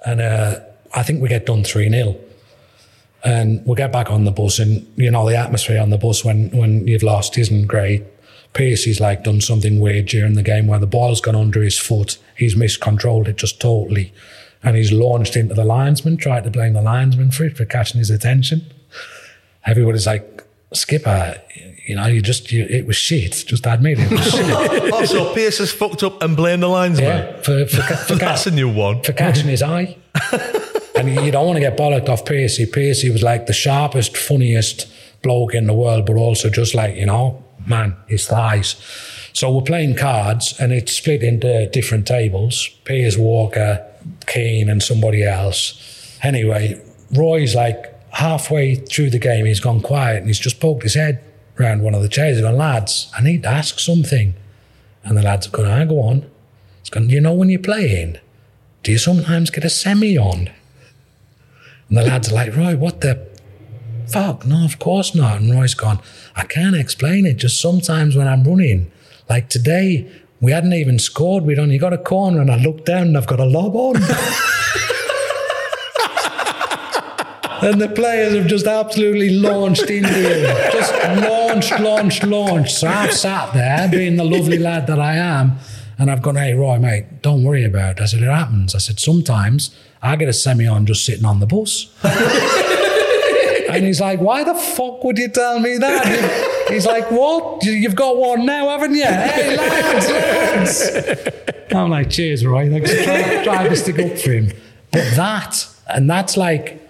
and 0.05 0.21
uh, 0.21 0.59
I 0.93 1.03
think 1.03 1.21
we 1.21 1.29
get 1.29 1.45
done 1.45 1.63
three 1.63 1.89
0 1.89 2.15
and 3.23 3.63
we'll 3.65 3.75
get 3.75 3.91
back 3.91 4.09
on 4.09 4.25
the 4.25 4.31
bus, 4.31 4.59
and 4.59 4.91
you 4.95 5.11
know 5.11 5.27
the 5.27 5.37
atmosphere 5.37 5.79
on 5.79 5.89
the 5.89 5.97
bus 5.97 6.25
when 6.25 6.49
when 6.49 6.87
you've 6.87 7.03
lost 7.03 7.37
isn't 7.37 7.67
great. 7.67 8.03
Piercy's 8.53 8.99
like 8.99 9.23
done 9.23 9.39
something 9.39 9.79
weird 9.79 10.07
during 10.07 10.33
the 10.33 10.43
game 10.43 10.67
where 10.67 10.79
the 10.79 10.87
ball's 10.87 11.21
gone 11.21 11.35
under 11.35 11.61
his 11.61 11.77
foot. 11.77 12.17
He's 12.35 12.55
miscontrolled 12.55 13.27
it 13.27 13.37
just 13.37 13.61
totally. 13.61 14.13
And 14.63 14.75
he's 14.75 14.91
launched 14.91 15.37
into 15.37 15.55
the 15.55 15.63
linesman, 15.63 16.17
tried 16.17 16.43
to 16.43 16.51
blame 16.51 16.73
the 16.73 16.81
linesman 16.81 17.31
for 17.31 17.45
it, 17.45 17.55
for 17.55 17.65
catching 17.65 17.99
his 17.99 18.09
attention. 18.09 18.65
Everybody's 19.65 20.05
like, 20.05 20.43
Skipper, 20.73 21.41
you 21.91 21.97
know, 21.97 22.07
you 22.07 22.21
just, 22.21 22.53
you, 22.53 22.65
it 22.69 22.87
was 22.87 22.95
shit. 22.95 23.43
Just 23.45 23.65
admit 23.65 23.99
it. 23.99 24.09
was 24.09 24.23
shit. 24.31 24.93
oh, 24.93 25.03
so 25.03 25.33
Pearce 25.33 25.57
has 25.57 25.73
fucked 25.73 26.03
up 26.03 26.23
and 26.23 26.37
blamed 26.37 26.63
the 26.63 26.69
linesman. 26.69 27.05
Yeah, 27.05 27.35
for, 27.41 27.65
for, 27.65 27.81
ca- 27.81 27.95
for, 27.97 28.15
That's 28.15 28.47
a 28.47 28.51
new 28.51 28.73
one. 28.73 29.03
for 29.03 29.11
catching 29.11 29.47
his 29.47 29.61
eye. 29.61 29.97
and 30.95 31.09
you 31.09 31.31
don't 31.31 31.45
want 31.45 31.57
to 31.57 31.59
get 31.59 31.77
bollocked 31.77 32.07
off 32.07 32.23
Piercy. 32.25 32.65
Piercy 32.65 33.09
was 33.09 33.21
like 33.21 33.45
the 33.47 33.53
sharpest, 33.53 34.15
funniest 34.15 34.89
bloke 35.21 35.53
in 35.53 35.67
the 35.67 35.73
world, 35.73 36.05
but 36.05 36.15
also 36.15 36.49
just 36.49 36.73
like, 36.73 36.95
you 36.95 37.05
know, 37.05 37.43
man, 37.67 37.97
his 38.07 38.25
thighs. 38.25 38.77
So 39.33 39.53
we're 39.53 39.63
playing 39.63 39.97
cards 39.97 40.57
and 40.57 40.71
it's 40.71 40.93
split 40.93 41.23
into 41.23 41.69
different 41.71 42.07
tables. 42.07 42.69
Piers 42.85 43.17
Walker 43.17 43.85
Keane 44.27 44.69
and 44.69 44.81
somebody 44.81 45.25
else. 45.25 46.17
Anyway, 46.23 46.81
Roy's 47.13 47.53
like 47.53 47.93
halfway 48.13 48.75
through 48.75 49.09
the 49.09 49.19
game, 49.19 49.45
he's 49.45 49.59
gone 49.59 49.81
quiet 49.81 50.19
and 50.19 50.27
he's 50.27 50.39
just 50.39 50.61
poked 50.61 50.83
his 50.83 50.93
head 50.93 51.21
round 51.61 51.81
one 51.81 51.95
of 51.95 52.01
the 52.01 52.09
chairs. 52.09 52.37
He's 52.37 52.45
gone, 52.45 52.57
lads, 52.57 53.11
I 53.17 53.21
need 53.21 53.43
to 53.43 53.49
ask 53.49 53.79
something. 53.79 54.33
And 55.03 55.17
the 55.17 55.21
lads 55.21 55.45
have 55.45 55.53
gone, 55.53 55.65
I 55.65 55.81
ah, 55.81 55.85
go 55.85 56.01
on. 56.01 56.29
He's 56.79 56.89
gone, 56.89 57.09
you 57.09 57.21
know 57.21 57.33
when 57.33 57.49
you're 57.49 57.59
playing, 57.59 58.17
do 58.83 58.91
you 58.91 58.97
sometimes 58.97 59.49
get 59.49 59.63
a 59.63 59.69
semi 59.69 60.17
on? 60.17 60.49
And 61.87 61.97
the 61.97 62.03
lads 62.03 62.31
are 62.31 62.35
like, 62.35 62.55
Roy, 62.55 62.75
what 62.75 63.01
the 63.01 63.27
fuck? 64.07 64.45
No, 64.45 64.65
of 64.65 64.79
course 64.79 65.15
not. 65.15 65.41
And 65.41 65.51
Roy's 65.51 65.73
gone, 65.73 65.99
I 66.35 66.45
can't 66.45 66.75
explain 66.75 67.25
it. 67.25 67.35
Just 67.35 67.61
sometimes 67.61 68.15
when 68.15 68.27
I'm 68.27 68.43
running, 68.43 68.91
like 69.29 69.49
today, 69.49 70.11
we 70.39 70.51
hadn't 70.51 70.73
even 70.73 70.99
scored. 70.99 71.43
We'd 71.43 71.59
only 71.59 71.77
got 71.77 71.93
a 71.93 71.97
corner, 71.97 72.41
and 72.41 72.51
I 72.51 72.57
looked 72.57 72.85
down 72.85 73.07
and 73.07 73.17
I've 73.17 73.27
got 73.27 73.39
a 73.39 73.45
lob 73.45 73.75
on. 73.75 73.95
and 77.61 77.79
the 77.79 77.89
players 77.89 78.33
have 78.33 78.47
just 78.47 78.65
absolutely 78.65 79.29
launched 79.29 79.89
into 79.89 80.09
him. 80.09 80.71
Just 80.71 80.93
launched, 80.93 81.79
launched, 81.79 82.23
launched. 82.23 82.75
So 82.75 82.87
I've 82.87 83.13
sat 83.13 83.53
there, 83.53 83.87
being 83.89 84.17
the 84.17 84.23
lovely 84.23 84.57
lad 84.57 84.87
that 84.87 84.99
I 84.99 85.15
am, 85.15 85.57
and 85.97 86.09
I've 86.09 86.21
gone, 86.21 86.35
hey, 86.35 86.53
Roy, 86.53 86.79
mate, 86.79 87.21
don't 87.21 87.43
worry 87.43 87.63
about 87.63 87.97
it. 87.97 88.01
I 88.01 88.05
said, 88.05 88.23
it 88.23 88.29
happens. 88.29 88.73
I 88.73 88.79
said, 88.79 88.99
sometimes 88.99 89.75
I 90.01 90.15
get 90.15 90.27
a 90.27 90.33
semi 90.33 90.65
on 90.65 90.85
just 90.85 91.05
sitting 91.05 91.25
on 91.25 91.39
the 91.39 91.45
bus. 91.45 91.93
and 93.69 93.85
he's 93.85 94.01
like, 94.01 94.19
why 94.19 94.43
the 94.43 94.55
fuck 94.55 95.03
would 95.03 95.17
you 95.17 95.29
tell 95.29 95.59
me 95.59 95.77
that? 95.77 96.67
He's 96.69 96.85
like, 96.85 97.11
what? 97.11 97.63
You've 97.63 97.95
got 97.95 98.17
one 98.17 98.45
now, 98.45 98.69
haven't 98.69 98.95
you? 98.95 99.03
Hey, 99.03 99.55
lads, 99.57 100.09
lads. 100.09 101.73
I'm 101.73 101.89
like, 101.89 102.09
cheers, 102.09 102.45
Roy. 102.45 102.65
Like, 102.65 102.85
try, 102.85 103.43
try 103.43 103.67
to 103.67 103.75
stick 103.75 103.99
up 103.99 104.17
for 104.17 104.31
him. 104.31 104.51
But 104.91 105.15
that, 105.15 105.67
and 105.87 106.09
that's 106.09 106.35
like, 106.35 106.80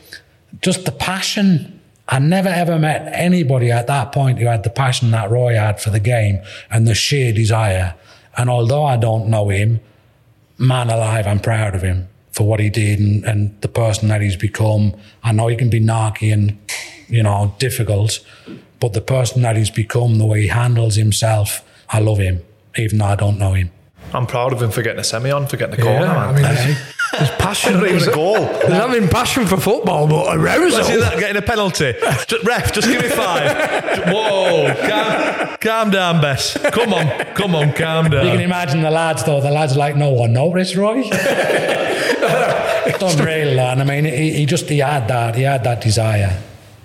just 0.61 0.85
the 0.85 0.91
passion. 0.91 1.79
I 2.07 2.19
never 2.19 2.49
ever 2.49 2.77
met 2.77 3.09
anybody 3.13 3.71
at 3.71 3.87
that 3.87 4.11
point 4.11 4.39
who 4.39 4.45
had 4.45 4.63
the 4.63 4.69
passion 4.69 5.11
that 5.11 5.31
Roy 5.31 5.55
had 5.55 5.81
for 5.81 5.89
the 5.89 5.99
game 5.99 6.41
and 6.69 6.87
the 6.87 6.95
sheer 6.95 7.31
desire. 7.31 7.95
And 8.37 8.49
although 8.49 8.83
I 8.83 8.97
don't 8.97 9.27
know 9.29 9.49
him, 9.49 9.79
man 10.57 10.89
alive, 10.89 11.27
I'm 11.27 11.39
proud 11.39 11.75
of 11.75 11.81
him 11.81 12.07
for 12.31 12.47
what 12.47 12.59
he 12.59 12.69
did 12.69 12.99
and, 12.99 13.23
and 13.25 13.61
the 13.61 13.67
person 13.67 14.07
that 14.09 14.21
he's 14.21 14.35
become. 14.35 14.93
I 15.23 15.31
know 15.31 15.47
he 15.47 15.55
can 15.55 15.69
be 15.69 15.79
narky 15.81 16.31
and, 16.31 16.57
you 17.07 17.23
know, 17.23 17.55
difficult, 17.59 18.19
but 18.79 18.93
the 18.93 19.01
person 19.01 19.41
that 19.41 19.57
he's 19.57 19.69
become, 19.69 20.17
the 20.17 20.25
way 20.25 20.43
he 20.43 20.47
handles 20.47 20.95
himself, 20.95 21.63
I 21.89 21.99
love 21.99 22.19
him, 22.19 22.41
even 22.77 22.99
though 22.99 23.05
I 23.05 23.15
don't 23.15 23.37
know 23.37 23.53
him. 23.53 23.71
I'm 24.13 24.27
proud 24.27 24.53
of 24.53 24.61
him 24.61 24.71
for 24.71 24.81
getting 24.81 24.99
a 24.99 25.03
semi 25.03 25.31
on, 25.31 25.47
for 25.47 25.57
getting 25.57 25.79
a 25.79 25.81
corner. 25.81 26.05
Yeah, 26.05 26.27
I 26.27 26.31
mean, 26.33 26.43
there's, 26.43 26.77
there's 27.11 27.31
passion. 27.31 27.73
Not 27.79 27.87
even 27.87 28.09
a 28.09 28.13
goal. 28.13 28.33
There's 28.33 28.73
having 28.73 29.07
passion 29.07 29.45
for 29.45 29.57
football, 29.57 30.07
but 30.07 30.35
arousal. 30.35 30.79
Let's 30.79 30.87
see 30.87 30.97
that 30.97 31.19
getting 31.19 31.37
a 31.37 31.41
penalty. 31.41 31.93
Just, 32.27 32.43
ref, 32.43 32.73
just 32.73 32.87
give 32.87 33.01
me 33.01 33.09
five. 33.09 34.07
Whoa, 34.07 34.73
calm, 34.87 35.57
calm 35.59 35.89
down, 35.91 36.21
Bess. 36.21 36.57
Come 36.71 36.93
on, 36.93 37.07
come 37.35 37.55
on, 37.55 37.73
calm 37.73 38.09
down. 38.09 38.25
You 38.25 38.31
can 38.31 38.41
imagine 38.41 38.81
the 38.81 38.91
lads, 38.91 39.23
though. 39.23 39.41
The 39.41 39.51
lads 39.51 39.73
are 39.75 39.79
like, 39.79 39.95
no 39.95 40.09
one 40.09 40.33
noticed, 40.33 40.75
Roy. 40.75 41.03
it's 42.85 43.01
unreal, 43.01 43.59
and 43.59 43.81
I 43.81 43.83
mean, 43.83 44.05
he, 44.05 44.33
he 44.33 44.45
just 44.45 44.69
he 44.69 44.79
had 44.79 45.07
that, 45.07 45.35
he 45.35 45.43
had 45.43 45.63
that 45.63 45.81
desire. 45.81 46.41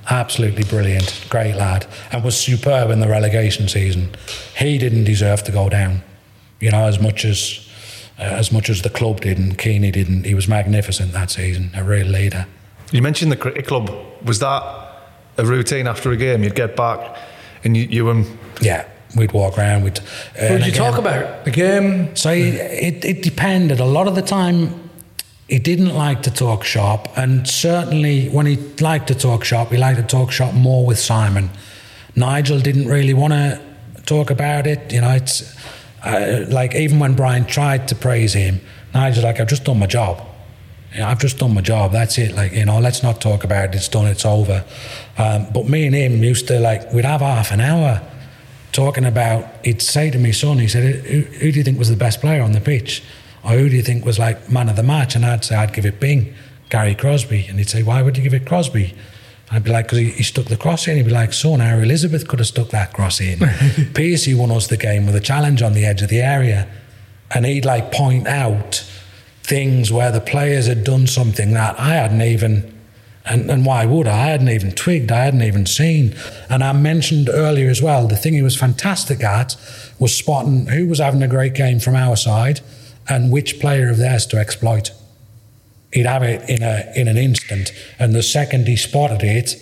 Absolutely 0.08 0.62
brilliant, 0.62 1.26
great 1.28 1.56
lad, 1.56 1.84
and 2.12 2.22
was 2.22 2.38
superb 2.38 2.90
in 2.90 3.00
the 3.00 3.08
relegation 3.08 3.66
season. 3.66 4.14
He 4.56 4.78
didn't 4.78 5.02
deserve 5.04 5.42
to 5.44 5.52
go 5.52 5.68
down, 5.68 6.02
you 6.66 6.72
know, 6.72 6.84
as 6.88 6.98
much 6.98 7.24
as 7.24 7.60
uh, 8.18 8.22
as 8.42 8.50
much 8.50 8.68
as 8.70 8.82
the 8.82 8.90
club 8.90 9.20
didn't. 9.20 9.54
Keeney 9.56 9.92
didn't. 9.92 10.24
He 10.24 10.34
was 10.34 10.48
magnificent 10.48 11.12
that 11.12 11.30
season, 11.30 11.70
a 11.76 11.84
real 11.84 12.08
leader. 12.08 12.44
You 12.90 13.02
mentioned 13.02 13.30
the 13.30 13.36
cricket 13.36 13.66
club. 13.68 13.86
Was 14.24 14.40
that 14.40 14.62
a 15.38 15.44
routine 15.44 15.86
after 15.86 16.10
a 16.10 16.16
game? 16.16 16.42
You'd 16.42 16.56
get 16.56 16.74
back, 16.74 17.00
and 17.62 17.76
you, 17.76 17.84
you 17.84 18.10
and 18.10 18.26
Yeah, 18.60 18.84
we'd 19.16 19.30
walk 19.32 19.56
around. 19.58 19.84
We'd. 19.84 19.98
Uh, 20.00 20.02
What 20.02 20.48
did 20.48 20.50
you 20.66 20.72
again- 20.72 20.72
talk 20.74 20.98
about? 20.98 21.44
The 21.44 21.52
game? 21.52 22.16
So 22.16 22.34
he, 22.34 22.48
it, 22.88 23.04
it 23.04 23.22
depended. 23.22 23.78
A 23.78 23.84
lot 23.84 24.08
of 24.08 24.16
the 24.16 24.22
time, 24.22 24.90
he 25.48 25.60
didn't 25.60 25.94
like 25.94 26.22
to 26.22 26.30
talk 26.32 26.64
shop, 26.64 27.16
and 27.16 27.46
certainly 27.46 28.28
when 28.30 28.46
he 28.46 28.56
liked 28.80 29.06
to 29.06 29.14
talk 29.14 29.44
shop, 29.44 29.70
he 29.70 29.76
liked 29.76 29.98
to 30.00 30.06
talk 30.16 30.32
shop 30.32 30.52
more 30.54 30.84
with 30.84 30.98
Simon. 30.98 31.50
Nigel 32.16 32.58
didn't 32.60 32.88
really 32.88 33.14
want 33.14 33.34
to 33.34 33.60
talk 34.06 34.30
about 34.30 34.66
it. 34.66 34.92
You 34.92 35.00
know, 35.02 35.10
it's 35.14 35.54
uh, 36.06 36.46
like 36.48 36.74
even 36.74 36.98
when 36.98 37.14
Brian 37.14 37.44
tried 37.44 37.88
to 37.88 37.94
praise 37.94 38.32
him, 38.32 38.60
Nigel's 38.94 39.24
like, 39.24 39.40
"I've 39.40 39.48
just 39.48 39.64
done 39.64 39.78
my 39.78 39.86
job. 39.86 40.22
I've 40.98 41.18
just 41.18 41.38
done 41.38 41.52
my 41.52 41.60
job. 41.60 41.92
That's 41.92 42.16
it. 42.16 42.34
Like, 42.34 42.52
you 42.52 42.64
know, 42.64 42.78
let's 42.78 43.02
not 43.02 43.20
talk 43.20 43.44
about 43.44 43.66
it. 43.66 43.74
It's 43.74 43.88
done. 43.88 44.06
It's 44.06 44.24
over." 44.24 44.64
Um, 45.18 45.46
but 45.52 45.68
me 45.68 45.86
and 45.86 45.94
him 45.94 46.22
used 46.22 46.48
to 46.48 46.60
like 46.60 46.92
we'd 46.92 47.04
have 47.04 47.20
half 47.20 47.50
an 47.50 47.60
hour 47.60 48.00
talking 48.76 49.06
about, 49.06 49.46
he'd 49.64 49.80
say 49.80 50.10
to 50.10 50.18
me 50.18 50.32
son, 50.32 50.58
he 50.58 50.68
said, 50.68 50.96
who, 50.96 51.22
who 51.22 51.50
do 51.50 51.58
you 51.58 51.64
think 51.64 51.78
was 51.78 51.88
the 51.88 51.96
best 51.96 52.20
player 52.20 52.42
on 52.42 52.52
the 52.52 52.60
pitch? 52.60 53.02
Or 53.42 53.52
who 53.52 53.70
do 53.70 53.74
you 53.74 53.82
think 53.82 54.04
was 54.04 54.18
like 54.18 54.50
man 54.50 54.68
of 54.68 54.76
the 54.76 54.82
match? 54.82 55.16
And 55.16 55.24
I'd 55.24 55.44
say, 55.44 55.56
I'd 55.56 55.72
give 55.72 55.86
it 55.86 55.98
Bing, 55.98 56.34
Gary 56.68 56.94
Crosby. 56.94 57.46
And 57.48 57.58
he'd 57.58 57.70
say, 57.70 57.82
why 57.82 58.02
would 58.02 58.18
you 58.18 58.22
give 58.22 58.34
it 58.34 58.46
Crosby? 58.46 58.94
I'd 59.50 59.62
be 59.62 59.70
like, 59.70 59.86
because 59.86 59.98
he, 59.98 60.10
he 60.10 60.22
stuck 60.22 60.46
the 60.46 60.56
cross 60.56 60.88
in. 60.88 60.96
He'd 60.96 61.04
be 61.04 61.12
like, 61.12 61.32
son, 61.32 61.60
our 61.60 61.82
Elizabeth 61.82 62.26
could 62.26 62.40
have 62.40 62.48
stuck 62.48 62.70
that 62.70 62.92
cross 62.92 63.20
in. 63.20 63.38
Piercy 63.94 64.34
won 64.34 64.50
us 64.50 64.66
the 64.66 64.76
game 64.76 65.06
with 65.06 65.14
a 65.14 65.20
challenge 65.20 65.62
on 65.62 65.72
the 65.72 65.86
edge 65.86 66.02
of 66.02 66.08
the 66.08 66.20
area. 66.20 66.68
And 67.30 67.46
he'd 67.46 67.64
like 67.64 67.92
point 67.92 68.26
out 68.26 68.84
things 69.42 69.92
where 69.92 70.10
the 70.10 70.20
players 70.20 70.66
had 70.66 70.82
done 70.82 71.06
something 71.06 71.52
that 71.52 71.78
I 71.78 71.90
hadn't 71.90 72.22
even 72.22 72.76
and, 73.28 73.50
and 73.50 73.66
why 73.66 73.84
would 73.86 74.06
I? 74.06 74.12
I 74.12 74.26
hadn't 74.26 74.48
even 74.48 74.70
twigged, 74.72 75.10
I 75.10 75.24
hadn't 75.24 75.42
even 75.42 75.66
seen. 75.66 76.14
And 76.48 76.62
I 76.62 76.72
mentioned 76.72 77.28
earlier 77.28 77.68
as 77.68 77.82
well, 77.82 78.06
the 78.06 78.16
thing 78.16 78.34
he 78.34 78.42
was 78.42 78.56
fantastic 78.56 79.22
at 79.24 79.56
was 79.98 80.14
spotting 80.14 80.66
who 80.66 80.86
was 80.86 81.00
having 81.00 81.22
a 81.22 81.28
great 81.28 81.54
game 81.54 81.80
from 81.80 81.96
our 81.96 82.16
side 82.16 82.60
and 83.08 83.32
which 83.32 83.58
player 83.58 83.90
of 83.90 83.98
theirs 83.98 84.26
to 84.26 84.38
exploit. 84.38 84.92
He'd 85.92 86.06
have 86.06 86.22
it 86.22 86.48
in 86.48 86.62
a 86.62 86.92
in 86.94 87.08
an 87.08 87.16
instant. 87.16 87.72
And 87.98 88.14
the 88.14 88.22
second 88.22 88.66
he 88.66 88.76
spotted 88.76 89.22
it, 89.22 89.54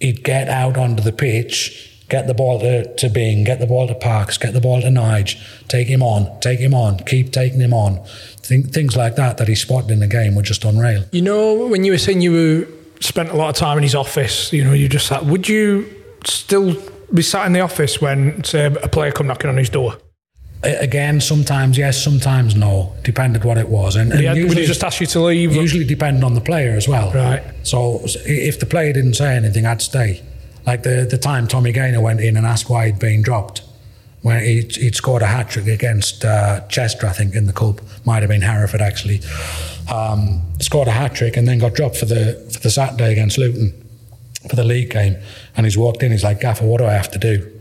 he'd 0.00 0.24
get 0.24 0.48
out 0.48 0.76
onto 0.76 1.02
the 1.02 1.12
pitch, 1.12 2.04
get 2.08 2.26
the 2.26 2.34
ball 2.34 2.60
to, 2.60 2.94
to 2.94 3.08
Bing, 3.08 3.44
get 3.44 3.58
the 3.58 3.66
ball 3.66 3.88
to 3.88 3.94
Parks, 3.94 4.38
get 4.38 4.52
the 4.52 4.60
ball 4.60 4.80
to 4.80 4.88
Nige, 4.88 5.36
take 5.68 5.88
him 5.88 6.02
on, 6.02 6.40
take 6.40 6.60
him 6.60 6.74
on, 6.74 6.98
keep 6.98 7.32
taking 7.32 7.60
him 7.60 7.74
on. 7.74 8.02
Things 8.42 8.96
like 8.96 9.16
that 9.16 9.38
that 9.38 9.48
he 9.48 9.54
spotted 9.54 9.90
in 9.90 10.00
the 10.00 10.06
game 10.06 10.34
were 10.34 10.42
just 10.42 10.64
unreal. 10.64 11.04
You 11.12 11.22
know, 11.22 11.66
when 11.66 11.84
you 11.84 11.92
were 11.92 11.98
saying 11.98 12.20
you 12.20 12.32
were 12.32 12.68
spent 13.00 13.30
a 13.30 13.36
lot 13.36 13.48
of 13.48 13.56
time 13.56 13.76
in 13.76 13.82
his 13.82 13.94
office, 13.94 14.52
you 14.52 14.64
know, 14.64 14.72
you 14.72 14.88
just 14.88 15.06
sat, 15.06 15.24
would 15.26 15.48
you 15.48 15.92
still 16.24 16.76
be 17.12 17.22
sat 17.22 17.46
in 17.46 17.52
the 17.52 17.60
office 17.60 18.00
when, 18.00 18.42
say, 18.44 18.66
a 18.66 18.88
player 18.88 19.12
come 19.12 19.26
knocking 19.26 19.50
on 19.50 19.56
his 19.56 19.70
door? 19.70 19.98
Again, 20.62 21.20
sometimes 21.20 21.78
yes, 21.78 22.02
sometimes 22.02 22.56
no, 22.56 22.94
depended 23.04 23.44
what 23.44 23.58
it 23.58 23.68
was. 23.68 23.94
And, 23.94 24.10
Would 24.10 24.20
he, 24.20 24.26
and 24.26 24.48
would 24.48 24.58
he 24.58 24.64
just 24.64 24.82
ask 24.82 25.00
you 25.00 25.06
to 25.08 25.20
leave? 25.20 25.54
usually 25.54 25.84
depended 25.84 26.24
on 26.24 26.34
the 26.34 26.40
player 26.40 26.72
as 26.72 26.88
well. 26.88 27.12
Right. 27.12 27.42
So 27.62 28.00
if 28.04 28.58
the 28.58 28.66
player 28.66 28.92
didn't 28.92 29.14
say 29.14 29.36
anything, 29.36 29.66
I'd 29.66 29.82
stay. 29.82 30.22
Like 30.66 30.82
the 30.82 31.06
the 31.08 31.18
time 31.18 31.46
Tommy 31.46 31.72
Gaynor 31.72 32.00
went 32.00 32.20
in 32.20 32.36
and 32.36 32.44
asked 32.44 32.68
why 32.68 32.86
he'd 32.86 32.98
been 32.98 33.22
dropped, 33.22 33.62
when 34.22 34.42
he'd, 34.42 34.74
he'd 34.74 34.96
scored 34.96 35.22
a 35.22 35.26
hat 35.26 35.50
trick 35.50 35.68
against 35.68 36.24
uh, 36.24 36.60
Chester, 36.68 37.06
I 37.06 37.12
think, 37.12 37.36
in 37.36 37.46
the 37.46 37.52
cup. 37.52 37.80
Might 38.04 38.22
have 38.22 38.30
been 38.30 38.42
Hereford 38.42 38.80
actually. 38.80 39.20
Um, 39.92 40.42
scored 40.60 40.88
a 40.88 40.92
hat 40.92 41.14
trick 41.14 41.36
and 41.36 41.46
then 41.46 41.58
got 41.58 41.74
dropped 41.74 41.96
for 41.96 42.06
the 42.06 42.34
for 42.52 42.58
the 42.60 42.70
Saturday 42.70 43.12
against 43.12 43.38
Luton 43.38 43.72
for 44.48 44.56
the 44.56 44.64
league 44.64 44.90
game. 44.90 45.16
And 45.56 45.66
he's 45.66 45.78
walked 45.78 46.02
in. 46.02 46.10
He's 46.10 46.24
like, 46.24 46.40
Gaffer, 46.40 46.64
what 46.64 46.78
do 46.78 46.86
I 46.86 46.92
have 46.94 47.10
to 47.12 47.18
do? 47.18 47.52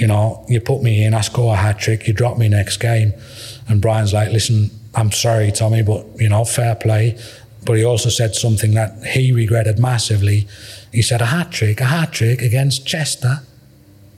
You 0.00 0.06
know, 0.06 0.44
you 0.48 0.60
put 0.60 0.82
me 0.82 1.04
in, 1.04 1.14
I 1.14 1.20
score 1.20 1.54
a 1.54 1.56
hat 1.56 1.78
trick, 1.78 2.06
you 2.06 2.12
drop 2.12 2.38
me 2.38 2.48
next 2.48 2.78
game. 2.78 3.12
And 3.68 3.80
Brian's 3.80 4.12
like, 4.12 4.30
listen, 4.30 4.70
I'm 4.94 5.12
sorry, 5.12 5.52
Tommy, 5.52 5.82
but, 5.82 6.06
you 6.16 6.28
know, 6.28 6.44
fair 6.44 6.74
play. 6.74 7.18
But 7.64 7.76
he 7.76 7.84
also 7.84 8.08
said 8.08 8.34
something 8.34 8.74
that 8.74 9.04
he 9.04 9.32
regretted 9.32 9.78
massively. 9.78 10.46
He 10.92 11.02
said, 11.02 11.20
a 11.20 11.26
hat 11.26 11.50
trick, 11.50 11.80
a 11.80 11.84
hat 11.84 12.12
trick 12.12 12.40
against 12.40 12.86
Chester 12.86 13.40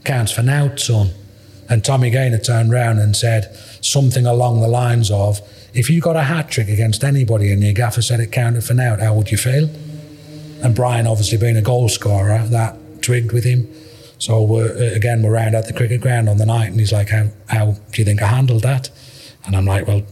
counts 0.05 0.33
for 0.33 0.43
now, 0.43 0.75
son. 0.77 1.11
And 1.69 1.85
Tommy 1.85 2.11
Gaynor 2.11 2.39
turned 2.39 2.73
round 2.73 2.99
and 2.99 3.17
said 3.17 3.55
something 3.81 4.27
along 4.27 4.61
the 4.61 4.69
lines 4.69 5.11
of, 5.11 5.41
if 5.73 5.89
you 5.89 6.01
got 6.01 6.17
a 6.17 6.23
hat 6.23 6.51
trick 6.51 6.69
against 6.69 7.05
anybody 7.05 7.53
and 7.53 7.63
your 7.63 7.73
gaffer 7.73 8.03
said 8.03 8.21
it 8.21 8.33
counted 8.33 8.65
for 8.65 8.75
now, 8.75 8.97
how 8.97 9.15
would 9.15 9.31
you 9.31 9.39
feel? 9.39 9.71
And 10.63 10.75
Brian, 10.75 11.07
obviously 11.07 11.39
being 11.39 11.57
a 11.57 11.63
goal 11.63 11.89
scorer, 11.89 12.45
that 12.49 12.77
twigged 13.03 13.33
with 13.33 13.45
him. 13.45 13.73
So 14.21 14.43
we're, 14.43 14.71
uh, 14.71 14.95
again, 14.95 15.23
we're 15.23 15.33
round 15.33 15.55
at 15.55 15.67
the 15.67 15.73
cricket 15.73 16.01
ground 16.03 16.29
on 16.29 16.37
the 16.37 16.47
night, 16.47 16.69
and 16.71 16.79
he's 16.79 16.93
like, 16.93 17.09
"How 17.09 17.31
how 17.49 17.65
do 17.91 18.01
you 18.01 18.05
think 18.05 18.23
I 18.23 18.27
handled 18.29 18.63
that?" 18.63 18.91
And 19.45 19.57
I'm 19.57 19.65
like, 19.67 19.89
"Well, 19.89 20.03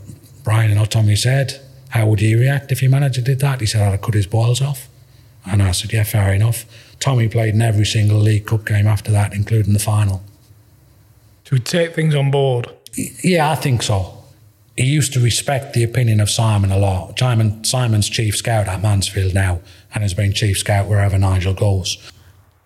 Brian, 0.44 0.70
and 0.70 0.80
know, 0.80 0.86
Tommy 0.86 1.14
said, 1.14 1.60
how 1.90 2.06
would 2.06 2.20
you 2.20 2.39
react 2.39 2.72
if 2.72 2.82
your 2.82 2.90
manager 2.90 3.20
did 3.20 3.39
that?" 3.40 3.60
He 3.60 3.66
said, 3.66 3.82
"I'd 3.82 3.90
have 3.93 4.01
cut 4.02 4.14
his 4.14 4.26
balls 4.26 4.60
off." 4.62 4.89
And 5.44 5.62
I 5.62 5.72
said, 5.72 5.93
"Yeah, 5.93 6.05
fair 6.05 6.32
enough." 6.32 6.64
Tommy 7.01 7.28
played 7.28 7.55
in 7.55 7.62
every 7.62 7.86
single 7.86 8.18
League 8.18 8.47
Cup 8.47 8.64
game 8.66 8.86
after 8.86 9.12
that, 9.12 9.32
including 9.35 9.72
the 9.74 9.78
final. 9.78 10.22
To 11.44 11.59
take 11.59 11.94
things 11.94 12.14
on 12.14 12.30
board. 12.30 12.66
Yeah, 13.22 13.51
I 13.51 13.55
think 13.55 13.82
so. 13.82 14.14
he 14.76 14.85
used 14.86 15.12
to 15.12 15.20
respect 15.20 15.72
the 15.74 15.82
opinion 15.82 16.20
of 16.20 16.30
Simon 16.30 16.70
a 16.70 16.78
lot. 16.78 17.18
Simon, 17.18 17.64
Simon's 17.64 18.09
chief 18.09 18.36
scout 18.36 18.68
at 18.68 18.80
Mansfield 18.80 19.35
now 19.35 19.60
and 19.93 20.02
has 20.02 20.14
been 20.14 20.32
chief 20.32 20.59
scout 20.59 20.86
wherever 20.89 21.18
Nigel 21.18 21.52
goes. 21.55 21.98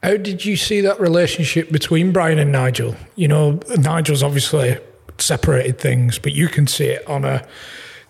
How 0.03 0.16
did 0.16 0.45
you 0.45 0.57
see 0.57 0.81
that 0.81 0.99
relationship 1.01 1.70
between 1.70 2.12
Brian 2.12 2.39
and 2.39 2.51
Nigel? 2.51 2.97
You 3.15 3.29
know, 3.29 3.61
Nigel's 3.77 4.23
obviously 4.23 4.79
separated 5.19 5.79
things, 5.79 6.19
but 6.19 6.33
you 6.33 6.49
can 6.49 6.66
see 6.66 6.87
it 6.87 7.07
on 7.09 7.24
a. 7.24 7.47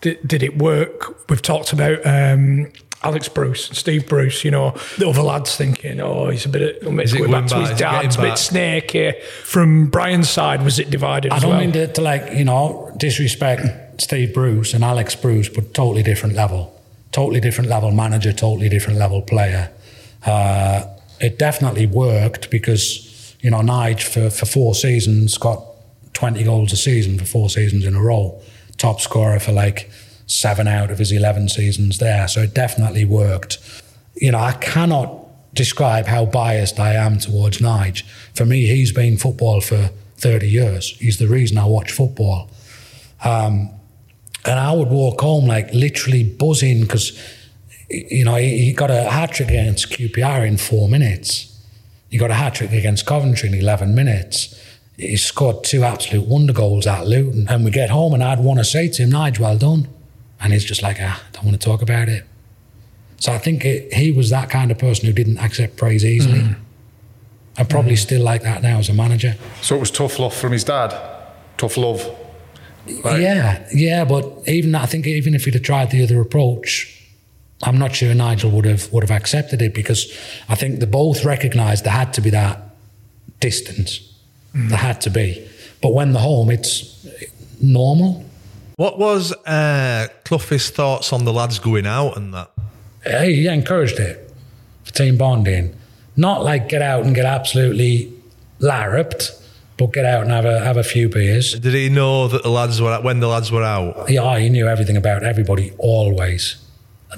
Did, 0.00 0.26
did 0.26 0.42
it 0.42 0.58
work? 0.58 1.28
We've 1.28 1.42
talked 1.42 1.72
about 1.72 2.04
um, 2.04 2.72
Alex 3.04 3.28
Bruce 3.28 3.68
and 3.68 3.76
Steve 3.76 4.08
Bruce. 4.08 4.42
You 4.44 4.50
know, 4.50 4.74
the 4.98 5.06
other 5.08 5.22
lads 5.22 5.54
thinking, 5.54 6.00
"Oh, 6.00 6.28
he's 6.30 6.46
a 6.46 6.48
bit 6.48 6.82
of, 6.82 6.98
Is 7.00 7.12
it 7.12 7.18
going 7.18 7.30
back 7.30 7.46
to 7.48 7.56
his 7.60 7.70
Is 7.70 7.78
dad, 7.78 8.02
getting 8.02 8.18
a 8.18 8.22
bit 8.22 8.28
back? 8.30 8.38
snaky." 8.38 9.12
From 9.44 9.90
Brian's 9.90 10.30
side, 10.30 10.62
was 10.62 10.78
it 10.78 10.90
divided 10.90 11.30
I 11.32 11.36
as 11.36 11.42
don't 11.42 11.50
well? 11.52 11.60
mean 11.60 11.72
to, 11.72 11.86
to 11.92 12.00
like, 12.00 12.32
you 12.32 12.44
know, 12.44 12.90
disrespect 12.96 14.00
Steve 14.00 14.32
Bruce 14.34 14.72
and 14.74 14.82
Alex 14.82 15.14
Bruce, 15.14 15.48
but 15.50 15.74
totally 15.74 16.02
different 16.02 16.34
level. 16.34 16.80
Totally 17.12 17.40
different 17.40 17.68
level 17.68 17.90
manager, 17.90 18.32
totally 18.32 18.68
different 18.70 18.98
level 18.98 19.20
player. 19.22 19.70
Uh, 20.24 20.84
it 21.22 21.38
definitely 21.38 21.86
worked 21.86 22.50
because, 22.50 23.34
you 23.40 23.50
know, 23.50 23.60
Nige 23.60 24.02
for, 24.02 24.28
for 24.28 24.44
four 24.44 24.74
seasons 24.74 25.38
got 25.38 25.62
20 26.14 26.42
goals 26.42 26.72
a 26.72 26.76
season 26.76 27.18
for 27.18 27.24
four 27.24 27.48
seasons 27.48 27.86
in 27.86 27.94
a 27.94 28.02
row. 28.02 28.42
Top 28.76 29.00
scorer 29.00 29.38
for 29.38 29.52
like 29.52 29.88
seven 30.26 30.66
out 30.66 30.90
of 30.90 30.98
his 30.98 31.12
11 31.12 31.48
seasons 31.48 31.98
there. 31.98 32.26
So 32.26 32.42
it 32.42 32.54
definitely 32.54 33.04
worked. 33.04 33.58
You 34.16 34.32
know, 34.32 34.38
I 34.38 34.52
cannot 34.52 35.20
describe 35.54 36.06
how 36.06 36.24
biased 36.24 36.80
I 36.80 36.94
am 36.94 37.18
towards 37.18 37.58
Nige. 37.58 38.02
For 38.34 38.44
me, 38.44 38.66
he's 38.66 38.92
been 38.92 39.16
football 39.16 39.60
for 39.60 39.90
30 40.16 40.48
years. 40.48 40.96
He's 40.96 41.18
the 41.18 41.28
reason 41.28 41.56
I 41.56 41.66
watch 41.66 41.92
football. 41.92 42.50
Um, 43.24 43.70
and 44.44 44.58
I 44.58 44.72
would 44.72 44.88
walk 44.88 45.20
home 45.20 45.46
like 45.46 45.72
literally 45.72 46.24
buzzing 46.24 46.82
because, 46.82 47.16
you 47.92 48.24
know, 48.24 48.34
he, 48.36 48.64
he 48.64 48.72
got 48.72 48.90
a 48.90 49.02
hat 49.10 49.32
trick 49.32 49.48
against 49.48 49.90
QPR 49.90 50.46
in 50.46 50.56
four 50.56 50.88
minutes. 50.88 51.48
He 52.10 52.18
got 52.18 52.30
a 52.30 52.34
hat 52.34 52.54
trick 52.54 52.72
against 52.72 53.06
Coventry 53.06 53.48
in 53.48 53.54
11 53.54 53.94
minutes. 53.94 54.58
He 54.96 55.16
scored 55.16 55.64
two 55.64 55.82
absolute 55.82 56.26
wonder 56.26 56.52
goals 56.52 56.86
at 56.86 57.06
Luton. 57.06 57.46
And 57.48 57.64
we 57.64 57.70
get 57.70 57.90
home 57.90 58.12
and 58.14 58.22
I'd 58.22 58.40
want 58.40 58.58
to 58.58 58.64
say 58.64 58.88
to 58.88 59.02
him, 59.02 59.10
Nige, 59.10 59.38
well 59.38 59.56
done. 59.56 59.88
And 60.40 60.52
he's 60.52 60.64
just 60.64 60.82
like, 60.82 60.98
ah, 61.00 61.22
don't 61.32 61.44
want 61.44 61.60
to 61.60 61.64
talk 61.64 61.82
about 61.82 62.08
it. 62.08 62.24
So 63.18 63.32
I 63.32 63.38
think 63.38 63.64
it, 63.64 63.92
he 63.94 64.10
was 64.12 64.30
that 64.30 64.50
kind 64.50 64.70
of 64.70 64.78
person 64.78 65.06
who 65.06 65.12
didn't 65.12 65.38
accept 65.38 65.76
praise 65.76 66.04
easily. 66.04 66.40
Mm. 66.40 66.56
I'm 67.56 67.66
probably 67.66 67.96
still 67.96 68.22
like 68.22 68.42
that 68.42 68.62
now 68.62 68.78
as 68.78 68.88
a 68.88 68.94
manager. 68.94 69.36
So 69.60 69.76
it 69.76 69.80
was 69.80 69.90
tough 69.90 70.18
love 70.18 70.34
from 70.34 70.52
his 70.52 70.64
dad. 70.64 70.94
Tough 71.58 71.76
love. 71.76 72.04
Like- 73.04 73.20
Yeah, 73.20 73.66
yeah, 73.72 74.04
but 74.04 74.26
even 74.48 74.74
I 74.74 74.86
think 74.86 75.06
even 75.06 75.34
if 75.34 75.44
he'd 75.44 75.54
have 75.54 75.62
tried 75.62 75.90
the 75.90 76.02
other 76.02 76.20
approach, 76.20 76.98
I'm 77.62 77.78
not 77.78 77.94
sure 77.94 78.12
Nigel 78.14 78.50
would 78.50 78.64
have 78.64 78.92
would 78.92 79.02
have 79.08 79.16
accepted 79.16 79.62
it 79.62 79.74
because 79.74 80.12
I 80.48 80.54
think 80.54 80.80
they 80.80 80.86
both 80.86 81.24
recognised 81.24 81.84
there 81.84 81.92
had 81.92 82.12
to 82.14 82.20
be 82.20 82.30
that 82.30 82.60
distance. 83.40 84.00
There 84.54 84.78
had 84.78 85.00
to 85.02 85.10
be, 85.10 85.48
but 85.80 85.94
when 85.94 86.12
they're 86.12 86.22
home, 86.22 86.50
it's 86.50 87.06
normal. 87.60 88.24
What 88.76 88.98
was 88.98 89.32
uh, 89.46 90.08
Clough's 90.24 90.70
thoughts 90.70 91.12
on 91.12 91.24
the 91.24 91.32
lads 91.32 91.58
going 91.58 91.86
out 91.86 92.16
and 92.16 92.34
that? 92.34 92.50
He 93.04 93.46
encouraged 93.46 93.98
it 93.98 94.30
for 94.84 94.92
team 94.92 95.16
bonding, 95.16 95.74
not 96.16 96.44
like 96.44 96.68
get 96.68 96.82
out 96.82 97.04
and 97.04 97.14
get 97.14 97.24
absolutely 97.24 98.12
larruped, 98.58 99.32
but 99.76 99.92
get 99.92 100.04
out 100.04 100.22
and 100.22 100.30
have 100.30 100.44
a 100.44 100.60
have 100.60 100.76
a 100.76 100.84
few 100.84 101.08
beers. 101.08 101.58
Did 101.58 101.74
he 101.74 101.88
know 101.88 102.28
that 102.28 102.42
the 102.42 102.50
lads 102.50 102.80
were 102.80 103.00
when 103.00 103.20
the 103.20 103.28
lads 103.28 103.50
were 103.50 103.62
out? 103.62 104.10
Yeah, 104.10 104.38
he 104.38 104.48
knew 104.48 104.66
everything 104.68 104.96
about 104.96 105.22
everybody 105.22 105.72
always. 105.78 106.56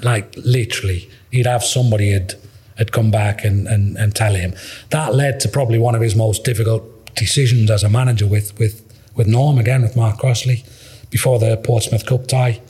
Like 0.03 0.35
literally, 0.37 1.09
he'd 1.31 1.45
have 1.45 1.63
somebody 1.63 2.11
had 2.11 2.35
had 2.77 2.91
come 2.91 3.09
back 3.09 3.45
and, 3.45 3.67
and, 3.67 3.95
and 3.97 4.13
tell 4.13 4.33
him. 4.33 4.53
That 4.89 5.15
led 5.15 5.39
to 5.41 5.49
probably 5.49 5.79
one 5.79 5.95
of 5.95 6.01
his 6.01 6.15
most 6.15 6.43
difficult 6.43 6.83
decisions 7.15 7.71
as 7.71 7.83
a 7.83 7.89
manager 7.89 8.27
with 8.27 8.57
with, 8.59 8.81
with 9.15 9.27
Norm 9.27 9.57
again 9.57 9.81
with 9.81 9.95
Mark 9.95 10.19
Crossley 10.19 10.63
before 11.09 11.39
the 11.39 11.57
Portsmouth 11.57 12.05
Cup 12.05 12.27
tie. 12.27 12.61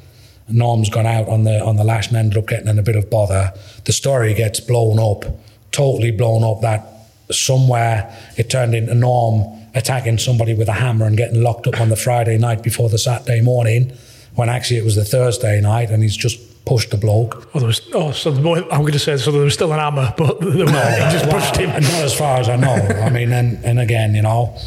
Norm's 0.47 0.89
gone 0.89 1.07
out 1.07 1.27
on 1.27 1.43
the 1.43 1.63
on 1.63 1.75
the 1.77 1.83
lash 1.83 2.09
and 2.09 2.17
ended 2.17 2.37
up 2.37 2.47
getting 2.47 2.67
in 2.67 2.77
a 2.77 2.83
bit 2.83 2.95
of 2.95 3.09
bother. 3.09 3.53
The 3.85 3.93
story 3.93 4.33
gets 4.35 4.59
blown 4.59 4.99
up, 4.99 5.25
totally 5.71 6.11
blown 6.11 6.43
up 6.43 6.61
that 6.61 6.87
somewhere 7.31 8.15
it 8.37 8.49
turned 8.49 8.75
into 8.75 8.93
Norm 8.93 9.43
attacking 9.73 10.17
somebody 10.17 10.53
with 10.53 10.69
a 10.69 10.73
hammer 10.73 11.05
and 11.05 11.17
getting 11.17 11.41
locked 11.41 11.67
up 11.67 11.81
on 11.81 11.89
the 11.89 11.95
Friday 11.95 12.37
night 12.37 12.63
before 12.63 12.89
the 12.89 12.97
Saturday 12.97 13.41
morning, 13.41 13.91
when 14.35 14.47
actually 14.49 14.77
it 14.77 14.85
was 14.85 14.95
the 14.95 15.03
Thursday 15.03 15.59
night 15.59 15.89
and 15.89 16.03
he's 16.03 16.15
just 16.15 16.39
pushed 16.65 16.91
the 16.91 16.97
bloke. 16.97 17.47
Oh, 17.53 17.59
there 17.59 17.67
was, 17.67 17.81
oh, 17.93 18.11
so 18.11 18.31
the 18.31 18.41
boy, 18.41 18.61
I'm 18.71 18.81
going 18.81 18.93
to 18.93 18.99
say 18.99 19.17
so 19.17 19.31
there 19.31 19.41
was 19.41 19.53
still 19.53 19.71
an 19.71 19.79
hammer, 19.79 20.13
but 20.17 20.41
he 20.43 20.57
just 20.57 21.29
pushed 21.29 21.55
him. 21.57 21.69
Not 21.69 21.83
as 21.83 22.17
far 22.17 22.39
as 22.39 22.49
I 22.49 22.55
know. 22.55 22.73
I 22.73 23.09
mean, 23.09 23.31
and, 23.31 23.63
and 23.63 23.79
again, 23.79 24.15
you 24.15 24.23
know, 24.23 24.57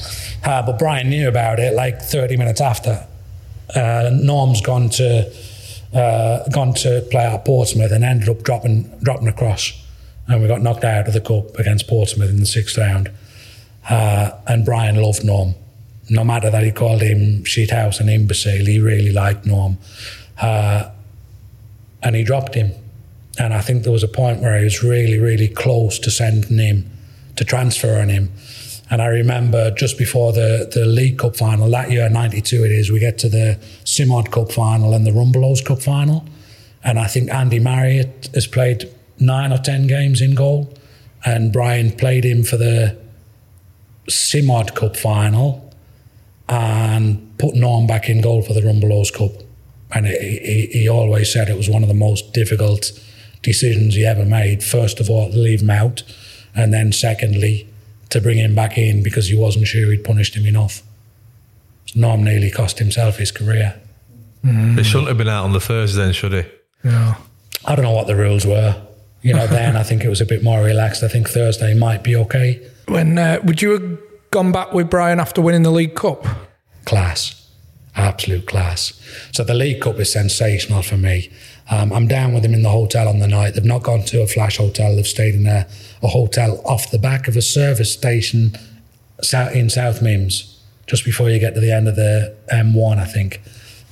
uh, 0.45 0.65
but 0.65 0.79
Brian 0.79 1.09
knew 1.09 1.29
about 1.29 1.59
it 1.59 1.75
like 1.75 2.01
30 2.01 2.37
minutes 2.37 2.61
after. 2.61 3.07
Uh, 3.75 4.11
Norm's 4.13 4.61
gone 4.61 4.89
to 4.91 5.31
uh, 5.93 6.49
gone 6.51 6.75
to 6.75 7.07
play 7.11 7.25
at 7.25 7.45
Portsmouth 7.45 7.93
and 7.93 8.05
ended 8.05 8.29
up 8.29 8.43
dropping 8.43 8.85
dropping 9.03 9.29
across, 9.29 9.73
and 10.27 10.41
we 10.41 10.49
got 10.49 10.63
knocked 10.63 10.85
out 10.85 11.07
of 11.07 11.15
the 11.15 11.21
cup 11.21 11.59
against 11.59 11.87
Portsmouth 11.87 12.31
in 12.31 12.39
the 12.39 12.47
sixth 12.47 12.79
round. 12.79 13.11
Uh, 13.89 14.31
and 14.47 14.65
Brian 14.65 14.97
loved 14.97 15.25
Norm. 15.25 15.55
No 16.11 16.25
matter 16.25 16.51
that 16.51 16.63
he 16.63 16.73
called 16.73 17.03
him 17.03 17.45
shithouse 17.45 18.01
and 18.01 18.09
imbecile, 18.09 18.65
he 18.65 18.79
really 18.79 19.13
liked 19.13 19.45
Norm. 19.45 19.79
Uh, 20.41 20.91
and 22.03 22.17
he 22.17 22.25
dropped 22.25 22.55
him. 22.55 22.73
And 23.39 23.55
I 23.55 23.61
think 23.61 23.85
there 23.85 23.93
was 23.93 24.03
a 24.03 24.09
point 24.09 24.41
where 24.41 24.59
he 24.59 24.65
was 24.65 24.83
really, 24.83 25.19
really 25.19 25.49
close 25.49 25.99
to 26.01 26.11
sending 26.11 26.59
him, 26.59 26.91
to 27.37 27.45
transferring 27.45 28.09
him. 28.09 28.33
And 28.91 29.03
I 29.03 29.07
remember 29.07 29.71
just 29.71 29.99
before 29.99 30.33
the, 30.33 30.69
the 30.73 30.87
League 30.87 31.19
Cup 31.19 31.37
final, 31.37 31.71
that 31.71 31.91
year, 31.91 32.09
92 32.09 32.65
it 32.65 32.73
is, 32.73 32.91
we 32.91 32.99
get 32.99 33.19
to 33.19 33.29
the 33.29 33.59
Simod 33.85 34.31
Cup 34.31 34.51
final 34.51 34.95
and 34.95 35.07
the 35.07 35.11
Rumbelows 35.11 35.65
Cup 35.65 35.83
final. 35.83 36.25
And 36.83 36.99
I 36.99 37.07
think 37.07 37.31
Andy 37.31 37.59
Marriott 37.59 38.31
has 38.35 38.47
played 38.47 38.91
nine 39.19 39.53
or 39.53 39.59
10 39.59 39.87
games 39.87 40.21
in 40.21 40.35
goal. 40.35 40.73
And 41.25 41.53
Brian 41.53 41.93
played 41.93 42.25
him 42.25 42.45
for 42.45 42.57
the 42.57 42.97
Simod 44.09 44.75
Cup 44.75 44.97
final 44.97 45.73
and 46.49 47.37
put 47.39 47.55
Norm 47.55 47.87
back 47.87 48.09
in 48.09 48.23
goal 48.23 48.43
for 48.43 48.55
the 48.55 48.63
Rumbelows 48.63 49.13
Cup. 49.13 49.48
And 49.95 50.07
he, 50.07 50.17
he, 50.17 50.67
he 50.81 50.89
always 50.89 51.33
said 51.33 51.49
it 51.49 51.57
was 51.57 51.71
one 51.71 51.83
of 51.83 51.89
the 51.89 51.95
most 51.95 52.33
difficult 52.33 52.93
decisions 53.43 53.95
he 53.95 54.05
ever 54.05 54.25
made. 54.25 54.63
First 54.63 55.01
of 55.01 55.09
all, 55.09 55.31
to 55.31 55.37
leave 55.37 55.63
him 55.63 55.71
out, 55.71 56.03
and 56.55 56.73
then 56.73 56.93
secondly, 56.93 57.69
to 58.11 58.21
bring 58.21 58.39
him 58.39 58.55
back 58.55 58.77
in 58.77 59.03
because 59.03 59.29
he 59.29 59.37
wasn't 59.37 59.67
sure 59.67 59.91
he'd 59.91 60.05
punished 60.05 60.35
him 60.35 60.47
enough. 60.47 60.83
Norm 61.95 62.23
nearly 62.23 62.51
cost 62.51 62.79
himself 62.79 63.17
his 63.17 63.33
career. 63.33 63.81
They 64.43 64.83
shouldn't 64.83 65.09
have 65.09 65.19
been 65.19 65.29
out 65.29 65.45
on 65.45 65.53
the 65.53 65.61
Thursday, 65.61 66.03
then, 66.03 66.13
should 66.13 66.33
he? 66.33 66.43
Yeah. 66.85 67.17
I 67.65 67.75
don't 67.75 67.85
know 67.85 67.93
what 67.93 68.07
the 68.07 68.17
rules 68.17 68.47
were. 68.47 68.81
You 69.21 69.35
know, 69.35 69.47
then 69.47 69.77
I 69.77 69.83
think 69.83 70.05
it 70.05 70.09
was 70.09 70.21
a 70.21 70.27
bit 70.27 70.43
more 70.43 70.63
relaxed. 70.63 71.03
I 71.03 71.09
think 71.09 71.29
Thursday 71.29 71.75
might 71.75 72.03
be 72.03 72.15
okay. 72.17 72.65
When 72.87 73.19
uh, 73.19 73.41
would 73.45 73.61
you 73.61 73.71
have 73.73 73.99
gone 74.31 74.53
back 74.53 74.73
with 74.73 74.89
Brian 74.89 75.19
after 75.19 75.43
winning 75.43 75.65
the 75.65 75.73
League 75.73 75.95
Cup? 75.95 76.25
Class, 76.85 77.38
absolute 77.99 78.47
class. 78.47 78.99
So 79.33 79.45
the 79.45 79.55
League 79.55 79.83
Cup 79.83 79.99
is 79.99 80.13
sensational 80.13 80.83
for 80.83 80.97
me. 80.97 81.31
Um, 81.71 81.93
I'm 81.93 82.07
down 82.07 82.33
with 82.33 82.43
them 82.43 82.55
in 82.55 82.63
the 82.63 82.71
hotel 82.71 83.09
on 83.09 83.19
the 83.19 83.29
night. 83.29 83.55
They've 83.55 83.65
not 83.65 83.83
gone 83.83 84.03
to 84.05 84.23
a 84.23 84.27
flash 84.27 84.57
hotel. 84.57 84.97
They've 84.97 85.07
stayed 85.07 85.35
in 85.35 85.47
a, 85.47 85.67
a 86.03 86.09
hotel 86.09 86.63
off 86.65 86.91
the 86.91 86.99
back 86.99 87.29
of 87.29 87.37
a 87.37 87.43
service 87.43 87.93
station 87.93 88.57
in 89.53 89.69
South 89.69 90.01
Mimms, 90.01 90.57
just 90.87 91.05
before 91.05 91.29
you 91.29 91.39
get 91.39 91.55
to 91.55 91.61
the 91.61 91.73
end 91.73 91.89
of 91.89 91.97
the 91.97 92.35
M1, 92.53 92.99
I 92.99 93.05
think, 93.05 93.43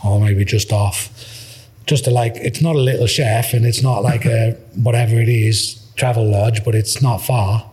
or 0.04 0.20
maybe 0.20 0.44
just 0.44 0.72
off. 0.72 1.10
Just 1.84 2.04
to 2.04 2.10
like, 2.10 2.36
it's 2.36 2.62
not 2.62 2.76
a 2.76 2.80
little 2.80 3.06
chef 3.06 3.52
and 3.52 3.66
it's 3.66 3.82
not 3.82 4.02
like 4.02 4.24
a 4.24 4.52
whatever 4.74 5.20
it 5.20 5.28
is 5.28 5.82
travel 5.96 6.30
lodge, 6.30 6.64
but 6.64 6.74
it's 6.74 7.02
not 7.02 7.18
far. 7.18 7.70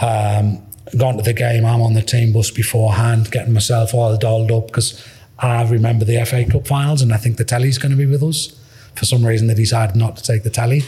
Um, 0.00 0.62
gone 0.96 1.16
to 1.16 1.22
the 1.22 1.32
game. 1.32 1.64
I'm 1.64 1.82
on 1.82 1.94
the 1.94 2.02
team 2.02 2.32
bus 2.32 2.50
beforehand, 2.50 3.30
getting 3.30 3.52
myself 3.52 3.94
all 3.94 4.16
dolled 4.16 4.52
up 4.52 4.66
because 4.68 5.02
I 5.38 5.68
remember 5.68 6.04
the 6.04 6.24
FA 6.24 6.44
Cup 6.44 6.66
finals 6.66 7.02
and 7.02 7.12
I 7.12 7.16
think 7.16 7.36
the 7.36 7.44
telly's 7.44 7.78
going 7.78 7.90
to 7.90 7.98
be 7.98 8.06
with 8.06 8.22
us. 8.22 8.58
For 8.94 9.04
some 9.06 9.26
reason, 9.26 9.48
they 9.48 9.54
decided 9.54 9.96
not 9.96 10.16
to 10.16 10.22
take 10.22 10.44
the 10.44 10.50
telly. 10.50 10.82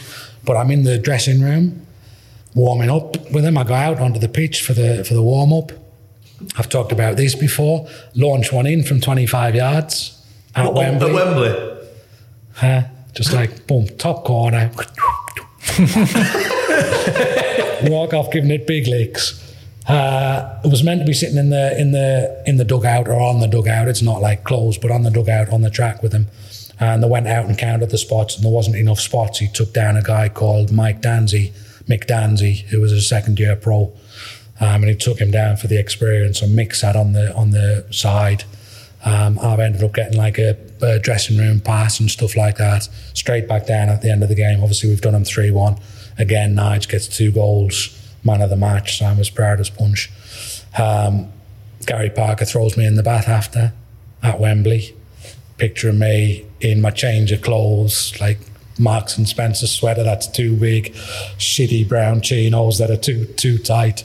But 0.45 0.55
I'm 0.55 0.71
in 0.71 0.83
the 0.83 0.97
dressing 0.97 1.41
room, 1.41 1.85
warming 2.55 2.89
up 2.89 3.17
with 3.31 3.43
them. 3.43 3.57
I 3.57 3.63
go 3.63 3.73
out 3.73 3.99
onto 3.99 4.19
the 4.19 4.29
pitch 4.29 4.61
for 4.61 4.73
the 4.73 5.03
for 5.03 5.13
the 5.13 5.21
warm 5.21 5.51
up. 5.51 5.73
I've 6.57 6.69
talked 6.69 6.91
about 6.91 7.17
this 7.17 7.35
before. 7.35 7.87
Launch 8.15 8.53
one 8.53 8.65
in 8.65 8.83
from 8.83 9.01
25 9.01 9.55
yards 9.55 10.23
at 10.55 10.73
Wembley. 10.73 11.09
At 11.09 11.13
Wembley. 11.13 11.77
Huh? 12.53 12.83
Just 13.13 13.33
like 13.33 13.67
boom, 13.67 13.87
top 13.97 14.23
corner. 14.23 14.71
Walk 17.83 18.13
off, 18.13 18.31
giving 18.31 18.51
it 18.51 18.65
big 18.65 18.87
licks. 18.87 19.46
Uh, 19.87 20.59
it 20.65 20.69
was 20.69 20.83
meant 20.83 20.99
to 20.99 21.05
be 21.05 21.13
sitting 21.13 21.37
in 21.37 21.49
the 21.49 21.79
in 21.79 21.91
the 21.91 22.43
in 22.45 22.57
the 22.57 22.65
dugout 22.65 23.07
or 23.07 23.19
on 23.19 23.39
the 23.39 23.47
dugout. 23.47 23.87
It's 23.87 24.01
not 24.01 24.21
like 24.21 24.43
closed, 24.43 24.81
but 24.81 24.91
on 24.91 25.03
the 25.03 25.11
dugout 25.11 25.49
on 25.49 25.61
the 25.61 25.69
track 25.69 26.03
with 26.03 26.11
him. 26.11 26.27
And 26.79 27.01
they 27.01 27.07
went 27.07 27.27
out 27.27 27.45
and 27.45 27.57
counted 27.57 27.89
the 27.89 27.97
spots, 27.97 28.35
and 28.35 28.43
there 28.43 28.51
wasn't 28.51 28.75
enough 28.75 28.99
spots. 28.99 29.39
He 29.39 29.47
took 29.47 29.73
down 29.73 29.97
a 29.97 30.03
guy 30.03 30.29
called 30.29 30.71
Mike 30.71 31.01
Danzy, 31.01 31.51
Mick 31.87 32.05
Danzy, 32.05 32.61
who 32.65 32.81
was 32.81 32.91
a 32.91 33.01
second 33.01 33.39
year 33.39 33.55
pro, 33.55 33.93
um, 34.59 34.83
and 34.83 34.89
he 34.89 34.95
took 34.95 35.19
him 35.19 35.31
down 35.31 35.57
for 35.57 35.67
the 35.67 35.79
experience. 35.79 36.41
And 36.41 36.57
Mick 36.57 36.75
sat 36.75 36.95
on 36.95 37.13
the 37.13 37.33
on 37.33 37.51
the 37.51 37.85
side. 37.89 38.43
Um, 39.05 39.39
I've 39.39 39.59
ended 39.59 39.83
up 39.83 39.93
getting 39.93 40.17
like 40.17 40.37
a, 40.37 40.57
a 40.81 40.99
dressing 40.99 41.37
room 41.37 41.61
pass 41.61 41.99
and 41.99 42.11
stuff 42.11 42.35
like 42.35 42.57
that. 42.57 42.89
Straight 43.13 43.47
back 43.47 43.65
down 43.65 43.87
at 43.87 44.01
the 44.01 44.11
end 44.11 44.21
of 44.21 44.27
the 44.27 44.35
game. 44.35 44.59
Obviously, 44.61 44.89
we've 44.89 45.01
done 45.01 45.15
him 45.15 45.23
three 45.23 45.49
one. 45.49 45.77
Again, 46.19 46.55
Nige 46.55 46.89
gets 46.89 47.07
two 47.07 47.31
goals 47.31 47.96
man 48.27 48.41
of 48.41 48.51
the 48.51 48.55
match, 48.55 49.01
I'm 49.01 49.19
as 49.19 49.31
proud 49.31 49.59
as 49.59 49.71
punch. 49.71 50.11
Um, 50.77 51.31
Gary 51.87 52.11
Parker 52.11 52.45
throws 52.45 52.77
me 52.77 52.85
in 52.85 52.95
the 52.95 53.03
bath 53.03 53.27
after 53.27 53.73
at 54.21 54.39
Wembley. 54.39 54.95
Picture 55.57 55.89
of 55.89 55.95
me 55.95 56.45
in 56.61 56.81
my 56.81 56.91
change 56.91 57.31
of 57.31 57.41
clothes, 57.41 58.13
like 58.21 58.37
Marks 58.77 59.17
and 59.17 59.27
Spencer 59.27 59.65
sweater 59.65 60.03
that's 60.03 60.27
too 60.27 60.55
big, 60.55 60.93
shitty 61.39 61.87
brown 61.87 62.21
chinos 62.21 62.77
that 62.77 62.91
are 62.91 62.97
too 62.97 63.25
too 63.25 63.57
tight. 63.57 64.03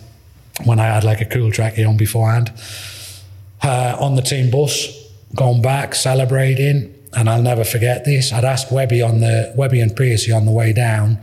When 0.64 0.78
I 0.78 0.86
had 0.86 1.04
like 1.04 1.20
a 1.20 1.26
cool 1.26 1.50
tracky 1.50 1.86
on 1.86 1.96
beforehand, 1.96 2.52
uh, 3.62 3.96
on 4.00 4.14
the 4.14 4.22
team 4.22 4.50
bus, 4.50 4.88
going 5.34 5.60
back 5.60 5.94
celebrating, 5.94 6.94
and 7.14 7.28
I'll 7.28 7.42
never 7.42 7.64
forget 7.64 8.04
this. 8.04 8.32
I'd 8.32 8.44
asked 8.44 8.72
Webby 8.72 9.02
on 9.02 9.20
the 9.20 9.52
Webby 9.56 9.80
and 9.80 9.94
Piercy 9.94 10.32
on 10.32 10.46
the 10.46 10.52
way 10.52 10.72
down 10.72 11.18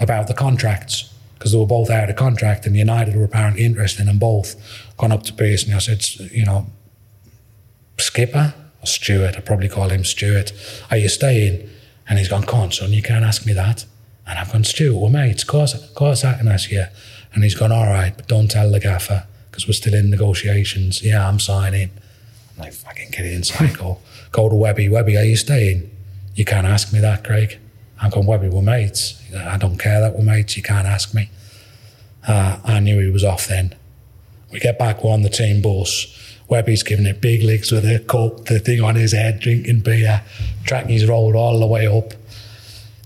about 0.00 0.28
the 0.28 0.34
contracts 0.34 1.13
because 1.44 1.52
they 1.52 1.58
were 1.58 1.66
both 1.66 1.90
out 1.90 2.08
of 2.08 2.16
contract 2.16 2.64
and 2.64 2.74
United 2.74 3.14
were 3.14 3.22
apparently 3.22 3.66
interested 3.66 4.00
in 4.00 4.06
them 4.06 4.18
both. 4.18 4.56
Gone 4.96 5.12
up 5.12 5.24
to 5.24 5.32
Pearson, 5.34 5.74
I 5.74 5.78
said, 5.78 6.02
you 6.32 6.42
know, 6.42 6.68
Skipper 7.98 8.54
or 8.80 8.86
Stuart, 8.86 9.36
I 9.36 9.40
probably 9.40 9.68
call 9.68 9.90
him 9.90 10.04
Stuart, 10.04 10.54
are 10.90 10.96
you 10.96 11.10
staying? 11.10 11.68
And 12.08 12.18
he's 12.18 12.30
gone, 12.30 12.44
come 12.44 12.60
on, 12.60 12.72
son, 12.72 12.94
you 12.94 13.02
can't 13.02 13.26
ask 13.26 13.44
me 13.44 13.52
that. 13.52 13.84
And 14.26 14.38
I've 14.38 14.52
gone, 14.52 14.64
Stuart, 14.64 14.98
we're 14.98 15.10
mates, 15.10 15.42
of 15.42 15.50
course, 15.50 15.74
of 15.74 15.94
course 15.94 16.24
I 16.24 16.32
can 16.38 16.48
ask 16.48 16.70
you. 16.70 16.86
And 17.34 17.44
he's 17.44 17.54
gone, 17.54 17.72
all 17.72 17.88
right, 17.88 18.16
but 18.16 18.26
don't 18.26 18.50
tell 18.50 18.70
the 18.70 18.80
gaffer 18.80 19.26
because 19.50 19.66
we're 19.66 19.74
still 19.74 19.92
in 19.92 20.08
negotiations. 20.08 21.02
Yeah, 21.02 21.28
I'm 21.28 21.38
signing. 21.38 21.90
I'm 22.54 22.62
like, 22.62 22.72
fucking 22.72 23.10
get 23.10 23.26
inside, 23.26 23.76
go, 23.76 23.98
go 24.32 24.48
to 24.48 24.54
Webby. 24.54 24.88
Webby, 24.88 25.18
are 25.18 25.24
you 25.24 25.36
staying? 25.36 25.90
You 26.34 26.46
can't 26.46 26.66
ask 26.66 26.90
me 26.90 27.00
that, 27.00 27.22
Craig. 27.22 27.58
I'm 28.00 28.10
going, 28.10 28.26
Webby, 28.26 28.48
we're 28.48 28.62
mates. 28.62 29.20
I 29.34 29.56
don't 29.56 29.78
care 29.78 30.00
that 30.00 30.14
we're 30.14 30.24
mates. 30.24 30.56
You 30.56 30.62
can't 30.62 30.86
ask 30.86 31.14
me. 31.14 31.30
Uh, 32.26 32.58
I 32.64 32.80
knew 32.80 33.00
he 33.00 33.10
was 33.10 33.24
off 33.24 33.46
then. 33.46 33.74
We 34.50 34.60
get 34.60 34.78
back, 34.78 35.02
we're 35.02 35.12
on 35.12 35.22
the 35.22 35.30
team 35.30 35.62
bus. 35.62 36.10
Webby's 36.48 36.82
giving 36.82 37.06
it 37.06 37.20
big 37.20 37.42
licks 37.42 37.72
with 37.72 37.84
a 37.84 37.98
cup, 38.00 38.46
the 38.46 38.58
thing 38.58 38.82
on 38.82 38.94
his 38.94 39.12
head, 39.12 39.40
drinking 39.40 39.80
beer. 39.80 40.22
Tracky's 40.64 41.06
rolled 41.06 41.34
all 41.34 41.58
the 41.58 41.66
way 41.66 41.86
up. 41.86 42.12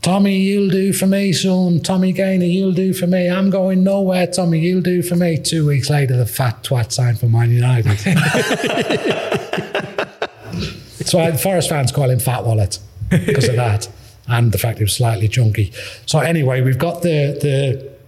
Tommy, 0.02 0.38
you'll 0.38 0.70
do 0.70 0.92
for 0.92 1.06
me, 1.06 1.32
son. 1.32 1.80
Tommy 1.80 2.12
Gaynor, 2.12 2.44
you'll 2.44 2.72
do 2.72 2.92
for 2.92 3.06
me. 3.06 3.28
I'm 3.28 3.50
going 3.50 3.82
nowhere, 3.82 4.26
Tommy, 4.26 4.60
you'll 4.60 4.82
do 4.82 5.02
for 5.02 5.16
me. 5.16 5.36
Two 5.36 5.66
weeks 5.66 5.90
later, 5.90 6.16
the 6.16 6.26
fat 6.26 6.62
twat 6.62 6.92
signed 6.92 7.18
for 7.18 7.26
Man 7.26 7.50
United. 7.50 7.98
so 11.06 11.30
the 11.30 11.38
Forest 11.38 11.68
fans 11.68 11.92
call 11.92 12.10
him 12.10 12.18
Fat 12.18 12.44
Wallet 12.44 12.78
because 13.10 13.48
of 13.48 13.56
that 13.56 13.88
and 14.28 14.52
the 14.52 14.58
fact 14.58 14.78
he 14.78 14.84
was 14.84 14.94
slightly 14.94 15.26
chunky. 15.28 15.72
So 16.06 16.20
anyway, 16.20 16.60
we've 16.60 16.78
got 16.78 17.02
the 17.02 17.38
the 17.40 17.98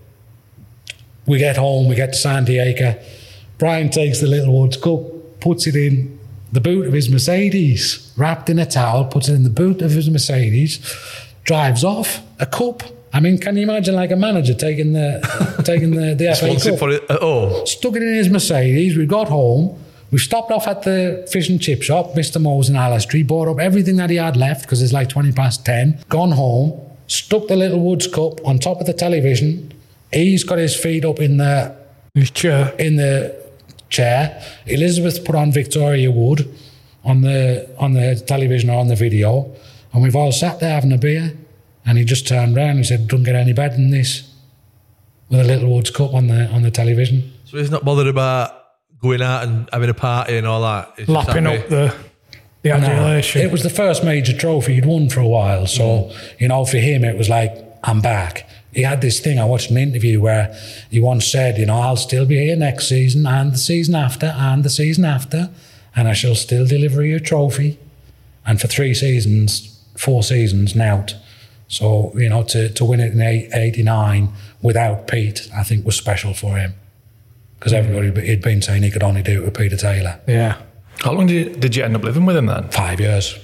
we 1.27 1.39
get 1.39 1.57
home, 1.57 1.89
we 1.89 1.95
get 1.95 2.13
to 2.13 2.19
Sandiacre. 2.19 3.03
Brian 3.59 3.91
takes 3.91 4.21
the 4.21 4.27
Littlewoods 4.27 4.77
cup, 4.77 5.41
puts 5.41 5.67
it 5.67 5.77
in 5.77 6.19
the 6.53 6.61
boot 6.61 6.87
of 6.87 6.93
his 6.93 7.09
Mercedes, 7.09 8.13
wrapped 8.17 8.51
in 8.51 8.59
a 8.59 8.67
towel, 8.67 9.05
puts 9.05 9.29
it 9.29 9.35
in 9.35 9.45
the 9.45 9.51
boot 9.51 9.83
of 9.83 9.93
his 9.93 10.11
Mercedes, 10.11 10.81
drives 11.45 11.85
off 11.85 12.21
a 12.39 12.47
cup. 12.47 12.83
I 13.13 13.21
mean, 13.21 13.39
can 13.39 13.57
you 13.57 13.63
imagine 13.63 13.95
like 13.95 14.11
a 14.11 14.17
manager 14.17 14.55
taking 14.55 14.93
the 14.93 15.63
taking 15.65 15.93
the, 15.93 16.15
the 16.15 16.35
FA 16.35 16.71
Cup? 16.71 16.79
for 16.79 16.91
it 16.91 17.09
at 17.11 17.21
all. 17.21 17.67
Stuck 17.67 17.97
it 17.97 18.03
in 18.03 18.15
his 18.15 18.31
Mercedes. 18.31 18.97
We 18.97 19.07
got 19.07 19.29
home. 19.29 19.79
We 20.11 20.19
stopped 20.19 20.51
off 20.51 20.67
at 20.67 20.83
the 20.83 21.29
fish 21.31 21.49
and 21.49 21.61
chip 21.61 21.83
shop, 21.83 22.15
Mr. 22.15 22.41
Mo's 22.41 22.69
in 22.69 22.77
Alice 22.77 23.05
Street, 23.05 23.27
bought 23.27 23.49
up 23.49 23.61
everything 23.61 23.97
that 23.97 24.11
he 24.11 24.17
had 24.17 24.37
left 24.37 24.63
because 24.63 24.83
it's 24.83 24.93
like 24.93 25.09
20 25.09 25.33
past 25.33 25.65
10. 25.65 26.05
Gone 26.09 26.33
home, 26.33 26.81
stuck 27.07 27.47
the 27.47 27.57
Littlewoods 27.57 28.07
cup 28.07 28.45
on 28.45 28.59
top 28.59 28.81
of 28.81 28.87
the 28.87 28.93
television. 28.93 29.73
He's 30.13 30.43
got 30.43 30.59
his 30.59 30.75
feet 30.77 31.05
up 31.05 31.21
in 31.21 31.37
the 31.37 31.77
his 32.15 32.31
chair. 32.31 32.75
In 32.79 32.97
the 32.97 33.41
chair. 33.91 34.43
Elizabeth 34.67 35.25
put 35.25 35.35
on 35.35 35.53
Victoria 35.53 36.11
Wood 36.11 36.49
on 37.05 37.23
the 37.23 37.69
on 37.79 37.93
the 37.95 38.23
television 38.27 38.71
or 38.71 38.79
on 38.79 38.89
the 38.89 38.97
video, 38.97 39.51
and 39.93 40.03
we've 40.03 40.17
all 40.17 40.33
sat 40.33 40.61
there 40.61 40.73
having 40.73 40.93
a 40.93 40.99
beer. 40.99 41.37
And 41.85 41.99
he 41.99 42.05
just 42.05 42.29
turned 42.29 42.57
around 42.57 42.77
and 42.77 42.87
said, 42.87 43.09
"Don't 43.09 43.23
get 43.23 43.35
any 43.35 43.53
better 43.53 43.75
than 43.75 43.91
this." 43.91 44.23
With 45.29 45.41
a 45.41 45.45
Littlewoods 45.45 45.91
cup 45.91 46.15
on 46.15 46.29
the 46.29 46.47
on 46.49 46.63
the 46.63 46.71
television. 46.71 47.33
So 47.45 47.59
he's 47.59 47.71
not 47.71 47.85
bothered 47.85 48.07
about 48.07 48.60
going 49.03 49.23
out 49.23 49.45
and 49.45 49.69
having 49.73 49.91
a 49.91 49.95
party 49.95 50.37
and 50.37 50.47
all 50.47 50.63
that. 50.63 50.93
He's 50.97 51.07
just 51.07 51.29
Lapping 51.29 51.47
up 51.47 51.69
the 51.69 51.95
the 52.63 52.79
No, 52.79 53.41
it 53.41 53.51
was 53.51 53.63
the 53.63 53.71
first 53.71 54.05
major 54.05 54.37
trophy 54.37 54.75
he'd 54.75 54.87
won 54.87 55.09
for 55.09 55.21
a 55.21 55.27
while. 55.27 55.67
So, 55.67 55.83
mm. 55.83 56.41
you 56.41 56.49
know, 56.49 56.65
for 56.65 56.77
him, 56.79 57.05
it 57.05 57.17
was 57.17 57.29
like, 57.29 57.57
I'm 57.83 58.01
back. 58.01 58.49
He 58.73 58.83
had 58.83 59.01
this 59.01 59.19
thing, 59.19 59.39
I 59.39 59.47
watched 59.47 59.71
an 59.71 59.79
interview 59.79 60.21
where 60.21 60.57
he 60.91 61.01
once 61.01 61.27
said, 61.27 61.59
you 61.59 61.67
know, 61.67 61.81
I'll 61.81 61.97
still 61.97 62.27
be 62.27 62.39
here 62.39 62.55
next 62.57 62.89
season 62.89 63.27
and 63.27 63.53
the 63.53 63.59
season 63.59 63.95
after 63.97 64.27
and 64.27 64.63
the 64.63 64.71
season 64.71 65.05
after, 65.05 65.51
and 65.97 66.07
I 66.07 66.13
shall 66.13 66.37
still 66.37 66.67
deliver 66.67 67.03
you 67.05 67.17
a 67.17 67.21
trophy. 67.21 67.79
And 68.47 68.61
for 68.61 68.69
three 68.69 68.95
seasons, 68.95 69.83
four 69.97 70.23
seasons, 70.23 70.77
now. 70.77 71.07
So, 71.67 72.13
you 72.15 72.29
know, 72.29 72.43
to, 72.45 72.69
to 72.69 72.85
win 72.85 73.01
it 73.01 73.13
in 73.13 73.21
89 73.21 74.33
without 74.63 75.09
Pete, 75.09 75.49
I 75.55 75.65
think 75.65 75.85
was 75.85 75.97
special 75.97 76.35
for 76.35 76.57
him. 76.57 76.75
Because 77.61 77.75
everybody 77.75 78.27
had 78.27 78.41
been 78.43 78.63
saying 78.63 78.83
he 78.83 78.91
could 78.91 79.03
only 79.03 79.23
do 79.23 79.43
it 79.43 79.45
with 79.45 79.55
Peter 79.55 79.77
Taylor. 79.77 80.19
Yeah. 80.27 80.57
How 81.01 81.13
long 81.13 81.27
did 81.27 81.35
you, 81.35 81.55
did 81.55 81.77
you 81.77 81.85
end 81.85 81.95
up 81.95 82.03
living 82.03 82.25
with 82.25 82.35
him 82.37 82.47
then? 82.47 82.71
Five 82.71 83.01
years, 83.01 83.39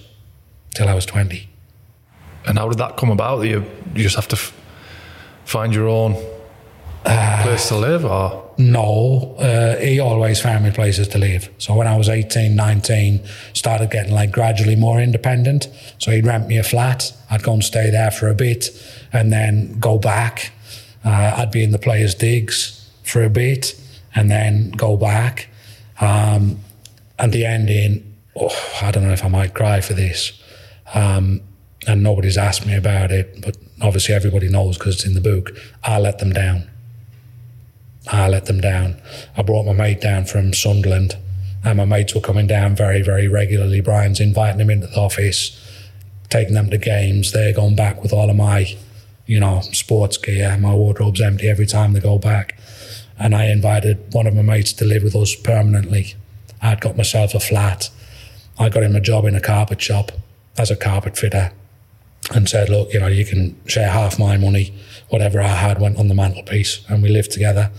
till 0.74 0.88
I 0.88 0.94
was 0.94 1.05
20. 1.06 1.47
And 2.47 2.59
how 2.59 2.68
did 2.68 2.78
that 2.78 2.97
come 2.97 3.10
about? 3.10 3.36
That 3.40 3.48
you, 3.48 3.64
you 3.94 4.02
just 4.02 4.16
have 4.16 4.28
to 4.28 4.36
f- 4.36 4.55
find 5.44 5.74
your 5.74 5.86
own 5.88 6.14
Uh, 7.05 7.43
place 7.44 7.68
to 7.68 7.76
live, 7.76 8.05
or 8.05 8.51
No, 8.59 9.36
uh, 9.38 9.76
he 9.76 10.01
always 10.01 10.40
found 10.40 10.64
me 10.64 10.70
places 10.70 11.09
to 11.09 11.18
live. 11.18 11.51
So 11.59 11.74
when 11.74 11.86
I 11.86 11.97
was 11.97 12.09
18, 12.09 12.56
19, 12.56 13.20
started 13.52 13.90
getting 13.90 14.12
like 14.14 14.32
gradually 14.32 14.76
more 14.76 14.98
independent. 15.01 15.68
So 15.98 16.10
he'd 16.10 16.26
rent 16.26 16.48
me 16.48 16.56
a 16.59 16.62
flat. 16.64 17.12
I'd 17.30 17.43
go 17.43 17.52
and 17.52 17.62
stay 17.62 17.90
there 17.90 18.10
for 18.10 18.28
a 18.28 18.34
bit 18.34 18.70
and 19.12 19.30
then 19.32 19.78
go 19.78 19.98
back. 19.98 20.52
Uh, 21.05 21.34
I'd 21.36 21.51
be 21.52 21.62
in 21.62 21.70
the 21.70 21.78
players' 21.78 22.14
digs 22.14 22.90
for 23.02 23.22
a 23.22 23.30
bit 23.30 23.74
and 24.16 24.30
then 24.30 24.70
go 24.70 24.97
back. 24.97 25.48
Um, 26.01 26.59
and 27.18 27.32
the 27.32 27.44
ending, 27.44 28.16
oh, 28.34 28.51
I 28.82 28.90
don't 28.90 29.05
know 29.05 29.12
if 29.12 29.24
I 29.24 29.28
might 29.28 29.55
cry 29.55 29.80
for 29.80 29.94
this. 29.94 30.32
Um, 30.94 31.43
and 31.86 32.02
nobody's 32.02 32.36
asked 32.36 32.66
me 32.66 32.74
about 32.74 33.12
it, 33.12 33.43
but 33.43 33.56
obviously 33.80 34.14
everybody 34.14 34.48
knows 34.48 34.78
because 34.78 34.97
it's 34.97 35.06
in 35.06 35.14
the 35.14 35.20
book. 35.20 35.52
I 35.84 35.98
let 35.98 36.18
them 36.18 36.32
down. 36.32 36.68
I 38.09 38.28
let 38.28 38.47
them 38.47 38.60
down. 38.60 39.01
I 39.36 39.43
brought 39.43 39.66
my 39.66 39.72
mate 39.72 40.01
down 40.01 40.24
from 40.24 40.52
Sunderland, 40.52 41.16
and 41.64 41.76
my 41.76 41.84
mates 41.84 42.14
were 42.14 42.20
coming 42.20 42.47
down 42.47 42.76
very, 42.76 43.02
very 43.02 43.28
regularly. 43.28 43.80
Brian's 43.80 44.20
inviting 44.20 44.59
them 44.59 44.70
into 44.70 44.86
the 44.86 44.98
office, 44.98 45.60
taking 46.28 46.55
them 46.55 46.70
to 46.70 46.78
games. 46.78 47.32
They're 47.32 47.52
going 47.52 47.76
back 47.76 48.02
with 48.02 48.12
all 48.12 48.30
of 48.30 48.36
my, 48.36 48.76
you 49.26 49.40
know, 49.40 49.60
sports 49.72 50.18
gear. 50.18 50.56
My 50.56 50.74
wardrobe's 50.74 51.20
empty 51.20 51.48
every 51.48 51.66
time 51.66 51.93
they 51.93 52.01
go 52.01 52.18
back. 52.18 52.59
And 53.18 53.34
I 53.34 53.47
invited 53.47 54.12
one 54.12 54.26
of 54.26 54.34
my 54.34 54.43
mates 54.43 54.72
to 54.74 54.84
live 54.84 55.02
with 55.02 55.16
us 55.16 55.34
permanently. 55.34 56.14
I'd 56.60 56.80
got 56.80 56.97
myself 56.97 57.34
a 57.34 57.40
flat. 57.40 57.90
I 58.59 58.68
got 58.68 58.82
him 58.82 58.97
a 58.97 59.01
job 59.01 59.24
in 59.24 59.34
a 59.34 59.40
carpet 59.40 59.80
shop 59.80 60.12
as 60.59 60.70
a 60.70 60.76
carpet 60.76 61.16
fitter 61.16 61.52
and 62.34 62.48
said, 62.48 62.68
look, 62.68 62.93
you 62.93 63.01
know, 63.01 63.06
you 63.06 63.24
can 63.24 63.59
share 63.66 63.90
half 63.90 64.18
my 64.18 64.36
money. 64.36 64.72
Whatever 65.09 65.40
I 65.40 65.48
had 65.48 65.80
went 65.80 65.98
on 65.98 66.09
the 66.09 66.14
mantelpiece 66.14 66.84
and 66.88 67.02
we 67.02 67.09
lived 67.09 67.30
together. 67.30 67.70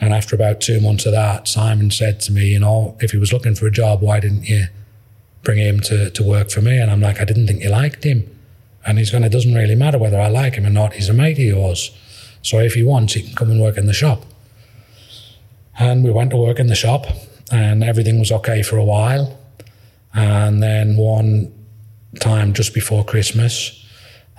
And 0.00 0.12
after 0.12 0.34
about 0.34 0.60
two 0.60 0.80
months 0.80 1.06
of 1.06 1.12
that, 1.12 1.46
Simon 1.46 1.90
said 1.90 2.20
to 2.20 2.32
me, 2.32 2.46
you 2.46 2.58
know, 2.58 2.96
if 3.00 3.12
he 3.12 3.18
was 3.18 3.32
looking 3.32 3.54
for 3.54 3.66
a 3.66 3.70
job, 3.70 4.00
why 4.00 4.20
didn't 4.20 4.48
you 4.48 4.66
bring 5.42 5.58
him 5.58 5.80
to, 5.80 6.10
to 6.10 6.22
work 6.22 6.50
for 6.50 6.60
me? 6.60 6.78
And 6.78 6.90
I'm 6.90 7.00
like, 7.00 7.20
I 7.20 7.24
didn't 7.24 7.46
think 7.46 7.62
you 7.62 7.70
liked 7.70 8.04
him. 8.04 8.28
And 8.84 8.98
he's 8.98 9.10
going, 9.10 9.22
it 9.22 9.30
doesn't 9.32 9.54
really 9.54 9.76
matter 9.76 9.98
whether 9.98 10.18
I 10.18 10.28
like 10.28 10.54
him 10.54 10.66
or 10.66 10.70
not. 10.70 10.94
He's 10.94 11.08
a 11.08 11.12
mate 11.12 11.38
of 11.38 11.44
yours. 11.44 11.96
So 12.42 12.58
if 12.58 12.74
he 12.74 12.82
wants, 12.82 13.14
he 13.14 13.22
can 13.22 13.34
come 13.34 13.50
and 13.50 13.60
work 13.60 13.76
in 13.76 13.86
the 13.86 13.92
shop. 13.92 14.24
And 15.82 16.04
we 16.04 16.12
went 16.12 16.30
to 16.30 16.36
work 16.36 16.60
in 16.60 16.68
the 16.68 16.76
shop 16.76 17.06
and 17.50 17.82
everything 17.82 18.20
was 18.20 18.30
okay 18.30 18.62
for 18.62 18.76
a 18.76 18.84
while. 18.84 19.36
And 20.14 20.62
then 20.62 20.96
one 20.96 21.52
time 22.20 22.52
just 22.52 22.72
before 22.72 23.04
Christmas, 23.04 23.84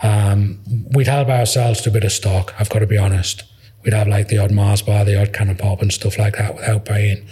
um, 0.01 0.59
we'd 0.95 1.07
help 1.07 1.27
ourselves 1.27 1.81
to 1.81 1.89
a 1.89 1.91
bit 1.91 2.05
of 2.05 2.13
stock, 2.13 2.53
I've 2.57 2.69
got 2.69 2.79
to 2.79 2.87
be 2.87 2.97
honest. 2.97 3.43
we'd 3.83 3.93
have 3.93 4.07
like 4.07 4.29
the 4.29 4.37
odd 4.37 4.51
Mars 4.51 4.81
bar, 4.81 5.03
the 5.03 5.19
odd 5.21 5.33
can 5.33 5.49
of 5.49 5.57
pop 5.57 5.81
and 5.81 5.91
stuff 5.91 6.17
like 6.17 6.37
that 6.37 6.55
without 6.55 6.85
paying. 6.85 7.25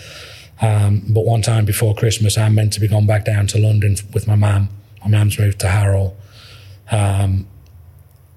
Um, 0.61 1.03
but 1.07 1.21
one 1.21 1.41
time 1.41 1.63
before 1.63 1.95
Christmas, 1.95 2.37
I'm 2.37 2.53
meant 2.53 2.73
to 2.73 2.81
be 2.81 2.89
going 2.89 3.07
back 3.07 3.23
down 3.23 3.47
to 3.47 3.57
London 3.57 3.95
with 4.13 4.27
my 4.27 4.35
mum. 4.35 4.67
My 5.05 5.09
mum's 5.09 5.39
moved 5.39 5.59
to 5.61 5.69
Harrow. 5.69 6.13
Um, 6.91 7.47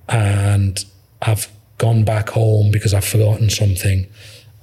and 0.09 0.85
I've 1.21 1.49
gone 1.79 2.05
back 2.05 2.29
home 2.29 2.71
because 2.71 2.95
I've 2.95 3.05
forgotten 3.05 3.51
something. 3.51 4.07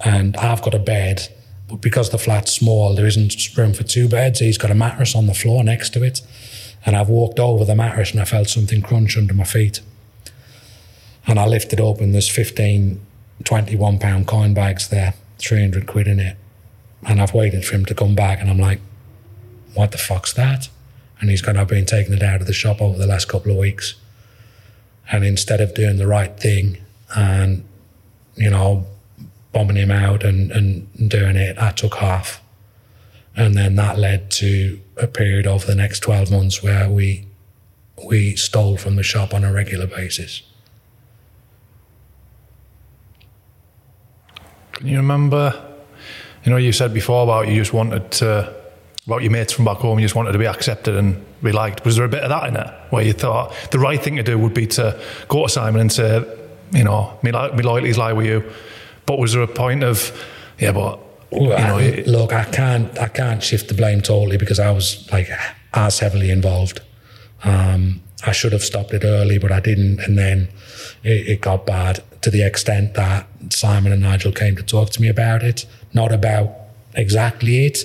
And 0.04 0.36
I've 0.36 0.62
got 0.62 0.74
a 0.74 0.78
bed, 0.78 1.28
but 1.68 1.80
because 1.80 2.10
the 2.10 2.18
flat's 2.18 2.52
small, 2.52 2.94
there 2.94 3.06
isn't 3.06 3.56
room 3.56 3.72
for 3.72 3.84
two 3.84 4.08
beds. 4.08 4.40
He's 4.40 4.58
got 4.58 4.70
a 4.70 4.74
mattress 4.74 5.14
on 5.14 5.26
the 5.26 5.34
floor 5.34 5.62
next 5.62 5.90
to 5.94 6.02
it. 6.02 6.20
And 6.84 6.96
I've 6.96 7.08
walked 7.08 7.38
over 7.38 7.64
the 7.64 7.76
mattress 7.76 8.10
and 8.10 8.20
I 8.20 8.24
felt 8.24 8.48
something 8.48 8.82
crunch 8.82 9.16
under 9.16 9.34
my 9.34 9.44
feet. 9.44 9.80
And 11.26 11.38
I 11.38 11.46
lifted 11.46 11.80
up 11.80 12.00
and 12.00 12.12
there's 12.12 12.28
15, 12.28 13.00
21 13.44 13.98
pound 13.98 14.26
coin 14.26 14.54
bags 14.54 14.88
there, 14.88 15.14
300 15.38 15.86
quid 15.86 16.08
in 16.08 16.18
it. 16.18 16.36
And 17.06 17.20
I've 17.20 17.34
waited 17.34 17.64
for 17.64 17.76
him 17.76 17.84
to 17.86 17.94
come 17.94 18.14
back 18.14 18.40
and 18.40 18.50
I'm 18.50 18.58
like, 18.58 18.80
what 19.74 19.92
the 19.92 19.98
fuck's 19.98 20.32
that? 20.34 20.68
And 21.20 21.30
he's 21.30 21.40
gone, 21.40 21.56
I've 21.56 21.68
been 21.68 21.86
taking 21.86 22.12
it 22.12 22.22
out 22.22 22.40
of 22.40 22.46
the 22.48 22.52
shop 22.52 22.82
over 22.82 22.98
the 22.98 23.06
last 23.06 23.28
couple 23.28 23.52
of 23.52 23.58
weeks. 23.58 23.94
And 25.10 25.24
instead 25.24 25.60
of 25.60 25.74
doing 25.74 25.98
the 25.98 26.06
right 26.06 26.36
thing 26.38 26.78
and, 27.14 27.64
you 28.34 28.50
know, 28.50 28.86
bombing 29.52 29.76
him 29.76 29.90
out 29.90 30.24
and, 30.24 30.50
and 30.50 31.10
doing 31.10 31.36
it, 31.36 31.58
I 31.58 31.70
took 31.72 31.96
half. 31.96 32.42
And 33.36 33.56
then 33.56 33.76
that 33.76 33.98
led 33.98 34.30
to 34.32 34.80
a 34.96 35.06
period 35.06 35.46
over 35.46 35.66
the 35.66 35.74
next 35.74 36.00
12 36.00 36.30
months 36.30 36.62
where 36.62 36.88
we, 36.88 37.26
we 38.04 38.36
stole 38.36 38.76
from 38.76 38.96
the 38.96 39.02
shop 39.02 39.32
on 39.32 39.44
a 39.44 39.52
regular 39.52 39.86
basis. 39.86 40.42
Can 44.72 44.88
you 44.88 44.96
remember? 44.96 45.68
You 46.44 46.50
know, 46.50 46.56
you 46.56 46.72
said 46.72 46.92
before 46.92 47.22
about 47.22 47.48
you 47.48 47.56
just 47.56 47.72
wanted 47.72 48.10
to, 48.12 48.54
about 49.06 49.22
your 49.22 49.30
mates 49.30 49.52
from 49.52 49.64
back 49.64 49.78
home, 49.78 49.98
you 49.98 50.04
just 50.04 50.16
wanted 50.16 50.32
to 50.32 50.38
be 50.38 50.46
accepted 50.46 50.96
and 50.96 51.24
be 51.42 51.52
liked. 51.52 51.84
Was 51.84 51.96
there 51.96 52.04
a 52.04 52.08
bit 52.08 52.22
of 52.22 52.30
that 52.30 52.48
in 52.48 52.56
it 52.56 52.68
where 52.90 53.04
you 53.04 53.12
thought 53.12 53.54
the 53.70 53.78
right 53.78 54.02
thing 54.02 54.16
to 54.16 54.22
do 54.22 54.36
would 54.38 54.54
be 54.54 54.66
to 54.66 55.00
go 55.28 55.44
to 55.44 55.48
Simon 55.48 55.80
and 55.80 55.92
say, 55.92 56.24
you 56.72 56.84
know, 56.84 57.18
me, 57.22 57.30
loyalties 57.30 57.96
lie 57.96 58.12
with 58.12 58.26
you? 58.26 58.52
But 59.06 59.18
was 59.18 59.32
there 59.32 59.42
a 59.42 59.48
point 59.48 59.82
of, 59.82 60.12
yeah, 60.58 60.72
but 60.72 60.98
you 61.32 61.48
know, 61.48 61.78
I- 61.78 61.82
you- 61.82 62.04
look, 62.04 62.32
I 62.32 62.44
can't, 62.44 62.96
I 62.98 63.08
can't 63.08 63.42
shift 63.42 63.68
the 63.68 63.74
blame 63.74 64.00
totally 64.00 64.36
because 64.36 64.58
I 64.58 64.70
was 64.70 65.08
like 65.12 65.28
as 65.74 65.98
heavily 65.98 66.30
involved. 66.30 66.80
Um, 67.44 68.00
I 68.24 68.32
should 68.32 68.52
have 68.52 68.62
stopped 68.62 68.92
it 68.94 69.04
early, 69.04 69.38
but 69.38 69.50
I 69.50 69.58
didn't, 69.60 69.98
and 70.00 70.16
then 70.16 70.48
it, 71.02 71.26
it 71.28 71.40
got 71.40 71.66
bad 71.66 72.02
to 72.20 72.30
the 72.30 72.46
extent 72.46 72.94
that 72.94 73.26
Simon 73.50 73.90
and 73.92 74.02
Nigel 74.02 74.30
came 74.32 74.54
to 74.56 74.62
talk 74.62 74.90
to 74.90 75.02
me 75.02 75.08
about 75.08 75.42
it, 75.42 75.66
not 75.92 76.12
about 76.12 76.50
exactly 76.94 77.66
it, 77.66 77.78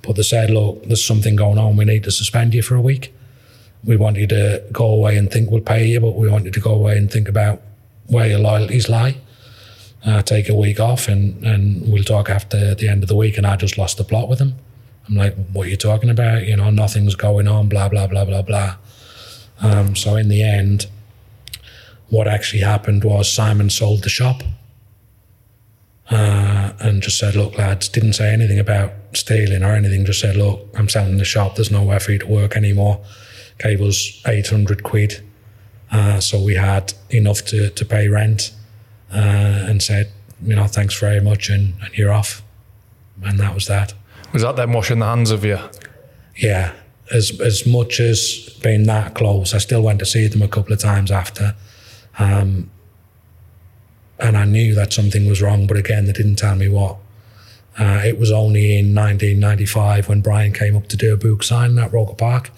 but 0.00 0.16
they 0.16 0.22
said, 0.22 0.48
"Look, 0.50 0.84
there's 0.86 1.04
something 1.04 1.36
going 1.36 1.58
on. 1.58 1.76
We 1.76 1.84
need 1.84 2.04
to 2.04 2.10
suspend 2.10 2.54
you 2.54 2.62
for 2.62 2.74
a 2.74 2.80
week. 2.80 3.12
We 3.84 3.96
want 3.96 4.16
you 4.16 4.26
to 4.28 4.62
go 4.72 4.86
away 4.86 5.18
and 5.18 5.30
think 5.30 5.50
we'll 5.50 5.60
pay 5.60 5.84
you, 5.86 6.00
but 6.00 6.12
we 6.12 6.28
want 6.30 6.44
you 6.46 6.50
to 6.52 6.60
go 6.60 6.72
away 6.72 6.96
and 6.96 7.10
think 7.10 7.28
about 7.28 7.60
where 8.06 8.26
your 8.26 8.38
loyalties 8.38 8.88
lie." 8.88 9.16
Uh, 10.04 10.22
take 10.22 10.48
a 10.48 10.54
week 10.54 10.80
off 10.80 11.08
and, 11.08 11.44
and 11.44 11.92
we'll 11.92 12.04
talk 12.04 12.28
after 12.28 12.74
the 12.74 12.88
end 12.88 13.02
of 13.02 13.08
the 13.08 13.16
week. 13.16 13.36
And 13.38 13.46
I 13.46 13.56
just 13.56 13.78
lost 13.78 13.98
the 13.98 14.04
plot 14.04 14.28
with 14.28 14.40
him. 14.40 14.54
I'm 15.08 15.16
like, 15.16 15.34
what 15.52 15.66
are 15.66 15.70
you 15.70 15.76
talking 15.76 16.10
about? 16.10 16.46
You 16.46 16.56
know, 16.56 16.70
nothing's 16.70 17.14
going 17.14 17.48
on, 17.48 17.68
blah, 17.68 17.88
blah, 17.88 18.06
blah, 18.06 18.24
blah, 18.24 18.42
blah. 18.42 18.76
Um, 19.60 19.94
so 19.94 20.16
in 20.16 20.28
the 20.28 20.42
end, 20.42 20.86
what 22.08 22.28
actually 22.28 22.62
happened 22.62 23.04
was 23.04 23.32
Simon 23.32 23.70
sold 23.70 24.02
the 24.02 24.08
shop 24.08 24.42
uh, 26.10 26.72
and 26.80 27.02
just 27.02 27.18
said, 27.18 27.34
look, 27.34 27.56
lads, 27.56 27.88
didn't 27.88 28.12
say 28.14 28.32
anything 28.32 28.58
about 28.58 28.92
stealing 29.14 29.62
or 29.62 29.74
anything, 29.74 30.04
just 30.04 30.20
said, 30.20 30.36
look, 30.36 30.68
I'm 30.76 30.88
selling 30.88 31.16
the 31.18 31.24
shop. 31.24 31.56
There's 31.56 31.70
nowhere 31.70 32.00
for 32.00 32.12
you 32.12 32.18
to 32.18 32.26
work 32.26 32.56
anymore. 32.56 33.00
Gave 33.58 33.80
us 33.80 34.20
800 34.26 34.82
quid. 34.82 35.22
Uh, 35.90 36.20
so 36.20 36.42
we 36.42 36.54
had 36.54 36.94
enough 37.10 37.44
to, 37.46 37.70
to 37.70 37.84
pay 37.84 38.08
rent 38.08 38.52
uh, 39.12 39.66
and 39.68 39.82
said, 39.82 40.10
you 40.42 40.56
know, 40.56 40.66
thanks 40.66 40.98
very 40.98 41.20
much 41.20 41.48
and, 41.48 41.74
and 41.82 41.96
you're 41.96 42.12
off. 42.12 42.42
And 43.22 43.38
that 43.38 43.54
was 43.54 43.66
that. 43.68 43.94
was 44.32 44.42
that 44.42 44.56
them 44.56 44.72
washing 44.72 44.98
the 44.98 45.06
hands 45.06 45.30
of 45.30 45.44
you? 45.44 45.58
Yeah. 46.36 46.72
As, 47.12 47.38
as 47.40 47.66
much 47.66 48.00
as 48.00 48.58
being 48.62 48.84
that 48.84 49.14
close, 49.14 49.54
I 49.54 49.58
still 49.58 49.82
went 49.82 49.98
to 49.98 50.06
see 50.06 50.26
them 50.28 50.42
a 50.42 50.48
couple 50.48 50.72
of 50.72 50.78
times 50.78 51.10
after. 51.10 51.54
Um, 52.18 52.70
and 54.18 54.36
I 54.36 54.44
knew 54.44 54.74
that 54.74 54.92
something 54.92 55.26
was 55.26 55.42
wrong, 55.42 55.66
but 55.66 55.76
again, 55.76 56.06
they 56.06 56.12
didn't 56.12 56.36
tell 56.36 56.54
me 56.54 56.68
what. 56.68 56.96
Uh, 57.78 58.02
it 58.04 58.18
was 58.18 58.30
only 58.30 58.78
in 58.78 58.94
1995 58.94 60.08
when 60.08 60.20
Brian 60.20 60.52
came 60.52 60.76
up 60.76 60.88
to 60.88 60.96
do 60.96 61.12
a 61.12 61.16
book 61.16 61.42
signing 61.42 61.78
at 61.78 61.92
Roker 61.92 62.14
Park. 62.14 62.50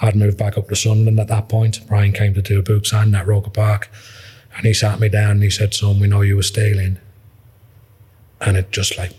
I'd 0.00 0.16
moved 0.16 0.36
back 0.36 0.58
up 0.58 0.68
to 0.68 0.76
Sunderland 0.76 1.18
at 1.20 1.28
that 1.28 1.48
point. 1.48 1.86
Brian 1.86 2.12
came 2.12 2.34
to 2.34 2.42
do 2.42 2.58
a 2.58 2.62
book 2.62 2.84
signing 2.84 3.14
at 3.14 3.26
Roker 3.26 3.50
Park. 3.50 3.88
And 4.56 4.66
he 4.66 4.74
sat 4.74 5.00
me 5.00 5.08
down 5.08 5.32
and 5.32 5.42
he 5.42 5.50
said, 5.50 5.74
Son, 5.74 6.00
we 6.00 6.08
know 6.08 6.22
you 6.22 6.36
were 6.36 6.42
stealing. 6.42 6.98
And 8.40 8.56
it 8.56 8.70
just 8.70 8.96
like, 8.98 9.12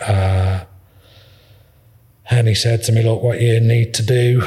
uh, 0.00 0.64
and 2.28 2.48
he 2.48 2.54
said 2.54 2.82
to 2.84 2.92
me, 2.92 3.02
Look, 3.02 3.22
what 3.22 3.40
you 3.40 3.60
need 3.60 3.94
to 3.94 4.02
do. 4.02 4.42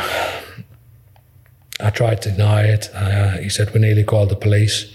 I 1.82 1.90
tried 1.92 2.22
to 2.24 2.32
deny 2.32 2.64
it. 2.64 2.90
Uh, 2.94 3.38
he 3.38 3.50
said, 3.50 3.74
We 3.74 3.80
nearly 3.80 4.04
called 4.04 4.30
the 4.30 4.36
police. 4.36 4.94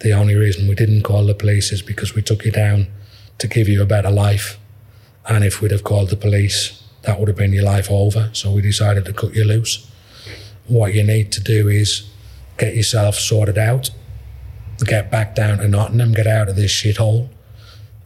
The 0.00 0.12
only 0.12 0.34
reason 0.34 0.68
we 0.68 0.74
didn't 0.74 1.02
call 1.02 1.24
the 1.24 1.34
police 1.34 1.72
is 1.72 1.82
because 1.82 2.14
we 2.14 2.22
took 2.22 2.44
you 2.44 2.50
down 2.50 2.88
to 3.38 3.46
give 3.46 3.68
you 3.68 3.80
a 3.80 3.86
better 3.86 4.10
life. 4.10 4.58
And 5.28 5.44
if 5.44 5.60
we'd 5.60 5.70
have 5.70 5.84
called 5.84 6.10
the 6.10 6.16
police, 6.16 6.82
that 7.02 7.18
would 7.18 7.28
have 7.28 7.36
been 7.36 7.52
your 7.52 7.64
life 7.64 7.90
over. 7.90 8.30
So 8.32 8.50
we 8.50 8.62
decided 8.62 9.04
to 9.04 9.12
cut 9.12 9.34
you 9.34 9.44
loose. 9.44 9.90
What 10.66 10.94
you 10.94 11.04
need 11.04 11.30
to 11.32 11.40
do 11.40 11.68
is 11.68 12.10
get 12.58 12.74
yourself 12.74 13.14
sorted 13.14 13.58
out, 13.58 13.90
get 14.84 15.10
back 15.10 15.34
down 15.34 15.58
to 15.58 15.68
Nottingham, 15.68 16.12
get 16.12 16.26
out 16.26 16.48
of 16.48 16.56
this 16.56 16.70
shithole, 16.72 17.28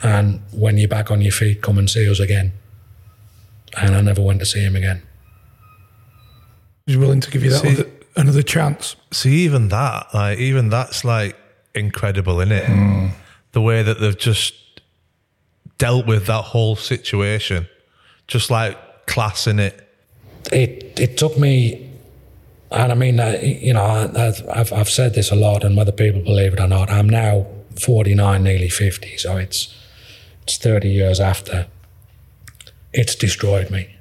and 0.03 0.41
when 0.53 0.79
you're 0.79 0.89
back 0.89 1.11
on 1.11 1.21
your 1.21 1.33
feet, 1.33 1.63
come 1.63 1.79
and 1.79 1.89
see 1.89 2.09
us 2.11 2.21
again. 2.21 2.53
And 3.77 3.95
I 3.95 4.01
never 4.01 4.23
went 4.23 4.41
to 4.41 4.47
see 4.47 4.61
him 4.61 4.75
again. 4.77 5.03
He's 6.87 6.97
willing 6.97 7.21
to 7.21 7.31
give 7.31 7.45
you 7.45 7.51
that 7.51 7.61
See- 7.61 7.73
other, 7.75 7.87
another 8.17 8.43
chance. 8.43 8.97
See, 9.13 9.45
even 9.45 9.69
that, 9.69 10.09
like, 10.13 10.39
even 10.39 10.69
that's 10.71 11.05
like 11.05 11.37
incredible, 11.75 12.41
isn't 12.41 12.53
it? 12.53 12.67
Hmm. 12.67 13.09
The 13.53 13.61
way 13.61 13.83
that 13.83 14.01
they've 14.01 14.17
just 14.19 14.55
dealt 15.79 16.07
with 16.07 16.27
that 16.27 16.43
whole 16.43 16.77
situation, 16.77 17.69
just 18.27 18.51
like 18.51 19.07
class 19.07 19.47
in 19.47 19.59
it. 19.59 19.89
it 20.53 20.99
it 20.99 21.17
took 21.17 21.39
me, 21.39 21.90
and 22.71 22.93
I 22.93 22.95
mean, 22.95 23.19
uh, 23.19 23.39
you 23.43 23.75
know, 23.75 24.11
I've 24.53 24.73
I've 24.73 24.91
said 24.91 25.15
this 25.15 25.31
a 25.31 25.37
lot, 25.37 25.65
and 25.65 25.77
whether 25.77 25.93
people 25.93 26.23
believe 26.23 26.55
it 26.55 26.61
or 26.61 26.69
not, 26.69 26.91
I'm 26.91 27.09
now 27.09 27.47
49, 27.81 28.43
nearly 28.43 28.69
50, 28.69 29.17
so 29.17 29.37
it's 29.37 29.75
it's 30.43 30.57
30 30.57 30.89
years 30.89 31.21
after. 31.21 31.67
It's 32.93 33.15
destroyed 33.15 33.71
me 33.71 33.97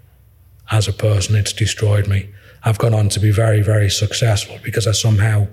as 0.71 0.87
a 0.87 0.93
person. 0.93 1.35
It's 1.35 1.53
destroyed 1.53 2.07
me. 2.07 2.29
I've 2.63 2.77
gone 2.77 2.93
on 2.93 3.09
to 3.09 3.19
be 3.19 3.31
very, 3.31 3.61
very 3.61 3.89
successful 3.89 4.57
because 4.63 4.85
I 4.87 4.91
somehow 4.91 5.47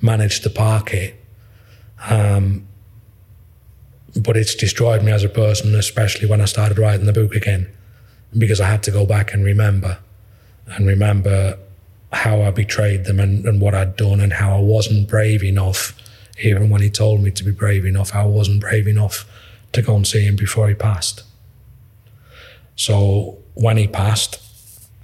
managed 0.00 0.42
to 0.44 0.50
park 0.50 0.94
it. 0.94 1.14
Um, 2.08 2.66
but 4.20 4.36
it's 4.36 4.54
destroyed 4.54 5.02
me 5.02 5.12
as 5.12 5.24
a 5.24 5.28
person, 5.28 5.74
especially 5.74 6.28
when 6.28 6.40
I 6.40 6.46
started 6.46 6.78
writing 6.78 7.06
the 7.06 7.12
book 7.12 7.34
again, 7.34 7.68
because 8.36 8.60
I 8.60 8.68
had 8.68 8.82
to 8.84 8.90
go 8.90 9.04
back 9.04 9.34
and 9.34 9.44
remember 9.44 9.98
and 10.66 10.86
remember 10.86 11.58
how 12.16 12.42
I 12.42 12.50
betrayed 12.50 13.04
them 13.04 13.20
and, 13.20 13.44
and 13.44 13.60
what 13.60 13.74
I'd 13.74 13.96
done 13.96 14.20
and 14.20 14.32
how 14.32 14.56
I 14.56 14.60
wasn't 14.60 15.08
brave 15.08 15.42
enough, 15.42 15.96
even 16.42 16.70
when 16.70 16.82
he 16.82 16.90
told 16.90 17.20
me 17.22 17.30
to 17.30 17.44
be 17.44 17.50
brave 17.50 17.84
enough, 17.84 18.14
I 18.14 18.24
wasn't 18.24 18.60
brave 18.60 18.88
enough 18.88 19.24
to 19.72 19.82
go 19.82 19.96
and 19.96 20.06
see 20.06 20.24
him 20.24 20.36
before 20.36 20.68
he 20.68 20.74
passed. 20.74 21.22
So 22.74 23.38
when 23.54 23.76
he 23.76 23.86
passed, 23.86 24.40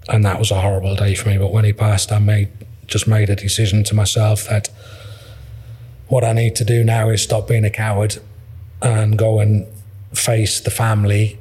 and 0.08 0.24
that 0.24 0.38
was 0.38 0.50
a 0.50 0.60
horrible 0.60 0.96
day 0.96 1.14
for 1.14 1.28
me, 1.28 1.38
but 1.38 1.52
when 1.52 1.64
he 1.64 1.72
passed, 1.72 2.12
I 2.12 2.18
made 2.18 2.50
just 2.86 3.06
made 3.06 3.30
a 3.30 3.36
decision 3.36 3.84
to 3.84 3.94
myself 3.94 4.46
that 4.48 4.68
what 6.08 6.24
I 6.24 6.32
need 6.34 6.56
to 6.56 6.64
do 6.64 6.84
now 6.84 7.08
is 7.08 7.22
stop 7.22 7.48
being 7.48 7.64
a 7.64 7.70
coward 7.70 8.18
and 8.82 9.16
go 9.16 9.38
and 9.38 9.66
face 10.12 10.60
the 10.60 10.70
family 10.70 11.38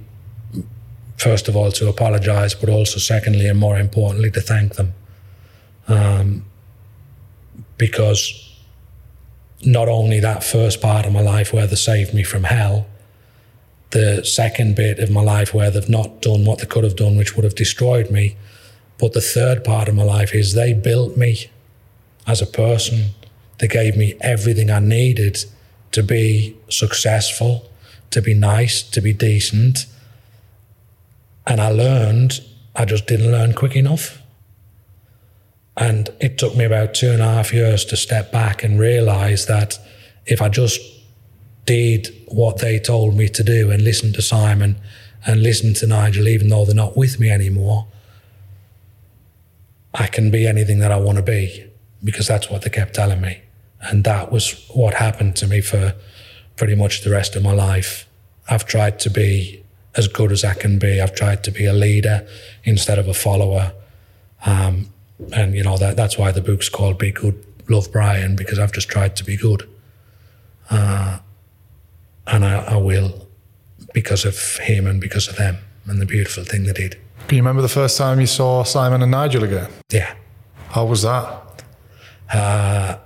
first 1.18 1.48
of 1.48 1.56
all 1.56 1.72
to 1.74 1.88
apologize, 1.88 2.56
but 2.56 2.70
also 2.70 2.98
secondly 3.00 3.48
and 3.48 3.60
more 3.60 3.78
importantly 3.78 4.32
to 4.32 4.42
thank 4.42 4.76
them, 4.76 4.94
um, 5.92 6.46
because 7.78 8.50
not 9.64 9.88
only 9.88 10.20
that 10.20 10.44
first 10.44 10.82
part 10.82 11.06
of 11.06 11.14
my 11.14 11.22
life 11.22 11.54
where 11.54 11.68
they 11.68 11.76
saved 11.76 12.14
me 12.14 12.24
from 12.24 12.44
hell, 12.44 12.88
the 13.92 14.24
second 14.24 14.76
bit 14.76 15.00
of 15.00 15.12
my 15.12 15.22
life 15.22 15.54
where 15.54 15.70
they've 15.70 15.90
not 15.90 16.22
done 16.22 16.46
what 16.46 16.60
they 16.60 16.66
could 16.66 16.84
have 16.84 16.96
done, 16.96 17.18
which 17.18 17.36
would 17.36 17.44
have 17.44 17.56
destroyed 17.56 18.10
me, 18.10 18.36
but 18.98 19.14
the 19.14 19.22
third 19.22 19.64
part 19.64 19.88
of 19.88 19.96
my 19.96 20.04
life 20.04 20.34
is 20.34 20.54
they 20.54 20.74
built 20.74 21.18
me 21.18 21.50
as 22.26 22.42
a 22.42 22.46
person. 22.46 23.10
They 23.60 23.68
gave 23.68 23.98
me 23.98 24.16
everything 24.22 24.70
I 24.70 24.80
needed 24.80 25.44
to 25.92 26.04
be 26.04 26.56
successful, 26.70 27.70
to 28.12 28.22
be 28.22 28.34
nice, 28.34 28.82
to 28.84 29.02
be 29.02 29.14
decent. 29.14 29.86
And 31.46 31.60
I 31.60 31.70
learned, 31.70 32.42
I 32.76 32.86
just 32.86 33.08
didn't 33.08 33.32
learn 33.32 33.54
quick 33.54 33.76
enough. 33.76 34.21
And 35.82 36.10
it 36.20 36.38
took 36.38 36.56
me 36.56 36.64
about 36.64 36.94
two 36.94 37.10
and 37.10 37.24
a 37.24 37.26
half 37.26 37.52
years 37.52 37.84
to 37.86 37.98
step 37.98 38.32
back 38.32 38.64
and 38.64 38.80
realize 38.80 39.48
that 39.48 39.80
if 40.28 40.40
I 40.40 40.48
just 40.48 40.80
did 41.66 42.08
what 42.28 42.60
they 42.60 42.78
told 42.78 43.16
me 43.16 43.28
to 43.30 43.44
do 43.44 43.72
and 43.72 43.84
listened 43.84 44.14
to 44.14 44.22
Simon 44.22 44.80
and 45.26 45.42
listened 45.42 45.78
to 45.78 45.88
Nigel, 45.88 46.28
even 46.28 46.50
though 46.50 46.66
they're 46.66 46.76
not 46.76 46.96
with 46.96 47.20
me 47.20 47.32
anymore, 47.32 47.88
I 49.92 50.06
can 50.06 50.30
be 50.30 50.46
anything 50.46 50.78
that 50.80 50.92
I 50.92 50.98
want 50.98 51.18
to 51.18 51.24
be 51.24 51.66
because 52.04 52.28
that's 52.28 52.48
what 52.48 52.62
they 52.62 52.70
kept 52.70 52.94
telling 52.94 53.20
me. 53.20 53.42
And 53.82 54.04
that 54.04 54.32
was 54.32 54.64
what 54.76 54.94
happened 54.94 55.36
to 55.38 55.48
me 55.48 55.62
for 55.62 55.96
pretty 56.58 56.76
much 56.76 57.02
the 57.02 57.10
rest 57.10 57.36
of 57.36 57.42
my 57.42 57.54
life. 57.54 58.08
I've 58.48 58.68
tried 58.68 59.00
to 59.00 59.10
be 59.10 59.64
as 59.96 60.08
good 60.08 60.32
as 60.32 60.44
I 60.44 60.54
can 60.54 60.78
be. 60.78 61.02
I've 61.02 61.16
tried 61.16 61.44
to 61.46 61.52
be 61.52 61.66
a 61.66 61.74
leader 61.74 62.28
instead 62.64 63.00
of 63.00 63.08
a 63.08 63.16
follower. 63.16 63.74
Um, 64.46 64.94
and, 65.34 65.54
you 65.54 65.64
know, 65.64 65.78
that, 65.78 65.96
that's 65.96 66.18
why 66.18 66.32
the 66.32 66.42
book's 66.42 66.70
called 66.70 66.98
Be 66.98 67.12
Good, 67.12 67.44
Love 67.70 67.92
Brian, 67.92 68.36
because 68.36 68.60
I've 68.60 68.72
just 68.72 68.90
tried 68.90 69.16
to 69.18 69.24
be 69.24 69.38
good. 69.38 69.68
Uh, 70.70 71.20
and 72.28 72.46
I, 72.46 72.64
I 72.64 72.76
will 72.78 73.28
because 73.94 74.26
of 74.26 74.58
him 74.58 74.88
and 74.88 75.02
because 75.02 75.28
of 75.28 75.36
them 75.36 75.58
and 75.86 76.02
the 76.02 76.06
beautiful 76.06 76.44
thing 76.44 76.64
they 76.64 76.74
did. 76.74 76.98
Can 77.28 77.38
you 77.38 77.42
remember 77.44 77.62
the 77.62 77.70
first 77.70 77.98
time 77.98 78.20
you 78.20 78.28
saw 78.28 78.64
Simon 78.64 79.02
and 79.02 79.12
Nigel 79.12 79.44
again? 79.44 79.70
Yeah. 79.90 80.16
How 80.70 80.86
was 80.86 81.02
that? 81.02 81.64
Uh, 82.32 82.98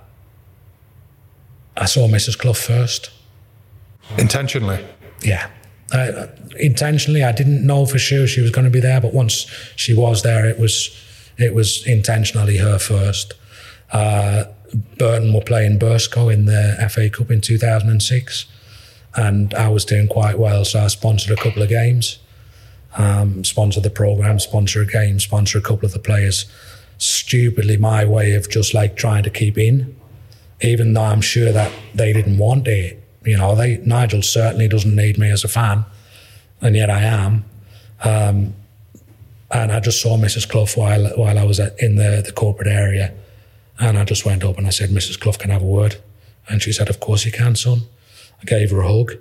I 1.76 1.84
saw 1.86 2.08
Mrs. 2.08 2.38
Clough 2.38 2.52
first. 2.52 3.10
Intentionally? 4.18 4.84
Yeah. 5.22 5.50
Uh, 5.92 6.26
intentionally, 6.58 7.22
I 7.22 7.32
didn't 7.32 7.66
know 7.66 7.86
for 7.86 7.98
sure 7.98 8.26
she 8.26 8.40
was 8.40 8.50
going 8.50 8.64
to 8.64 8.70
be 8.70 8.80
there, 8.80 9.00
but 9.00 9.12
once 9.12 9.46
she 9.76 9.94
was 9.94 10.22
there, 10.22 10.46
it 10.46 10.58
was 10.58 10.90
it 11.38 11.54
was 11.54 11.86
intentionally 11.86 12.58
her 12.58 12.78
first. 12.78 13.34
Uh, 13.92 14.44
Burton 14.98 15.32
were 15.32 15.42
playing 15.42 15.78
Burscough 15.78 16.32
in 16.32 16.46
the 16.46 16.88
FA 16.90 17.08
Cup 17.10 17.30
in 17.30 17.40
2006, 17.40 18.46
and 19.14 19.54
I 19.54 19.68
was 19.68 19.84
doing 19.84 20.08
quite 20.08 20.38
well, 20.38 20.64
so 20.64 20.80
I 20.80 20.88
sponsored 20.88 21.36
a 21.38 21.40
couple 21.40 21.62
of 21.62 21.68
games, 21.68 22.18
um, 22.96 23.44
sponsored 23.44 23.82
the 23.82 23.90
program, 23.90 24.38
sponsor 24.38 24.82
a 24.82 24.86
game, 24.86 25.20
sponsor 25.20 25.58
a 25.58 25.62
couple 25.62 25.86
of 25.86 25.92
the 25.92 25.98
players. 25.98 26.46
Stupidly, 26.98 27.76
my 27.76 28.04
way 28.04 28.32
of 28.32 28.48
just 28.48 28.72
like 28.72 28.96
trying 28.96 29.22
to 29.22 29.30
keep 29.30 29.58
in, 29.58 29.94
even 30.62 30.94
though 30.94 31.02
I'm 31.02 31.20
sure 31.20 31.52
that 31.52 31.70
they 31.94 32.12
didn't 32.12 32.38
want 32.38 32.66
it. 32.66 33.02
You 33.24 33.36
know, 33.36 33.54
they 33.54 33.78
Nigel 33.78 34.22
certainly 34.22 34.68
doesn't 34.68 34.94
need 34.94 35.18
me 35.18 35.30
as 35.30 35.44
a 35.44 35.48
fan, 35.48 35.84
and 36.60 36.74
yet 36.74 36.90
I 36.90 37.02
am. 37.02 37.44
Um, 38.02 38.54
and 39.50 39.70
I 39.72 39.80
just 39.80 40.00
saw 40.00 40.16
Mrs. 40.16 40.48
Clough 40.48 40.66
while 40.74 41.06
while 41.16 41.38
I 41.38 41.44
was 41.44 41.58
in 41.58 41.96
the, 41.96 42.22
the 42.24 42.32
corporate 42.32 42.68
area, 42.68 43.12
and 43.78 43.98
I 43.98 44.04
just 44.04 44.24
went 44.24 44.44
up 44.44 44.58
and 44.58 44.66
I 44.66 44.70
said, 44.70 44.90
"Mrs. 44.90 45.20
Clough, 45.20 45.32
can 45.32 45.50
I 45.50 45.54
have 45.54 45.62
a 45.62 45.66
word?" 45.66 45.96
And 46.48 46.62
she 46.62 46.72
said, 46.72 46.88
"Of 46.88 47.00
course 47.00 47.24
you 47.24 47.32
can, 47.32 47.54
son." 47.54 47.82
I 48.40 48.44
gave 48.44 48.70
her 48.70 48.80
a 48.80 48.88
hug. 48.88 49.12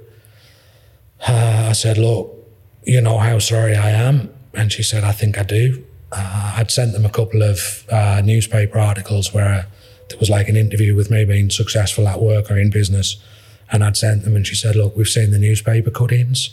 Uh, 1.28 1.68
I 1.70 1.74
said, 1.74 1.98
"Look, 1.98 2.34
you 2.84 3.02
know 3.02 3.18
how 3.18 3.40
sorry 3.40 3.76
I 3.76 3.92
am," 3.92 4.30
and 4.54 4.72
she 4.72 4.84
said, 4.84 5.04
"I 5.04 5.12
think 5.12 5.38
I 5.38 5.44
do." 5.44 5.84
Uh, 6.12 6.54
I'd 6.58 6.72
sent 6.72 6.94
them 6.94 7.06
a 7.06 7.10
couple 7.10 7.44
of 7.44 7.86
uh, 7.90 8.22
newspaper 8.24 8.80
articles 8.80 9.34
where 9.34 9.68
there 10.10 10.20
was 10.20 10.30
like 10.30 10.50
an 10.50 10.56
interview 10.56 10.96
with 10.96 11.10
me 11.12 11.26
being 11.26 11.50
successful 11.50 12.08
at 12.08 12.22
work 12.22 12.50
or 12.50 12.58
in 12.58 12.70
business, 12.70 13.18
and 13.72 13.84
I'd 13.84 13.98
sent 13.98 14.24
them, 14.24 14.36
and 14.36 14.46
she 14.46 14.56
said, 14.56 14.76
"Look, 14.76 14.96
we've 14.98 15.08
seen 15.08 15.32
the 15.32 15.40
newspaper 15.40 15.92
cuttings." 15.92 16.50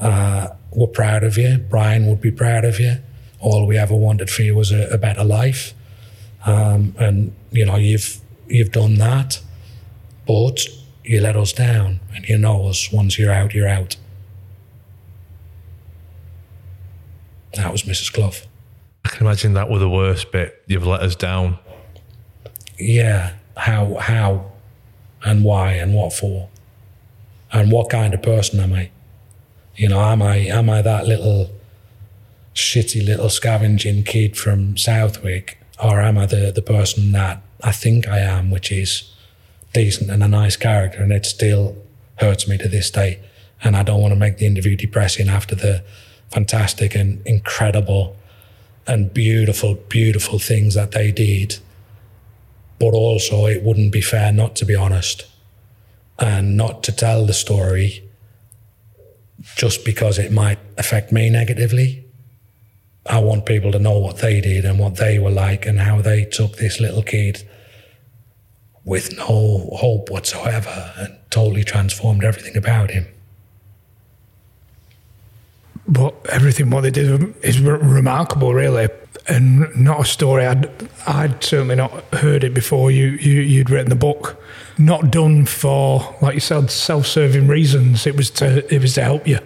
Uh, 0.00 0.48
we're 0.72 0.86
proud 0.86 1.24
of 1.24 1.36
you. 1.36 1.58
Brian 1.58 2.06
would 2.06 2.20
be 2.20 2.30
proud 2.30 2.64
of 2.64 2.78
you. 2.78 2.98
All 3.40 3.66
we 3.66 3.76
ever 3.76 3.94
wanted 3.94 4.30
for 4.30 4.42
you 4.42 4.54
was 4.54 4.72
a, 4.72 4.88
a 4.88 4.98
better 4.98 5.24
life, 5.24 5.74
um, 6.44 6.94
and 6.98 7.34
you 7.50 7.64
know 7.64 7.76
you've 7.76 8.20
you've 8.48 8.72
done 8.72 8.94
that, 8.96 9.40
but 10.26 10.66
you 11.04 11.20
let 11.20 11.36
us 11.36 11.52
down, 11.52 12.00
and 12.14 12.28
you 12.28 12.36
know 12.36 12.66
us. 12.68 12.92
Once 12.92 13.18
you're 13.18 13.32
out, 13.32 13.54
you're 13.54 13.68
out. 13.68 13.96
That 17.54 17.72
was 17.72 17.84
Mrs. 17.84 18.12
Clough. 18.12 18.46
I 19.04 19.08
can 19.08 19.26
imagine 19.26 19.54
that 19.54 19.70
were 19.70 19.78
the 19.78 19.88
worst 19.88 20.30
bit. 20.32 20.62
You've 20.66 20.86
let 20.86 21.00
us 21.00 21.16
down. 21.16 21.58
Yeah, 22.78 23.34
how 23.56 23.94
how, 23.94 24.52
and 25.24 25.44
why 25.44 25.72
and 25.72 25.94
what 25.94 26.12
for, 26.12 26.48
and 27.52 27.72
what 27.72 27.88
kind 27.88 28.14
of 28.14 28.22
person 28.22 28.60
am 28.60 28.72
I? 28.72 28.90
You 29.78 29.88
know, 29.88 30.00
am 30.00 30.22
I 30.22 30.38
am 30.38 30.68
I 30.68 30.82
that 30.82 31.06
little 31.06 31.52
shitty 32.52 33.06
little 33.06 33.30
scavenging 33.30 34.02
kid 34.02 34.36
from 34.36 34.76
Southwick, 34.76 35.56
or 35.80 36.00
am 36.00 36.18
I 36.18 36.26
the 36.26 36.50
the 36.52 36.62
person 36.62 37.12
that 37.12 37.40
I 37.62 37.70
think 37.70 38.08
I 38.08 38.18
am, 38.18 38.50
which 38.50 38.72
is 38.72 39.14
decent 39.72 40.10
and 40.10 40.24
a 40.24 40.26
nice 40.26 40.56
character, 40.56 41.00
and 41.00 41.12
it 41.12 41.24
still 41.26 41.76
hurts 42.16 42.48
me 42.48 42.58
to 42.58 42.66
this 42.66 42.90
day. 42.90 43.20
And 43.62 43.76
I 43.76 43.84
don't 43.84 44.00
want 44.00 44.10
to 44.10 44.18
make 44.18 44.38
the 44.38 44.46
interview 44.46 44.74
depressing 44.74 45.28
after 45.28 45.54
the 45.54 45.84
fantastic 46.32 46.96
and 46.96 47.24
incredible 47.24 48.16
and 48.84 49.14
beautiful, 49.14 49.76
beautiful 49.88 50.40
things 50.40 50.74
that 50.74 50.90
they 50.90 51.12
did. 51.12 51.58
But 52.80 52.94
also, 52.94 53.46
it 53.46 53.62
wouldn't 53.62 53.92
be 53.92 54.00
fair 54.00 54.32
not 54.32 54.56
to 54.56 54.64
be 54.64 54.74
honest 54.74 55.26
and 56.18 56.56
not 56.56 56.82
to 56.82 56.90
tell 56.90 57.24
the 57.26 57.32
story 57.32 58.07
just 59.58 59.84
because 59.84 60.18
it 60.18 60.30
might 60.30 60.58
affect 60.78 61.10
me 61.10 61.28
negatively. 61.28 62.06
I 63.04 63.18
want 63.18 63.44
people 63.44 63.72
to 63.72 63.78
know 63.80 63.98
what 63.98 64.18
they 64.18 64.40
did 64.40 64.64
and 64.64 64.78
what 64.78 64.96
they 64.96 65.18
were 65.18 65.32
like 65.32 65.66
and 65.66 65.80
how 65.80 66.00
they 66.00 66.24
took 66.24 66.56
this 66.56 66.78
little 66.78 67.02
kid 67.02 67.46
with 68.84 69.18
no 69.18 69.68
hope 69.72 70.10
whatsoever 70.10 70.92
and 70.96 71.18
totally 71.30 71.64
transformed 71.64 72.22
everything 72.22 72.56
about 72.56 72.92
him. 72.92 73.06
But 75.88 76.14
everything 76.30 76.70
what 76.70 76.82
they 76.82 76.90
did 76.90 77.34
is 77.42 77.60
re- 77.60 77.78
remarkable, 77.78 78.54
really, 78.54 78.88
and 79.26 79.74
not 79.76 80.00
a 80.00 80.04
story 80.04 80.46
I'd 80.46 80.70
I'd 81.06 81.42
certainly 81.42 81.76
not 81.76 81.92
heard 82.14 82.44
it 82.44 82.54
before. 82.54 82.90
You, 82.90 83.06
you 83.06 83.40
you'd 83.40 83.70
written 83.70 83.88
the 83.88 83.96
book, 83.96 84.40
not 84.78 85.10
done 85.10 85.46
for 85.46 86.16
like 86.20 86.34
you 86.34 86.40
said 86.40 86.70
self-serving 86.70 87.48
reasons. 87.48 88.06
It 88.06 88.16
was 88.16 88.30
to 88.32 88.74
it 88.74 88.80
was 88.80 88.94
to 88.94 89.02
help 89.02 89.26
you. 89.26 89.38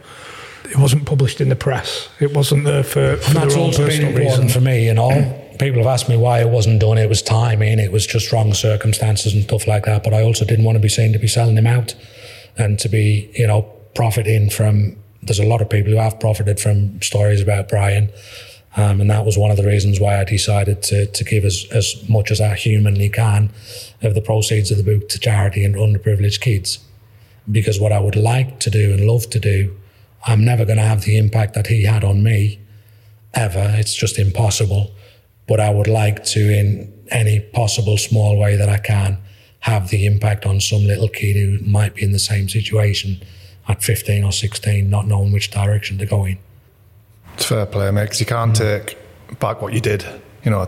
It 0.64 0.78
wasn't 0.78 1.04
published 1.04 1.40
in 1.40 1.48
the 1.48 1.56
press. 1.56 2.08
It 2.20 2.32
wasn't 2.34 2.64
there 2.64 2.82
for, 2.82 3.16
for 3.16 3.28
And 3.28 3.36
that's 3.36 3.56
also 3.56 3.86
been 3.86 3.88
personal 3.88 4.08
important 4.08 4.30
reasons. 4.30 4.54
for 4.54 4.60
me, 4.60 4.86
you 4.86 4.94
know. 4.94 5.38
People 5.58 5.78
have 5.78 5.86
asked 5.86 6.08
me 6.08 6.16
why 6.16 6.40
it 6.40 6.48
wasn't 6.48 6.80
done. 6.80 6.96
It 6.96 7.08
was 7.08 7.20
timing, 7.20 7.78
it 7.78 7.92
was 7.92 8.06
just 8.06 8.32
wrong 8.32 8.54
circumstances 8.54 9.34
and 9.34 9.42
stuff 9.44 9.66
like 9.66 9.84
that. 9.84 10.02
But 10.02 10.14
I 10.14 10.22
also 10.22 10.44
didn't 10.44 10.64
want 10.64 10.76
to 10.76 10.80
be 10.80 10.88
seen 10.88 11.12
to 11.12 11.18
be 11.18 11.28
selling 11.28 11.56
him 11.58 11.66
out 11.66 11.94
and 12.56 12.78
to 12.78 12.88
be, 12.88 13.30
you 13.34 13.46
know, 13.46 13.62
profiting 13.94 14.50
from. 14.50 14.96
There's 15.24 15.38
a 15.38 15.46
lot 15.46 15.62
of 15.62 15.70
people 15.70 15.92
who 15.92 15.98
have 15.98 16.18
profited 16.18 16.58
from 16.58 17.00
stories 17.00 17.40
about 17.40 17.68
Brian. 17.68 18.10
Um, 18.76 19.00
and 19.00 19.10
that 19.10 19.26
was 19.26 19.36
one 19.36 19.50
of 19.50 19.56
the 19.56 19.66
reasons 19.66 20.00
why 20.00 20.18
I 20.18 20.24
decided 20.24 20.82
to, 20.84 21.06
to 21.06 21.24
give 21.24 21.44
as, 21.44 21.66
as 21.72 22.08
much 22.08 22.30
as 22.30 22.40
I 22.40 22.54
humanly 22.54 23.10
can 23.10 23.50
of 24.00 24.14
the 24.14 24.22
proceeds 24.22 24.70
of 24.70 24.78
the 24.78 24.84
book 24.84 25.08
to 25.10 25.18
charity 25.18 25.64
and 25.64 25.74
underprivileged 25.74 26.40
kids. 26.40 26.78
Because 27.50 27.78
what 27.78 27.92
I 27.92 28.00
would 28.00 28.16
like 28.16 28.60
to 28.60 28.70
do 28.70 28.92
and 28.92 29.06
love 29.06 29.28
to 29.30 29.40
do, 29.40 29.76
I'm 30.24 30.44
never 30.44 30.64
going 30.64 30.78
to 30.78 30.84
have 30.84 31.02
the 31.02 31.18
impact 31.18 31.54
that 31.54 31.66
he 31.66 31.84
had 31.84 32.02
on 32.02 32.22
me 32.22 32.60
ever. 33.34 33.74
It's 33.76 33.94
just 33.94 34.18
impossible. 34.18 34.92
But 35.46 35.60
I 35.60 35.70
would 35.70 35.88
like 35.88 36.24
to, 36.26 36.40
in 36.40 36.92
any 37.10 37.40
possible 37.40 37.98
small 37.98 38.38
way 38.38 38.56
that 38.56 38.68
I 38.68 38.78
can, 38.78 39.18
have 39.60 39.90
the 39.90 40.06
impact 40.06 40.46
on 40.46 40.60
some 40.60 40.84
little 40.84 41.08
kid 41.08 41.36
who 41.36 41.64
might 41.64 41.94
be 41.94 42.02
in 42.02 42.12
the 42.12 42.18
same 42.18 42.48
situation 42.48 43.22
at 43.68 43.82
15 43.82 44.24
or 44.24 44.32
16, 44.32 44.88
not 44.88 45.06
knowing 45.06 45.32
which 45.32 45.50
direction 45.50 45.98
to 45.98 46.06
go 46.06 46.24
in. 46.24 46.38
It's 47.34 47.46
fair 47.46 47.66
play, 47.66 47.90
mate, 47.90 48.10
'cause 48.10 48.20
you 48.20 48.26
can't 48.26 48.52
mm. 48.52 48.58
take 48.58 48.98
back 49.38 49.62
what 49.62 49.72
you 49.72 49.80
did. 49.80 50.04
You 50.44 50.50
know, 50.50 50.66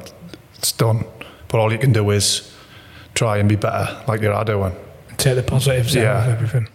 it's 0.56 0.72
done. 0.72 1.04
But 1.48 1.60
all 1.60 1.72
you 1.72 1.78
can 1.78 1.92
do 1.92 2.10
is 2.10 2.50
try 3.14 3.38
and 3.38 3.48
be 3.48 3.56
better, 3.56 3.96
like 4.08 4.20
you 4.22 4.32
are 4.32 4.44
doing. 4.44 4.74
Take 5.16 5.36
the 5.36 5.42
positives 5.42 5.96
out 5.96 6.28
of 6.28 6.32
everything. 6.34 6.68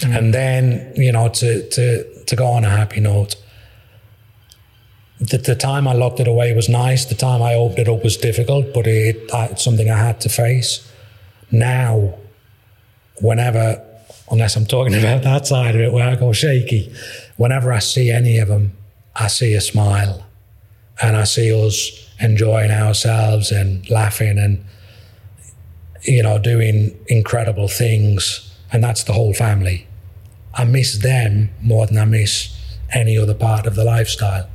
Mm. 0.00 0.18
And 0.18 0.34
then, 0.34 0.92
you 0.96 1.12
know, 1.12 1.28
to, 1.28 1.68
to, 1.70 2.24
to 2.24 2.36
go 2.36 2.46
on 2.46 2.64
a 2.64 2.70
happy 2.70 3.00
note, 3.00 3.36
the, 5.20 5.38
the 5.38 5.54
time 5.54 5.86
I 5.88 5.92
locked 5.92 6.20
it 6.20 6.28
away 6.28 6.52
was 6.52 6.68
nice. 6.68 7.04
The 7.04 7.14
time 7.14 7.40
I 7.42 7.54
opened 7.54 7.78
it 7.78 7.88
up 7.88 8.02
was 8.02 8.16
difficult, 8.16 8.74
but 8.74 8.86
it, 8.86 9.32
I, 9.32 9.46
it's 9.46 9.64
something 9.64 9.90
I 9.90 9.98
had 9.98 10.20
to 10.22 10.28
face. 10.28 10.90
Now, 11.50 12.14
whenever, 13.20 13.82
unless 14.30 14.56
I'm 14.56 14.66
talking 14.66 14.94
about 14.98 15.22
that 15.22 15.46
side 15.46 15.74
of 15.74 15.80
it 15.80 15.92
where 15.92 16.08
I 16.08 16.16
go 16.16 16.32
shaky, 16.32 16.92
whenever 17.36 17.72
I 17.72 17.78
see 17.78 18.10
any 18.10 18.38
of 18.38 18.48
them, 18.48 18.72
I 19.16 19.28
see 19.28 19.54
a 19.54 19.60
smile 19.60 20.26
and 21.02 21.16
I 21.16 21.24
see 21.24 21.52
us 21.52 22.08
enjoying 22.20 22.70
ourselves 22.70 23.50
and 23.50 23.88
laughing 23.90 24.38
and, 24.38 24.64
you 26.02 26.22
know, 26.22 26.38
doing 26.38 26.96
incredible 27.08 27.68
things 27.68 28.50
and 28.72 28.82
that's 28.82 29.04
the 29.04 29.12
whole 29.12 29.34
family. 29.34 29.86
I 30.52 30.64
miss 30.64 30.98
them 30.98 31.50
more 31.60 31.86
than 31.86 31.98
I 31.98 32.04
miss 32.04 32.50
any 32.92 33.18
other 33.18 33.34
part 33.34 33.66
of 33.66 33.74
the 33.74 33.84
lifestyle, 33.84 34.48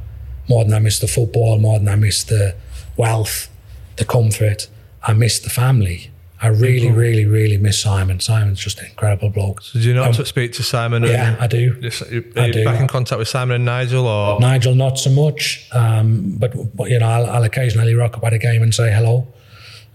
more 0.49 0.64
than 0.64 0.73
I 0.73 0.80
miss 0.80 0.99
the 0.99 1.07
football, 1.07 1.57
more 1.60 1.80
than 1.80 1.90
I 1.90 1.95
miss 1.95 2.23
the 2.23 2.56
wealth, 2.98 3.49
the 3.98 4.06
comfort. 4.06 4.68
I 5.03 5.14
miss 5.14 5.40
the 5.40 5.49
family. 5.49 6.11
I 6.41 6.48
really, 6.48 6.90
really, 6.90 7.26
really 7.26 7.57
miss 7.57 7.80
Simon. 7.80 8.20
Simon's 8.22 8.60
just 8.60 8.80
an 8.80 8.86
incredible 8.86 9.30
bloke. 9.30 9.61
So 9.61 9.80
do 9.80 9.86
you 9.88 9.94
not 9.94 10.07
Um, 10.07 10.14
to 10.14 10.26
speak 10.26 10.53
to 10.53 10.64
Simon? 10.64 11.03
yeah, 11.03 11.36
I 11.40 11.48
do. 11.48 11.80
Just, 11.82 12.02
are 12.03 12.06
I 12.38 12.45
you 12.48 12.53
do. 12.53 12.64
back 12.64 12.80
in 12.80 12.88
contact 12.88 13.20
with 13.20 13.28
Simon 13.28 13.56
and 13.56 13.66
Nigel, 13.66 14.07
or 14.07 14.40
Nigel, 14.40 14.74
not 14.74 14.98
so 14.98 15.10
much. 15.10 15.68
Um, 15.74 16.36
but, 16.38 16.52
but, 16.76 16.90
you 16.90 16.98
know, 16.99 17.07
I'll, 17.10 17.26
I'll 17.30 17.44
occasionally 17.44 17.94
rock 17.94 18.16
up 18.18 18.24
at 18.24 18.32
a 18.34 18.38
game 18.38 18.64
and 18.64 18.74
say 18.74 18.90
hello, 18.90 19.28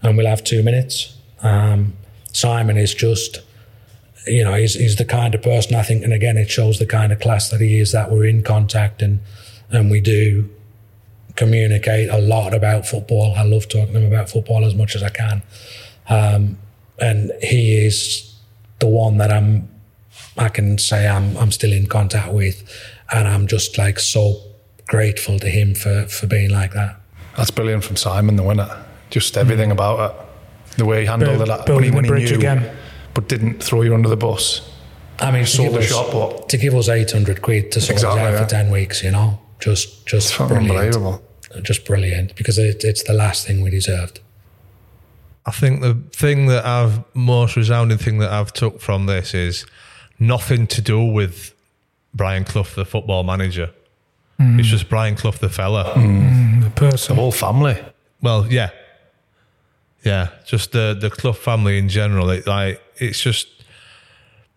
and 0.03 0.17
we'll 0.17 0.27
have 0.27 0.43
two 0.43 0.61
minutes. 0.61 1.17
Um, 1.41 1.93
Simon 2.31 2.77
is 2.77 2.93
just, 2.93 3.41
you 4.27 4.43
know, 4.43 4.53
he's, 4.53 4.75
he's 4.75 4.97
the 4.97 5.05
kind 5.05 5.33
of 5.33 5.41
person 5.41 5.75
I 5.75 5.81
think, 5.81 6.03
and 6.03 6.13
again, 6.13 6.37
it 6.37 6.49
shows 6.51 6.77
the 6.77 6.85
kind 6.85 7.11
of 7.11 7.19
class 7.19 7.49
that 7.49 7.59
he 7.61 7.79
is 7.79 7.91
that 7.91 8.11
we're 8.11 8.25
in 8.25 8.43
contact 8.43 9.01
and 9.01 9.19
and 9.71 9.89
we 9.89 9.99
do 9.99 10.47
communicate 11.35 12.09
a 12.09 12.17
lot 12.19 12.53
about 12.53 12.85
football. 12.85 13.33
I 13.35 13.43
love 13.43 13.67
talking 13.67 13.93
to 13.93 13.99
him 13.99 14.05
about 14.13 14.29
football 14.29 14.63
as 14.63 14.73
much 14.75 14.95
as 14.95 15.03
I 15.03 15.09
can, 15.09 15.41
um, 16.09 16.57
and 16.99 17.31
he 17.41 17.85
is 17.85 18.33
the 18.79 18.87
one 18.87 19.17
that 19.17 19.31
I'm. 19.31 19.69
I 20.37 20.49
can 20.49 20.77
say 20.77 21.07
I'm 21.07 21.37
I'm 21.37 21.51
still 21.51 21.71
in 21.71 21.87
contact 21.87 22.33
with, 22.33 22.63
and 23.13 23.27
I'm 23.27 23.47
just 23.47 23.77
like 23.77 23.99
so 23.99 24.41
grateful 24.87 25.39
to 25.39 25.47
him 25.49 25.75
for 25.75 26.05
for 26.07 26.27
being 26.27 26.49
like 26.51 26.73
that. 26.73 26.97
That's 27.37 27.51
brilliant 27.51 27.83
from 27.83 27.95
Simon, 27.95 28.35
the 28.35 28.43
winner. 28.43 28.85
Just 29.09 29.37
everything 29.37 29.71
about 29.71 30.11
it. 30.11 30.77
The 30.77 30.85
way 30.85 31.01
he 31.01 31.05
handled 31.05 31.37
Build- 31.37 31.49
it. 31.67 31.69
When 31.73 31.83
he, 31.83 31.91
when 31.91 32.03
the 32.03 32.07
he 32.07 32.07
bridge 32.09 32.31
knew, 32.31 32.37
again. 32.37 32.75
but 33.13 33.27
didn't 33.29 33.63
throw 33.63 33.81
you 33.81 33.93
under 33.93 34.09
the 34.09 34.17
bus. 34.17 34.69
I 35.19 35.31
mean, 35.31 35.45
sold 35.45 35.73
the 35.75 35.79
us- 35.79 35.85
shop, 35.87 36.11
but 36.11 36.49
to 36.49 36.57
give 36.57 36.75
us 36.75 36.89
800 36.89 37.41
quid 37.41 37.71
to 37.73 37.79
sort 37.81 37.91
Exactly, 37.91 38.21
us 38.21 38.27
out 38.27 38.33
yeah. 38.33 38.43
for 38.43 38.49
10 38.49 38.71
weeks, 38.71 39.01
you 39.03 39.11
know, 39.11 39.39
just 39.59 40.05
just 40.05 40.29
It's 40.29 40.37
brilliant. 40.37 40.69
unbelievable. 40.69 41.21
Just 41.61 41.85
brilliant 41.85 42.35
because 42.35 42.57
it, 42.57 42.83
it's 42.83 43.03
the 43.03 43.13
last 43.13 43.47
thing 43.47 43.61
we 43.61 43.69
deserved. 43.69 44.19
I 45.45 45.51
think 45.51 45.81
the 45.81 45.93
thing 46.11 46.47
that 46.47 46.65
I've 46.65 47.03
most 47.15 47.55
resounding 47.55 47.97
thing 47.97 48.17
that 48.17 48.31
I've 48.31 48.51
took 48.51 48.81
from 48.81 49.05
this 49.05 49.33
is 49.33 49.65
nothing 50.19 50.65
to 50.67 50.81
do 50.81 51.03
with 51.03 51.53
Brian 52.13 52.45
Clough, 52.45 52.63
the 52.75 52.85
football 52.85 53.23
manager. 53.23 53.71
Mm. 54.39 54.59
It's 54.59 54.67
just 54.67 54.89
Brian 54.89 55.15
Clough, 55.15 55.31
the 55.31 55.49
fella. 55.49 55.93
Mm, 55.93 56.63
the 56.63 56.69
person. 56.71 57.15
The 57.15 57.21
whole 57.21 57.31
family. 57.31 57.77
Well, 58.21 58.47
yeah, 58.51 58.71
yeah, 60.03 60.29
just 60.45 60.71
the 60.71 60.97
the 60.99 61.09
Clough 61.09 61.33
family 61.33 61.77
in 61.77 61.89
general. 61.89 62.29
It 62.29 62.47
like 62.47 62.81
it's 62.97 63.21
just 63.21 63.47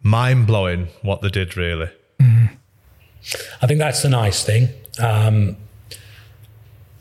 mind 0.02 0.46
blowing 0.46 0.88
what 1.02 1.20
they 1.20 1.28
did. 1.28 1.56
Really, 1.56 1.90
I 2.20 3.66
think 3.66 3.78
that's 3.78 4.02
the 4.02 4.08
nice 4.08 4.44
thing. 4.44 4.68
Um, 4.98 5.56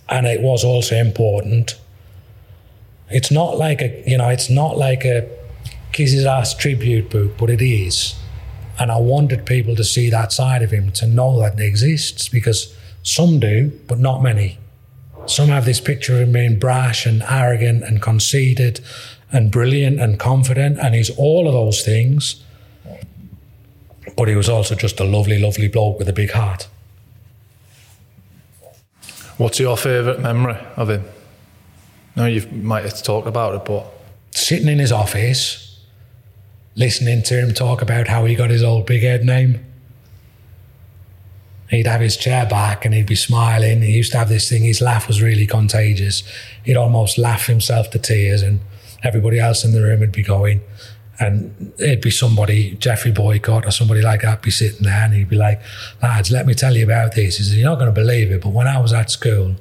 and 0.10 0.28
it 0.28 0.42
was 0.42 0.64
also 0.64 0.96
important. 0.96 1.80
It's 3.10 3.32
not 3.32 3.58
like 3.58 3.82
a, 3.82 4.04
you 4.06 4.18
know, 4.18 4.30
it's 4.30 4.50
not 4.50 4.78
like 4.78 5.06
a 5.06 5.30
kiss 5.92 6.12
his 6.12 6.26
ass 6.26 6.54
tribute 6.54 7.10
book, 7.10 7.38
but 7.38 7.50
it 7.50 7.62
is. 7.62 8.16
And 8.80 8.92
I 8.92 8.98
wanted 8.98 9.46
people 9.46 9.76
to 9.76 9.84
see 9.84 10.10
that 10.10 10.32
side 10.32 10.62
of 10.62 10.72
him, 10.72 10.92
to 10.94 11.08
know 11.08 11.40
that 11.40 11.60
it 11.60 11.66
exists, 11.66 12.30
because 12.30 12.76
some 13.02 13.40
do, 13.40 13.72
but 13.88 13.98
not 13.98 14.22
many. 14.22 14.60
Some 15.26 15.50
have 15.50 15.66
this 15.66 15.82
picture 15.82 16.14
of 16.16 16.28
him 16.28 16.34
being 16.34 16.60
brash 16.60 17.06
and 17.06 17.24
arrogant 17.24 17.84
and 17.84 18.02
conceited 18.02 18.82
and 19.32 19.52
brilliant 19.52 20.00
and 20.00 20.20
confident, 20.20 20.78
and 20.80 20.94
he's 20.94 21.10
all 21.18 21.48
of 21.48 21.54
those 21.54 21.84
things. 21.84 22.44
But 24.16 24.28
he 24.28 24.36
was 24.36 24.50
also 24.50 24.76
just 24.76 25.00
a 25.00 25.04
lovely, 25.04 25.40
lovely 25.40 25.68
bloke 25.68 26.00
with 26.00 26.08
a 26.08 26.14
big 26.14 26.32
heart. 26.32 26.68
What's 29.38 29.60
your 29.60 29.78
favourite 29.78 30.20
memory 30.20 30.58
of 30.76 30.90
him? 30.90 31.04
No, 32.18 32.26
you 32.26 32.48
might 32.48 32.84
have 32.84 33.04
talked 33.04 33.28
about 33.28 33.54
it, 33.54 33.64
but 33.64 33.86
sitting 34.32 34.68
in 34.68 34.80
his 34.80 34.92
office, 34.92 35.80
listening 36.76 37.22
to 37.22 37.40
him 37.40 37.54
talk 37.54 37.84
about 37.84 38.08
how 38.08 38.26
he 38.26 38.34
got 38.34 38.50
his 38.50 38.64
old 38.64 38.88
big 38.88 39.04
head 39.04 39.24
name. 39.24 39.64
He'd 41.70 41.86
have 41.86 42.02
his 42.02 42.18
chair 42.18 42.48
back 42.48 42.86
and 42.86 42.94
he'd 42.96 43.06
be 43.06 43.16
smiling. 43.16 43.84
He 43.84 43.92
used 43.92 44.14
to 44.14 44.18
have 44.18 44.30
this 44.30 44.50
thing, 44.50 44.64
his 44.64 44.82
laugh 44.82 45.08
was 45.08 45.22
really 45.22 45.46
contagious. 45.46 46.24
He'd 46.64 46.76
almost 46.76 47.20
laugh 47.20 47.46
himself 47.46 47.92
to 47.92 48.00
tears, 48.00 48.42
and 48.42 48.62
everybody 49.04 49.40
else 49.40 49.64
in 49.64 49.74
the 49.74 49.84
room 49.84 50.00
would 50.00 50.12
be 50.12 50.24
going. 50.24 50.62
And 51.20 51.72
it'd 51.78 52.02
be 52.02 52.10
somebody, 52.10 52.76
Geoffrey 52.76 53.12
Boycott 53.12 53.66
or 53.66 53.72
somebody 53.72 54.02
like 54.02 54.24
that, 54.24 54.42
be 54.42 54.50
sitting 54.50 54.84
there, 54.84 55.04
and 55.04 55.14
he'd 55.14 55.30
be 55.30 55.36
like, 55.36 55.62
Lads, 56.02 56.32
let 56.32 56.48
me 56.48 56.56
tell 56.56 56.76
you 56.76 56.84
about 56.84 57.14
this. 57.14 57.38
He 57.38 57.44
says, 57.44 57.56
You're 57.56 57.70
not 57.70 57.76
going 57.76 57.94
to 57.94 58.02
believe 58.02 58.32
it, 58.32 58.42
but 58.42 58.50
when 58.50 58.66
I 58.66 58.80
was 58.80 58.92
at 58.92 59.12
school, 59.12 59.56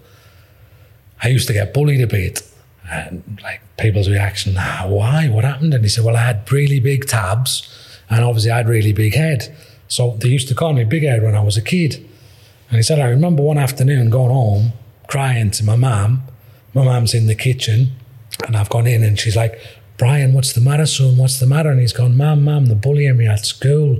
I 1.22 1.28
used 1.28 1.46
to 1.48 1.52
get 1.52 1.74
bullied 1.74 2.02
a 2.02 2.06
bit. 2.06 2.42
And 2.90 3.40
like 3.42 3.60
people's 3.78 4.08
reaction, 4.08 4.54
ah, 4.58 4.84
why? 4.86 5.28
What 5.28 5.44
happened? 5.44 5.74
And 5.74 5.82
he 5.82 5.88
said, 5.88 6.04
Well, 6.04 6.16
I 6.16 6.20
had 6.20 6.50
really 6.52 6.78
big 6.78 7.06
tabs 7.06 7.68
and 8.08 8.24
obviously 8.24 8.50
I 8.50 8.58
had 8.58 8.68
really 8.68 8.92
big 8.92 9.14
head. 9.14 9.56
So 9.88 10.16
they 10.20 10.28
used 10.28 10.48
to 10.48 10.54
call 10.54 10.72
me 10.72 10.84
Big 10.84 11.04
Head 11.04 11.22
when 11.22 11.34
I 11.34 11.42
was 11.42 11.56
a 11.56 11.62
kid. 11.62 11.96
And 12.68 12.76
he 12.76 12.82
said, 12.82 12.98
I 12.98 13.08
remember 13.08 13.42
one 13.42 13.58
afternoon 13.58 14.10
going 14.10 14.32
home 14.32 14.72
crying 15.06 15.50
to 15.52 15.64
my 15.64 15.76
mum. 15.76 16.22
My 16.74 16.84
mum's 16.84 17.14
in 17.14 17.26
the 17.26 17.34
kitchen 17.34 17.92
and 18.44 18.56
I've 18.56 18.68
gone 18.68 18.86
in 18.86 19.02
and 19.02 19.18
she's 19.18 19.36
like, 19.36 19.60
Brian, 19.96 20.34
what's 20.34 20.52
the 20.52 20.60
matter, 20.60 20.86
son? 20.86 21.16
What's 21.16 21.40
the 21.40 21.46
matter? 21.46 21.70
And 21.70 21.80
he's 21.80 21.92
gone, 21.92 22.16
Mum, 22.16 22.44
Mum, 22.44 22.66
they're 22.66 22.76
bullying 22.76 23.16
me 23.16 23.26
at 23.26 23.46
school. 23.46 23.98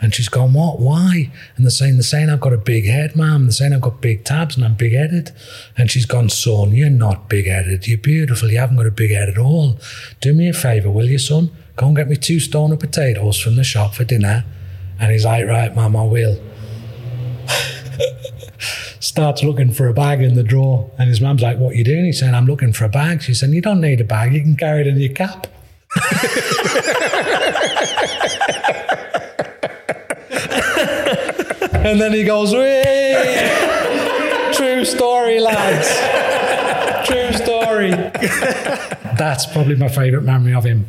And 0.00 0.14
she's 0.14 0.28
gone, 0.28 0.52
What? 0.52 0.78
Why? 0.78 1.30
And 1.56 1.64
they're 1.64 1.70
saying, 1.70 1.94
They're 1.94 2.02
saying 2.02 2.28
I've 2.28 2.40
got 2.40 2.52
a 2.52 2.58
big 2.58 2.86
head, 2.86 3.16
Mum. 3.16 3.44
They're 3.44 3.52
saying 3.52 3.72
I've 3.72 3.80
got 3.80 4.00
big 4.00 4.24
tabs 4.24 4.56
and 4.56 4.64
I'm 4.64 4.74
big 4.74 4.92
headed. 4.92 5.32
And 5.76 5.90
she's 5.90 6.06
gone, 6.06 6.28
Son, 6.28 6.72
you're 6.72 6.90
not 6.90 7.28
big 7.28 7.46
headed. 7.46 7.86
You're 7.86 7.98
beautiful. 7.98 8.50
You 8.50 8.58
haven't 8.58 8.76
got 8.76 8.86
a 8.86 8.90
big 8.90 9.10
head 9.10 9.28
at 9.28 9.38
all. 9.38 9.78
Do 10.20 10.34
me 10.34 10.48
a 10.48 10.52
favour, 10.52 10.90
will 10.90 11.06
you, 11.06 11.18
son? 11.18 11.50
Go 11.76 11.86
and 11.86 11.96
get 11.96 12.08
me 12.08 12.16
two 12.16 12.40
stone 12.40 12.72
of 12.72 12.80
potatoes 12.80 13.38
from 13.38 13.56
the 13.56 13.64
shop 13.64 13.94
for 13.94 14.04
dinner. 14.04 14.44
And 14.98 15.12
he's 15.12 15.24
like, 15.24 15.46
Right, 15.46 15.74
Mum, 15.74 15.96
I 15.96 16.04
will. 16.04 16.40
Starts 19.00 19.42
looking 19.42 19.72
for 19.72 19.88
a 19.88 19.94
bag 19.94 20.20
in 20.20 20.34
the 20.34 20.42
drawer. 20.42 20.90
And 20.98 21.08
his 21.08 21.20
mum's 21.20 21.42
like, 21.42 21.58
What 21.58 21.72
are 21.72 21.76
you 21.76 21.84
doing? 21.84 22.04
He's 22.04 22.20
saying, 22.20 22.34
I'm 22.34 22.46
looking 22.46 22.72
for 22.72 22.84
a 22.84 22.88
bag. 22.88 23.22
She's 23.22 23.40
saying, 23.40 23.52
You 23.52 23.62
don't 23.62 23.80
need 23.80 24.00
a 24.00 24.04
bag. 24.04 24.34
You 24.34 24.42
can 24.42 24.56
carry 24.56 24.82
it 24.82 24.86
in 24.86 24.98
your 24.98 25.12
cap. 25.12 25.46
and 31.86 32.00
then 32.00 32.12
he 32.12 32.24
goes, 32.24 32.52
"Whee!" 32.52 32.84
True 34.52 34.84
story, 34.84 35.40
lads. 35.40 35.88
True 37.06 37.32
story. 37.32 37.90
That's 39.16 39.46
probably 39.46 39.76
my 39.76 39.88
favourite 39.88 40.24
memory 40.24 40.54
of 40.54 40.64
him. 40.64 40.88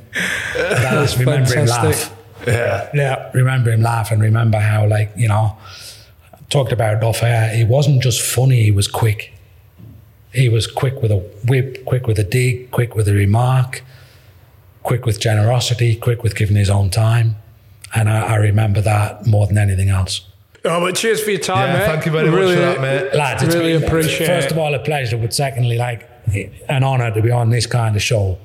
That's 0.56 1.18
remember 1.18 1.53
him 1.53 1.65
laugh. 1.68 2.15
yeah, 2.45 2.90
Yeah. 2.94 3.32
Remember 3.34 3.72
him 3.72 3.82
laugh 3.82 4.11
and 4.11 4.22
remember 4.22 4.60
how, 4.60 4.88
like, 4.88 5.11
you 5.15 5.28
know, 5.28 5.57
talked 6.49 6.72
about 6.72 7.03
off 7.03 7.24
air. 7.24 7.56
He 7.56 7.64
wasn't 7.64 8.02
just 8.02 8.22
funny, 8.22 8.64
he 8.64 8.72
was 8.72 8.88
quick. 8.88 9.34
He 10.34 10.49
was 10.49 10.68
quick 10.68 11.02
with 11.02 11.11
a 11.11 11.18
whip, 11.48 11.86
quick 11.86 12.06
with 12.07 12.19
a 12.19 12.24
dig, 12.24 12.69
quick 12.72 12.95
with 12.95 13.07
a 13.07 13.14
remark, 13.14 13.84
quick 14.84 15.06
with 15.06 15.19
generosity, 15.19 15.95
quick 15.95 16.22
with 16.24 16.36
giving 16.36 16.56
his 16.57 16.69
own 16.69 16.90
time. 16.90 17.38
And 17.95 18.10
I, 18.10 18.34
I 18.34 18.36
remember 18.36 18.82
that 18.82 19.26
more 19.26 19.48
than 19.48 19.57
anything 19.57 19.90
else. 19.90 20.22
Oh, 20.66 20.80
but 20.82 20.96
cheers 20.96 21.22
for 21.24 21.32
your 21.32 21.40
time, 21.40 21.70
Yeah, 21.70 21.80
mate. 21.80 21.86
thank 21.86 22.06
you 22.06 22.12
very 22.12 22.30
much 22.30 22.40
really, 22.40 22.56
for 22.56 22.62
that, 22.62 22.82
mate. 22.82 23.14
Lads, 23.16 23.44
it's 23.44 23.56
really 23.56 23.74
been, 23.78 23.84
appreciate 23.88 24.28
First 24.28 24.52
of 24.52 24.58
all, 24.58 24.74
a 24.74 24.80
pleasure, 24.80 25.18
but 25.18 25.34
secondly, 25.34 25.78
like 25.78 26.10
an 26.68 26.84
honour 26.84 27.14
to 27.14 27.22
be 27.22 27.32
on 27.32 27.50
this 27.50 27.66
kind 27.68 27.96
of 27.96 28.02
show. 28.02 28.38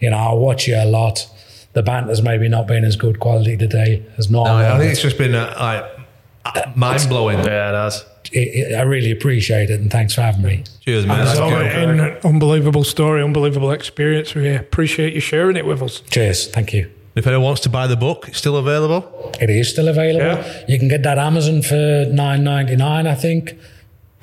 You 0.00 0.10
know, 0.10 0.16
I 0.16 0.32
watch 0.34 0.66
you 0.66 0.76
a 0.76 0.84
lot. 0.86 1.26
The 1.74 1.82
banter's 1.82 2.22
maybe 2.22 2.48
not 2.48 2.66
been 2.66 2.84
as 2.84 2.96
good 2.96 3.20
quality 3.20 3.56
today 3.56 4.02
as 4.16 4.30
normal. 4.30 4.58
No, 4.58 4.74
I 4.74 4.78
think 4.78 4.90
it's 4.92 5.02
just 5.02 5.18
been 5.18 5.34
uh, 5.34 5.54
like 5.60 6.76
mind 6.76 7.06
blowing. 7.08 7.38
yeah, 7.44 7.70
it 7.70 7.74
has. 7.74 8.04
It- 8.32 8.72
it- 8.72 8.74
I 8.74 8.82
really 8.82 9.10
appreciate 9.10 9.70
it, 9.70 9.80
and 9.80 9.90
thanks 9.90 10.14
for 10.14 10.22
having 10.22 10.42
me. 10.42 10.64
Cheers, 10.84 11.06
man. 11.06 11.26
So, 11.26 11.48
Thank 11.50 11.96
you. 11.96 12.02
an 12.04 12.16
unbelievable 12.24 12.84
story, 12.84 13.22
unbelievable 13.22 13.70
experience. 13.70 14.34
We 14.34 14.54
appreciate 14.54 15.14
you 15.14 15.20
sharing 15.20 15.56
it 15.56 15.64
with 15.66 15.82
us. 15.82 16.00
Cheers, 16.10 16.48
thank 16.48 16.72
you. 16.72 16.90
If 17.18 17.26
anyone 17.26 17.46
wants 17.46 17.62
to 17.62 17.68
buy 17.68 17.88
the 17.88 17.96
book, 17.96 18.28
it's 18.28 18.38
still 18.38 18.56
available. 18.56 19.32
It 19.40 19.50
is 19.50 19.68
still 19.68 19.88
available. 19.88 20.40
Yeah. 20.40 20.64
You 20.68 20.78
can 20.78 20.86
get 20.86 21.02
that 21.02 21.18
Amazon 21.18 21.62
for 21.62 22.06
nine 22.12 22.44
ninety 22.44 22.76
nine, 22.76 23.08
I 23.08 23.16
think. 23.16 23.58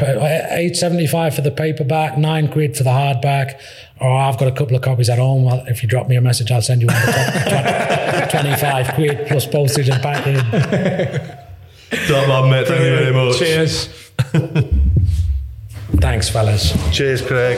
Uh, 0.01 0.45
eight 0.51 0.77
seventy 0.77 1.05
five 1.05 1.35
for 1.35 1.41
the 1.41 1.51
paperback, 1.51 2.17
nine 2.17 2.49
quid 2.49 2.77
for 2.77 2.83
the 2.83 2.91
hardback. 2.91 3.59
Or 3.99 4.09
I've 4.09 4.37
got 4.37 4.47
a 4.47 4.53
couple 4.53 4.77
of 4.77 4.81
copies 4.81 5.09
at 5.09 5.19
home. 5.19 5.43
Well, 5.43 5.65
if 5.67 5.83
you 5.83 5.89
drop 5.89 6.07
me 6.07 6.15
a 6.15 6.21
message, 6.21 6.51
I'll 6.51 6.61
send 6.61 6.81
you 6.83 6.87
one 6.87 7.01
for 7.01 8.27
twenty 8.31 8.55
five 8.55 8.93
quid 8.95 9.27
plus 9.27 9.45
postage 9.45 9.89
and 9.89 10.01
packing. 10.01 10.35
Top 12.07 12.27
man, 12.29 12.49
mate. 12.49 12.65
Thank 12.65 12.81
you 12.81 12.95
very 12.95 13.13
much. 13.13 13.39
Cheers. 13.39 13.89
Thanks, 15.99 16.29
fellas. 16.29 16.71
Cheers, 16.95 17.21
Craig. 17.21 17.57